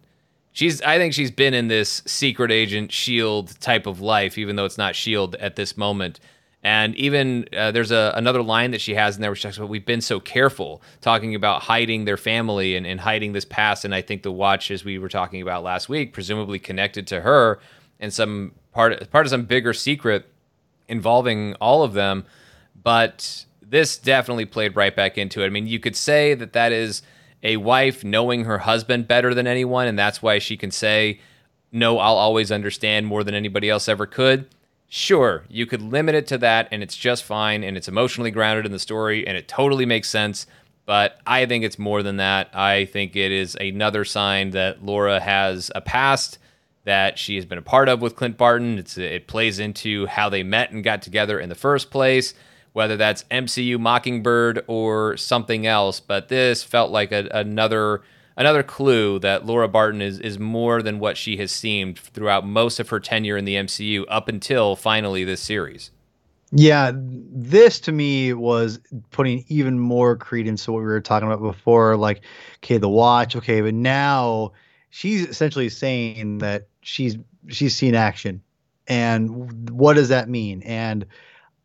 She's 0.51 0.83
I 0.83 0.99
think 0.99 1.15
she's 1.15 1.31
been 1.31 1.55
in 1.55 1.67
this 1.67 2.03
secret 2.05 2.51
agent 2.51 2.91
shield 2.91 3.59
type 3.59 3.87
of 3.87 4.01
life 4.01 4.37
even 4.37 4.55
though 4.55 4.65
it's 4.65 4.77
not 4.77 4.95
shield 4.95 5.33
at 5.35 5.55
this 5.55 5.75
moment 5.75 6.19
and 6.63 6.95
even 6.95 7.45
uh, 7.55 7.71
there's 7.71 7.91
a, 7.91 8.13
another 8.15 8.41
line 8.41 8.71
that 8.71 8.79
she 8.79 8.95
has 8.95 9.17
in 9.17 9.21
there 9.21 9.31
which 9.31 9.43
talks 9.43 9.57
about 9.57 9.67
we've 9.67 9.85
been 9.85 10.01
so 10.01 10.19
careful 10.19 10.81
talking 11.01 11.35
about 11.35 11.61
hiding 11.61 12.05
their 12.05 12.15
family 12.15 12.77
and, 12.77 12.87
and 12.87 13.01
hiding 13.01 13.33
this 13.33 13.43
past. 13.43 13.83
And 13.83 13.93
I 13.93 14.01
think 14.01 14.23
the 14.23 14.31
watch, 14.31 14.71
as 14.71 14.85
we 14.85 14.97
were 14.97 15.09
talking 15.09 15.41
about 15.41 15.63
last 15.63 15.89
week, 15.89 16.13
presumably 16.13 16.59
connected 16.59 17.05
to 17.07 17.21
her 17.21 17.59
and 17.99 18.13
some 18.13 18.53
part 18.71 19.09
part 19.11 19.25
of 19.25 19.29
some 19.29 19.43
bigger 19.43 19.73
secret 19.73 20.25
involving 20.87 21.53
all 21.55 21.83
of 21.83 21.93
them. 21.93 22.25
But 22.81 23.45
this 23.61 23.97
definitely 23.97 24.45
played 24.45 24.75
right 24.77 24.95
back 24.95 25.17
into 25.17 25.43
it. 25.43 25.47
I 25.47 25.49
mean, 25.49 25.67
you 25.67 25.79
could 25.79 25.97
say 25.97 26.33
that 26.33 26.53
that 26.53 26.71
is 26.71 27.01
a 27.43 27.57
wife 27.57 28.05
knowing 28.05 28.45
her 28.45 28.59
husband 28.59 29.05
better 29.05 29.33
than 29.33 29.47
anyone, 29.47 29.87
and 29.87 29.99
that's 29.99 30.21
why 30.21 30.39
she 30.39 30.55
can 30.55 30.71
say, 30.71 31.19
"No, 31.73 31.99
I'll 31.99 32.15
always 32.15 32.53
understand 32.53 33.05
more 33.05 33.21
than 33.25 33.35
anybody 33.35 33.69
else 33.69 33.89
ever 33.89 34.05
could." 34.05 34.47
Sure, 34.93 35.43
you 35.49 35.65
could 35.65 35.81
limit 35.81 36.13
it 36.13 36.27
to 36.27 36.37
that 36.37 36.67
and 36.71 36.83
it's 36.83 36.95
just 36.95 37.23
fine 37.23 37.63
and 37.63 37.75
it's 37.75 37.87
emotionally 37.87 38.29
grounded 38.29 38.63
in 38.63 38.71
the 38.71 38.77
story 38.77 39.25
and 39.25 39.35
it 39.35 39.47
totally 39.47 39.87
makes 39.87 40.07
sense. 40.07 40.45
But 40.85 41.19
I 41.25 41.47
think 41.47 41.63
it's 41.63 41.79
more 41.79 42.03
than 42.03 42.17
that. 42.17 42.51
I 42.53 42.85
think 42.85 43.15
it 43.15 43.31
is 43.31 43.55
another 43.55 44.05
sign 44.05 44.51
that 44.51 44.85
Laura 44.85 45.19
has 45.19 45.71
a 45.73 45.81
past 45.81 46.37
that 46.83 47.17
she 47.17 47.35
has 47.37 47.45
been 47.45 47.57
a 47.57 47.63
part 47.63 47.89
of 47.89 48.03
with 48.03 48.15
Clint 48.15 48.37
Barton. 48.37 48.77
It's, 48.77 48.95
it 48.95 49.25
plays 49.25 49.57
into 49.57 50.05
how 50.05 50.29
they 50.29 50.43
met 50.43 50.69
and 50.69 50.83
got 50.83 51.01
together 51.01 51.39
in 51.39 51.49
the 51.49 51.55
first 51.55 51.89
place, 51.89 52.35
whether 52.73 52.95
that's 52.95 53.23
MCU 53.31 53.79
Mockingbird 53.79 54.63
or 54.67 55.17
something 55.17 55.65
else. 55.65 56.01
But 56.01 56.27
this 56.27 56.61
felt 56.61 56.91
like 56.91 57.11
a, 57.11 57.27
another 57.31 58.03
another 58.35 58.63
clue 58.63 59.19
that 59.19 59.45
Laura 59.45 59.67
Barton 59.67 60.01
is 60.01 60.19
is 60.19 60.39
more 60.39 60.81
than 60.81 60.99
what 60.99 61.17
she 61.17 61.37
has 61.37 61.51
seemed 61.51 61.99
throughout 61.99 62.45
most 62.45 62.79
of 62.79 62.89
her 62.89 62.99
tenure 62.99 63.37
in 63.37 63.45
the 63.45 63.55
MCU 63.55 64.05
up 64.07 64.27
until 64.27 64.75
finally 64.75 65.23
this 65.23 65.41
series. 65.41 65.91
Yeah, 66.55 66.91
this 66.95 67.79
to 67.81 67.91
me 67.91 68.33
was 68.33 68.79
putting 69.09 69.43
even 69.47 69.79
more 69.79 70.15
credence 70.15 70.65
to 70.65 70.71
what 70.71 70.79
we 70.79 70.85
were 70.85 71.01
talking 71.01 71.27
about 71.27 71.41
before. 71.41 71.97
Like, 71.97 72.21
okay, 72.57 72.77
the 72.77 72.89
watch, 72.89 73.35
okay, 73.35 73.61
but 73.61 73.73
now 73.73 74.51
she's 74.91 75.25
essentially 75.25 75.69
saying 75.69 76.37
that 76.39 76.67
she's 76.81 77.17
she's 77.47 77.75
seen 77.75 77.95
action, 77.95 78.43
and 78.87 79.69
what 79.71 79.95
does 79.95 80.09
that 80.09 80.29
mean? 80.29 80.61
And 80.61 81.07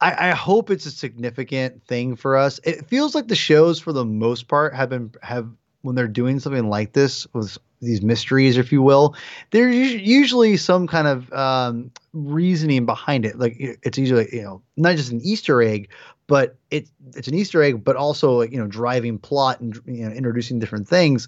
I, 0.00 0.30
I 0.30 0.30
hope 0.30 0.70
it's 0.70 0.86
a 0.86 0.90
significant 0.90 1.84
thing 1.84 2.16
for 2.16 2.36
us. 2.36 2.58
It 2.64 2.86
feels 2.86 3.14
like 3.14 3.28
the 3.28 3.34
shows, 3.34 3.78
for 3.80 3.92
the 3.92 4.04
most 4.04 4.48
part, 4.48 4.74
have 4.74 4.88
been 4.88 5.12
have 5.22 5.50
when 5.88 5.96
they're 5.96 6.06
doing 6.06 6.38
something 6.38 6.68
like 6.68 6.92
this 6.92 7.26
with 7.32 7.56
these 7.80 8.02
mysteries, 8.02 8.58
if 8.58 8.70
you 8.70 8.82
will, 8.82 9.16
there's 9.52 9.94
usually 9.94 10.58
some 10.58 10.86
kind 10.86 11.08
of 11.08 11.32
um, 11.32 11.90
reasoning 12.12 12.84
behind 12.84 13.24
it. 13.24 13.38
Like 13.38 13.56
it's 13.58 13.96
usually 13.96 14.28
you 14.30 14.42
know 14.42 14.62
not 14.76 14.96
just 14.96 15.10
an 15.10 15.22
Easter 15.22 15.62
egg, 15.62 15.88
but 16.26 16.56
it's 16.70 16.92
it's 17.16 17.26
an 17.26 17.34
Easter 17.34 17.62
egg, 17.62 17.82
but 17.82 17.96
also 17.96 18.42
you 18.42 18.58
know 18.58 18.66
driving 18.66 19.18
plot 19.18 19.60
and 19.60 19.80
you 19.86 20.06
know 20.06 20.14
introducing 20.14 20.58
different 20.58 20.86
things. 20.86 21.26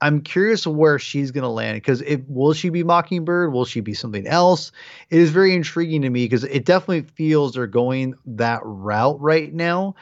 I'm 0.00 0.20
curious 0.22 0.66
where 0.66 0.98
she's 0.98 1.32
going 1.32 1.42
to 1.42 1.48
land 1.48 1.76
because 1.76 2.02
it 2.02 2.22
will 2.28 2.54
she 2.54 2.70
be 2.70 2.84
Mockingbird? 2.84 3.52
Will 3.52 3.64
she 3.64 3.80
be 3.80 3.94
something 3.94 4.26
else? 4.26 4.70
It 5.10 5.18
is 5.20 5.30
very 5.30 5.54
intriguing 5.54 6.02
to 6.02 6.10
me 6.10 6.24
because 6.24 6.44
it 6.44 6.64
definitely 6.64 7.02
feels 7.02 7.52
they're 7.52 7.66
going 7.66 8.14
that 8.24 8.60
route 8.62 9.20
right 9.20 9.52
now 9.52 9.96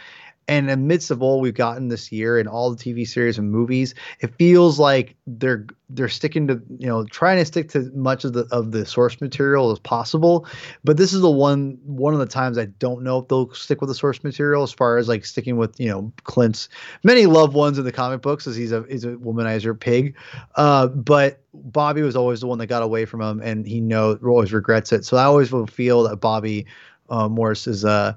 And 0.49 0.71
amidst 0.71 1.11
of 1.11 1.23
all 1.23 1.41
we've 1.41 1.55
gotten 1.55 1.89
this 1.89 2.13
year 2.13 2.39
and 2.39 2.49
all 2.49 2.71
the 2.71 2.77
TV 2.77 3.07
series 3.07 3.37
and 3.37 3.51
movies, 3.51 3.95
it 4.21 4.35
feels 4.37 4.79
like 4.79 5.17
they're 5.27 5.67
they're 5.91 6.09
sticking 6.09 6.47
to 6.49 6.61
you 6.79 6.87
know 6.87 7.05
trying 7.05 7.39
to 7.39 7.45
stick 7.45 7.69
to 7.71 7.91
much 7.95 8.25
of 8.25 8.33
the 8.33 8.47
of 8.53 8.71
the 8.71 8.87
source 8.87 9.21
material 9.21 9.73
as 9.73 9.79
possible. 9.81 10.47
But 10.85 10.99
this 10.99 11.13
is 11.13 11.21
the 11.21 11.31
one 11.31 11.79
one 11.85 12.15
of 12.15 12.21
the 12.21 12.27
times 12.27 12.59
I 12.59 12.67
don't 12.67 13.03
know 13.03 13.19
if 13.19 13.29
they'll 13.29 13.53
stick 13.55 13.81
with 13.81 13.89
the 13.89 13.95
source 13.95 14.23
material 14.23 14.63
as 14.63 14.73
far 14.73 14.99
as 14.99 15.09
like 15.09 15.25
sticking 15.25 15.57
with 15.57 15.79
you 15.81 15.89
know 15.89 16.13
Clint's 16.25 16.69
many 17.03 17.27
loved 17.27 17.55
ones 17.55 17.79
in 17.79 17.85
the 17.85 17.93
comic 17.93 18.23
books 18.23 18.47
as 18.47 18.55
he's 18.55 18.73
a 18.73 18.85
he's 18.89 19.05
a 19.05 19.13
womanizer 19.13 19.79
pig. 19.79 20.15
Uh, 20.55 20.87
but 20.87 21.41
Bobby 21.55 22.03
was 22.03 22.17
always 22.17 22.41
the 22.41 22.47
one 22.47 22.59
that 22.59 22.67
got 22.67 22.83
away 22.83 23.05
from 23.05 23.21
him, 23.21 23.41
and 23.41 23.67
he 23.67 23.81
knows 23.81 24.19
always 24.23 24.53
regrets 24.53 24.93
it. 24.93 25.05
So 25.05 25.17
I 25.17 25.25
always 25.25 25.51
will 25.51 25.67
feel 25.67 26.05
that 26.05 26.17
Bobby 26.17 26.67
uh, 27.11 27.29
is 27.51 27.85
a 27.85 27.89
uh, 27.89 28.13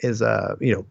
is 0.00 0.22
a 0.22 0.26
uh, 0.26 0.56
you 0.60 0.74
know 0.74 0.86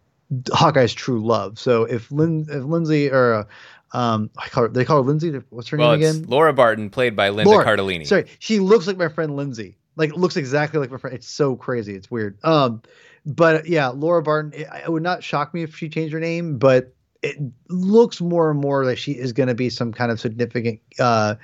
Hawkeye's 0.53 0.93
true 0.93 1.25
love. 1.25 1.59
So 1.59 1.83
if 1.83 2.11
Lin 2.11 2.45
if 2.49 2.63
Lindsay 2.63 3.09
or 3.09 3.47
um, 3.93 4.29
I 4.37 4.47
call 4.49 4.63
her, 4.63 4.69
they 4.69 4.85
call 4.85 4.97
her 4.97 5.07
Lindsay. 5.07 5.31
What's 5.49 5.67
her 5.69 5.77
well, 5.77 5.91
name 5.91 5.99
again? 5.99 6.25
Laura 6.27 6.53
Barton, 6.53 6.89
played 6.89 7.15
by 7.15 7.29
Linda 7.29 7.49
Laura, 7.49 7.65
Cardellini. 7.65 8.07
Sorry, 8.07 8.25
she 8.39 8.59
looks 8.59 8.87
like 8.87 8.97
my 8.97 9.09
friend 9.09 9.35
Lindsay. 9.35 9.77
Like 9.97 10.15
looks 10.15 10.37
exactly 10.37 10.79
like 10.79 10.91
my 10.91 10.97
friend. 10.97 11.15
It's 11.15 11.27
so 11.27 11.55
crazy. 11.55 11.95
It's 11.95 12.09
weird. 12.09 12.37
Um, 12.43 12.81
but 13.25 13.67
yeah, 13.67 13.89
Laura 13.89 14.23
Barton. 14.23 14.53
It, 14.53 14.67
it 14.85 14.91
would 14.91 15.03
not 15.03 15.23
shock 15.23 15.53
me 15.53 15.63
if 15.63 15.75
she 15.75 15.89
changed 15.89 16.13
her 16.13 16.19
name, 16.19 16.57
but 16.57 16.93
it 17.21 17.37
looks 17.69 18.19
more 18.19 18.49
and 18.49 18.59
more 18.59 18.85
like 18.85 18.97
she 18.97 19.11
is 19.11 19.33
going 19.33 19.47
to 19.47 19.55
be 19.55 19.69
some 19.69 19.91
kind 19.91 20.11
of 20.11 20.19
significant 20.19 20.79
uh, 20.99 21.35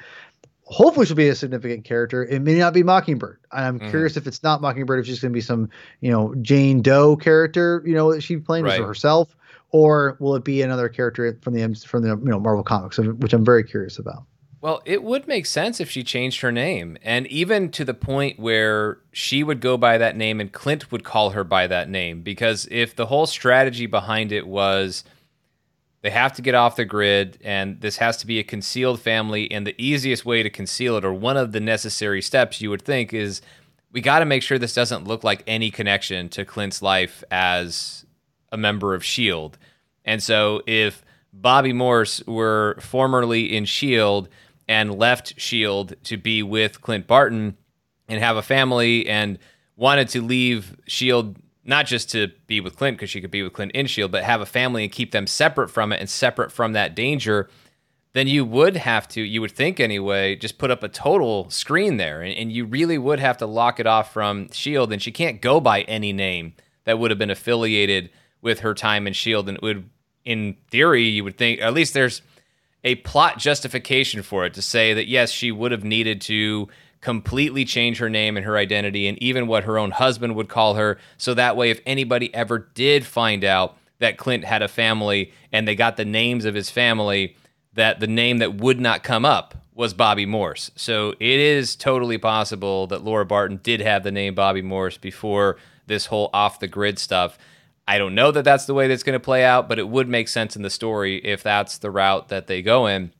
hopefully 0.69 1.05
she'll 1.05 1.15
be 1.15 1.29
a 1.29 1.35
significant 1.35 1.85
character. 1.85 2.25
It 2.25 2.41
may 2.41 2.55
not 2.55 2.73
be 2.73 2.83
Mockingbird. 2.83 3.39
I'm 3.51 3.79
mm-hmm. 3.79 3.89
curious 3.89 4.17
if 4.17 4.27
it's 4.27 4.43
not 4.43 4.61
Mockingbird, 4.61 4.99
if 4.99 5.05
she's 5.05 5.19
going 5.19 5.31
to 5.31 5.33
be 5.33 5.41
some, 5.41 5.69
you 6.01 6.11
know, 6.11 6.35
Jane 6.41 6.81
Doe 6.81 7.15
character, 7.15 7.81
you 7.85 7.93
know, 7.93 8.13
that 8.13 8.21
she's 8.21 8.41
playing 8.41 8.65
right. 8.65 8.79
herself, 8.79 9.35
or 9.71 10.17
will 10.19 10.35
it 10.35 10.43
be 10.43 10.61
another 10.61 10.89
character 10.89 11.37
from 11.41 11.53
the 11.53 11.73
from 11.87 12.03
the 12.03 12.09
you 12.09 12.31
know 12.31 12.39
Marvel 12.39 12.63
comics, 12.63 12.97
which 12.97 13.33
I'm 13.33 13.45
very 13.45 13.63
curious 13.63 13.97
about. 13.97 14.23
Well, 14.59 14.81
it 14.85 15.03
would 15.03 15.27
make 15.27 15.45
sense 15.45 15.79
if 15.79 15.89
she 15.89 16.03
changed 16.03 16.41
her 16.41 16.51
name, 16.51 16.97
and 17.03 17.27
even 17.27 17.69
to 17.71 17.85
the 17.85 17.93
point 17.93 18.39
where 18.39 18.97
she 19.11 19.43
would 19.43 19.61
go 19.61 19.77
by 19.77 19.99
that 19.99 20.17
name 20.17 20.41
and 20.41 20.51
Clint 20.51 20.91
would 20.91 21.03
call 21.03 21.29
her 21.29 21.43
by 21.43 21.67
that 21.67 21.89
name, 21.89 22.23
because 22.23 22.67
if 22.71 22.95
the 22.95 23.05
whole 23.05 23.27
strategy 23.27 23.85
behind 23.85 24.31
it 24.31 24.47
was 24.47 25.03
they 26.07 26.11
have 26.11 26.31
to 26.31 26.41
get 26.41 26.55
off 26.55 26.77
the 26.77 26.85
grid, 26.85 27.37
and 27.43 27.81
this 27.81 27.97
has 27.97 28.15
to 28.15 28.25
be 28.25 28.39
a 28.39 28.43
concealed 28.43 29.01
family. 29.01 29.51
And 29.51 29.67
the 29.67 29.75
easiest 29.77 30.25
way 30.25 30.41
to 30.41 30.49
conceal 30.49 30.95
it, 30.95 31.03
or 31.03 31.11
one 31.11 31.35
of 31.35 31.51
the 31.51 31.59
necessary 31.59 32.21
steps 32.21 32.61
you 32.61 32.69
would 32.69 32.81
think, 32.81 33.13
is 33.13 33.41
we 33.91 33.99
got 33.99 34.19
to 34.19 34.25
make 34.25 34.41
sure 34.41 34.57
this 34.57 34.73
doesn't 34.73 35.05
look 35.05 35.25
like 35.25 35.43
any 35.47 35.69
connection 35.69 36.29
to 36.29 36.45
Clint's 36.45 36.81
life 36.81 37.25
as 37.29 38.05
a 38.53 38.57
member 38.57 38.93
of 38.93 39.01
S.H.I.E.L.D. 39.01 39.57
And 40.05 40.23
so 40.23 40.61
if 40.65 41.03
Bobby 41.33 41.73
Morse 41.73 42.23
were 42.25 42.77
formerly 42.79 43.53
in 43.53 43.63
S.H.I.E.L.D. 43.63 44.29
and 44.69 44.97
left 44.97 45.33
S.H.I.E.L.D. 45.35 45.95
to 46.05 46.15
be 46.15 46.41
with 46.41 46.79
Clint 46.79 47.05
Barton 47.05 47.57
and 48.07 48.23
have 48.23 48.37
a 48.37 48.41
family 48.41 49.09
and 49.09 49.39
wanted 49.75 50.07
to 50.07 50.21
leave 50.21 50.71
S.H.I.E.L.D 50.87 51.41
not 51.67 51.85
just 51.85 52.09
to 52.11 52.29
be 52.47 52.61
with 52.61 52.77
Clint 52.77 52.97
because 52.97 53.09
she 53.09 53.21
could 53.21 53.29
be 53.29 53.43
with 53.43 53.53
Clint 53.53 53.73
in 53.73 53.85
Shield, 53.85 54.11
but 54.11 54.23
have 54.23 54.41
a 54.41 54.45
family 54.45 54.83
and 54.83 54.91
keep 54.91 55.11
them 55.11 55.27
separate 55.27 55.69
from 55.69 55.91
it 55.91 55.99
and 55.99 56.09
separate 56.09 56.51
from 56.51 56.73
that 56.73 56.95
danger, 56.95 57.49
then 58.13 58.25
you 58.25 58.45
would 58.45 58.77
have 58.77 59.07
to, 59.09 59.21
you 59.21 59.41
would 59.41 59.51
think 59.51 59.79
anyway, 59.79 60.35
just 60.35 60.57
put 60.57 60.71
up 60.71 60.81
a 60.81 60.87
total 60.87 61.49
screen 61.49 61.97
there, 61.97 62.21
and, 62.21 62.33
and 62.35 62.51
you 62.51 62.65
really 62.65 62.97
would 62.97 63.19
have 63.19 63.37
to 63.37 63.45
lock 63.45 63.79
it 63.79 63.85
off 63.85 64.13
from 64.13 64.49
Shield, 64.51 64.93
and 64.93 65.01
she 65.01 65.11
can't 65.11 65.41
go 65.41 65.59
by 65.59 65.81
any 65.81 66.13
name 66.13 66.53
that 66.85 66.97
would 66.97 67.11
have 67.11 67.19
been 67.19 67.29
affiliated 67.29 68.09
with 68.41 68.61
her 68.61 68.73
time 68.73 69.05
in 69.05 69.13
Shield, 69.13 69.49
and 69.49 69.57
it 69.57 69.61
would, 69.61 69.89
in 70.23 70.55
theory, 70.71 71.03
you 71.03 71.23
would 71.25 71.37
think 71.37 71.61
at 71.61 71.73
least 71.73 71.93
there's 71.93 72.21
a 72.83 72.95
plot 72.95 73.37
justification 73.37 74.21
for 74.21 74.45
it 74.45 74.53
to 74.53 74.61
say 74.61 74.93
that 74.93 75.07
yes, 75.07 75.31
she 75.31 75.51
would 75.51 75.73
have 75.73 75.83
needed 75.83 76.21
to 76.21 76.69
completely 77.01 77.65
change 77.65 77.99
her 77.99 78.09
name 78.09 78.37
and 78.37 78.45
her 78.45 78.57
identity 78.57 79.07
and 79.07 79.21
even 79.21 79.47
what 79.47 79.63
her 79.63 79.77
own 79.77 79.91
husband 79.91 80.35
would 80.35 80.49
call 80.49 80.75
her. 80.75 80.97
So 81.17 81.33
that 81.33 81.55
way, 81.55 81.69
if 81.69 81.79
anybody 81.85 82.33
ever 82.33 82.59
did 82.73 83.05
find 83.05 83.43
out 83.43 83.77
that 83.99 84.17
Clint 84.17 84.43
had 84.43 84.61
a 84.61 84.67
family 84.67 85.31
and 85.51 85.67
they 85.67 85.75
got 85.75 85.97
the 85.97 86.05
names 86.05 86.45
of 86.45 86.55
his 86.55 86.69
family, 86.69 87.35
that 87.73 87.99
the 87.99 88.07
name 88.07 88.39
that 88.39 88.55
would 88.55 88.79
not 88.79 89.03
come 89.03 89.25
up 89.25 89.55
was 89.73 89.93
Bobby 89.93 90.25
Morse. 90.25 90.71
So 90.75 91.11
it 91.19 91.39
is 91.39 91.75
totally 91.75 92.17
possible 92.17 92.87
that 92.87 93.03
Laura 93.03 93.25
Barton 93.25 93.59
did 93.61 93.79
have 93.81 94.03
the 94.03 94.11
name 94.11 94.33
Bobby 94.33 94.63
Morse 94.63 94.97
before 94.97 95.57
this 95.85 96.07
whole 96.07 96.31
off 96.33 96.59
the 96.59 96.67
grid 96.67 96.97
stuff. 96.97 97.37
I 97.87 97.99
don't 97.99 98.15
know 98.15 98.31
that 98.31 98.43
that's 98.43 98.65
the 98.65 98.73
way 98.73 98.87
that's 98.87 99.03
going 99.03 99.13
to 99.13 99.19
play 99.23 99.45
out, 99.45 99.69
but 99.69 99.79
it 99.79 99.87
would 99.87 100.09
make 100.09 100.27
sense 100.27 100.55
in 100.55 100.63
the 100.63 100.69
story 100.69 101.17
if 101.17 101.43
that's 101.43 101.77
the 101.77 101.91
route 101.91 102.29
that 102.29 102.47
they 102.47 102.61
go 102.63 102.87
in. 102.87 103.13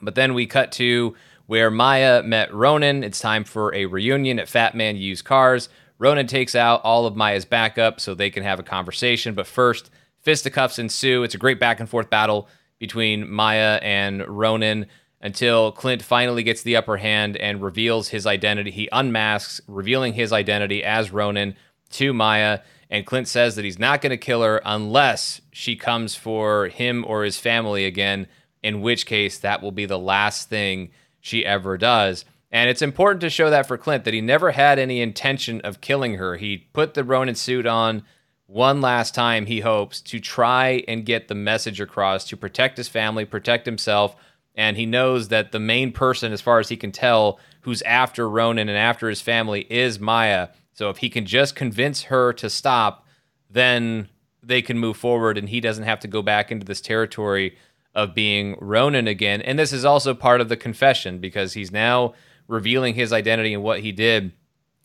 But 0.00 0.14
then 0.14 0.32
we 0.34 0.46
cut 0.46 0.72
to 0.72 1.14
where 1.48 1.70
Maya 1.70 2.22
met 2.22 2.52
Ronin. 2.52 3.02
It's 3.02 3.20
time 3.20 3.42
for 3.42 3.74
a 3.74 3.86
reunion 3.86 4.38
at 4.38 4.50
Fat 4.50 4.74
Man 4.74 4.98
Used 4.98 5.24
Cars. 5.24 5.70
Ronin 5.98 6.26
takes 6.26 6.54
out 6.54 6.82
all 6.84 7.06
of 7.06 7.16
Maya's 7.16 7.46
backup 7.46 8.00
so 8.00 8.14
they 8.14 8.28
can 8.28 8.42
have 8.42 8.60
a 8.60 8.62
conversation. 8.62 9.34
But 9.34 9.46
first, 9.46 9.90
fisticuffs 10.20 10.78
ensue. 10.78 11.22
It's 11.22 11.34
a 11.34 11.38
great 11.38 11.58
back 11.58 11.80
and 11.80 11.88
forth 11.88 12.10
battle 12.10 12.48
between 12.78 13.30
Maya 13.30 13.80
and 13.80 14.28
Ronin 14.28 14.88
until 15.22 15.72
Clint 15.72 16.02
finally 16.02 16.42
gets 16.42 16.62
the 16.62 16.76
upper 16.76 16.98
hand 16.98 17.38
and 17.38 17.62
reveals 17.62 18.08
his 18.08 18.26
identity. 18.26 18.70
He 18.70 18.90
unmasks, 18.92 19.62
revealing 19.66 20.12
his 20.12 20.34
identity 20.34 20.84
as 20.84 21.12
Ronin 21.12 21.56
to 21.92 22.12
Maya. 22.12 22.60
And 22.90 23.06
Clint 23.06 23.26
says 23.26 23.56
that 23.56 23.64
he's 23.64 23.78
not 23.78 24.02
going 24.02 24.10
to 24.10 24.18
kill 24.18 24.42
her 24.42 24.60
unless 24.66 25.40
she 25.50 25.76
comes 25.76 26.14
for 26.14 26.68
him 26.68 27.06
or 27.08 27.24
his 27.24 27.38
family 27.38 27.86
again, 27.86 28.26
in 28.62 28.82
which 28.82 29.06
case 29.06 29.38
that 29.38 29.62
will 29.62 29.72
be 29.72 29.86
the 29.86 29.98
last 29.98 30.50
thing 30.50 30.90
she 31.20 31.44
ever 31.44 31.76
does. 31.76 32.24
And 32.50 32.70
it's 32.70 32.82
important 32.82 33.20
to 33.20 33.30
show 33.30 33.50
that 33.50 33.66
for 33.66 33.76
Clint 33.76 34.04
that 34.04 34.14
he 34.14 34.20
never 34.20 34.52
had 34.52 34.78
any 34.78 35.00
intention 35.00 35.60
of 35.62 35.80
killing 35.80 36.14
her. 36.14 36.36
He 36.36 36.68
put 36.72 36.94
the 36.94 37.04
Ronin 37.04 37.34
suit 37.34 37.66
on 37.66 38.02
one 38.46 38.80
last 38.80 39.14
time, 39.14 39.44
he 39.44 39.60
hopes, 39.60 40.00
to 40.00 40.18
try 40.18 40.82
and 40.88 41.04
get 41.04 41.28
the 41.28 41.34
message 41.34 41.80
across 41.80 42.24
to 42.28 42.36
protect 42.36 42.78
his 42.78 42.88
family, 42.88 43.26
protect 43.26 43.66
himself. 43.66 44.16
And 44.54 44.76
he 44.76 44.86
knows 44.86 45.28
that 45.28 45.52
the 45.52 45.60
main 45.60 45.92
person, 45.92 46.32
as 46.32 46.40
far 46.40 46.58
as 46.58 46.70
he 46.70 46.76
can 46.76 46.90
tell, 46.90 47.38
who's 47.60 47.82
after 47.82 48.28
Ronin 48.28 48.70
and 48.70 48.78
after 48.78 49.10
his 49.10 49.20
family 49.20 49.66
is 49.68 50.00
Maya. 50.00 50.48
So 50.72 50.88
if 50.88 50.98
he 50.98 51.10
can 51.10 51.26
just 51.26 51.54
convince 51.54 52.04
her 52.04 52.32
to 52.34 52.48
stop, 52.48 53.06
then 53.50 54.08
they 54.42 54.62
can 54.62 54.78
move 54.78 54.96
forward 54.96 55.36
and 55.36 55.50
he 55.50 55.60
doesn't 55.60 55.84
have 55.84 56.00
to 56.00 56.08
go 56.08 56.22
back 56.22 56.50
into 56.50 56.64
this 56.64 56.80
territory 56.80 57.58
of 57.98 58.14
being 58.14 58.56
Ronin 58.60 59.08
again. 59.08 59.42
And 59.42 59.58
this 59.58 59.72
is 59.72 59.84
also 59.84 60.14
part 60.14 60.40
of 60.40 60.48
the 60.48 60.56
confession 60.56 61.18
because 61.18 61.54
he's 61.54 61.72
now 61.72 62.14
revealing 62.46 62.94
his 62.94 63.12
identity 63.12 63.52
and 63.52 63.60
what 63.60 63.80
he 63.80 63.90
did 63.90 64.30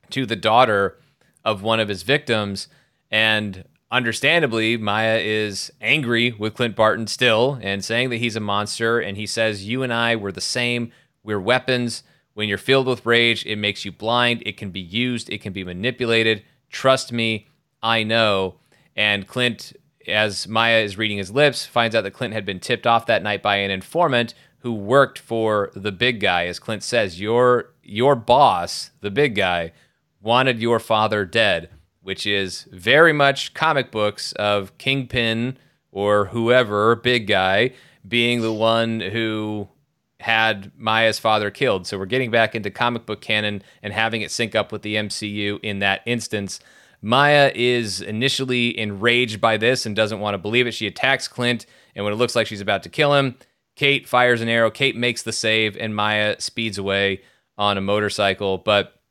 to 0.10 0.26
the 0.26 0.36
daughter 0.36 0.98
of 1.46 1.62
one 1.62 1.80
of 1.80 1.90
his 1.90 2.02
victims. 2.02 2.70
And 3.12 3.66
understandably, 3.92 4.78
Maya 4.78 5.20
is 5.22 5.72
angry 5.80 6.32
with 6.32 6.56
Clint 6.56 6.76
Barton 6.76 7.06
still 7.06 7.60
and 7.62 7.86
saying 7.86 8.10
that 8.10 8.18
he's 8.18 8.36
a 8.36 8.40
monster. 8.40 9.00
And 9.00 9.16
he 9.16 9.28
says, 9.28 9.64
You 9.64 9.84
and 9.84 9.94
I 9.94 10.16
were 10.16 10.32
the 10.32 10.42
same. 10.42 10.92
We're 11.22 11.40
weapons. 11.40 12.02
When 12.34 12.50
you're 12.50 12.58
filled 12.58 12.88
with 12.88 13.06
rage, 13.06 13.46
it 13.46 13.58
makes 13.58 13.86
you 13.86 13.92
blind. 13.92 14.42
It 14.44 14.58
can 14.58 14.72
be 14.72 14.80
used, 14.80 15.30
it 15.30 15.40
can 15.40 15.54
be 15.54 15.64
manipulated. 15.64 16.42
Trust 16.72 17.12
me, 17.12 17.48
I 17.84 18.02
know. 18.02 18.56
And 18.96 19.28
Clint 19.28 19.74
as 20.08 20.48
Maya 20.48 20.80
is 20.80 20.98
reading 20.98 21.18
his 21.18 21.32
lips, 21.32 21.66
finds 21.66 21.96
out 21.96 22.02
that 22.02 22.12
Clint 22.12 22.34
had 22.34 22.46
been 22.46 22.60
tipped 22.60 22.88
off 22.88 23.06
that 23.06 23.24
night 23.24 23.42
by 23.42 23.58
an 23.58 23.72
informant 23.72 24.34
who 24.60 24.74
worked 24.74 25.20
for 25.20 25.72
the 25.76 25.92
big 25.92 26.20
guy. 26.20 26.46
As 26.46 26.60
Clint 26.60 26.84
says, 26.84 27.20
your 27.20 27.72
your 27.84 28.16
boss, 28.16 28.92
the 29.02 29.12
big 29.12 29.36
guy, 29.36 29.74
wanted 30.22 30.62
your 30.62 30.80
father 30.80 31.26
dead, 31.26 31.70
which 32.02 32.26
is 32.26 32.68
very 32.72 33.14
much 33.14 33.54
comic 33.54 33.92
books 33.92 34.32
of 34.34 34.78
Kingpin 34.78 35.58
or 35.92 36.26
whoever, 36.26 36.96
big 36.96 37.28
guy, 37.28 37.72
being 38.08 38.42
the 38.42 38.54
one 38.54 39.00
who 39.00 39.68
had 40.22 40.72
Maya's 40.78 41.20
father 41.20 41.52
killed. 41.52 41.86
So 41.86 41.98
we're 41.98 42.06
getting 42.06 42.32
back 42.32 42.56
into 42.56 42.72
comic 42.72 43.06
book 43.06 43.20
canon 43.20 43.62
and 43.82 43.92
having 43.92 44.22
it 44.22 44.32
sync 44.32 44.56
up 44.56 44.72
with 44.72 44.82
the 44.82 44.96
MCU 44.96 45.60
in 45.62 45.80
that 45.80 46.02
instance. 46.06 46.62
Maya 47.06 47.52
is 47.54 48.00
initially 48.00 48.80
enraged 48.80 49.42
by 49.42 49.58
this 49.58 49.86
and 49.86 49.94
doesn't 49.94 50.22
want 50.22 50.36
to 50.36 50.38
believe 50.38 50.68
it. 50.68 50.74
She 50.74 50.88
attacks 50.88 51.28
Clint, 51.28 51.66
and 51.96 52.06
when 52.06 52.14
it 52.14 52.16
looks 52.18 52.34
like 52.34 52.48
she's 52.48 52.62
about 52.62 52.82
to 52.84 52.90
kill 52.90 53.14
him, 53.14 53.36
Kate 53.76 54.08
fires 54.08 54.40
an 54.40 54.48
arrow. 54.48 54.72
Kate 54.72 54.96
makes 54.96 55.22
the 55.22 55.34
save, 55.34 55.76
and 55.76 55.94
Maya 55.94 56.38
speeds 56.40 56.78
away 56.78 57.22
on 57.58 57.78
a 57.78 57.82
motorcycle. 57.82 58.58
But 58.58 59.02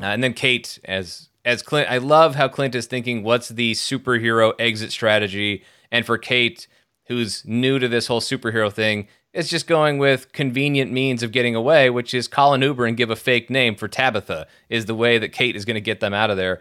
uh, 0.00 0.06
and 0.06 0.22
then 0.22 0.32
Kate, 0.32 0.78
as 0.84 1.28
as 1.44 1.62
Clint, 1.62 1.90
I 1.90 1.98
love 1.98 2.36
how 2.36 2.46
Clint 2.46 2.76
is 2.76 2.86
thinking, 2.86 3.24
what's 3.24 3.48
the 3.48 3.72
superhero 3.72 4.52
exit 4.60 4.92
strategy? 4.92 5.64
And 5.90 6.06
for 6.06 6.18
Kate, 6.18 6.68
who's 7.06 7.44
new 7.44 7.80
to 7.80 7.88
this 7.88 8.06
whole 8.06 8.20
superhero 8.20 8.72
thing, 8.72 9.08
it's 9.32 9.48
just 9.48 9.66
going 9.66 9.98
with 9.98 10.32
convenient 10.32 10.92
means 10.92 11.24
of 11.24 11.32
getting 11.32 11.56
away, 11.56 11.90
which 11.90 12.14
is 12.14 12.28
call 12.28 12.54
an 12.54 12.62
Uber 12.62 12.86
and 12.86 12.96
give 12.96 13.10
a 13.10 13.16
fake 13.16 13.50
name 13.50 13.74
for 13.74 13.88
Tabitha, 13.88 14.46
is 14.68 14.86
the 14.86 14.94
way 14.94 15.18
that 15.18 15.32
Kate 15.32 15.56
is 15.56 15.64
going 15.64 15.74
to 15.74 15.80
get 15.80 15.98
them 15.98 16.14
out 16.14 16.30
of 16.30 16.36
there 16.36 16.60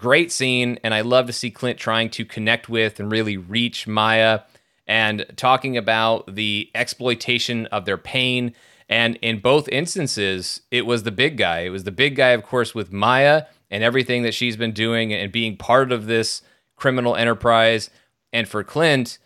great 0.00 0.32
scene, 0.32 0.78
and 0.82 0.94
I 0.94 1.02
love 1.02 1.26
to 1.26 1.32
see 1.32 1.50
Clint 1.50 1.78
trying 1.78 2.08
to 2.10 2.24
connect 2.24 2.68
with 2.70 2.98
and 2.98 3.12
really 3.12 3.36
reach 3.36 3.86
Maya 3.86 4.40
and 4.86 5.26
talking 5.36 5.76
about 5.76 6.34
the 6.34 6.70
exploitation 6.74 7.66
of 7.66 7.84
their 7.84 7.98
pain. 7.98 8.54
And 8.88 9.16
in 9.16 9.40
both 9.40 9.68
instances, 9.68 10.62
it 10.70 10.86
was 10.86 11.02
the 11.02 11.10
big 11.12 11.36
guy. 11.36 11.60
It 11.60 11.68
was 11.68 11.84
the 11.84 11.92
big 11.92 12.16
guy, 12.16 12.30
of 12.30 12.42
course, 12.42 12.74
with 12.74 12.90
Maya 12.90 13.44
and 13.70 13.84
everything 13.84 14.22
that 14.22 14.34
she's 14.34 14.56
been 14.56 14.72
doing 14.72 15.12
and 15.12 15.30
being 15.30 15.56
part 15.56 15.92
of 15.92 16.06
this 16.06 16.40
criminal 16.76 17.14
enterprise. 17.14 17.90
And 18.32 18.48
for 18.48 18.64
Clint, 18.64 19.18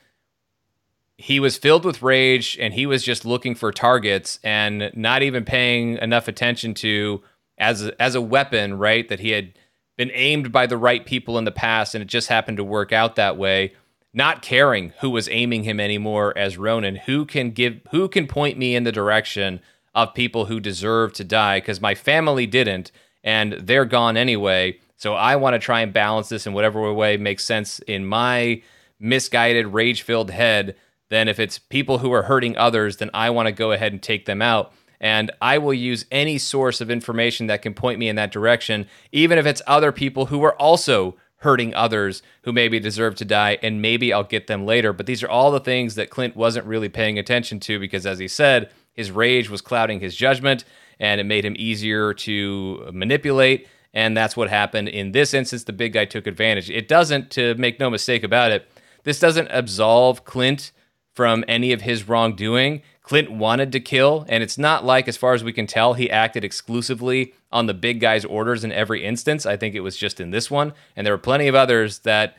he 1.17 1.39
was 1.39 1.57
filled 1.57 1.85
with 1.85 2.03
rage 2.03 2.59
and 2.61 2.75
he 2.75 2.85
was 2.85 3.05
just 3.05 3.25
looking 3.25 3.55
for 3.55 3.71
targets 3.71 4.41
and 4.43 4.91
not 4.93 5.23
even 5.23 5.45
paying 5.45 5.99
enough 5.99 6.27
attention 6.27 6.75
to 6.75 7.23
as 7.57 7.87
a, 7.87 8.03
as 8.03 8.17
a 8.17 8.21
weapon, 8.21 8.77
right? 8.77 9.09
That 9.09 9.21
he 9.21 9.31
had 9.31 9.55
been 9.97 10.11
aimed 10.13 10.53
by 10.53 10.67
the 10.67 10.77
right 10.77 11.05
people 11.05 11.39
in 11.39 11.45
the 11.45 11.53
past 11.53 11.95
and 11.95 12.03
it 12.03 12.09
just 12.09 12.29
happened 12.29 12.57
to 12.57 12.65
work 12.65 12.93
out 12.93 13.17
that 13.17 13.37
way. 13.37 13.75
Not 14.13 14.43
caring 14.43 14.93
who 15.01 15.11
was 15.11 15.29
aiming 15.29 15.65
him 15.65 15.81
anymore 15.81 16.37
as 16.37 16.57
Ronin, 16.57 16.97
who 16.97 17.25
can 17.25 17.51
give 17.51 17.81
who 17.91 18.09
can 18.09 18.27
point 18.27 18.57
me 18.57 18.77
in 18.77 18.85
the 18.85 18.93
direction 18.93 19.61
of 19.95 20.15
people 20.15 20.47
who 20.47 20.61
deserve 20.61 21.13
to 21.15 21.25
die 21.25 21.59
because 21.59 21.81
my 21.81 21.95
family 21.95 22.47
didn't 22.47 22.93
and 23.23 23.55
they're 23.55 23.85
gone 23.85 24.17
anyway. 24.17 24.79
So 24.97 25.15
I 25.15 25.37
want 25.37 25.55
to 25.55 25.59
try 25.59 25.81
and 25.81 25.93
balance 25.93 26.29
this 26.29 26.47
in 26.47 26.53
whatever 26.53 26.93
way 26.93 27.17
makes 27.17 27.45
sense 27.45 27.81
in 27.81 28.07
my 28.07 28.63
misguided, 29.01 29.67
rage 29.69 30.03
filled 30.03 30.31
head. 30.31 30.77
Then, 31.11 31.29
if 31.29 31.39
it's 31.39 31.59
people 31.59 31.99
who 31.99 32.13
are 32.13 32.23
hurting 32.23 32.57
others, 32.57 32.97
then 32.97 33.11
I 33.13 33.31
want 33.31 33.47
to 33.47 33.53
go 33.53 33.73
ahead 33.73 33.93
and 33.93 34.03
take 34.03 34.27
them 34.27 34.41
out. 34.41 34.73
And 35.05 35.31
I 35.43 35.59
will 35.59 35.75
use 35.75 36.07
any 36.11 36.39
source 36.39 36.81
of 36.81 36.91
information 36.91 37.47
that 37.49 37.61
can 37.61 37.75
point 37.75 37.99
me 37.99 38.09
in 38.09 38.17
that 38.17 38.33
direction, 38.33 38.87
even 39.13 39.37
if 39.37 39.45
it's 39.45 39.61
other 39.67 39.93
people 39.93 40.27
who 40.27 40.43
are 40.45 40.57
also 40.57 41.17
hurting 41.41 41.75
others 41.75 42.23
who 42.45 42.55
maybe 42.55 42.81
deserve 42.81 43.15
to 43.17 43.25
die, 43.27 43.59
and 43.63 43.83
maybe 43.83 44.15
I'll 44.15 44.25
get 44.25 44.47
them 44.47 44.65
later. 44.65 44.95
But 44.95 45.05
these 45.05 45.23
are 45.23 45.29
all 45.29 45.51
the 45.51 45.61
things 45.61 45.97
that 45.97 46.09
Clint 46.09 46.35
wasn't 46.35 46.65
really 46.65 46.89
paying 46.89 47.19
attention 47.19 47.61
to 47.61 47.79
because, 47.79 48.07
as 48.07 48.19
he 48.19 48.27
said, 48.27 48.71
his 48.95 49.11
rage 49.11 49.51
was 49.51 49.61
clouding 49.61 50.01
his 50.01 50.17
judgment 50.17 50.65
and 50.99 51.21
it 51.21 51.25
made 51.25 51.45
him 51.45 51.57
easier 51.59 52.15
to 52.15 52.89
manipulate. 52.91 53.69
And 53.93 54.17
that's 54.17 54.39
what 54.39 54.49
happened 54.49 54.89
in 54.89 55.13
this 55.13 55.35
instance. 55.35 55.65
The 55.65 55.75
big 55.75 55.93
guy 55.93 56.07
took 56.07 56.27
advantage. 56.27 56.71
It 56.71 56.89
doesn't, 56.89 57.31
to 57.33 57.55
make 57.57 57.79
no 57.79 57.91
mistake 57.91 58.25
about 58.25 58.53
it, 58.53 58.67
this 59.03 59.21
doesn't 59.21 59.49
absolve 59.51 60.25
Clint 60.25 60.73
from 61.13 61.45
any 61.47 61.73
of 61.73 61.83
his 61.83 62.09
wrongdoing. 62.09 62.81
Clint 63.05 63.31
wanted 63.31 63.71
to 63.73 63.81
kill, 63.81 64.25
and 64.31 64.43
it's 64.43 64.57
not 64.57 64.83
like, 64.83 65.09
as 65.09 65.17
far 65.17 65.35
as 65.35 65.45
we 65.45 65.53
can 65.53 65.67
tell, 65.67 65.93
he 65.93 66.11
acted 66.11 66.43
exclusively 66.43 67.35
on 67.53 67.67
the 67.67 67.75
big 67.75 68.01
guy's 68.01 68.25
orders 68.25 68.65
in 68.65 68.73
every 68.73 69.05
instance. 69.05 69.45
I 69.45 69.59
think 69.59 69.75
it 69.75 69.81
was 69.81 69.97
just 69.97 70.21
in 70.21 70.31
this 70.31 70.51
one. 70.51 70.73
And 70.97 71.07
there 71.07 71.13
were 71.13 71.19
plenty 71.19 71.47
of 71.47 71.55
others 71.55 71.99
that 72.01 72.35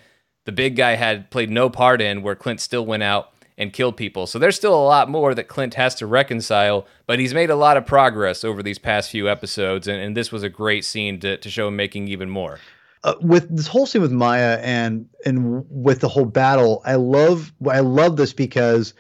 the 0.46 0.52
big 0.52 0.76
guy 0.76 0.96
had 0.96 1.30
played 1.30 1.52
no 1.52 1.70
part 1.70 2.02
in 2.02 2.24
where 2.24 2.36
Clint 2.36 2.60
still 2.60 2.84
went 2.84 3.04
out 3.04 3.32
and 3.60 3.72
killed 3.72 3.96
people. 3.96 4.26
So 4.26 4.40
there's 4.40 4.56
still 4.56 4.74
a 4.74 4.84
lot 4.84 5.08
more 5.08 5.36
that 5.36 5.48
Clint 5.48 5.76
has 5.76 5.94
to 5.96 6.08
reconcile, 6.08 6.88
but 7.06 7.20
he's 7.20 7.34
made 7.34 7.52
a 7.52 7.56
lot 7.56 7.78
of 7.78 7.86
progress 7.86 8.44
over 8.44 8.64
these 8.64 8.80
past 8.80 9.12
few 9.12 9.30
episodes, 9.30 9.88
and, 9.88 10.02
and 10.02 10.18
this 10.18 10.32
was 10.32 10.42
a 10.44 10.50
great 10.50 10.84
scene 10.84 11.20
to, 11.20 11.38
to 11.38 11.50
show 11.50 11.68
him 11.68 11.76
making 11.76 12.08
even 12.08 12.30
more. 12.30 12.60
Uh, 13.04 13.14
with 13.22 13.56
this 13.56 13.68
whole 13.68 13.86
scene 13.86 14.02
with 14.02 14.12
Maya 14.12 14.60
and 14.64 15.08
and 15.28 15.64
with 15.70 16.00
the 16.00 16.10
whole 16.10 16.26
battle, 16.26 16.82
I 16.86 16.96
love 16.96 17.54
I 17.70 17.82
love 17.82 18.18
this 18.18 18.34
because 18.34 18.96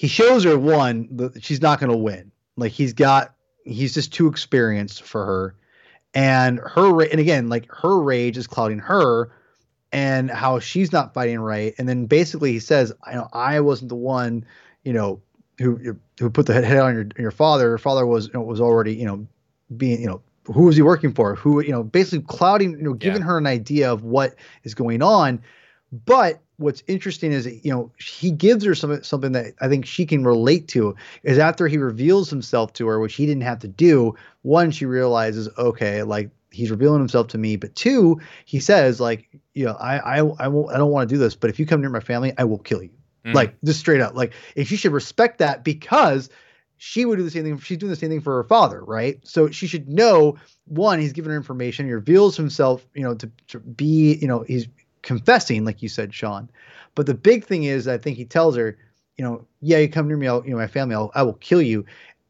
he 0.00 0.08
shows 0.08 0.44
her 0.44 0.58
one 0.58 1.14
that 1.18 1.44
she's 1.44 1.60
not 1.60 1.78
going 1.78 1.92
to 1.92 1.96
win. 1.98 2.32
Like 2.56 2.72
he's 2.72 2.94
got 2.94 3.34
he's 3.64 3.92
just 3.92 4.14
too 4.14 4.28
experienced 4.28 5.02
for 5.02 5.26
her, 5.26 5.54
and 6.14 6.58
her 6.58 7.02
and 7.02 7.20
again 7.20 7.50
like 7.50 7.70
her 7.70 8.00
rage 8.00 8.38
is 8.38 8.46
clouding 8.46 8.78
her, 8.78 9.30
and 9.92 10.30
how 10.30 10.58
she's 10.58 10.90
not 10.90 11.12
fighting 11.12 11.38
right. 11.38 11.74
And 11.76 11.86
then 11.86 12.06
basically 12.06 12.50
he 12.50 12.60
says, 12.60 12.94
I 13.04 13.12
know 13.12 13.28
I 13.34 13.60
wasn't 13.60 13.90
the 13.90 13.94
one, 13.94 14.46
you 14.84 14.94
know, 14.94 15.20
who 15.58 15.98
who 16.18 16.30
put 16.30 16.46
the 16.46 16.54
head 16.54 16.78
on 16.78 16.94
your 16.94 17.06
your 17.18 17.30
father. 17.30 17.68
Your 17.68 17.76
father 17.76 18.06
was 18.06 18.28
you 18.28 18.32
know, 18.32 18.40
was 18.40 18.58
already 18.58 18.94
you 18.94 19.04
know 19.04 19.26
being 19.76 20.00
you 20.00 20.06
know 20.06 20.22
who 20.46 20.62
was 20.62 20.76
he 20.76 20.82
working 20.82 21.12
for? 21.12 21.34
Who 21.34 21.60
you 21.60 21.72
know 21.72 21.82
basically 21.82 22.24
clouding 22.26 22.70
you 22.70 22.84
know 22.84 22.94
giving 22.94 23.20
yeah. 23.20 23.26
her 23.26 23.36
an 23.36 23.46
idea 23.46 23.92
of 23.92 24.02
what 24.02 24.34
is 24.64 24.74
going 24.74 25.02
on. 25.02 25.42
But 25.92 26.40
what's 26.60 26.82
interesting 26.86 27.32
is 27.32 27.46
you 27.64 27.72
know 27.72 27.90
he 27.98 28.30
gives 28.30 28.64
her 28.64 28.74
some 28.74 29.02
something 29.02 29.32
that 29.32 29.54
I 29.60 29.68
think 29.68 29.86
she 29.86 30.04
can 30.04 30.24
relate 30.24 30.68
to 30.68 30.94
is 31.22 31.38
after 31.38 31.66
he 31.66 31.78
reveals 31.78 32.30
himself 32.30 32.72
to 32.74 32.86
her, 32.86 33.00
which 33.00 33.14
he 33.14 33.26
didn't 33.26 33.42
have 33.42 33.58
to 33.60 33.68
do. 33.68 34.14
One, 34.42 34.70
she 34.70 34.86
realizes 34.86 35.48
okay, 35.58 36.02
like 36.02 36.30
he's 36.50 36.70
revealing 36.70 37.00
himself 37.00 37.28
to 37.28 37.38
me. 37.38 37.56
But 37.56 37.74
two, 37.74 38.20
he 38.44 38.60
says 38.60 39.00
like, 39.00 39.28
you 39.54 39.64
know, 39.64 39.76
I 39.80 39.98
I 39.98 40.16
I 40.18 40.48
won't 40.48 40.70
I 40.70 40.76
don't 40.76 40.90
want 40.90 41.08
to 41.08 41.14
do 41.14 41.18
this, 41.18 41.34
but 41.34 41.50
if 41.50 41.58
you 41.58 41.66
come 41.66 41.80
near 41.80 41.90
my 41.90 42.00
family, 42.00 42.32
I 42.38 42.44
will 42.44 42.58
kill 42.58 42.82
you. 42.82 42.90
Mm. 43.24 43.34
Like 43.34 43.54
just 43.64 43.80
straight 43.80 44.00
up. 44.00 44.14
Like 44.14 44.34
if 44.54 44.70
you 44.70 44.76
should 44.76 44.92
respect 44.92 45.38
that 45.38 45.64
because 45.64 46.30
she 46.82 47.04
would 47.04 47.16
do 47.16 47.22
the 47.22 47.30
same 47.30 47.44
thing. 47.44 47.58
She's 47.58 47.76
doing 47.76 47.90
the 47.90 47.96
same 47.96 48.08
thing 48.08 48.22
for 48.22 48.36
her 48.36 48.44
father, 48.44 48.82
right? 48.82 49.20
So 49.22 49.50
she 49.50 49.66
should 49.66 49.86
know 49.86 50.38
one, 50.64 50.98
he's 50.98 51.12
giving 51.12 51.30
her 51.30 51.36
information, 51.36 51.84
he 51.84 51.92
reveals 51.92 52.38
himself, 52.38 52.86
you 52.94 53.02
know, 53.02 53.14
to, 53.16 53.30
to 53.48 53.60
be, 53.60 54.14
you 54.14 54.26
know, 54.26 54.44
he's 54.44 54.66
confessing, 55.02 55.64
like 55.64 55.82
you 55.82 55.88
said, 55.88 56.12
Sean. 56.14 56.48
But 56.94 57.06
the 57.06 57.14
big 57.14 57.44
thing 57.44 57.64
is, 57.64 57.88
I 57.88 57.98
think 57.98 58.16
he 58.16 58.24
tells 58.24 58.56
her, 58.56 58.76
you 59.16 59.24
know, 59.24 59.46
yeah, 59.60 59.78
you 59.78 59.88
come 59.88 60.08
near 60.08 60.16
me, 60.16 60.26
I'll, 60.26 60.44
you 60.44 60.50
know, 60.50 60.56
my 60.56 60.66
family, 60.66 60.94
I'll, 60.94 61.10
I 61.14 61.22
will 61.22 61.34
kill 61.34 61.62
you. 61.62 61.84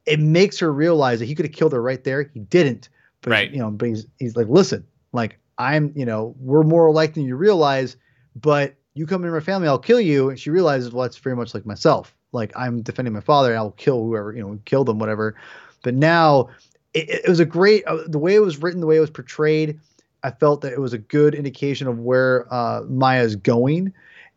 It 0.07 0.21
makes 0.21 0.59
her 0.59 0.73
realize 0.73 1.19
that 1.21 1.27
he 1.27 1.35
could 1.35 1.47
have 1.47 1.55
killed 1.55 1.73
her 1.73 1.83
right 1.83 2.03
there. 2.03 2.31
He 2.35 2.41
didn't. 2.41 2.89
But 3.23 3.31
right. 3.31 3.51
you 3.51 3.59
know, 3.59 3.71
but 3.71 3.89
he's 3.89 4.07
he's 4.19 4.37
like, 4.37 4.49
listen, 4.49 4.87
like 5.13 5.39
I'm, 5.59 5.93
you 5.95 6.07
know, 6.07 6.35
we're 6.39 6.63
more 6.63 6.87
alike 6.87 7.15
than 7.15 7.25
you 7.25 7.37
realize, 7.37 7.97
but 8.35 8.75
you 8.95 9.07
come 9.07 9.25
in 9.25 9.31
my 9.31 9.41
family, 9.41 9.69
I'll 9.69 9.79
kill 9.79 10.01
you. 10.01 10.31
And 10.31 10.41
she 10.41 10.51
realizes, 10.51 10.93
well, 10.93 11.03
that's 11.03 11.19
very 11.19 11.37
much 11.37 11.55
like 11.55 11.67
myself. 11.67 12.15
Like 12.33 12.53
I'm 12.57 12.83
defending 12.83 13.13
my 13.13 13.21
father, 13.21 13.57
I'll 13.57 13.73
kill 13.73 14.03
whoever, 14.05 14.33
you 14.33 14.43
know, 14.43 14.59
kill 14.65 14.85
them, 14.85 14.99
whatever. 14.99 15.37
But 15.83 15.95
now 15.95 16.49
it, 16.95 17.09
it 17.09 17.29
was 17.29 17.41
a 17.41 17.45
great 17.45 17.85
uh, 17.87 17.99
the 18.07 18.19
way 18.19 18.35
it 18.35 18.41
was 18.41 18.63
written, 18.63 18.81
the 18.81 18.87
way 18.87 18.97
it 18.97 19.01
was 19.01 19.11
portrayed. 19.11 19.79
I 20.23 20.31
felt 20.31 20.61
that 20.63 20.73
it 20.73 20.81
was 20.81 20.93
a 20.93 20.99
good 20.99 21.35
indication 21.35 21.87
of 21.87 21.99
where 21.99 22.53
uh, 22.53 22.83
Maya's 22.89 23.37
going, 23.37 23.93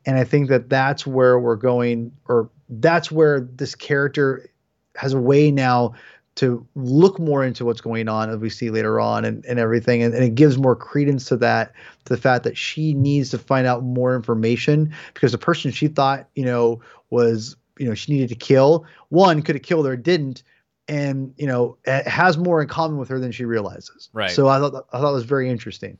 and 0.06 0.18
I 0.18 0.24
think 0.24 0.50
that 0.50 0.70
that's 0.70 1.06
where 1.06 1.40
we're 1.40 1.56
going, 1.56 2.12
or 2.28 2.50
that's 2.70 3.12
where 3.12 3.42
this 3.42 3.76
character 3.76 4.50
has 4.96 5.14
a 5.14 5.20
way 5.20 5.52
now 5.52 5.94
to 6.36 6.66
look 6.76 7.20
more 7.20 7.44
into 7.44 7.64
what's 7.64 7.82
going 7.82 8.08
on 8.08 8.30
as 8.30 8.38
we 8.38 8.50
see 8.50 8.72
later 8.72 9.00
on 9.00 9.24
and, 9.24 9.46
and 9.46 9.60
everything. 9.60 10.02
And, 10.02 10.14
and, 10.16 10.24
it 10.24 10.36
gives 10.36 10.58
more 10.58 10.76
credence 10.76 11.26
to 11.26 11.38
that 11.38 11.74
to 12.06 12.14
the 12.14 12.20
fact 12.20 12.44
that 12.44 12.58
she 12.58 12.94
needs 12.94 13.30
to 13.32 13.38
find 13.38 13.68
out 13.68 13.84
more 13.84 14.16
information 14.16 14.94
because 15.14 15.32
the 15.32 15.38
person 15.38 15.72
she 15.72 15.88
thought 15.88 16.28
you 16.36 16.46
know 16.46 16.82
was 17.12 17.56
you 17.78 17.88
know 17.88 17.94
she 17.94 18.14
needed 18.14 18.30
to 18.30 18.36
kill 18.36 18.86
one 19.10 19.42
could 19.42 19.56
have 19.56 19.64
killed 19.64 19.86
her 19.86 19.96
didn't 19.96 20.44
and 20.88 21.34
you 21.38 21.48
know 21.48 21.78
it 21.86 22.08
has 22.08 22.38
more 22.38 22.62
in 22.62 22.68
common 22.68 22.98
with 22.98 23.10
her 23.10 23.20
than 23.20 23.32
she 23.32 23.46
realizes. 23.46 24.10
Right. 24.14 24.32
So 24.32 24.48
i 24.48 24.60
thought 24.60 24.86
i 24.94 25.00
thought 25.00 25.12
it 25.12 25.16
was 25.16 25.26
very 25.26 25.50
interesting. 25.50 25.98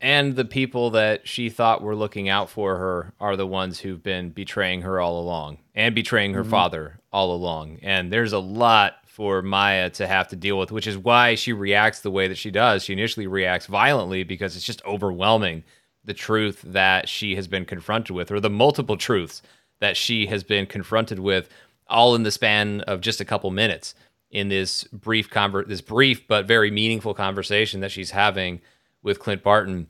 And 0.00 0.34
the 0.34 0.44
people 0.44 0.90
that 0.90 1.28
she 1.28 1.48
thought 1.48 1.80
were 1.80 1.94
looking 1.94 2.28
out 2.28 2.50
for 2.50 2.76
her 2.76 3.14
are 3.20 3.36
the 3.36 3.46
ones 3.46 3.78
who've 3.78 4.02
been 4.02 4.30
betraying 4.30 4.82
her 4.82 5.00
all 5.00 5.20
along 5.20 5.58
and 5.76 5.94
betraying 5.94 6.34
her 6.34 6.42
mm-hmm. 6.42 6.50
father 6.50 6.98
all 7.12 7.32
along. 7.32 7.78
And 7.82 8.12
there's 8.12 8.32
a 8.32 8.40
lot 8.40 8.94
for 9.06 9.42
Maya 9.42 9.90
to 9.90 10.08
have 10.08 10.26
to 10.28 10.36
deal 10.36 10.58
with, 10.58 10.72
which 10.72 10.88
is 10.88 10.98
why 10.98 11.36
she 11.36 11.52
reacts 11.52 12.00
the 12.00 12.10
way 12.10 12.26
that 12.26 12.38
she 12.38 12.50
does. 12.50 12.82
She 12.82 12.92
initially 12.92 13.28
reacts 13.28 13.66
violently 13.66 14.24
because 14.24 14.56
it's 14.56 14.64
just 14.64 14.84
overwhelming 14.84 15.62
the 16.04 16.14
truth 16.14 16.62
that 16.66 17.08
she 17.08 17.36
has 17.36 17.46
been 17.46 17.64
confronted 17.64 18.16
with, 18.16 18.32
or 18.32 18.40
the 18.40 18.50
multiple 18.50 18.96
truths 18.96 19.40
that 19.78 19.96
she 19.96 20.26
has 20.26 20.42
been 20.42 20.66
confronted 20.66 21.20
with, 21.20 21.48
all 21.86 22.16
in 22.16 22.24
the 22.24 22.30
span 22.32 22.80
of 22.82 23.00
just 23.00 23.20
a 23.20 23.24
couple 23.24 23.50
minutes 23.52 23.94
in 24.32 24.48
this 24.48 24.84
brief 24.84 25.30
convert, 25.30 25.68
this 25.68 25.80
brief 25.80 26.26
but 26.26 26.46
very 26.46 26.70
meaningful 26.70 27.14
conversation 27.14 27.80
that 27.80 27.92
she's 27.92 28.10
having 28.10 28.60
with 29.02 29.20
Clint 29.20 29.42
Barton. 29.42 29.88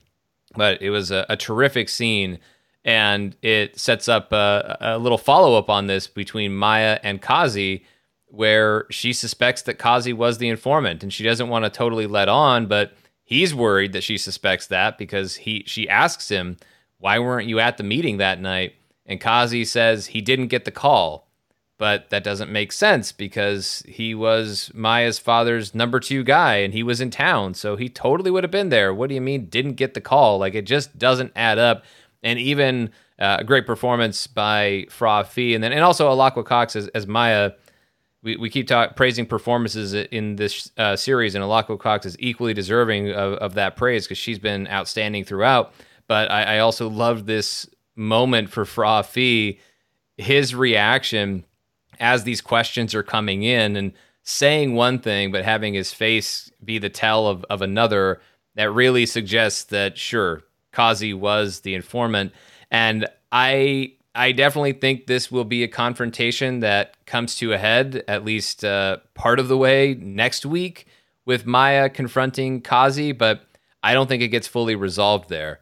But 0.55 0.81
it 0.81 0.91
was 0.91 1.09
a, 1.09 1.25
a 1.29 1.37
terrific 1.37 1.89
scene, 1.89 2.37
and 2.85 3.35
it 3.41 3.79
sets 3.79 4.07
up 4.07 4.31
a, 4.31 4.77
a 4.79 4.97
little 4.99 5.17
follow 5.17 5.57
up 5.57 5.69
on 5.69 5.87
this 5.87 6.05
between 6.05 6.53
Maya 6.53 6.99
and 7.01 7.21
Kazi 7.21 7.85
where 8.33 8.87
she 8.89 9.13
suspects 9.13 9.61
that 9.61 9.77
Kazi 9.77 10.11
was 10.11 10.39
the 10.39 10.49
informant 10.49 11.03
and 11.03 11.13
she 11.13 11.23
doesn't 11.23 11.49
want 11.49 11.65
to 11.65 11.69
totally 11.69 12.07
let 12.07 12.27
on, 12.27 12.65
but 12.65 12.91
he's 13.23 13.53
worried 13.53 13.93
that 13.93 14.03
she 14.03 14.17
suspects 14.17 14.65
that 14.67 14.97
because 14.97 15.35
he 15.35 15.63
she 15.67 15.87
asks 15.87 16.29
him, 16.29 16.57
"Why 16.97 17.19
weren't 17.19 17.47
you 17.47 17.59
at 17.59 17.77
the 17.77 17.83
meeting 17.83 18.17
that 18.17 18.41
night?" 18.41 18.73
And 19.05 19.21
Kazi 19.21 19.63
says 19.65 20.07
he 20.07 20.21
didn't 20.21 20.47
get 20.47 20.65
the 20.65 20.71
call. 20.71 21.27
But 21.79 22.09
that 22.11 22.23
doesn't 22.23 22.51
make 22.51 22.71
sense 22.71 23.11
because 23.11 23.83
he 23.87 24.13
was 24.13 24.71
Maya's 24.73 25.19
father's 25.19 25.73
number 25.73 25.99
2 25.99 26.23
guy 26.23 26.57
and 26.57 26.73
he 26.73 26.83
was 26.83 27.01
in 27.01 27.09
town, 27.09 27.55
so 27.55 27.75
he 27.75 27.89
totally 27.89 28.31
would 28.31 28.43
have 28.43 28.51
been 28.51 28.69
there. 28.69 28.93
What 28.93 29.09
do 29.09 29.15
you 29.15 29.21
mean 29.21 29.47
didn't 29.47 29.73
get 29.73 29.93
the 29.93 30.01
call? 30.01 30.37
Like 30.37 30.53
it 30.53 30.65
just 30.65 30.97
doesn't 30.97 31.33
add 31.35 31.57
up. 31.57 31.83
And 32.21 32.39
even 32.39 32.91
uh, 33.19 33.37
a 33.39 33.43
great 33.43 33.65
performance 33.65 34.27
by 34.27 34.85
Fra 34.89 35.23
Fee 35.23 35.55
and 35.55 35.63
then 35.63 35.73
and 35.73 35.83
also 35.83 36.09
Alaqua 36.09 36.45
Cox 36.45 36.75
as, 36.75 36.87
as 36.89 37.05
Maya 37.07 37.51
we, 38.23 38.37
we 38.37 38.49
keep 38.49 38.67
talk, 38.67 38.95
praising 38.95 39.25
performances 39.25 39.93
in 39.93 40.37
this 40.37 40.71
uh, 40.77 40.95
series, 40.95 41.35
and 41.35 41.43
Alaqua 41.43 41.77
Cox 41.77 42.05
is 42.05 42.15
equally 42.19 42.53
deserving 42.53 43.11
of, 43.11 43.33
of 43.33 43.53
that 43.55 43.75
praise 43.75 44.05
because 44.05 44.17
she's 44.17 44.39
been 44.39 44.67
outstanding 44.67 45.25
throughout. 45.25 45.73
But 46.07 46.31
I, 46.31 46.55
I 46.55 46.59
also 46.59 46.89
loved 46.89 47.27
this 47.27 47.69
moment 47.95 48.49
for 48.49 48.65
Fra 48.65 49.03
Fee, 49.03 49.59
his 50.17 50.55
reaction 50.55 51.45
as 52.03 52.25
these 52.25 52.41
questions 52.41 52.93
are 52.93 53.01
coming 53.01 53.43
in 53.43 53.77
and 53.77 53.93
saying 54.23 54.75
one 54.75 54.99
thing, 54.99 55.31
but 55.31 55.45
having 55.45 55.73
his 55.73 55.93
face 55.93 56.51
be 56.63 56.77
the 56.77 56.89
tell 56.89 57.27
of, 57.27 57.45
of 57.49 57.61
another 57.61 58.19
that 58.55 58.69
really 58.71 59.05
suggests 59.05 59.63
that, 59.63 59.97
sure, 59.97 60.43
Kazi 60.73 61.13
was 61.13 61.61
the 61.61 61.73
informant. 61.73 62.33
And 62.69 63.07
I 63.31 63.93
I 64.13 64.31
definitely 64.33 64.73
think 64.73 65.07
this 65.07 65.31
will 65.31 65.45
be 65.45 65.63
a 65.63 65.67
confrontation 65.67 66.59
that 66.59 67.03
comes 67.05 67.37
to 67.37 67.53
a 67.53 67.57
head, 67.57 68.03
at 68.07 68.25
least 68.25 68.63
uh, 68.63 68.97
part 69.15 69.39
of 69.39 69.47
the 69.47 69.57
way 69.57 69.95
next 69.99 70.45
week, 70.45 70.85
with 71.25 71.45
Maya 71.45 71.89
confronting 71.89 72.61
Kazi, 72.61 73.11
but 73.13 73.47
I 73.81 73.93
don't 73.93 74.07
think 74.07 74.21
it 74.21 74.27
gets 74.27 74.47
fully 74.47 74.75
resolved 74.75 75.29
there. 75.29 75.61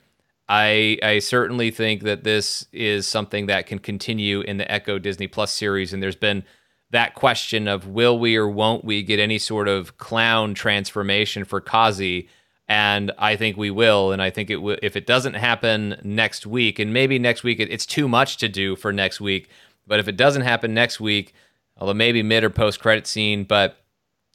I 0.49 0.97
I 1.01 1.19
certainly 1.19 1.71
think 1.71 2.03
that 2.03 2.23
this 2.23 2.65
is 2.71 3.07
something 3.07 3.45
that 3.47 3.67
can 3.67 3.79
continue 3.79 4.41
in 4.41 4.57
the 4.57 4.69
Echo 4.71 4.99
Disney 4.99 5.27
Plus 5.27 5.51
series, 5.53 5.93
and 5.93 6.01
there's 6.01 6.15
been 6.15 6.43
that 6.91 7.15
question 7.15 7.67
of 7.67 7.87
will 7.87 8.19
we 8.19 8.35
or 8.35 8.49
won't 8.49 8.83
we 8.83 9.01
get 9.01 9.19
any 9.19 9.37
sort 9.37 9.67
of 9.67 9.97
clown 9.97 10.53
transformation 10.53 11.45
for 11.45 11.61
Kazi 11.61 12.27
and 12.71 13.11
I 13.17 13.35
think 13.35 13.57
we 13.57 13.69
will. 13.69 14.13
And 14.13 14.21
I 14.21 14.29
think 14.29 14.49
it 14.49 14.55
will 14.55 14.77
if 14.81 14.95
it 14.95 15.05
doesn't 15.05 15.33
happen 15.33 15.97
next 16.03 16.47
week, 16.47 16.79
and 16.79 16.93
maybe 16.93 17.19
next 17.19 17.43
week 17.43 17.59
it, 17.59 17.69
it's 17.69 17.85
too 17.85 18.07
much 18.07 18.37
to 18.37 18.47
do 18.47 18.77
for 18.77 18.93
next 18.93 19.19
week. 19.19 19.49
But 19.85 19.99
if 19.99 20.07
it 20.07 20.15
doesn't 20.15 20.43
happen 20.43 20.73
next 20.73 21.01
week, 21.01 21.33
although 21.75 21.93
maybe 21.93 22.23
mid 22.23 22.45
or 22.45 22.49
post 22.49 22.79
credit 22.79 23.07
scene, 23.07 23.43
but 23.43 23.80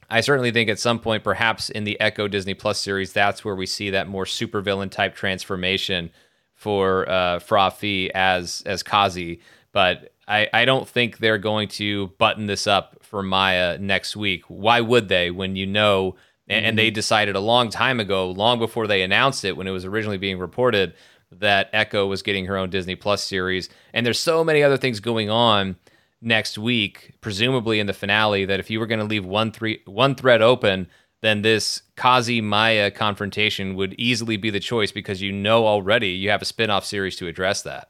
I 0.09 0.21
certainly 0.21 0.51
think 0.51 0.69
at 0.69 0.79
some 0.79 0.99
point, 0.99 1.23
perhaps 1.23 1.69
in 1.69 1.83
the 1.83 1.99
Echo 1.99 2.27
Disney 2.27 2.53
Plus 2.53 2.79
series, 2.79 3.11
that's 3.11 3.43
where 3.43 3.55
we 3.55 3.65
see 3.65 3.89
that 3.89 4.07
more 4.07 4.25
supervillain 4.25 4.89
type 4.89 5.15
transformation 5.15 6.11
for 6.53 7.09
uh, 7.09 7.39
Fra 7.39 7.71
Fee 7.71 8.11
as 8.15 8.63
as 8.65 8.83
Kazi. 8.83 9.41
But 9.73 10.13
I, 10.27 10.49
I 10.53 10.65
don't 10.65 10.87
think 10.87 11.17
they're 11.17 11.37
going 11.37 11.67
to 11.69 12.07
button 12.17 12.47
this 12.47 12.67
up 12.67 12.97
for 13.01 13.21
Maya 13.21 13.77
next 13.77 14.15
week. 14.15 14.43
Why 14.47 14.81
would 14.81 15.07
they 15.09 15.29
when 15.29 15.55
you 15.55 15.65
know 15.65 16.15
and, 16.47 16.65
and 16.65 16.77
they 16.77 16.87
mm-hmm. 16.87 16.95
decided 16.95 17.35
a 17.35 17.41
long 17.41 17.69
time 17.69 17.99
ago, 17.99 18.31
long 18.31 18.59
before 18.59 18.87
they 18.87 19.01
announced 19.01 19.43
it, 19.45 19.57
when 19.57 19.67
it 19.67 19.71
was 19.71 19.85
originally 19.85 20.17
being 20.17 20.39
reported, 20.39 20.93
that 21.31 21.69
Echo 21.73 22.07
was 22.07 22.21
getting 22.21 22.45
her 22.45 22.57
own 22.57 22.69
Disney 22.69 22.95
Plus 22.95 23.23
series. 23.23 23.69
And 23.93 24.05
there's 24.05 24.19
so 24.19 24.43
many 24.43 24.63
other 24.63 24.77
things 24.77 24.99
going 24.99 25.29
on 25.29 25.75
next 26.21 26.57
week, 26.57 27.13
presumably 27.21 27.79
in 27.79 27.87
the 27.87 27.93
finale, 27.93 28.45
that 28.45 28.59
if 28.59 28.69
you 28.69 28.79
were 28.79 28.87
going 28.87 28.99
to 28.99 29.05
leave 29.05 29.25
one 29.25 29.51
three 29.51 29.81
one 29.85 30.15
thread 30.15 30.41
open, 30.41 30.87
then 31.21 31.41
this 31.41 31.81
Kazi 31.95 32.41
Maya 32.41 32.91
confrontation 32.91 33.75
would 33.75 33.95
easily 33.97 34.37
be 34.37 34.49
the 34.49 34.59
choice 34.59 34.91
because 34.91 35.21
you 35.21 35.31
know 35.31 35.65
already 35.65 36.09
you 36.09 36.29
have 36.29 36.41
a 36.41 36.45
spin-off 36.45 36.85
series 36.85 37.15
to 37.17 37.27
address 37.27 37.63
that. 37.63 37.89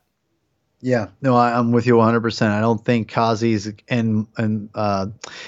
Yeah, 0.80 1.08
no, 1.22 1.36
I, 1.36 1.58
am 1.58 1.72
with 1.72 1.88
you 1.88 1.98
100. 1.98 2.22
percent 2.22 2.54
I 2.54 2.62
don't 2.62 2.84
think 2.86 3.10
Kazi's 3.12 3.74
and 3.88 4.28
and 4.38 4.70
uh, 4.76 5.08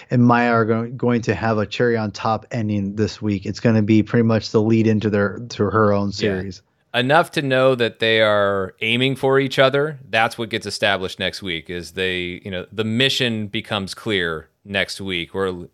and 0.09 0.23
Maya 0.23 0.51
are 0.51 0.65
going 0.65 0.97
going 0.97 1.21
to 1.21 1.35
have 1.35 1.59
a 1.59 1.67
cherry 1.67 1.95
on 1.95 2.11
top 2.11 2.47
ending 2.49 2.95
this 2.95 3.21
week. 3.21 3.45
It's 3.45 3.59
going 3.59 3.75
to 3.75 3.83
be 3.83 4.01
pretty 4.01 4.23
much 4.23 4.49
the 4.49 4.61
lead 4.61 4.87
into 4.87 5.09
their 5.09 5.37
to 5.49 5.65
her 5.65 5.93
own 5.93 6.11
series. 6.11 6.63
Yeah. 6.63 6.68
Enough 6.93 7.31
to 7.31 7.41
know 7.43 7.75
that 7.75 7.99
they 7.99 8.21
are 8.21 8.73
aiming 8.81 9.15
for 9.15 9.39
each 9.39 9.59
other. 9.59 9.99
That's 10.09 10.37
what 10.39 10.49
gets 10.49 10.65
established 10.65 11.19
next 11.19 11.43
week. 11.43 11.69
Is 11.69 11.91
they 11.91 12.41
you 12.43 12.49
know 12.49 12.65
the 12.71 12.83
mission 12.83 13.47
becomes 13.47 13.93
clear 13.93 14.49
next 14.65 14.99
week, 14.99 15.35
or 15.35 15.67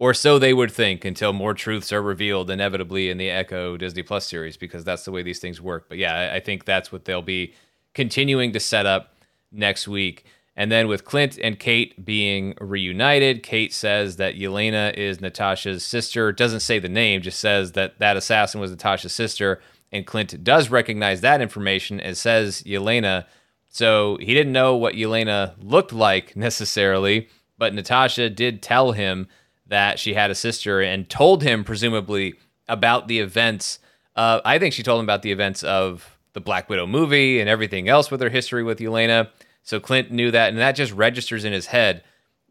or 0.00 0.14
so 0.14 0.38
they 0.38 0.54
would 0.54 0.72
think 0.72 1.04
until 1.04 1.34
more 1.34 1.52
truths 1.52 1.92
are 1.92 2.00
revealed 2.02 2.50
inevitably 2.50 3.10
in 3.10 3.18
the 3.18 3.28
Echo 3.28 3.76
Disney 3.76 4.02
Plus 4.02 4.26
series 4.26 4.56
because 4.56 4.82
that's 4.82 5.04
the 5.04 5.12
way 5.12 5.22
these 5.22 5.40
things 5.40 5.60
work. 5.60 5.90
But 5.90 5.98
yeah, 5.98 6.32
I, 6.32 6.40
think 6.40 6.64
that's 6.64 6.90
what 6.90 7.04
they'll 7.04 7.20
be 7.20 7.52
continuing 7.92 8.52
to 8.52 8.60
set 8.60 8.86
up 8.86 9.14
next 9.52 9.86
week. 9.86 10.24
And 10.56 10.72
then 10.72 10.88
with 10.88 11.04
Clint 11.04 11.38
and 11.42 11.58
Kate 11.58 12.02
being 12.02 12.54
reunited, 12.60 13.42
Kate 13.42 13.74
says 13.74 14.16
that 14.16 14.36
Yelena 14.36 14.94
is 14.94 15.20
Natasha's 15.20 15.84
sister. 15.84 16.32
Doesn't 16.32 16.60
say 16.60 16.78
the 16.78 16.88
name, 16.88 17.20
just 17.20 17.38
says 17.38 17.72
that 17.72 17.98
that 17.98 18.16
assassin 18.16 18.58
was 18.58 18.70
Natasha's 18.70 19.12
sister. 19.12 19.60
And 19.92 20.06
Clint 20.06 20.42
does 20.44 20.70
recognize 20.70 21.20
that 21.20 21.40
information 21.40 22.00
and 22.00 22.16
says 22.16 22.62
Yelena. 22.62 23.26
So 23.68 24.16
he 24.18 24.34
didn't 24.34 24.52
know 24.52 24.76
what 24.76 24.94
Yelena 24.94 25.54
looked 25.60 25.92
like 25.92 26.36
necessarily, 26.36 27.28
but 27.58 27.74
Natasha 27.74 28.30
did 28.30 28.62
tell 28.62 28.92
him 28.92 29.28
that 29.66 29.98
she 29.98 30.14
had 30.14 30.30
a 30.30 30.34
sister 30.34 30.80
and 30.80 31.08
told 31.08 31.42
him, 31.42 31.64
presumably, 31.64 32.34
about 32.68 33.08
the 33.08 33.20
events. 33.20 33.78
Uh, 34.16 34.40
I 34.44 34.58
think 34.58 34.74
she 34.74 34.82
told 34.82 35.00
him 35.00 35.06
about 35.06 35.22
the 35.22 35.32
events 35.32 35.62
of 35.62 36.18
the 36.32 36.40
Black 36.40 36.68
Widow 36.68 36.86
movie 36.86 37.40
and 37.40 37.48
everything 37.48 37.88
else 37.88 38.10
with 38.10 38.20
her 38.20 38.28
history 38.28 38.62
with 38.62 38.78
Yelena. 38.78 39.28
So 39.62 39.78
Clint 39.78 40.10
knew 40.10 40.30
that, 40.30 40.50
and 40.50 40.58
that 40.58 40.72
just 40.72 40.92
registers 40.92 41.44
in 41.44 41.52
his 41.52 41.66
head. 41.66 42.02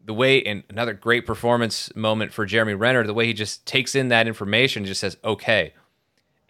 The 0.02 0.14
way, 0.14 0.42
and 0.42 0.62
another 0.70 0.94
great 0.94 1.26
performance 1.26 1.94
moment 1.94 2.32
for 2.32 2.46
Jeremy 2.46 2.74
Renner, 2.74 3.06
the 3.06 3.14
way 3.14 3.26
he 3.26 3.34
just 3.34 3.66
takes 3.66 3.94
in 3.94 4.08
that 4.08 4.26
information, 4.26 4.80
and 4.80 4.86
just 4.86 5.00
says, 5.00 5.18
okay. 5.24 5.74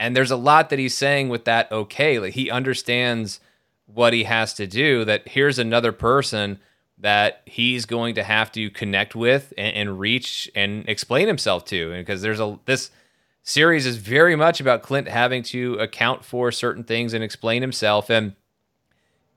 And 0.01 0.17
there's 0.17 0.33
a 0.33 0.37
lot 0.37 0.71
that 0.71 0.81
he's 0.81 0.97
saying 0.97 1.29
with 1.29 1.45
that, 1.45 1.71
okay. 1.71 2.19
Like 2.19 2.35
he 2.35 2.51
understands 2.51 3.39
what 3.87 4.13
he 4.13 4.25
has 4.25 4.55
to 4.55 4.67
do, 4.67 5.05
that 5.05 5.29
here's 5.29 5.59
another 5.59 5.93
person 5.93 6.59
that 6.99 7.43
he's 7.47 7.87
going 7.87 8.15
to 8.17 8.23
have 8.23 8.51
to 8.53 8.71
connect 8.71 9.15
with 9.15 9.53
and, 9.57 9.77
and 9.77 10.01
reach 10.01 10.51
and 10.55 10.89
explain 10.89 11.29
himself 11.29 11.65
to. 11.67 11.93
Because 11.93 12.23
there's 12.23 12.41
a, 12.41 12.59
this, 12.65 12.91
series 13.43 13.87
is 13.87 13.97
very 13.97 14.37
much 14.37 14.61
about 14.61 14.83
Clint 14.83 15.09
having 15.09 15.43
to 15.43 15.75
account 15.75 16.25
for 16.25 16.53
certain 16.53 16.85
things 16.85 17.15
and 17.15 17.25
explain 17.25 17.63
himself. 17.63 18.11
And 18.11 18.35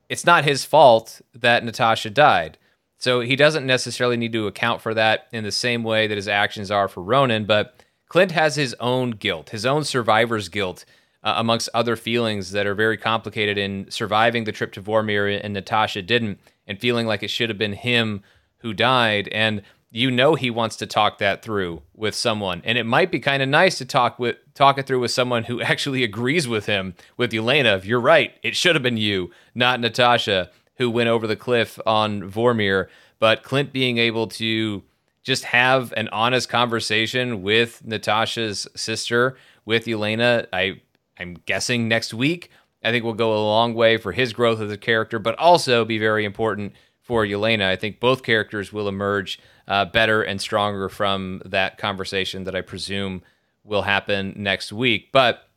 it's 0.09 0.25
not 0.25 0.45
his 0.45 0.65
fault 0.65 1.21
that 1.33 1.63
Natasha 1.63 2.09
died. 2.09 2.57
So 2.97 3.21
he 3.21 3.35
doesn't 3.35 3.65
necessarily 3.65 4.17
need 4.17 4.33
to 4.33 4.47
account 4.47 4.81
for 4.81 4.93
that 4.93 5.27
in 5.31 5.43
the 5.43 5.51
same 5.51 5.83
way 5.83 6.07
that 6.07 6.15
his 6.15 6.27
actions 6.27 6.71
are 6.71 6.87
for 6.87 7.01
Ronin, 7.01 7.45
But 7.45 7.83
Clint 8.13 8.33
has 8.33 8.55
his 8.55 8.75
own 8.79 9.09
guilt, 9.09 9.49
his 9.49 9.65
own 9.65 9.83
survivor's 9.83 10.47
guilt, 10.47 10.85
uh, 11.23 11.33
amongst 11.35 11.67
other 11.73 11.95
feelings 11.95 12.51
that 12.51 12.67
are 12.67 12.75
very 12.75 12.95
complicated 12.95 13.57
in 13.57 13.89
surviving 13.89 14.43
the 14.43 14.51
trip 14.51 14.71
to 14.73 14.83
Vormir 14.83 15.41
and 15.43 15.51
Natasha 15.51 16.03
didn't, 16.03 16.39
and 16.67 16.79
feeling 16.79 17.07
like 17.07 17.23
it 17.23 17.31
should 17.31 17.49
have 17.49 17.57
been 17.57 17.73
him 17.73 18.21
who 18.57 18.71
died. 18.71 19.29
And 19.29 19.63
you 19.89 20.11
know 20.11 20.35
he 20.35 20.51
wants 20.51 20.75
to 20.75 20.85
talk 20.85 21.17
that 21.17 21.41
through 21.41 21.81
with 21.95 22.13
someone. 22.13 22.61
And 22.63 22.77
it 22.77 22.83
might 22.83 23.11
be 23.11 23.19
kind 23.19 23.41
of 23.41 23.49
nice 23.49 23.79
to 23.79 23.85
talk 23.85 24.19
with 24.19 24.35
talk 24.53 24.77
it 24.77 24.85
through 24.85 24.99
with 24.99 25.09
someone 25.09 25.45
who 25.45 25.59
actually 25.63 26.03
agrees 26.03 26.47
with 26.47 26.67
him 26.67 26.93
with 27.17 27.31
Yelena 27.31 27.75
if 27.75 27.83
you're 27.83 27.99
right. 27.99 28.37
It 28.43 28.55
should 28.55 28.75
have 28.75 28.83
been 28.83 28.95
you 28.95 29.31
not 29.55 29.79
Natasha 29.79 30.51
who 30.75 30.91
went 30.91 31.09
over 31.09 31.25
the 31.25 31.35
cliff 31.35 31.79
on 31.87 32.29
Vormir. 32.29 32.89
But 33.17 33.41
Clint 33.41 33.73
being 33.73 33.97
able 33.97 34.27
to 34.27 34.83
just 35.23 35.45
have 35.45 35.93
an 35.95 36.09
honest 36.09 36.49
conversation 36.49 37.41
with 37.41 37.83
Natasha's 37.85 38.67
sister 38.75 39.37
with 39.65 39.85
Yelena. 39.85 40.45
I 40.53 40.81
I'm 41.17 41.35
guessing 41.45 41.87
next 41.87 42.13
week 42.13 42.49
I 42.83 42.91
think 42.91 43.03
will 43.03 43.13
go 43.13 43.33
a 43.33 43.39
long 43.43 43.73
way 43.73 43.97
for 43.97 44.11
his 44.11 44.33
growth 44.33 44.59
as 44.59 44.71
a 44.71 44.77
character 44.77 45.19
but 45.19 45.37
also 45.39 45.85
be 45.85 45.97
very 45.97 46.25
important 46.25 46.73
for 47.01 47.25
Yelena. 47.25 47.65
I 47.65 47.75
think 47.75 47.99
both 47.99 48.23
characters 48.23 48.71
will 48.71 48.87
emerge 48.87 49.39
uh, 49.67 49.85
better 49.85 50.21
and 50.23 50.39
stronger 50.39 50.89
from 50.89 51.41
that 51.45 51.77
conversation 51.77 52.45
that 52.45 52.55
I 52.55 52.61
presume 52.61 53.21
will 53.63 53.83
happen 53.83 54.33
next 54.35 54.73
week. 54.73 55.09
But 55.11 55.47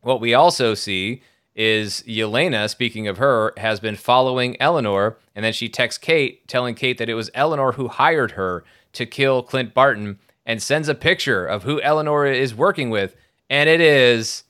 what 0.00 0.20
we 0.20 0.34
also 0.34 0.74
see 0.74 1.22
is 1.54 2.02
Yelena, 2.06 2.68
speaking 2.68 3.06
of 3.06 3.18
her, 3.18 3.52
has 3.56 3.80
been 3.80 3.96
following 3.96 4.60
Eleanor, 4.60 5.18
and 5.34 5.44
then 5.44 5.52
she 5.52 5.68
texts 5.68 5.98
Kate, 5.98 6.46
telling 6.48 6.74
Kate 6.74 6.98
that 6.98 7.08
it 7.08 7.14
was 7.14 7.30
Eleanor 7.32 7.72
who 7.72 7.88
hired 7.88 8.32
her 8.32 8.64
to 8.94 9.06
kill 9.06 9.42
Clint 9.42 9.74
Barton, 9.74 10.18
and 10.46 10.62
sends 10.62 10.88
a 10.88 10.94
picture 10.94 11.46
of 11.46 11.62
who 11.62 11.80
Eleanor 11.80 12.26
is 12.26 12.54
working 12.54 12.90
with, 12.90 13.16
and 13.48 13.68
it 13.68 13.80
is 13.80 14.44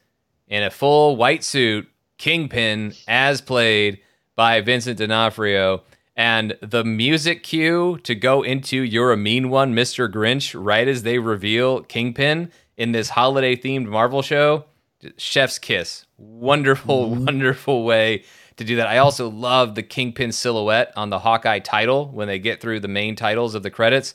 in 0.48 0.62
a 0.62 0.70
full 0.70 1.16
white 1.16 1.44
suit, 1.44 1.88
Kingpin, 2.18 2.94
as 3.06 3.40
played 3.40 4.00
by 4.34 4.60
Vincent 4.60 4.98
D'Onofrio. 4.98 5.82
And 6.16 6.56
the 6.60 6.84
music 6.84 7.42
cue 7.42 7.98
to 8.04 8.14
go 8.14 8.42
into 8.42 8.82
You're 8.82 9.12
a 9.12 9.16
Mean 9.16 9.50
One, 9.50 9.74
Mr. 9.74 10.08
Grinch, 10.08 10.54
right 10.56 10.86
as 10.86 11.02
they 11.02 11.18
reveal 11.18 11.82
Kingpin 11.82 12.52
in 12.76 12.92
this 12.92 13.10
holiday 13.10 13.56
themed 13.56 13.86
Marvel 13.86 14.22
show, 14.22 14.64
chef's 15.16 15.58
kiss. 15.58 16.06
Wonderful, 16.16 17.10
mm-hmm. 17.10 17.24
wonderful 17.24 17.84
way 17.84 18.24
to 18.56 18.64
do 18.64 18.76
that. 18.76 18.86
I 18.86 18.98
also 18.98 19.28
love 19.28 19.74
the 19.74 19.82
Kingpin 19.82 20.32
silhouette 20.32 20.92
on 20.96 21.10
the 21.10 21.18
Hawkeye 21.18 21.58
title 21.58 22.08
when 22.08 22.28
they 22.28 22.38
get 22.38 22.60
through 22.60 22.80
the 22.80 22.88
main 22.88 23.16
titles 23.16 23.54
of 23.54 23.62
the 23.62 23.70
credits. 23.70 24.14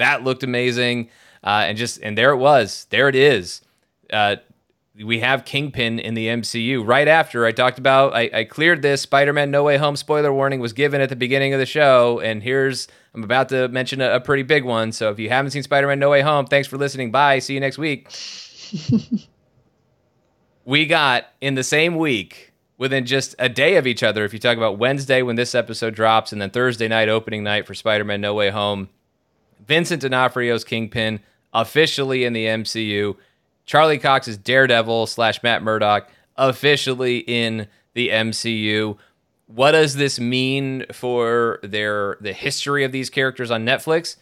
That 0.00 0.24
looked 0.24 0.42
amazing. 0.42 1.10
Uh, 1.42 1.64
and 1.68 1.78
just, 1.78 2.00
and 2.02 2.18
there 2.18 2.32
it 2.32 2.36
was. 2.36 2.86
There 2.90 3.08
it 3.08 3.14
is. 3.14 3.62
Uh, 4.12 4.36
we 5.02 5.20
have 5.20 5.44
Kingpin 5.44 5.98
in 5.98 6.14
the 6.14 6.26
MCU. 6.26 6.86
Right 6.86 7.08
after 7.08 7.46
I 7.46 7.52
talked 7.52 7.78
about, 7.78 8.14
I, 8.14 8.30
I 8.32 8.44
cleared 8.44 8.82
this 8.82 9.02
Spider 9.02 9.32
Man 9.32 9.50
No 9.50 9.62
Way 9.62 9.76
Home 9.76 9.96
spoiler 9.96 10.32
warning 10.32 10.60
was 10.60 10.72
given 10.72 11.00
at 11.00 11.08
the 11.08 11.16
beginning 11.16 11.54
of 11.54 11.60
the 11.60 11.66
show. 11.66 12.20
And 12.20 12.42
here's, 12.42 12.88
I'm 13.14 13.24
about 13.24 13.48
to 13.50 13.68
mention 13.68 14.00
a, 14.00 14.16
a 14.16 14.20
pretty 14.20 14.42
big 14.42 14.64
one. 14.64 14.92
So 14.92 15.10
if 15.10 15.18
you 15.18 15.28
haven't 15.28 15.52
seen 15.52 15.62
Spider 15.62 15.86
Man 15.86 15.98
No 15.98 16.10
Way 16.10 16.22
Home, 16.22 16.46
thanks 16.46 16.68
for 16.68 16.76
listening. 16.76 17.10
Bye. 17.10 17.38
See 17.38 17.54
you 17.54 17.60
next 17.60 17.78
week. 17.78 18.08
we 20.64 20.86
got 20.86 21.26
in 21.40 21.54
the 21.54 21.64
same 21.64 21.96
week, 21.96 22.52
within 22.76 23.06
just 23.06 23.34
a 23.38 23.48
day 23.48 23.76
of 23.76 23.86
each 23.86 24.02
other, 24.02 24.24
if 24.24 24.32
you 24.32 24.38
talk 24.38 24.56
about 24.56 24.78
Wednesday 24.78 25.20
when 25.22 25.36
this 25.36 25.54
episode 25.54 25.94
drops, 25.94 26.32
and 26.32 26.40
then 26.40 26.50
Thursday 26.50 26.88
night, 26.88 27.08
opening 27.08 27.44
night 27.44 27.66
for 27.66 27.74
Spider 27.74 28.04
Man 28.04 28.20
No 28.20 28.34
Way 28.34 28.50
Home, 28.50 28.88
Vincent 29.70 30.02
D'Onofrio's 30.02 30.64
Kingpin 30.64 31.20
officially 31.54 32.24
in 32.24 32.32
the 32.32 32.46
MCU. 32.46 33.14
Charlie 33.66 33.98
Cox's 33.98 34.36
Daredevil 34.36 35.06
slash 35.06 35.44
Matt 35.44 35.62
Murdock 35.62 36.10
officially 36.36 37.18
in 37.18 37.68
the 37.94 38.08
MCU. 38.08 38.98
What 39.46 39.70
does 39.70 39.94
this 39.94 40.18
mean 40.18 40.86
for 40.92 41.60
their 41.62 42.16
the 42.20 42.32
history 42.32 42.82
of 42.82 42.90
these 42.90 43.10
characters 43.10 43.52
on 43.52 43.64
Netflix? 43.64 44.16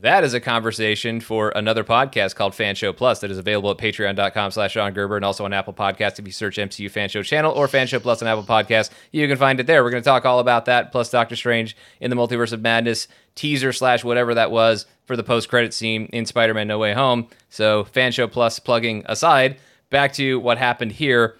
That 0.00 0.24
is 0.24 0.32
a 0.32 0.40
conversation 0.40 1.20
for 1.20 1.50
another 1.50 1.84
podcast 1.84 2.34
called 2.34 2.54
Fan 2.54 2.74
Show 2.74 2.94
Plus 2.94 3.20
that 3.20 3.30
is 3.30 3.36
available 3.36 3.70
at 3.70 3.76
patreon.com 3.76 4.50
slash 4.50 4.72
Sean 4.72 4.94
Gerber 4.94 5.16
and 5.16 5.24
also 5.24 5.44
on 5.44 5.52
Apple 5.52 5.74
Podcasts. 5.74 6.18
If 6.18 6.26
you 6.26 6.32
search 6.32 6.56
MCU 6.56 6.90
Fan 6.90 7.10
Show 7.10 7.22
channel 7.22 7.52
or 7.52 7.68
Fan 7.68 7.86
Show 7.86 8.00
Plus 8.00 8.22
on 8.22 8.26
Apple 8.26 8.42
Podcasts, 8.42 8.90
you 9.10 9.28
can 9.28 9.36
find 9.36 9.60
it 9.60 9.66
there. 9.66 9.84
We're 9.84 9.90
going 9.90 10.02
to 10.02 10.08
talk 10.08 10.24
all 10.24 10.38
about 10.38 10.64
that, 10.64 10.92
plus 10.92 11.10
Doctor 11.10 11.36
Strange 11.36 11.76
in 12.00 12.08
the 12.08 12.16
Multiverse 12.16 12.54
of 12.54 12.62
Madness 12.62 13.06
teaser 13.34 13.70
slash 13.72 14.02
whatever 14.02 14.34
that 14.34 14.50
was 14.50 14.86
for 15.04 15.14
the 15.14 15.22
post 15.22 15.50
credit 15.50 15.74
scene 15.74 16.06
in 16.06 16.24
Spider 16.24 16.54
Man 16.54 16.68
No 16.68 16.78
Way 16.78 16.94
Home. 16.94 17.28
So, 17.50 17.84
Fan 17.84 18.12
Show 18.12 18.28
Plus 18.28 18.58
plugging 18.58 19.02
aside, 19.06 19.58
back 19.90 20.14
to 20.14 20.40
what 20.40 20.56
happened 20.56 20.92
here. 20.92 21.36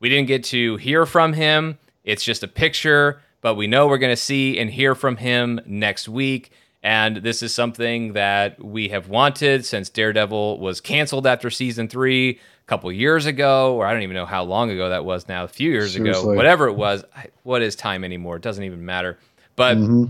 We 0.00 0.10
didn't 0.10 0.28
get 0.28 0.44
to 0.44 0.76
hear 0.76 1.06
from 1.06 1.32
him. 1.32 1.78
It's 2.04 2.22
just 2.22 2.42
a 2.42 2.48
picture, 2.48 3.22
but 3.40 3.54
we 3.54 3.66
know 3.66 3.86
we're 3.86 3.98
going 3.98 4.12
to 4.12 4.16
see 4.16 4.58
and 4.58 4.70
hear 4.70 4.94
from 4.94 5.16
him 5.16 5.58
next 5.64 6.06
week. 6.06 6.52
And 6.84 7.16
this 7.16 7.42
is 7.42 7.54
something 7.54 8.12
that 8.12 8.62
we 8.62 8.88
have 8.90 9.08
wanted 9.08 9.64
since 9.64 9.88
Daredevil 9.88 10.60
was 10.60 10.82
canceled 10.82 11.26
after 11.26 11.48
season 11.48 11.88
three 11.88 12.32
a 12.32 12.66
couple 12.66 12.92
years 12.92 13.24
ago, 13.24 13.74
or 13.74 13.86
I 13.86 13.92
don't 13.94 14.02
even 14.02 14.14
know 14.14 14.26
how 14.26 14.44
long 14.44 14.68
ago 14.70 14.90
that 14.90 15.02
was 15.02 15.26
now, 15.26 15.44
a 15.44 15.48
few 15.48 15.70
years 15.70 15.94
Seriously. 15.94 16.20
ago, 16.20 16.36
whatever 16.36 16.68
it 16.68 16.74
was. 16.74 17.02
What 17.42 17.62
is 17.62 17.74
time 17.74 18.04
anymore? 18.04 18.36
It 18.36 18.42
doesn't 18.42 18.62
even 18.62 18.84
matter. 18.84 19.18
But 19.56 19.78
mm-hmm. 19.78 20.04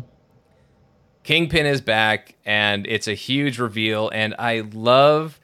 Kingpin 1.22 1.64
is 1.64 1.80
back, 1.80 2.34
and 2.44 2.88
it's 2.88 3.06
a 3.06 3.14
huge 3.14 3.60
reveal, 3.60 4.10
and 4.12 4.34
I 4.36 4.64
love, 4.72 5.38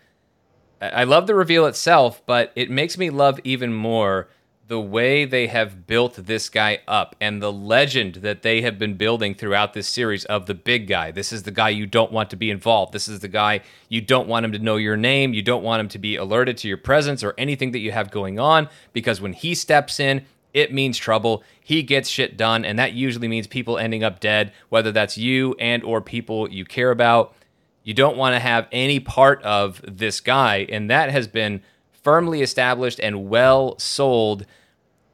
I 0.82 1.04
love 1.04 1.28
the 1.28 1.36
reveal 1.36 1.66
itself, 1.66 2.26
but 2.26 2.50
it 2.56 2.70
makes 2.70 2.98
me 2.98 3.10
love 3.10 3.38
even 3.44 3.72
more 3.72 4.28
the 4.70 4.80
way 4.80 5.24
they 5.24 5.48
have 5.48 5.84
built 5.88 6.14
this 6.14 6.48
guy 6.48 6.78
up 6.86 7.16
and 7.20 7.42
the 7.42 7.52
legend 7.52 8.14
that 8.14 8.42
they 8.42 8.62
have 8.62 8.78
been 8.78 8.94
building 8.94 9.34
throughout 9.34 9.74
this 9.74 9.88
series 9.88 10.24
of 10.26 10.46
the 10.46 10.54
big 10.54 10.86
guy. 10.86 11.10
This 11.10 11.32
is 11.32 11.42
the 11.42 11.50
guy 11.50 11.70
you 11.70 11.86
don't 11.86 12.12
want 12.12 12.30
to 12.30 12.36
be 12.36 12.52
involved. 12.52 12.92
This 12.92 13.08
is 13.08 13.18
the 13.18 13.26
guy 13.26 13.62
you 13.88 14.00
don't 14.00 14.28
want 14.28 14.44
him 14.44 14.52
to 14.52 14.60
know 14.60 14.76
your 14.76 14.96
name. 14.96 15.34
You 15.34 15.42
don't 15.42 15.64
want 15.64 15.80
him 15.80 15.88
to 15.88 15.98
be 15.98 16.14
alerted 16.14 16.56
to 16.58 16.68
your 16.68 16.76
presence 16.76 17.24
or 17.24 17.34
anything 17.36 17.72
that 17.72 17.80
you 17.80 17.90
have 17.90 18.12
going 18.12 18.38
on 18.38 18.68
because 18.92 19.20
when 19.20 19.32
he 19.32 19.56
steps 19.56 19.98
in, 19.98 20.24
it 20.54 20.72
means 20.72 20.96
trouble. 20.96 21.42
He 21.60 21.82
gets 21.82 22.08
shit 22.08 22.36
done, 22.36 22.64
and 22.64 22.78
that 22.78 22.92
usually 22.92 23.26
means 23.26 23.48
people 23.48 23.76
ending 23.76 24.04
up 24.04 24.20
dead, 24.20 24.52
whether 24.68 24.92
that's 24.92 25.18
you 25.18 25.56
and 25.58 25.82
or 25.82 26.00
people 26.00 26.48
you 26.48 26.64
care 26.64 26.92
about. 26.92 27.34
You 27.82 27.92
don't 27.92 28.16
want 28.16 28.36
to 28.36 28.40
have 28.40 28.68
any 28.70 29.00
part 29.00 29.42
of 29.42 29.80
this 29.82 30.20
guy, 30.20 30.64
and 30.68 30.88
that 30.90 31.10
has 31.10 31.26
been 31.26 31.60
firmly 32.04 32.40
established 32.40 33.00
and 33.00 33.28
well 33.28 33.76
sold 33.78 34.46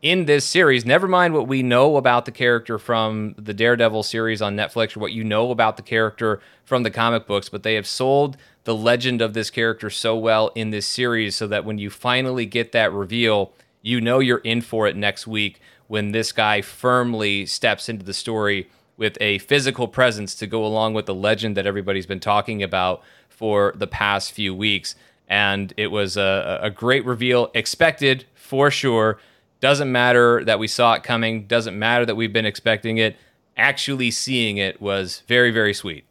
in 0.07 0.27
this 0.27 0.45
series. 0.45 0.87
Never 0.87 1.09
mind 1.09 1.35
what 1.35 1.49
we 1.49 1.65
know 1.65 1.97
about 1.97 2.27
the 2.27 2.31
character 2.31 2.78
from 2.78 3.35
the 3.37 3.53
Daredevil 3.53 4.05
series 4.05 4.41
on 4.41 4.55
Netflix 4.55 4.97
or 4.97 5.01
what 5.01 5.11
you 5.11 5.24
know 5.24 5.51
about 5.51 5.77
the 5.77 5.83
character 5.83 6.39
from 6.65 6.85
the 6.85 6.93
comic 6.93 7.27
books, 7.27 7.49
but 7.49 7.65
they 7.65 7.74
have 7.74 7.89
sold 7.89 8.37
the 8.62 8.74
legend 8.74 9.20
of 9.20 9.35
this 9.35 9.51
character 9.51 9.91
so 9.91 10.16
well 10.16 10.53
in 10.55 10.70
this 10.70 10.87
series 10.87 11.35
so 11.35 11.49
that 11.49 11.65
when 11.65 11.78
you 11.78 11.91
finally 11.91 12.47
get 12.47 12.70
that 12.70 12.93
reveal, 12.93 13.51
you 13.83 14.01
know 14.01 14.20
you're 14.20 14.39
in 14.39 14.61
for 14.61 14.87
it 14.87 14.95
next 14.95 15.27
week 15.27 15.61
when 15.89 16.12
this 16.12 16.31
guy 16.31 16.61
firmly 16.62 17.45
steps 17.45 17.89
into 17.89 18.05
the 18.05 18.15
story 18.15 18.70
with 18.97 19.19
a 19.20 19.39
physical 19.39 19.89
presence 19.89 20.37
to 20.37 20.47
go 20.47 20.65
along 20.65 20.95
with 20.95 21.07
the 21.07 21.15
legend 21.15 21.57
that 21.57 21.66
everybody's 21.66 22.07
been 22.07 22.20
talking 22.20 22.62
about 22.62 23.03
for 23.28 23.73
the 23.74 23.89
past 23.89 24.31
few 24.31 24.55
weeks. 24.55 24.95
And 25.27 25.74
it 25.77 25.89
was 25.89 26.16
a, 26.16 26.61
a 26.62 26.70
great 26.70 27.05
reveal, 27.05 27.51
expected 27.55 28.24
for 28.37 28.70
sure. 28.70 29.19
Doesn't 29.66 29.90
matter 29.90 30.44
that 30.44 30.60
we 30.60 30.68
saw 30.68 30.94
it 30.94 31.02
coming, 31.02 31.48
doesn't 31.48 31.76
matter 31.76 32.06
that 32.06 32.14
we've 32.14 32.32
been 32.32 32.47
expecting 32.47 32.98
it. 32.98 33.16
Actually 33.56 34.12
seeing 34.12 34.59
it 34.59 34.80
was 34.80 35.24
very, 35.26 35.51
very 35.51 35.74
sweet. 35.74 36.05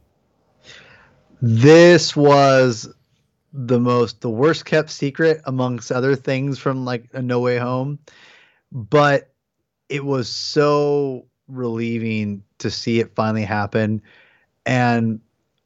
This 1.41 2.17
was 2.17 2.93
the 3.53 3.79
most 3.79 4.19
the 4.19 4.29
worst 4.29 4.65
kept 4.65 4.89
secret 4.89 5.39
amongst 5.45 5.89
other 5.89 6.17
things 6.17 6.59
from 6.59 6.83
like 6.83 7.05
a 7.13 7.21
no 7.21 7.39
way 7.39 7.57
home 7.57 7.97
but 8.73 9.31
it 9.87 10.03
was 10.03 10.27
so 10.27 11.25
relieving 11.47 12.43
to 12.57 12.69
see 12.69 12.99
it 12.99 13.15
finally 13.15 13.45
happen 13.45 14.01
and 14.65 15.21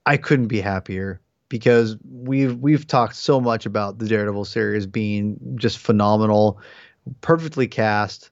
i 0.06 0.16
couldn't 0.16 0.46
be 0.46 0.62
happier 0.62 1.20
because 1.50 1.98
we've 2.08 2.56
we've 2.60 2.86
talked 2.86 3.16
so 3.16 3.42
much 3.42 3.66
about 3.66 3.98
the 3.98 4.08
daredevil 4.08 4.46
series 4.46 4.86
being 4.86 5.40
just 5.56 5.80
phenomenal 5.80 6.62
perfectly 7.22 7.68
cast 7.68 8.32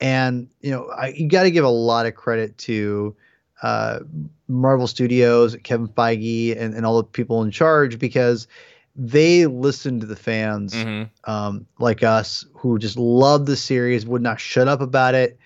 and 0.00 0.48
you 0.60 0.70
know 0.70 0.86
I, 0.86 1.08
you 1.08 1.28
got 1.28 1.44
to 1.44 1.50
give 1.50 1.64
a 1.64 1.68
lot 1.68 2.06
of 2.06 2.14
credit 2.14 2.56
to 2.58 3.16
uh, 3.62 4.00
Marvel 4.48 4.86
Studios, 4.86 5.56
Kevin 5.62 5.88
Feige, 5.88 6.58
and, 6.58 6.74
and 6.74 6.86
all 6.86 6.96
the 6.96 7.04
people 7.04 7.42
in 7.42 7.50
charge 7.50 7.98
because 7.98 8.48
they 8.96 9.46
listened 9.46 10.00
to 10.00 10.06
the 10.06 10.16
fans 10.16 10.74
mm-hmm. 10.74 11.30
um, 11.30 11.66
like 11.78 12.02
us 12.02 12.44
who 12.54 12.78
just 12.78 12.96
loved 12.96 13.46
the 13.46 13.56
series, 13.56 14.06
would 14.06 14.22
not 14.22 14.40
shut 14.40 14.68
up 14.68 14.80
about 14.80 15.14
it, 15.14 15.38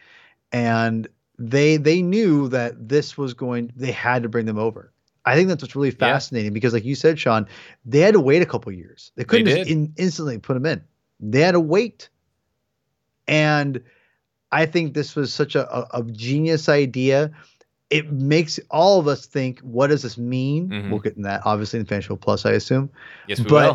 and 0.52 1.08
they 1.38 1.76
they 1.76 2.02
knew 2.02 2.48
that 2.48 2.88
this 2.88 3.18
was 3.18 3.34
going. 3.34 3.72
They 3.76 3.92
had 3.92 4.22
to 4.22 4.28
bring 4.28 4.46
them 4.46 4.58
over. 4.58 4.92
I 5.26 5.36
think 5.36 5.48
that's 5.48 5.62
what's 5.62 5.74
really 5.74 5.90
fascinating 5.90 6.52
yeah. 6.52 6.54
because, 6.54 6.74
like 6.74 6.84
you 6.84 6.94
said, 6.94 7.18
Sean, 7.18 7.46
they 7.84 8.00
had 8.00 8.12
to 8.12 8.20
wait 8.20 8.42
a 8.42 8.46
couple 8.46 8.70
years. 8.72 9.10
They 9.16 9.24
couldn't 9.24 9.46
they 9.46 9.56
just 9.56 9.70
in, 9.70 9.94
instantly 9.96 10.38
put 10.38 10.54
them 10.54 10.66
in. 10.66 10.84
They 11.18 11.40
had 11.40 11.52
to 11.52 11.60
wait, 11.60 12.10
and 13.26 13.82
I 14.52 14.66
think 14.66 14.94
this 14.94 15.16
was 15.16 15.32
such 15.32 15.55
a, 15.55 15.68
a, 15.74 16.01
a 16.01 16.02
genius 16.05 16.68
idea 16.68 17.32
it 17.90 18.10
makes 18.10 18.59
all 18.70 18.98
of 18.98 19.06
us 19.06 19.26
think, 19.26 19.60
what 19.60 19.88
does 19.88 20.02
this 20.02 20.18
mean? 20.18 20.68
Mm-hmm. 20.68 20.90
We'll 20.90 21.01
get 21.01 21.16
in 21.16 21.22
that 21.22 21.42
obviously 21.44 21.78
in 21.78 22.01
Show 22.01 22.16
Plus, 22.16 22.46
I 22.46 22.52
assume. 22.52 22.90
Yes, 23.28 23.38
we 23.38 23.44
but, 23.44 23.70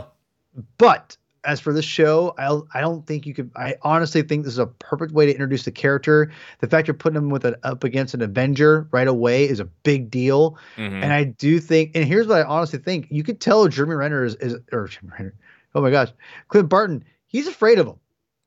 will. 0.56 0.64
But 0.78 1.16
as 1.46 1.60
for 1.60 1.72
this 1.72 1.86
show, 1.86 2.36
I 2.38 2.78
I 2.78 2.82
don't 2.82 3.06
think 3.08 3.26
you 3.26 3.34
could. 3.34 3.52
I 3.56 3.76
honestly 3.82 4.22
think 4.24 4.44
this 4.44 4.54
is 4.54 4.60
a 4.60 4.66
perfect 4.66 5.14
way 5.14 5.26
to 5.26 5.32
introduce 5.32 5.64
the 5.64 5.72
character. 5.72 6.32
The 6.60 6.68
fact 6.68 6.88
you're 6.88 6.96
putting 6.96 7.18
him 7.18 7.30
with 7.30 7.46
an 7.46 7.56
up 7.64 7.84
against 7.84 8.14
an 8.14 8.22
Avenger 8.22 8.88
right 8.92 9.08
away 9.08 9.48
is 9.48 9.60
a 9.60 9.66
big 9.66 10.12
deal. 10.12 10.58
Mm-hmm. 10.76 11.04
And 11.04 11.14
I 11.14 11.24
do 11.24 11.60
think, 11.60 11.92
and 11.96 12.04
here's 12.04 12.28
what 12.28 12.40
I 12.40 12.44
honestly 12.44 12.80
think: 12.80 13.08
you 13.10 13.24
could 13.24 13.40
tell 13.40 13.68
Jeremy 13.68 13.96
Renner 13.96 14.26
is, 14.26 14.36
is 14.36 14.56
or 14.72 14.88
Jeremy 14.88 15.14
Renner. 15.18 15.34
Oh 15.76 15.82
my 15.82 15.92
gosh, 15.92 16.10
Clint 16.50 16.68
Barton. 16.68 17.06
He's 17.28 17.48
afraid 17.48 17.80
of 17.80 17.88
him. 17.88 18.00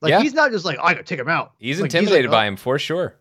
Like 0.03 0.11
yeah. 0.11 0.21
he's 0.21 0.35
not 0.35 0.51
just 0.51 0.65
like 0.65 0.79
oh, 0.81 0.85
I 0.85 0.95
gotta 0.95 1.05
take 1.05 1.21
him 1.21 1.29
out. 1.29 1.53
He's 1.59 1.81
like, 1.81 1.87
intimidated 1.87 2.25
he's 2.25 2.31
like, 2.31 2.35
oh. 2.35 2.41
by 2.41 2.47
him 2.47 2.57
for 2.57 2.79
sure. 2.79 3.17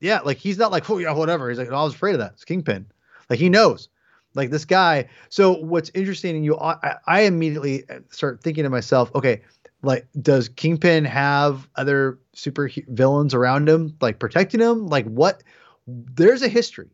Yeah, 0.00 0.20
like 0.20 0.38
he's 0.38 0.58
not 0.58 0.72
like, 0.72 0.88
oh 0.90 0.98
yeah, 0.98 1.12
whatever. 1.12 1.48
He's 1.50 1.58
like, 1.58 1.68
oh, 1.70 1.76
I 1.76 1.84
was 1.84 1.94
afraid 1.94 2.14
of 2.14 2.18
that. 2.20 2.32
It's 2.32 2.44
Kingpin. 2.44 2.86
Like 3.28 3.38
he 3.38 3.48
knows. 3.48 3.88
Like 4.34 4.50
this 4.50 4.64
guy. 4.64 5.08
So 5.28 5.52
what's 5.52 5.90
interesting, 5.94 6.34
and 6.34 6.44
you, 6.44 6.58
I, 6.58 6.96
I 7.06 7.20
immediately 7.20 7.84
start 8.10 8.42
thinking 8.42 8.64
to 8.64 8.70
myself, 8.70 9.14
okay, 9.14 9.42
like 9.82 10.08
does 10.20 10.48
Kingpin 10.48 11.04
have 11.04 11.68
other 11.76 12.18
super 12.32 12.68
villains 12.88 13.34
around 13.34 13.68
him, 13.68 13.96
like 14.00 14.18
protecting 14.18 14.60
him? 14.60 14.86
Like 14.88 15.06
what? 15.06 15.42
There's 15.86 16.42
a 16.42 16.48
history 16.48 16.90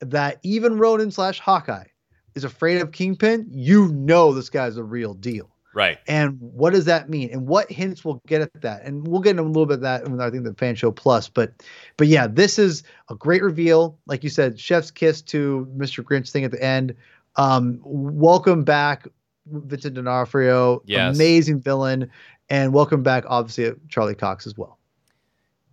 that 0.00 0.40
even 0.42 0.76
Ronin 0.76 1.10
slash 1.10 1.38
Hawkeye 1.38 1.86
is 2.34 2.44
afraid 2.44 2.82
of 2.82 2.92
Kingpin. 2.92 3.46
You 3.50 3.88
know 3.92 4.34
this 4.34 4.50
guy's 4.50 4.76
a 4.76 4.84
real 4.84 5.14
deal. 5.14 5.55
Right. 5.76 5.98
And 6.08 6.38
what 6.40 6.72
does 6.72 6.86
that 6.86 7.10
mean? 7.10 7.28
And 7.30 7.46
what 7.46 7.70
hints 7.70 8.02
will 8.02 8.22
get 8.26 8.40
at 8.40 8.62
that? 8.62 8.82
And 8.84 9.06
we'll 9.06 9.20
get 9.20 9.32
into 9.32 9.42
a 9.42 9.44
little 9.44 9.66
bit 9.66 9.74
of 9.74 9.80
that 9.82 10.06
in 10.06 10.18
I 10.18 10.30
think 10.30 10.44
the 10.44 10.54
fan 10.54 10.74
show 10.74 10.90
plus. 10.90 11.28
But 11.28 11.52
but 11.98 12.06
yeah, 12.06 12.26
this 12.26 12.58
is 12.58 12.82
a 13.10 13.14
great 13.14 13.42
reveal. 13.42 13.98
Like 14.06 14.24
you 14.24 14.30
said, 14.30 14.58
Chef's 14.58 14.90
kiss 14.90 15.20
to 15.24 15.68
Mr. 15.76 16.02
Grinch 16.02 16.30
thing 16.30 16.44
at 16.44 16.50
the 16.50 16.64
end. 16.64 16.94
Um, 17.36 17.78
welcome 17.84 18.64
back, 18.64 19.06
Vincent 19.44 19.96
D'Onofrio. 19.96 20.80
Yes. 20.86 21.14
Amazing 21.14 21.60
villain. 21.60 22.10
And 22.48 22.72
welcome 22.72 23.02
back, 23.02 23.24
obviously, 23.28 23.70
Charlie 23.90 24.14
Cox 24.14 24.46
as 24.46 24.56
well. 24.56 24.78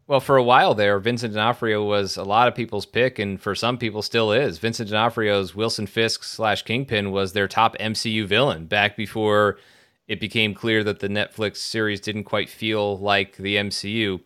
Well, 0.07 0.19
for 0.19 0.35
a 0.35 0.43
while 0.43 0.75
there, 0.75 0.99
Vincent 0.99 1.33
D'Onofrio 1.33 1.81
was 1.81 2.17
a 2.17 2.23
lot 2.23 2.49
of 2.49 2.55
people's 2.55 2.85
pick, 2.85 3.19
and 3.19 3.39
for 3.39 3.55
some 3.55 3.77
people 3.77 4.01
still 4.01 4.33
is. 4.33 4.57
Vincent 4.57 4.89
D'Onofrio's 4.89 5.55
Wilson 5.55 5.87
Fisk 5.87 6.25
slash 6.25 6.63
Kingpin 6.63 7.11
was 7.11 7.31
their 7.31 7.47
top 7.47 7.77
MCU 7.77 8.25
villain 8.25 8.65
back 8.65 8.97
before 8.97 9.59
it 10.07 10.19
became 10.19 10.53
clear 10.53 10.83
that 10.83 10.99
the 10.99 11.07
Netflix 11.07 11.57
series 11.57 11.99
didn't 11.99 12.25
quite 12.25 12.49
feel 12.49 12.97
like 12.97 13.37
the 13.37 13.55
MCU. 13.55 14.19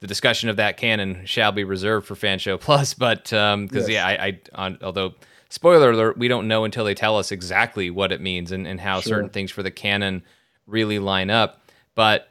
The 0.00 0.06
discussion 0.06 0.48
of 0.50 0.56
that 0.56 0.76
canon 0.76 1.24
shall 1.24 1.52
be 1.52 1.64
reserved 1.64 2.06
for 2.06 2.14
Fan 2.14 2.38
Show 2.38 2.58
Plus, 2.58 2.94
but 2.94 3.24
because 3.24 3.54
um, 3.54 3.68
yes. 3.72 3.88
yeah, 3.88 4.06
I, 4.06 4.26
I 4.26 4.40
on, 4.54 4.78
although 4.82 5.14
spoiler 5.48 5.90
alert, 5.90 6.18
we 6.18 6.28
don't 6.28 6.48
know 6.48 6.64
until 6.64 6.84
they 6.84 6.94
tell 6.94 7.16
us 7.16 7.32
exactly 7.32 7.90
what 7.90 8.12
it 8.12 8.20
means 8.20 8.52
and, 8.52 8.66
and 8.66 8.80
how 8.80 9.00
sure. 9.00 9.10
certain 9.10 9.30
things 9.30 9.50
for 9.50 9.62
the 9.62 9.70
canon 9.70 10.22
really 10.66 10.98
line 10.98 11.30
up. 11.30 11.62
But 11.94 12.28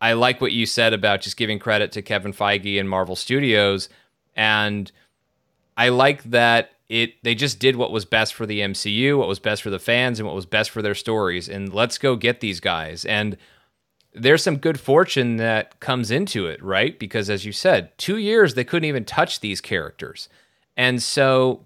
I 0.00 0.12
like 0.14 0.40
what 0.40 0.52
you 0.52 0.66
said 0.66 0.92
about 0.92 1.20
just 1.22 1.36
giving 1.36 1.58
credit 1.58 1.92
to 1.92 2.02
Kevin 2.02 2.32
Feige 2.32 2.78
and 2.78 2.88
Marvel 2.88 3.16
Studios, 3.16 3.88
and 4.34 4.90
I 5.76 5.88
like 5.88 6.22
that 6.24 6.72
it 6.92 7.14
they 7.22 7.34
just 7.34 7.58
did 7.58 7.76
what 7.76 7.90
was 7.90 8.04
best 8.04 8.34
for 8.34 8.44
the 8.44 8.60
MCU, 8.60 9.18
what 9.18 9.26
was 9.26 9.38
best 9.38 9.62
for 9.62 9.70
the 9.70 9.78
fans, 9.78 10.20
and 10.20 10.26
what 10.26 10.36
was 10.36 10.44
best 10.44 10.70
for 10.70 10.82
their 10.82 10.94
stories. 10.94 11.48
And 11.48 11.72
let's 11.72 11.96
go 11.96 12.16
get 12.16 12.40
these 12.40 12.60
guys. 12.60 13.06
And 13.06 13.38
there's 14.12 14.42
some 14.42 14.58
good 14.58 14.78
fortune 14.78 15.38
that 15.38 15.80
comes 15.80 16.10
into 16.10 16.46
it, 16.46 16.62
right? 16.62 16.98
Because 16.98 17.30
as 17.30 17.46
you 17.46 17.52
said, 17.52 17.96
two 17.96 18.18
years 18.18 18.52
they 18.52 18.64
couldn't 18.64 18.88
even 18.88 19.06
touch 19.06 19.40
these 19.40 19.62
characters, 19.62 20.28
and 20.76 21.02
so 21.02 21.64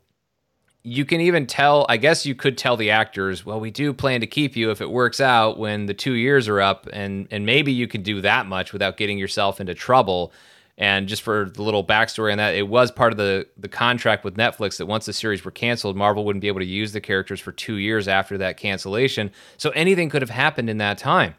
you 0.85 1.05
can 1.05 1.21
even 1.21 1.49
tell 1.49 1.85
i 1.89 1.97
guess 1.97 2.25
you 2.25 2.33
could 2.33 2.57
tell 2.57 2.77
the 2.77 2.93
actors 2.93 3.45
well 3.45 3.59
we 3.59 3.73
do 3.73 3.93
plan 3.93 4.21
to 4.21 4.27
keep 4.27 4.55
you 4.55 4.71
if 4.71 4.81
it 4.81 4.89
works 4.89 5.21
out 5.21 5.59
when 5.59 5.87
the 5.87 5.95
two 5.95 6.13
years 6.13 6.47
are 6.47 6.61
up 6.61 6.89
and 6.93 7.27
and 7.33 7.45
maybe 7.45 7.73
you 7.73 7.89
can 7.89 8.03
do 8.03 8.21
that 8.21 8.47
much 8.47 8.73
without 8.73 8.97
getting 8.97 9.19
yourself 9.19 9.61
into 9.61 9.75
trouble 9.75 10.33
and 10.79 11.09
just 11.09 11.23
for 11.23 11.51
the 11.55 11.63
little 11.63 11.85
backstory 11.85 12.33
on 12.33 12.39
that 12.39 12.55
it 12.55 12.69
was 12.69 12.91
part 12.91 13.13
of 13.13 13.17
the 13.17 13.47
the 13.57 13.69
contract 13.69 14.25
with 14.25 14.37
netflix 14.37 14.77
that 14.79 14.87
once 14.87 15.07
the 15.07 15.13
series 15.13 15.45
were 15.45 15.51
canceled 15.51 15.97
marvel 15.97 16.25
wouldn't 16.25 16.41
be 16.43 16.49
able 16.49 16.61
to 16.61 16.67
use 16.67 16.93
the 16.93 17.01
characters 17.01 17.41
for 17.41 17.53
two 17.53 17.77
years 17.77 18.09
after 18.09 18.39
that 18.39 18.57
cancellation 18.57 19.31
so 19.57 19.71
anything 19.71 20.09
could 20.09 20.23
have 20.23 20.31
happened 20.31 20.69
in 20.69 20.79
that 20.79 20.99
time 20.99 21.35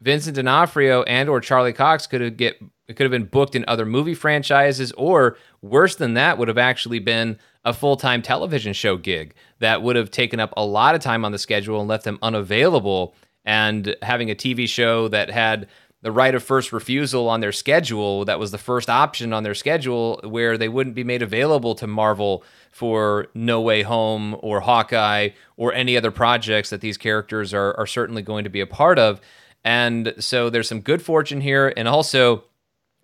vincent 0.00 0.36
d'onofrio 0.36 1.02
and 1.04 1.28
or 1.28 1.40
charlie 1.40 1.72
cox 1.72 2.06
could 2.06 2.20
have 2.20 2.36
get 2.36 2.60
it 2.88 2.96
could 2.96 3.04
have 3.04 3.10
been 3.10 3.24
booked 3.24 3.54
in 3.54 3.64
other 3.68 3.86
movie 3.86 4.14
franchises 4.14 4.92
or 4.92 5.36
worse 5.62 5.96
than 5.96 6.14
that 6.14 6.36
would 6.36 6.48
have 6.48 6.58
actually 6.58 6.98
been 6.98 7.38
a 7.64 7.72
full 7.72 7.96
time 7.96 8.22
television 8.22 8.72
show 8.72 8.96
gig 8.96 9.34
that 9.60 9.82
would 9.82 9.96
have 9.96 10.10
taken 10.10 10.40
up 10.40 10.52
a 10.56 10.64
lot 10.64 10.94
of 10.94 11.00
time 11.00 11.24
on 11.24 11.32
the 11.32 11.38
schedule 11.38 11.80
and 11.80 11.88
left 11.88 12.04
them 12.04 12.18
unavailable. 12.22 13.14
And 13.44 13.96
having 14.02 14.30
a 14.30 14.34
TV 14.34 14.68
show 14.68 15.08
that 15.08 15.30
had 15.30 15.68
the 16.02 16.12
right 16.12 16.34
of 16.34 16.42
first 16.42 16.72
refusal 16.72 17.28
on 17.28 17.40
their 17.40 17.52
schedule, 17.52 18.24
that 18.24 18.38
was 18.38 18.50
the 18.50 18.58
first 18.58 18.90
option 18.90 19.32
on 19.32 19.44
their 19.44 19.54
schedule, 19.54 20.20
where 20.24 20.58
they 20.58 20.68
wouldn't 20.68 20.96
be 20.96 21.04
made 21.04 21.22
available 21.22 21.74
to 21.76 21.86
Marvel 21.86 22.44
for 22.72 23.28
No 23.34 23.60
Way 23.60 23.82
Home 23.82 24.36
or 24.40 24.60
Hawkeye 24.60 25.30
or 25.56 25.72
any 25.72 25.96
other 25.96 26.10
projects 26.10 26.70
that 26.70 26.80
these 26.80 26.96
characters 26.96 27.54
are, 27.54 27.74
are 27.78 27.86
certainly 27.86 28.22
going 28.22 28.44
to 28.44 28.50
be 28.50 28.60
a 28.60 28.66
part 28.66 28.98
of. 28.98 29.20
And 29.64 30.12
so 30.18 30.50
there's 30.50 30.68
some 30.68 30.80
good 30.80 31.02
fortune 31.02 31.40
here. 31.40 31.72
And 31.76 31.86
also 31.86 32.44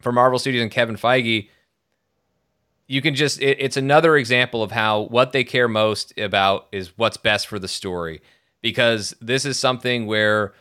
for 0.00 0.10
Marvel 0.10 0.40
Studios 0.40 0.62
and 0.62 0.70
Kevin 0.70 0.96
Feige, 0.96 1.48
you 2.88 3.02
can 3.02 3.14
just 3.14 3.40
it, 3.40 3.58
it's 3.60 3.76
another 3.76 4.16
example 4.16 4.62
of 4.62 4.72
how 4.72 5.02
what 5.02 5.32
they 5.32 5.44
care 5.44 5.68
most 5.68 6.18
about 6.18 6.66
is 6.72 6.96
what's 6.96 7.16
best 7.18 7.46
for 7.46 7.58
the 7.58 7.68
story 7.68 8.20
because 8.60 9.14
this 9.20 9.44
is 9.44 9.58
something 9.58 10.06
where 10.06 10.54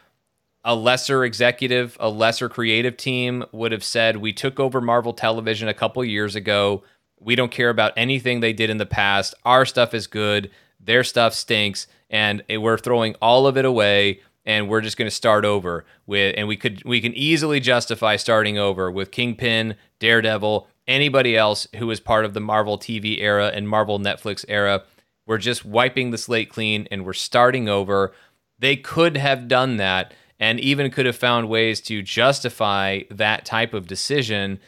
a 0.68 0.76
lesser 0.76 1.24
executive, 1.24 1.96
a 1.98 2.10
lesser 2.10 2.50
creative 2.50 2.98
team 2.98 3.46
would 3.54 3.72
have 3.72 3.86
said, 3.86 4.18
We 4.18 4.34
took 4.34 4.60
over 4.60 4.82
Marvel 4.82 5.14
Television 5.14 5.70
a 5.70 5.74
couple 5.74 6.04
years 6.04 6.36
ago. 6.36 6.84
We 7.20 7.36
don't 7.36 7.54
care 7.54 7.70
about 7.70 7.94
anything 7.96 8.42
they 8.42 8.52
did 8.52 8.70
in 8.70 8.78
the 8.78 8.86
past. 8.86 9.34
Our 9.46 9.66
stuff 9.66 9.94
is 9.94 10.08
good. 10.08 10.52
Their 10.78 11.06
stuff 11.06 11.34
stinks. 11.34 11.88
And 12.10 12.44
we're 12.50 12.78
throwing 12.78 13.16
all 13.22 13.48
of 13.48 13.58
it 13.58 13.64
away. 13.64 14.20
And 14.46 14.68
we're 14.68 14.82
just 14.82 14.98
going 14.98 15.10
to 15.10 15.16
start 15.16 15.46
over 15.46 15.86
with, 16.06 16.34
and 16.38 16.48
we 16.48 16.56
could, 16.56 16.82
we 16.86 17.02
can 17.02 17.14
easily 17.16 17.60
justify 17.60 18.16
starting 18.16 18.58
over 18.58 18.90
with 18.90 19.12
Kingpin, 19.12 19.76
Daredevil, 20.00 20.70
anybody 20.88 21.36
else 21.36 21.68
who 21.78 21.88
was 21.88 22.00
part 22.00 22.24
of 22.24 22.34
the 22.34 22.40
Marvel 22.40 22.78
TV 22.78 23.20
era 23.20 23.52
and 23.54 23.68
Marvel 23.68 24.00
Netflix 24.00 24.46
era. 24.48 24.84
We're 25.26 25.38
just 25.38 25.66
wiping 25.66 26.12
the 26.12 26.18
slate 26.18 26.50
clean 26.50 26.88
and 26.92 27.06
we're 27.06 27.12
starting 27.12 27.68
over. 27.68 28.14
They 28.58 28.78
could 28.78 29.18
have 29.18 29.50
done 29.50 29.78
that 29.78 30.14
and 30.40 30.60
even 30.60 30.92
could 30.92 31.06
have 31.06 31.16
found 31.16 31.50
ways 31.50 31.82
to 31.82 32.02
justify 32.02 33.02
that 33.10 33.46
type 33.46 33.74
of 33.74 33.88
decision, 33.88 34.60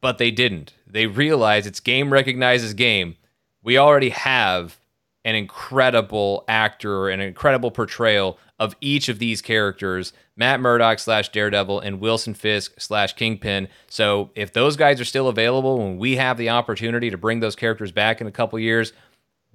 but 0.00 0.18
they 0.18 0.30
didn't. 0.30 0.74
They 0.86 1.06
realized 1.06 1.66
it's 1.66 1.80
game 1.80 2.12
recognizes 2.12 2.74
game. 2.74 3.16
We 3.62 3.78
already 3.78 4.10
have 4.10 4.78
an 5.24 5.34
incredible 5.34 6.44
actor, 6.48 7.08
an 7.08 7.20
incredible 7.20 7.70
portrayal 7.70 8.38
of 8.58 8.76
each 8.80 9.08
of 9.08 9.18
these 9.18 9.40
characters 9.40 10.12
Matt 10.36 10.60
Murdock 10.60 10.98
slash 10.98 11.28
Daredevil 11.30 11.80
and 11.80 12.00
Wilson 12.00 12.34
Fisk 12.34 12.80
slash 12.80 13.14
Kingpin. 13.14 13.68
So 13.88 14.30
if 14.34 14.52
those 14.52 14.76
guys 14.76 15.00
are 15.00 15.04
still 15.04 15.28
available 15.28 15.78
when 15.78 15.96
we 15.96 16.16
have 16.16 16.36
the 16.36 16.50
opportunity 16.50 17.10
to 17.10 17.18
bring 17.18 17.40
those 17.40 17.54
characters 17.54 17.92
back 17.92 18.20
in 18.20 18.26
a 18.26 18.32
couple 18.32 18.58
years, 18.58 18.92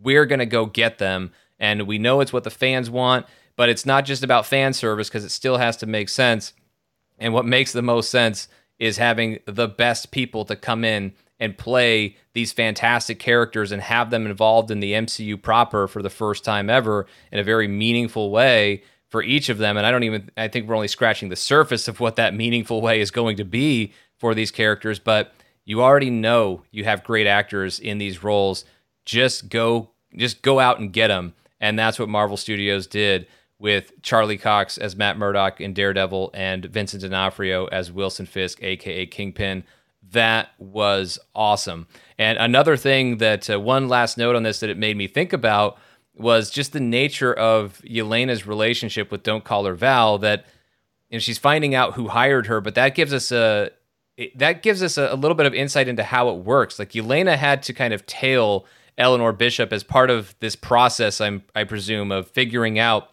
we're 0.01 0.25
going 0.25 0.39
to 0.39 0.45
go 0.45 0.65
get 0.65 0.97
them. 0.97 1.31
And 1.59 1.85
we 1.85 1.97
know 1.97 2.21
it's 2.21 2.31
what 2.31 2.45
the 2.45 2.49
fans 2.49 2.89
want, 2.89 3.25
but 3.59 3.67
it's 3.67 3.85
not 3.85 4.05
just 4.05 4.23
about 4.23 4.45
fan 4.45 4.71
service 4.71 5.09
because 5.09 5.25
it 5.25 5.31
still 5.31 5.57
has 5.57 5.75
to 5.75 5.85
make 5.85 6.07
sense. 6.07 6.53
And 7.17 7.33
what 7.33 7.45
makes 7.45 7.73
the 7.73 7.81
most 7.81 8.09
sense 8.09 8.47
is 8.77 8.95
having 8.95 9.39
the 9.47 9.67
best 9.67 10.11
people 10.11 10.45
to 10.45 10.55
come 10.55 10.85
in 10.85 11.11
and 11.41 11.57
play 11.57 12.15
these 12.31 12.53
fantastic 12.53 13.19
characters 13.19 13.73
and 13.73 13.81
have 13.81 14.11
them 14.11 14.25
involved 14.25 14.71
in 14.71 14.79
the 14.79 14.93
MCU 14.93 15.41
proper 15.41 15.89
for 15.89 16.01
the 16.01 16.09
first 16.09 16.45
time 16.45 16.69
ever 16.69 17.05
in 17.33 17.39
a 17.39 17.43
very 17.43 17.67
meaningful 17.67 18.31
way 18.31 18.81
for 19.09 19.21
each 19.21 19.49
of 19.49 19.57
them. 19.57 19.75
And 19.75 19.85
I 19.85 19.91
don't 19.91 20.05
even, 20.05 20.31
I 20.37 20.47
think 20.47 20.65
we're 20.65 20.75
only 20.75 20.87
scratching 20.87 21.27
the 21.27 21.35
surface 21.35 21.89
of 21.89 21.99
what 21.99 22.15
that 22.15 22.33
meaningful 22.33 22.79
way 22.79 23.01
is 23.01 23.11
going 23.11 23.35
to 23.35 23.43
be 23.43 23.91
for 24.15 24.33
these 24.33 24.51
characters. 24.51 24.99
But 24.99 25.33
you 25.65 25.83
already 25.83 26.09
know 26.09 26.63
you 26.71 26.85
have 26.85 27.03
great 27.03 27.27
actors 27.27 27.77
in 27.77 27.97
these 27.97 28.23
roles. 28.23 28.63
Just 29.03 29.49
go, 29.49 29.89
just 30.15 30.43
go 30.43 30.61
out 30.61 30.79
and 30.79 30.93
get 30.93 31.09
them. 31.09 31.33
And 31.59 31.77
that's 31.77 31.99
what 31.99 32.07
Marvel 32.07 32.37
Studios 32.37 32.87
did 32.87 33.27
with 33.59 33.91
Charlie 34.01 34.37
Cox 34.37 34.77
as 34.77 34.95
Matt 34.95 35.17
Murdock 35.17 35.59
in 35.59 35.73
Daredevil 35.73 36.31
and 36.33 36.65
Vincent 36.65 37.03
D'Onofrio 37.03 37.65
as 37.67 37.91
Wilson 37.91 38.25
Fisk, 38.25 38.63
aka 38.63 39.05
Kingpin. 39.05 39.63
That 40.11 40.49
was 40.57 41.19
awesome. 41.35 41.87
And 42.17 42.37
another 42.37 42.77
thing 42.77 43.17
that 43.17 43.49
uh, 43.49 43.59
one 43.59 43.89
last 43.89 44.17
note 44.17 44.35
on 44.35 44.43
this 44.43 44.61
that 44.61 44.69
it 44.69 44.77
made 44.77 44.97
me 44.97 45.07
think 45.07 45.33
about 45.33 45.77
was 46.15 46.49
just 46.49 46.73
the 46.73 46.79
nature 46.79 47.33
of 47.33 47.81
Yelena's 47.85 48.47
relationship 48.47 49.11
with 49.11 49.23
Don't 49.23 49.43
Call 49.43 49.65
Her 49.65 49.75
Val. 49.75 50.17
That 50.17 50.45
she's 51.11 51.37
finding 51.37 51.75
out 51.75 51.93
who 51.93 52.07
hired 52.07 52.47
her, 52.47 52.61
but 52.61 52.75
that 52.75 52.95
gives 52.95 53.13
us 53.13 53.31
a 53.31 53.71
that 54.35 54.63
gives 54.63 54.81
us 54.81 54.97
a, 54.97 55.09
a 55.11 55.15
little 55.15 55.35
bit 55.35 55.45
of 55.45 55.53
insight 55.53 55.87
into 55.87 56.03
how 56.03 56.29
it 56.29 56.37
works. 56.43 56.79
Like 56.79 56.91
Yelena 56.91 57.37
had 57.37 57.61
to 57.63 57.73
kind 57.73 57.93
of 57.93 58.05
tail 58.05 58.65
Eleanor 58.97 59.31
Bishop 59.31 59.71
as 59.71 59.83
part 59.83 60.09
of 60.09 60.35
this 60.39 60.55
process. 60.55 61.21
I'm 61.21 61.43
I 61.55 61.65
presume 61.65 62.11
of 62.11 62.29
figuring 62.29 62.79
out 62.79 63.11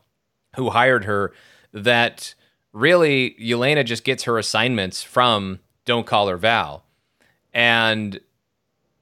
who 0.57 0.70
hired 0.70 1.05
her. 1.05 1.33
That 1.73 2.35
really 2.73 3.37
Yelena 3.41 3.85
just 3.85 4.05
gets 4.05 4.24
her 4.24 4.39
assignments 4.39 5.03
from 5.03 5.61
Don't 5.85 6.07
Call 6.07 6.28
Her 6.28 6.37
Val, 6.37 6.85
and 7.53 8.19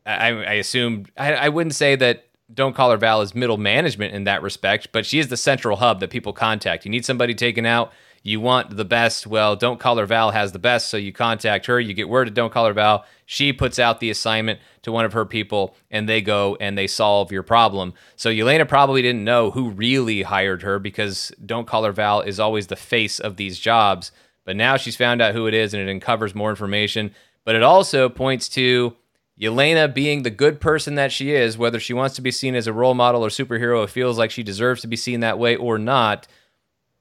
I, 0.06 0.28
I 0.28 0.52
assume 0.54 1.06
I, 1.16 1.34
I 1.34 1.48
wouldn't 1.48 1.74
say 1.74 1.96
that 1.96 2.26
don't 2.52 2.74
call 2.74 2.90
her 2.90 2.96
Val 2.96 3.22
is 3.22 3.34
middle 3.34 3.56
management 3.56 4.14
in 4.14 4.24
that 4.24 4.42
respect, 4.42 4.88
but 4.92 5.06
she 5.06 5.18
is 5.18 5.28
the 5.28 5.36
central 5.36 5.76
hub 5.76 6.00
that 6.00 6.10
people 6.10 6.32
contact. 6.32 6.84
You 6.84 6.90
need 6.90 7.04
somebody 7.04 7.34
taken 7.34 7.64
out. 7.64 7.92
You 8.26 8.40
want 8.40 8.74
the 8.74 8.86
best. 8.86 9.26
Well, 9.26 9.54
Don't 9.54 9.78
Call 9.78 9.98
Her 9.98 10.06
Val 10.06 10.30
has 10.30 10.52
the 10.52 10.58
best, 10.58 10.88
so 10.88 10.96
you 10.96 11.12
contact 11.12 11.66
her. 11.66 11.78
You 11.78 11.92
get 11.92 12.08
word 12.08 12.26
of 12.26 12.32
Don't 12.32 12.50
Call 12.50 12.66
Her 12.66 12.72
Val. 12.72 13.04
She 13.26 13.52
puts 13.52 13.78
out 13.78 14.00
the 14.00 14.08
assignment 14.08 14.60
to 14.80 14.90
one 14.90 15.04
of 15.04 15.12
her 15.12 15.26
people, 15.26 15.76
and 15.90 16.08
they 16.08 16.22
go 16.22 16.56
and 16.58 16.76
they 16.76 16.86
solve 16.86 17.30
your 17.30 17.42
problem. 17.42 17.92
So 18.16 18.30
Yelena 18.30 18.66
probably 18.66 19.02
didn't 19.02 19.24
know 19.24 19.50
who 19.50 19.68
really 19.68 20.22
hired 20.22 20.62
her 20.62 20.78
because 20.78 21.32
Don't 21.44 21.66
Call 21.66 21.84
Her 21.84 21.92
Val 21.92 22.22
is 22.22 22.40
always 22.40 22.68
the 22.68 22.76
face 22.76 23.20
of 23.20 23.36
these 23.36 23.58
jobs. 23.58 24.10
But 24.46 24.56
now 24.56 24.78
she's 24.78 24.96
found 24.96 25.20
out 25.20 25.34
who 25.34 25.46
it 25.46 25.52
is, 25.52 25.74
and 25.74 25.86
it 25.86 25.92
uncovers 25.92 26.34
more 26.34 26.48
information. 26.48 27.14
But 27.44 27.56
it 27.56 27.62
also 27.62 28.08
points 28.08 28.48
to 28.50 28.96
Yelena 29.38 29.92
being 29.92 30.22
the 30.22 30.30
good 30.30 30.62
person 30.62 30.94
that 30.94 31.12
she 31.12 31.32
is, 31.32 31.58
whether 31.58 31.78
she 31.78 31.92
wants 31.92 32.14
to 32.16 32.22
be 32.22 32.30
seen 32.30 32.54
as 32.54 32.66
a 32.66 32.72
role 32.72 32.94
model 32.94 33.22
or 33.22 33.28
superhero, 33.28 33.84
it 33.84 33.90
feels 33.90 34.16
like 34.16 34.30
she 34.30 34.42
deserves 34.42 34.80
to 34.80 34.86
be 34.86 34.96
seen 34.96 35.20
that 35.20 35.38
way 35.38 35.56
or 35.56 35.76
not, 35.76 36.26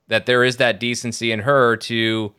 that 0.08 0.26
there 0.26 0.44
is 0.44 0.58
that 0.58 0.80
decency 0.80 1.32
in 1.32 1.40
her 1.40 1.76
to, 1.78 2.34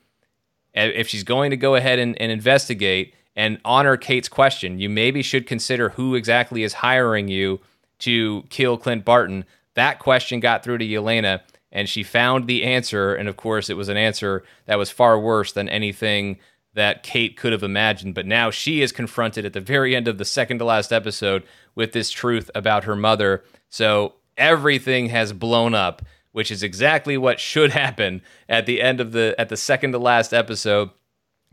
if 0.75 1.09
she's 1.09 1.25
going 1.25 1.51
to 1.51 1.57
go 1.57 1.75
ahead 1.75 1.99
and, 1.99 2.21
and 2.21 2.31
investigate 2.31 3.15
and 3.37 3.59
honor 3.65 3.97
Kate's 3.97 4.29
question, 4.29 4.79
you 4.79 4.89
maybe 4.89 5.23
should 5.23 5.47
consider 5.47 5.91
who 5.91 6.15
exactly 6.15 6.63
is 6.63 6.75
hiring 6.75 7.29
you 7.29 7.61
to 8.01 8.45
kill 8.49 8.77
Clint 8.77 9.05
Barton. 9.05 9.45
That 9.75 9.99
question 9.99 10.41
got 10.41 10.63
through 10.63 10.79
to 10.79 10.87
Yelena, 10.87 11.41
and 11.73 11.89
she 11.89 12.03
found 12.03 12.47
the 12.47 12.63
answer. 12.63 13.15
And 13.15 13.29
of 13.29 13.37
course, 13.37 13.69
it 13.69 13.77
was 13.77 13.89
an 13.89 13.97
answer 13.97 14.45
that 14.67 14.79
was 14.79 14.91
far 14.91 15.19
worse 15.19 15.53
than 15.53 15.69
anything 15.69 16.39
that 16.75 17.03
Kate 17.03 17.37
could 17.37 17.53
have 17.53 17.63
imagined. 17.63 18.15
But 18.15 18.27
now 18.27 18.51
she 18.51 18.83
is 18.83 18.93
confronted 18.93 19.45
at 19.45 19.53
the 19.53 19.61
very 19.61 19.97
end 19.97 20.07
of 20.07 20.19
the 20.19 20.25
second 20.25 20.59
to 20.59 20.65
last 20.65 20.93
episode 20.93 21.45
with 21.75 21.93
this 21.93 22.11
truth 22.11 22.51
about 22.55 22.85
her 22.85 22.97
mother. 22.97 23.45
So 23.69 24.15
everything 24.37 25.09
has 25.09 25.33
blown 25.33 25.75
up. 25.75 26.03
Which 26.35 26.51
is 26.51 26.63
exactly 26.63 27.17
what 27.17 27.41
should 27.41 27.71
happen 27.71 28.21
at 28.49 28.67
the 28.67 28.83
end 28.83 29.01
of 29.01 29.13
the 29.13 29.35
at 29.39 29.49
the 29.49 29.57
second 29.57 29.93
to 29.93 29.99
last 29.99 30.35
episode 30.35 30.91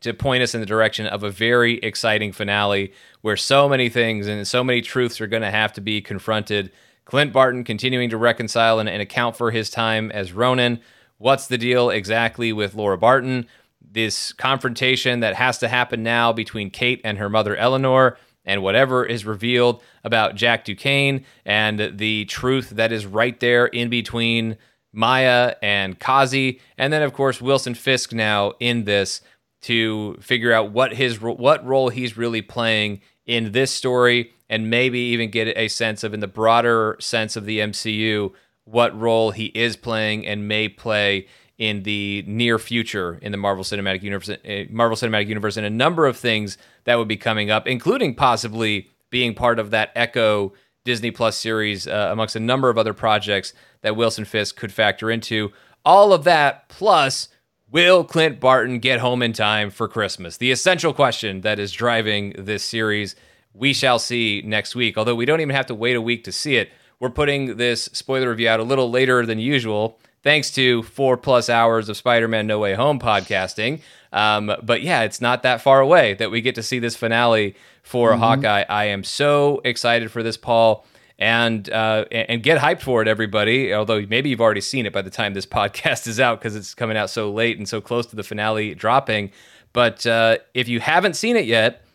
to 0.02 0.14
point 0.14 0.44
us 0.44 0.54
in 0.54 0.60
the 0.60 0.66
direction 0.66 1.06
of 1.06 1.24
a 1.24 1.30
very 1.30 1.76
exciting 1.78 2.32
finale 2.32 2.92
where 3.22 3.38
so 3.38 3.70
many 3.70 3.88
things 3.88 4.28
and 4.28 4.48
so 4.48 4.64
many 4.64 4.82
truths 4.82 5.22
are 5.22 5.28
going 5.28 5.44
to 5.44 5.52
have 5.52 5.72
to 5.74 5.82
be 5.82 6.02
confronted. 6.02 6.72
Clint 7.06 7.32
Barton 7.32 7.64
continuing 7.64 8.10
to 8.10 8.18
reconcile 8.18 8.80
and, 8.80 8.90
and, 8.90 9.02
account 9.02 9.36
for 9.36 9.52
his 9.52 9.70
time 9.70 10.12
as 10.12 10.34
Ronin. 10.34 10.80
What's 11.18 11.48
the 11.48 11.58
deal 11.58 11.90
exactly 11.90 12.52
with 12.52 12.74
Laura 12.74 12.98
Barton? 12.98 13.48
This 13.80 14.34
confrontation 14.34 15.20
that 15.20 15.36
has 15.36 15.60
to 15.60 15.68
happen 15.68 16.02
now 16.02 16.34
between 16.34 16.72
Kate 16.72 17.02
and 17.04 17.18
her 17.20 17.30
mother 17.30 17.56
Eleanor 17.56 18.18
and 18.46 18.64
whatever 18.64 19.06
is 19.06 19.26
revealed 19.26 19.84
about 20.04 20.36
Jack 20.36 20.66
Duquesne 20.66 21.26
and 21.46 21.98
the 21.98 22.26
truth 22.26 22.72
that 22.72 22.92
is 22.92 23.06
right 23.06 23.40
there 23.40 23.68
in 23.68 23.90
between 23.90 24.58
Maya 24.94 25.56
and 25.62 26.00
Kazi, 26.00 26.60
and 26.78 26.92
then 26.92 27.02
of 27.02 27.14
course 27.14 27.42
Wilson 27.42 27.76
Fisk 27.76 28.14
now 28.14 28.54
in 28.60 28.84
this 28.84 29.22
to 29.64 30.16
figure 30.20 30.52
out 30.52 30.72
what 30.72 30.94
his 30.94 31.22
what 31.22 31.66
role 31.66 31.90
he's 31.90 32.18
really 32.18 32.42
playing 32.42 33.02
in 33.26 33.52
this 33.52 33.72
story, 33.72 34.32
and 34.50 34.70
maybe 34.70 35.00
even 35.00 35.30
get 35.30 35.56
a 35.56 35.68
sense 35.68 36.04
of 36.04 36.14
in 36.14 36.20
the 36.20 36.28
broader 36.28 36.98
sense 37.00 37.36
of 37.36 37.46
the 37.46 37.60
MCU 37.60 38.32
what 38.66 38.98
role 39.00 39.32
he 39.32 39.46
is 39.48 39.76
playing 39.76 40.26
and 40.26 40.48
may 40.48 40.70
play 40.70 41.28
in 41.58 41.84
the 41.84 42.24
near 42.26 42.58
future 42.58 43.20
in 43.22 43.32
the 43.32 43.38
Marvel 43.38 43.64
Cinematic 43.64 44.02
Universe, 44.02 44.32
eh, 44.46 44.66
Marvel 44.70 44.98
Cinematic 44.98 45.28
Universe, 45.28 45.58
and 45.58 45.66
a 45.66 45.70
number 45.70 46.08
of 46.08 46.18
things 46.18 46.58
that 46.86 46.96
would 46.96 47.08
be 47.08 47.18
coming 47.18 47.52
up, 47.52 47.68
including 47.68 48.16
possibly 48.16 48.90
being 49.12 49.36
part 49.36 49.60
of 49.60 49.70
that 49.72 49.92
Echo 49.96 50.54
Disney 50.84 51.12
Plus 51.12 51.38
series, 51.38 51.88
uh, 51.88 52.10
amongst 52.12 52.36
a 52.36 52.40
number 52.40 52.70
of 52.70 52.78
other 52.78 52.94
projects 52.94 53.54
that 53.82 53.96
Wilson 53.96 54.26
Fisk 54.26 54.56
could 54.56 54.74
factor 54.74 55.12
into. 55.12 55.52
All 55.86 56.14
of 56.14 56.24
that, 56.24 56.70
plus, 56.70 57.30
will 57.70 58.04
Clint 58.04 58.40
Barton 58.40 58.80
get 58.80 59.00
home 59.00 59.22
in 59.22 59.34
time 59.34 59.70
for 59.70 59.88
Christmas? 59.88 60.38
The 60.38 60.52
essential 60.52 60.94
question 60.94 61.42
that 61.42 61.60
is 61.60 61.72
driving 61.72 62.34
this 62.38 62.64
series. 62.64 63.16
We 63.54 63.74
shall 63.74 64.00
see 64.00 64.42
next 64.46 64.76
week, 64.76 64.98
although 64.98 65.16
we 65.16 65.26
don't 65.26 65.42
even 65.42 65.56
have 65.56 65.66
to 65.68 65.76
wait 65.76 65.96
a 65.96 66.02
week 66.02 66.24
to 66.26 66.32
see 66.32 66.56
it. 66.56 66.72
We're 67.00 67.10
putting 67.10 67.58
this 67.58 67.86
spoiler 67.94 68.30
review 68.30 68.48
out 68.48 68.60
a 68.60 68.64
little 68.64 68.90
later 68.90 69.26
than 69.26 69.40
usual 69.40 70.00
thanks 70.24 70.52
to 70.52 70.84
four 70.84 71.18
plus 71.18 71.50
hours 71.50 71.90
of 71.90 71.98
Spider 71.98 72.28
Man 72.28 72.48
No 72.48 72.60
Way 72.60 72.74
Home 72.74 73.00
podcasting. 73.00 73.82
Um, 74.14 74.54
but 74.62 74.82
yeah, 74.82 75.04
it's 75.04 75.22
not 75.22 75.44
that 75.44 75.62
far 75.62 75.80
away 75.80 76.16
that 76.16 76.32
we 76.32 76.42
get 76.42 76.56
to 76.56 76.64
see 76.64 76.80
this 76.80 76.96
finale 76.96 77.56
for 77.84 78.12
mm-hmm. 78.12 78.22
Hawkeye. 78.22 78.66
I 78.68 78.86
am 78.86 79.04
so 79.04 79.62
excited 79.64 80.12
for 80.12 80.24
this, 80.24 80.38
Paul. 80.38 80.86
And 81.20 81.70
uh, 81.70 82.06
and 82.12 82.42
get 82.42 82.60
hyped 82.60 82.82
for 82.82 83.04
it, 83.04 83.08
everybody. 83.08 83.76
Although 83.76 84.04
maybe 84.10 84.32
you've 84.32 84.42
already 84.42 84.62
seen 84.62 84.88
it 84.88 84.94
by 84.94 85.04
the 85.04 85.12
time 85.12 85.36
this 85.36 85.46
podcast 85.60 86.08
is 86.08 86.20
out 86.20 86.40
because 86.40 86.56
it's 86.56 86.74
coming 86.74 86.98
out 86.98 87.12
so 87.12 87.32
late 87.32 87.60
and 87.60 87.70
so 87.70 87.80
close 87.80 88.08
to 88.08 88.16
the 88.16 88.24
finale 88.24 88.74
dropping. 88.74 89.30
But 89.72 90.06
uh, 90.08 90.40
if 90.56 90.68
you 90.68 90.80
haven't 90.80 91.16
seen 91.16 91.36
it 91.36 91.46
yet, 91.46 91.86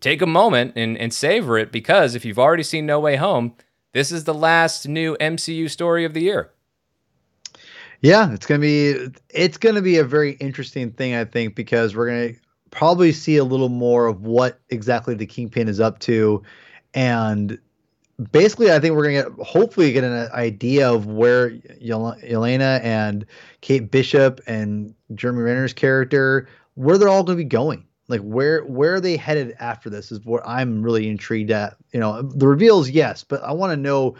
take 0.00 0.20
a 0.20 0.26
moment 0.26 0.74
and, 0.76 0.98
and 0.98 1.14
savor 1.14 1.56
it 1.56 1.72
because 1.72 2.14
if 2.14 2.26
you've 2.26 2.38
already 2.38 2.62
seen 2.62 2.84
No 2.84 3.00
Way 3.00 3.16
Home, 3.16 3.54
this 3.94 4.12
is 4.12 4.24
the 4.24 4.34
last 4.34 4.86
new 4.86 5.16
MCU 5.16 5.70
story 5.70 6.04
of 6.04 6.12
the 6.12 6.20
year. 6.20 6.50
Yeah, 8.04 8.34
it's 8.34 8.44
gonna 8.44 8.60
be 8.60 9.08
it's 9.30 9.56
gonna 9.56 9.80
be 9.80 9.96
a 9.96 10.04
very 10.04 10.32
interesting 10.32 10.90
thing, 10.90 11.14
I 11.14 11.24
think, 11.24 11.54
because 11.54 11.96
we're 11.96 12.06
gonna 12.06 12.38
probably 12.70 13.12
see 13.12 13.38
a 13.38 13.44
little 13.44 13.70
more 13.70 14.08
of 14.08 14.26
what 14.26 14.60
exactly 14.68 15.14
the 15.14 15.24
Kingpin 15.24 15.68
is 15.68 15.80
up 15.80 16.00
to, 16.00 16.42
and 16.92 17.58
basically, 18.30 18.70
I 18.70 18.78
think 18.78 18.94
we're 18.94 19.04
gonna 19.04 19.30
get 19.30 19.46
hopefully 19.46 19.90
get 19.90 20.04
an 20.04 20.30
idea 20.32 20.92
of 20.92 21.06
where 21.06 21.52
Yelena 21.52 22.84
and 22.84 23.24
Kate 23.62 23.90
Bishop 23.90 24.42
and 24.46 24.94
Jeremy 25.14 25.40
Renner's 25.40 25.72
character 25.72 26.46
where 26.74 26.98
they're 26.98 27.08
all 27.08 27.24
gonna 27.24 27.38
be 27.38 27.44
going. 27.44 27.86
Like 28.08 28.20
where 28.20 28.66
where 28.66 28.96
are 28.96 29.00
they 29.00 29.16
headed 29.16 29.56
after 29.60 29.88
this 29.88 30.12
is 30.12 30.22
what 30.26 30.42
I'm 30.46 30.82
really 30.82 31.08
intrigued 31.08 31.50
at. 31.50 31.78
You 31.94 32.00
know, 32.00 32.20
the 32.20 32.48
reveals, 32.48 32.90
yes, 32.90 33.24
but 33.24 33.42
I 33.42 33.52
want 33.52 33.70
to 33.70 33.78
know 33.78 34.14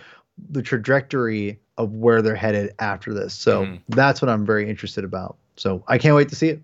the 0.51 0.63
trajectory 0.63 1.61
of 1.77 1.93
where 1.95 2.23
they're 2.23 2.37
headed 2.37 2.75
after 2.79 3.13
this. 3.13 3.35
So 3.35 3.67
mm. 3.67 3.81
that's 3.89 4.23
what 4.23 4.29
I'm 4.29 4.47
very 4.47 4.69
interested 4.69 5.05
about. 5.05 5.37
So 5.57 5.85
I 5.89 5.99
can't 5.99 6.17
wait 6.17 6.29
to 6.29 6.37
see 6.37 6.49
it. 6.49 6.63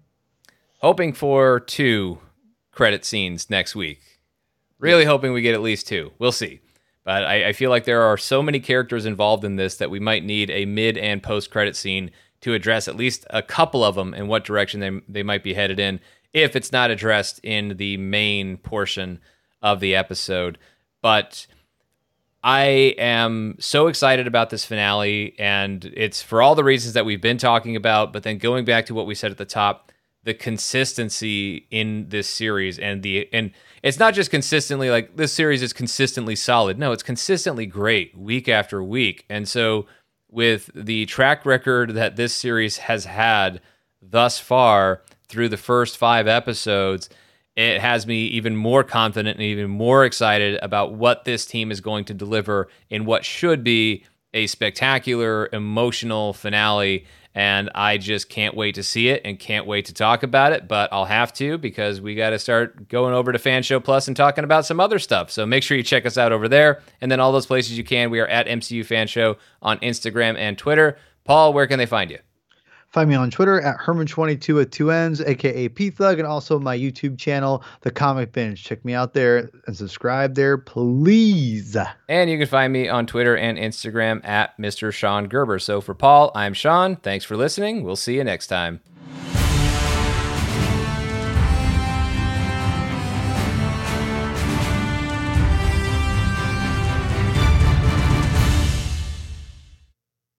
Hoping 0.78 1.12
for 1.12 1.60
two 1.60 2.18
credit 2.72 3.04
scenes 3.04 3.50
next 3.50 3.74
week. 3.74 4.00
Really 4.78 5.04
hoping 5.04 5.32
we 5.32 5.42
get 5.42 5.54
at 5.54 5.60
least 5.60 5.86
two. 5.86 6.12
We'll 6.18 6.32
see. 6.32 6.60
But 7.04 7.24
I, 7.24 7.48
I 7.48 7.52
feel 7.52 7.70
like 7.70 7.84
there 7.84 8.02
are 8.02 8.16
so 8.16 8.42
many 8.42 8.60
characters 8.60 9.04
involved 9.06 9.44
in 9.44 9.56
this 9.56 9.76
that 9.76 9.90
we 9.90 10.00
might 10.00 10.24
need 10.24 10.50
a 10.50 10.64
mid 10.64 10.96
and 10.96 11.22
post 11.22 11.50
credit 11.50 11.76
scene 11.76 12.10
to 12.40 12.54
address 12.54 12.88
at 12.88 12.96
least 12.96 13.26
a 13.30 13.42
couple 13.42 13.84
of 13.84 13.94
them 13.94 14.14
and 14.14 14.28
what 14.28 14.44
direction 14.44 14.80
they, 14.80 15.00
they 15.08 15.22
might 15.22 15.42
be 15.42 15.54
headed 15.54 15.78
in 15.78 16.00
if 16.32 16.56
it's 16.56 16.72
not 16.72 16.90
addressed 16.90 17.40
in 17.42 17.76
the 17.76 17.96
main 17.96 18.56
portion 18.56 19.18
of 19.60 19.80
the 19.80 19.94
episode. 19.94 20.58
But 21.02 21.46
I 22.42 22.94
am 22.96 23.56
so 23.58 23.88
excited 23.88 24.26
about 24.26 24.50
this 24.50 24.64
finale, 24.64 25.34
and 25.38 25.84
it's 25.94 26.22
for 26.22 26.40
all 26.40 26.54
the 26.54 26.64
reasons 26.64 26.94
that 26.94 27.04
we've 27.04 27.20
been 27.20 27.36
talking 27.36 27.76
about. 27.76 28.12
But 28.12 28.22
then 28.22 28.38
going 28.38 28.64
back 28.64 28.86
to 28.86 28.94
what 28.94 29.06
we 29.06 29.14
said 29.14 29.30
at 29.30 29.36
the 29.36 29.44
top, 29.44 29.92
the 30.24 30.32
consistency 30.32 31.66
in 31.70 32.08
this 32.08 32.28
series, 32.28 32.78
and 32.78 33.02
the 33.02 33.28
and 33.32 33.52
it's 33.82 33.98
not 33.98 34.14
just 34.14 34.30
consistently 34.30 34.90
like 34.90 35.16
this 35.16 35.32
series 35.32 35.62
is 35.62 35.74
consistently 35.74 36.34
solid. 36.34 36.78
No, 36.78 36.92
it's 36.92 37.02
consistently 37.02 37.66
great 37.66 38.16
week 38.16 38.48
after 38.48 38.82
week. 38.82 39.26
And 39.28 39.46
so, 39.46 39.86
with 40.30 40.70
the 40.74 41.04
track 41.06 41.44
record 41.44 41.94
that 41.94 42.16
this 42.16 42.32
series 42.32 42.78
has 42.78 43.04
had 43.04 43.60
thus 44.00 44.38
far 44.38 45.02
through 45.28 45.50
the 45.50 45.56
first 45.58 45.98
five 45.98 46.26
episodes 46.26 47.10
it 47.60 47.80
has 47.80 48.06
me 48.06 48.24
even 48.26 48.56
more 48.56 48.82
confident 48.82 49.36
and 49.36 49.44
even 49.44 49.70
more 49.70 50.04
excited 50.04 50.58
about 50.62 50.94
what 50.94 51.24
this 51.24 51.44
team 51.44 51.70
is 51.70 51.80
going 51.80 52.06
to 52.06 52.14
deliver 52.14 52.68
in 52.88 53.04
what 53.04 53.24
should 53.24 53.62
be 53.62 54.04
a 54.32 54.46
spectacular, 54.46 55.48
emotional 55.52 56.32
finale. 56.32 57.04
And 57.34 57.70
I 57.74 57.98
just 57.98 58.30
can't 58.30 58.56
wait 58.56 58.76
to 58.76 58.82
see 58.82 59.08
it 59.08 59.20
and 59.24 59.38
can't 59.38 59.66
wait 59.66 59.84
to 59.86 59.94
talk 59.94 60.22
about 60.22 60.52
it. 60.52 60.68
But 60.68 60.90
I'll 60.90 61.04
have 61.04 61.34
to 61.34 61.58
because 61.58 62.00
we 62.00 62.14
got 62.14 62.30
to 62.30 62.38
start 62.38 62.88
going 62.88 63.12
over 63.12 63.30
to 63.30 63.38
Fan 63.38 63.62
Show 63.62 63.78
Plus 63.78 64.08
and 64.08 64.16
talking 64.16 64.42
about 64.42 64.64
some 64.64 64.80
other 64.80 64.98
stuff. 64.98 65.30
So 65.30 65.44
make 65.44 65.62
sure 65.62 65.76
you 65.76 65.82
check 65.82 66.06
us 66.06 66.16
out 66.16 66.32
over 66.32 66.48
there. 66.48 66.80
And 67.02 67.12
then 67.12 67.20
all 67.20 67.30
those 67.30 67.46
places 67.46 67.76
you 67.76 67.84
can. 67.84 68.10
We 68.10 68.20
are 68.20 68.26
at 68.26 68.46
MCU 68.46 68.86
Fan 68.86 69.06
Show 69.06 69.36
on 69.60 69.78
Instagram 69.80 70.38
and 70.38 70.56
Twitter. 70.56 70.96
Paul, 71.24 71.52
where 71.52 71.66
can 71.66 71.78
they 71.78 71.86
find 71.86 72.10
you? 72.10 72.18
Find 72.90 73.08
me 73.08 73.14
on 73.14 73.30
Twitter 73.30 73.60
at 73.60 73.78
Hermann22 73.78 74.54
with 74.54 74.72
two 74.72 74.90
N's, 74.90 75.20
aka 75.20 75.68
P 75.68 75.90
Thug, 75.90 76.18
and 76.18 76.26
also 76.26 76.58
my 76.58 76.76
YouTube 76.76 77.18
channel, 77.18 77.62
The 77.82 77.92
Comic 77.92 78.32
Binge. 78.32 78.62
Check 78.62 78.84
me 78.84 78.94
out 78.94 79.14
there 79.14 79.48
and 79.66 79.76
subscribe 79.76 80.34
there, 80.34 80.58
please. 80.58 81.76
And 82.08 82.28
you 82.28 82.36
can 82.36 82.48
find 82.48 82.72
me 82.72 82.88
on 82.88 83.06
Twitter 83.06 83.36
and 83.36 83.56
Instagram 83.56 84.26
at 84.26 84.58
Mr. 84.58 84.92
Sean 84.92 85.28
Gerber. 85.28 85.60
So 85.60 85.80
for 85.80 85.94
Paul, 85.94 86.32
I'm 86.34 86.52
Sean. 86.52 86.96
Thanks 86.96 87.24
for 87.24 87.36
listening. 87.36 87.84
We'll 87.84 87.94
see 87.94 88.16
you 88.16 88.24
next 88.24 88.48
time. 88.48 88.80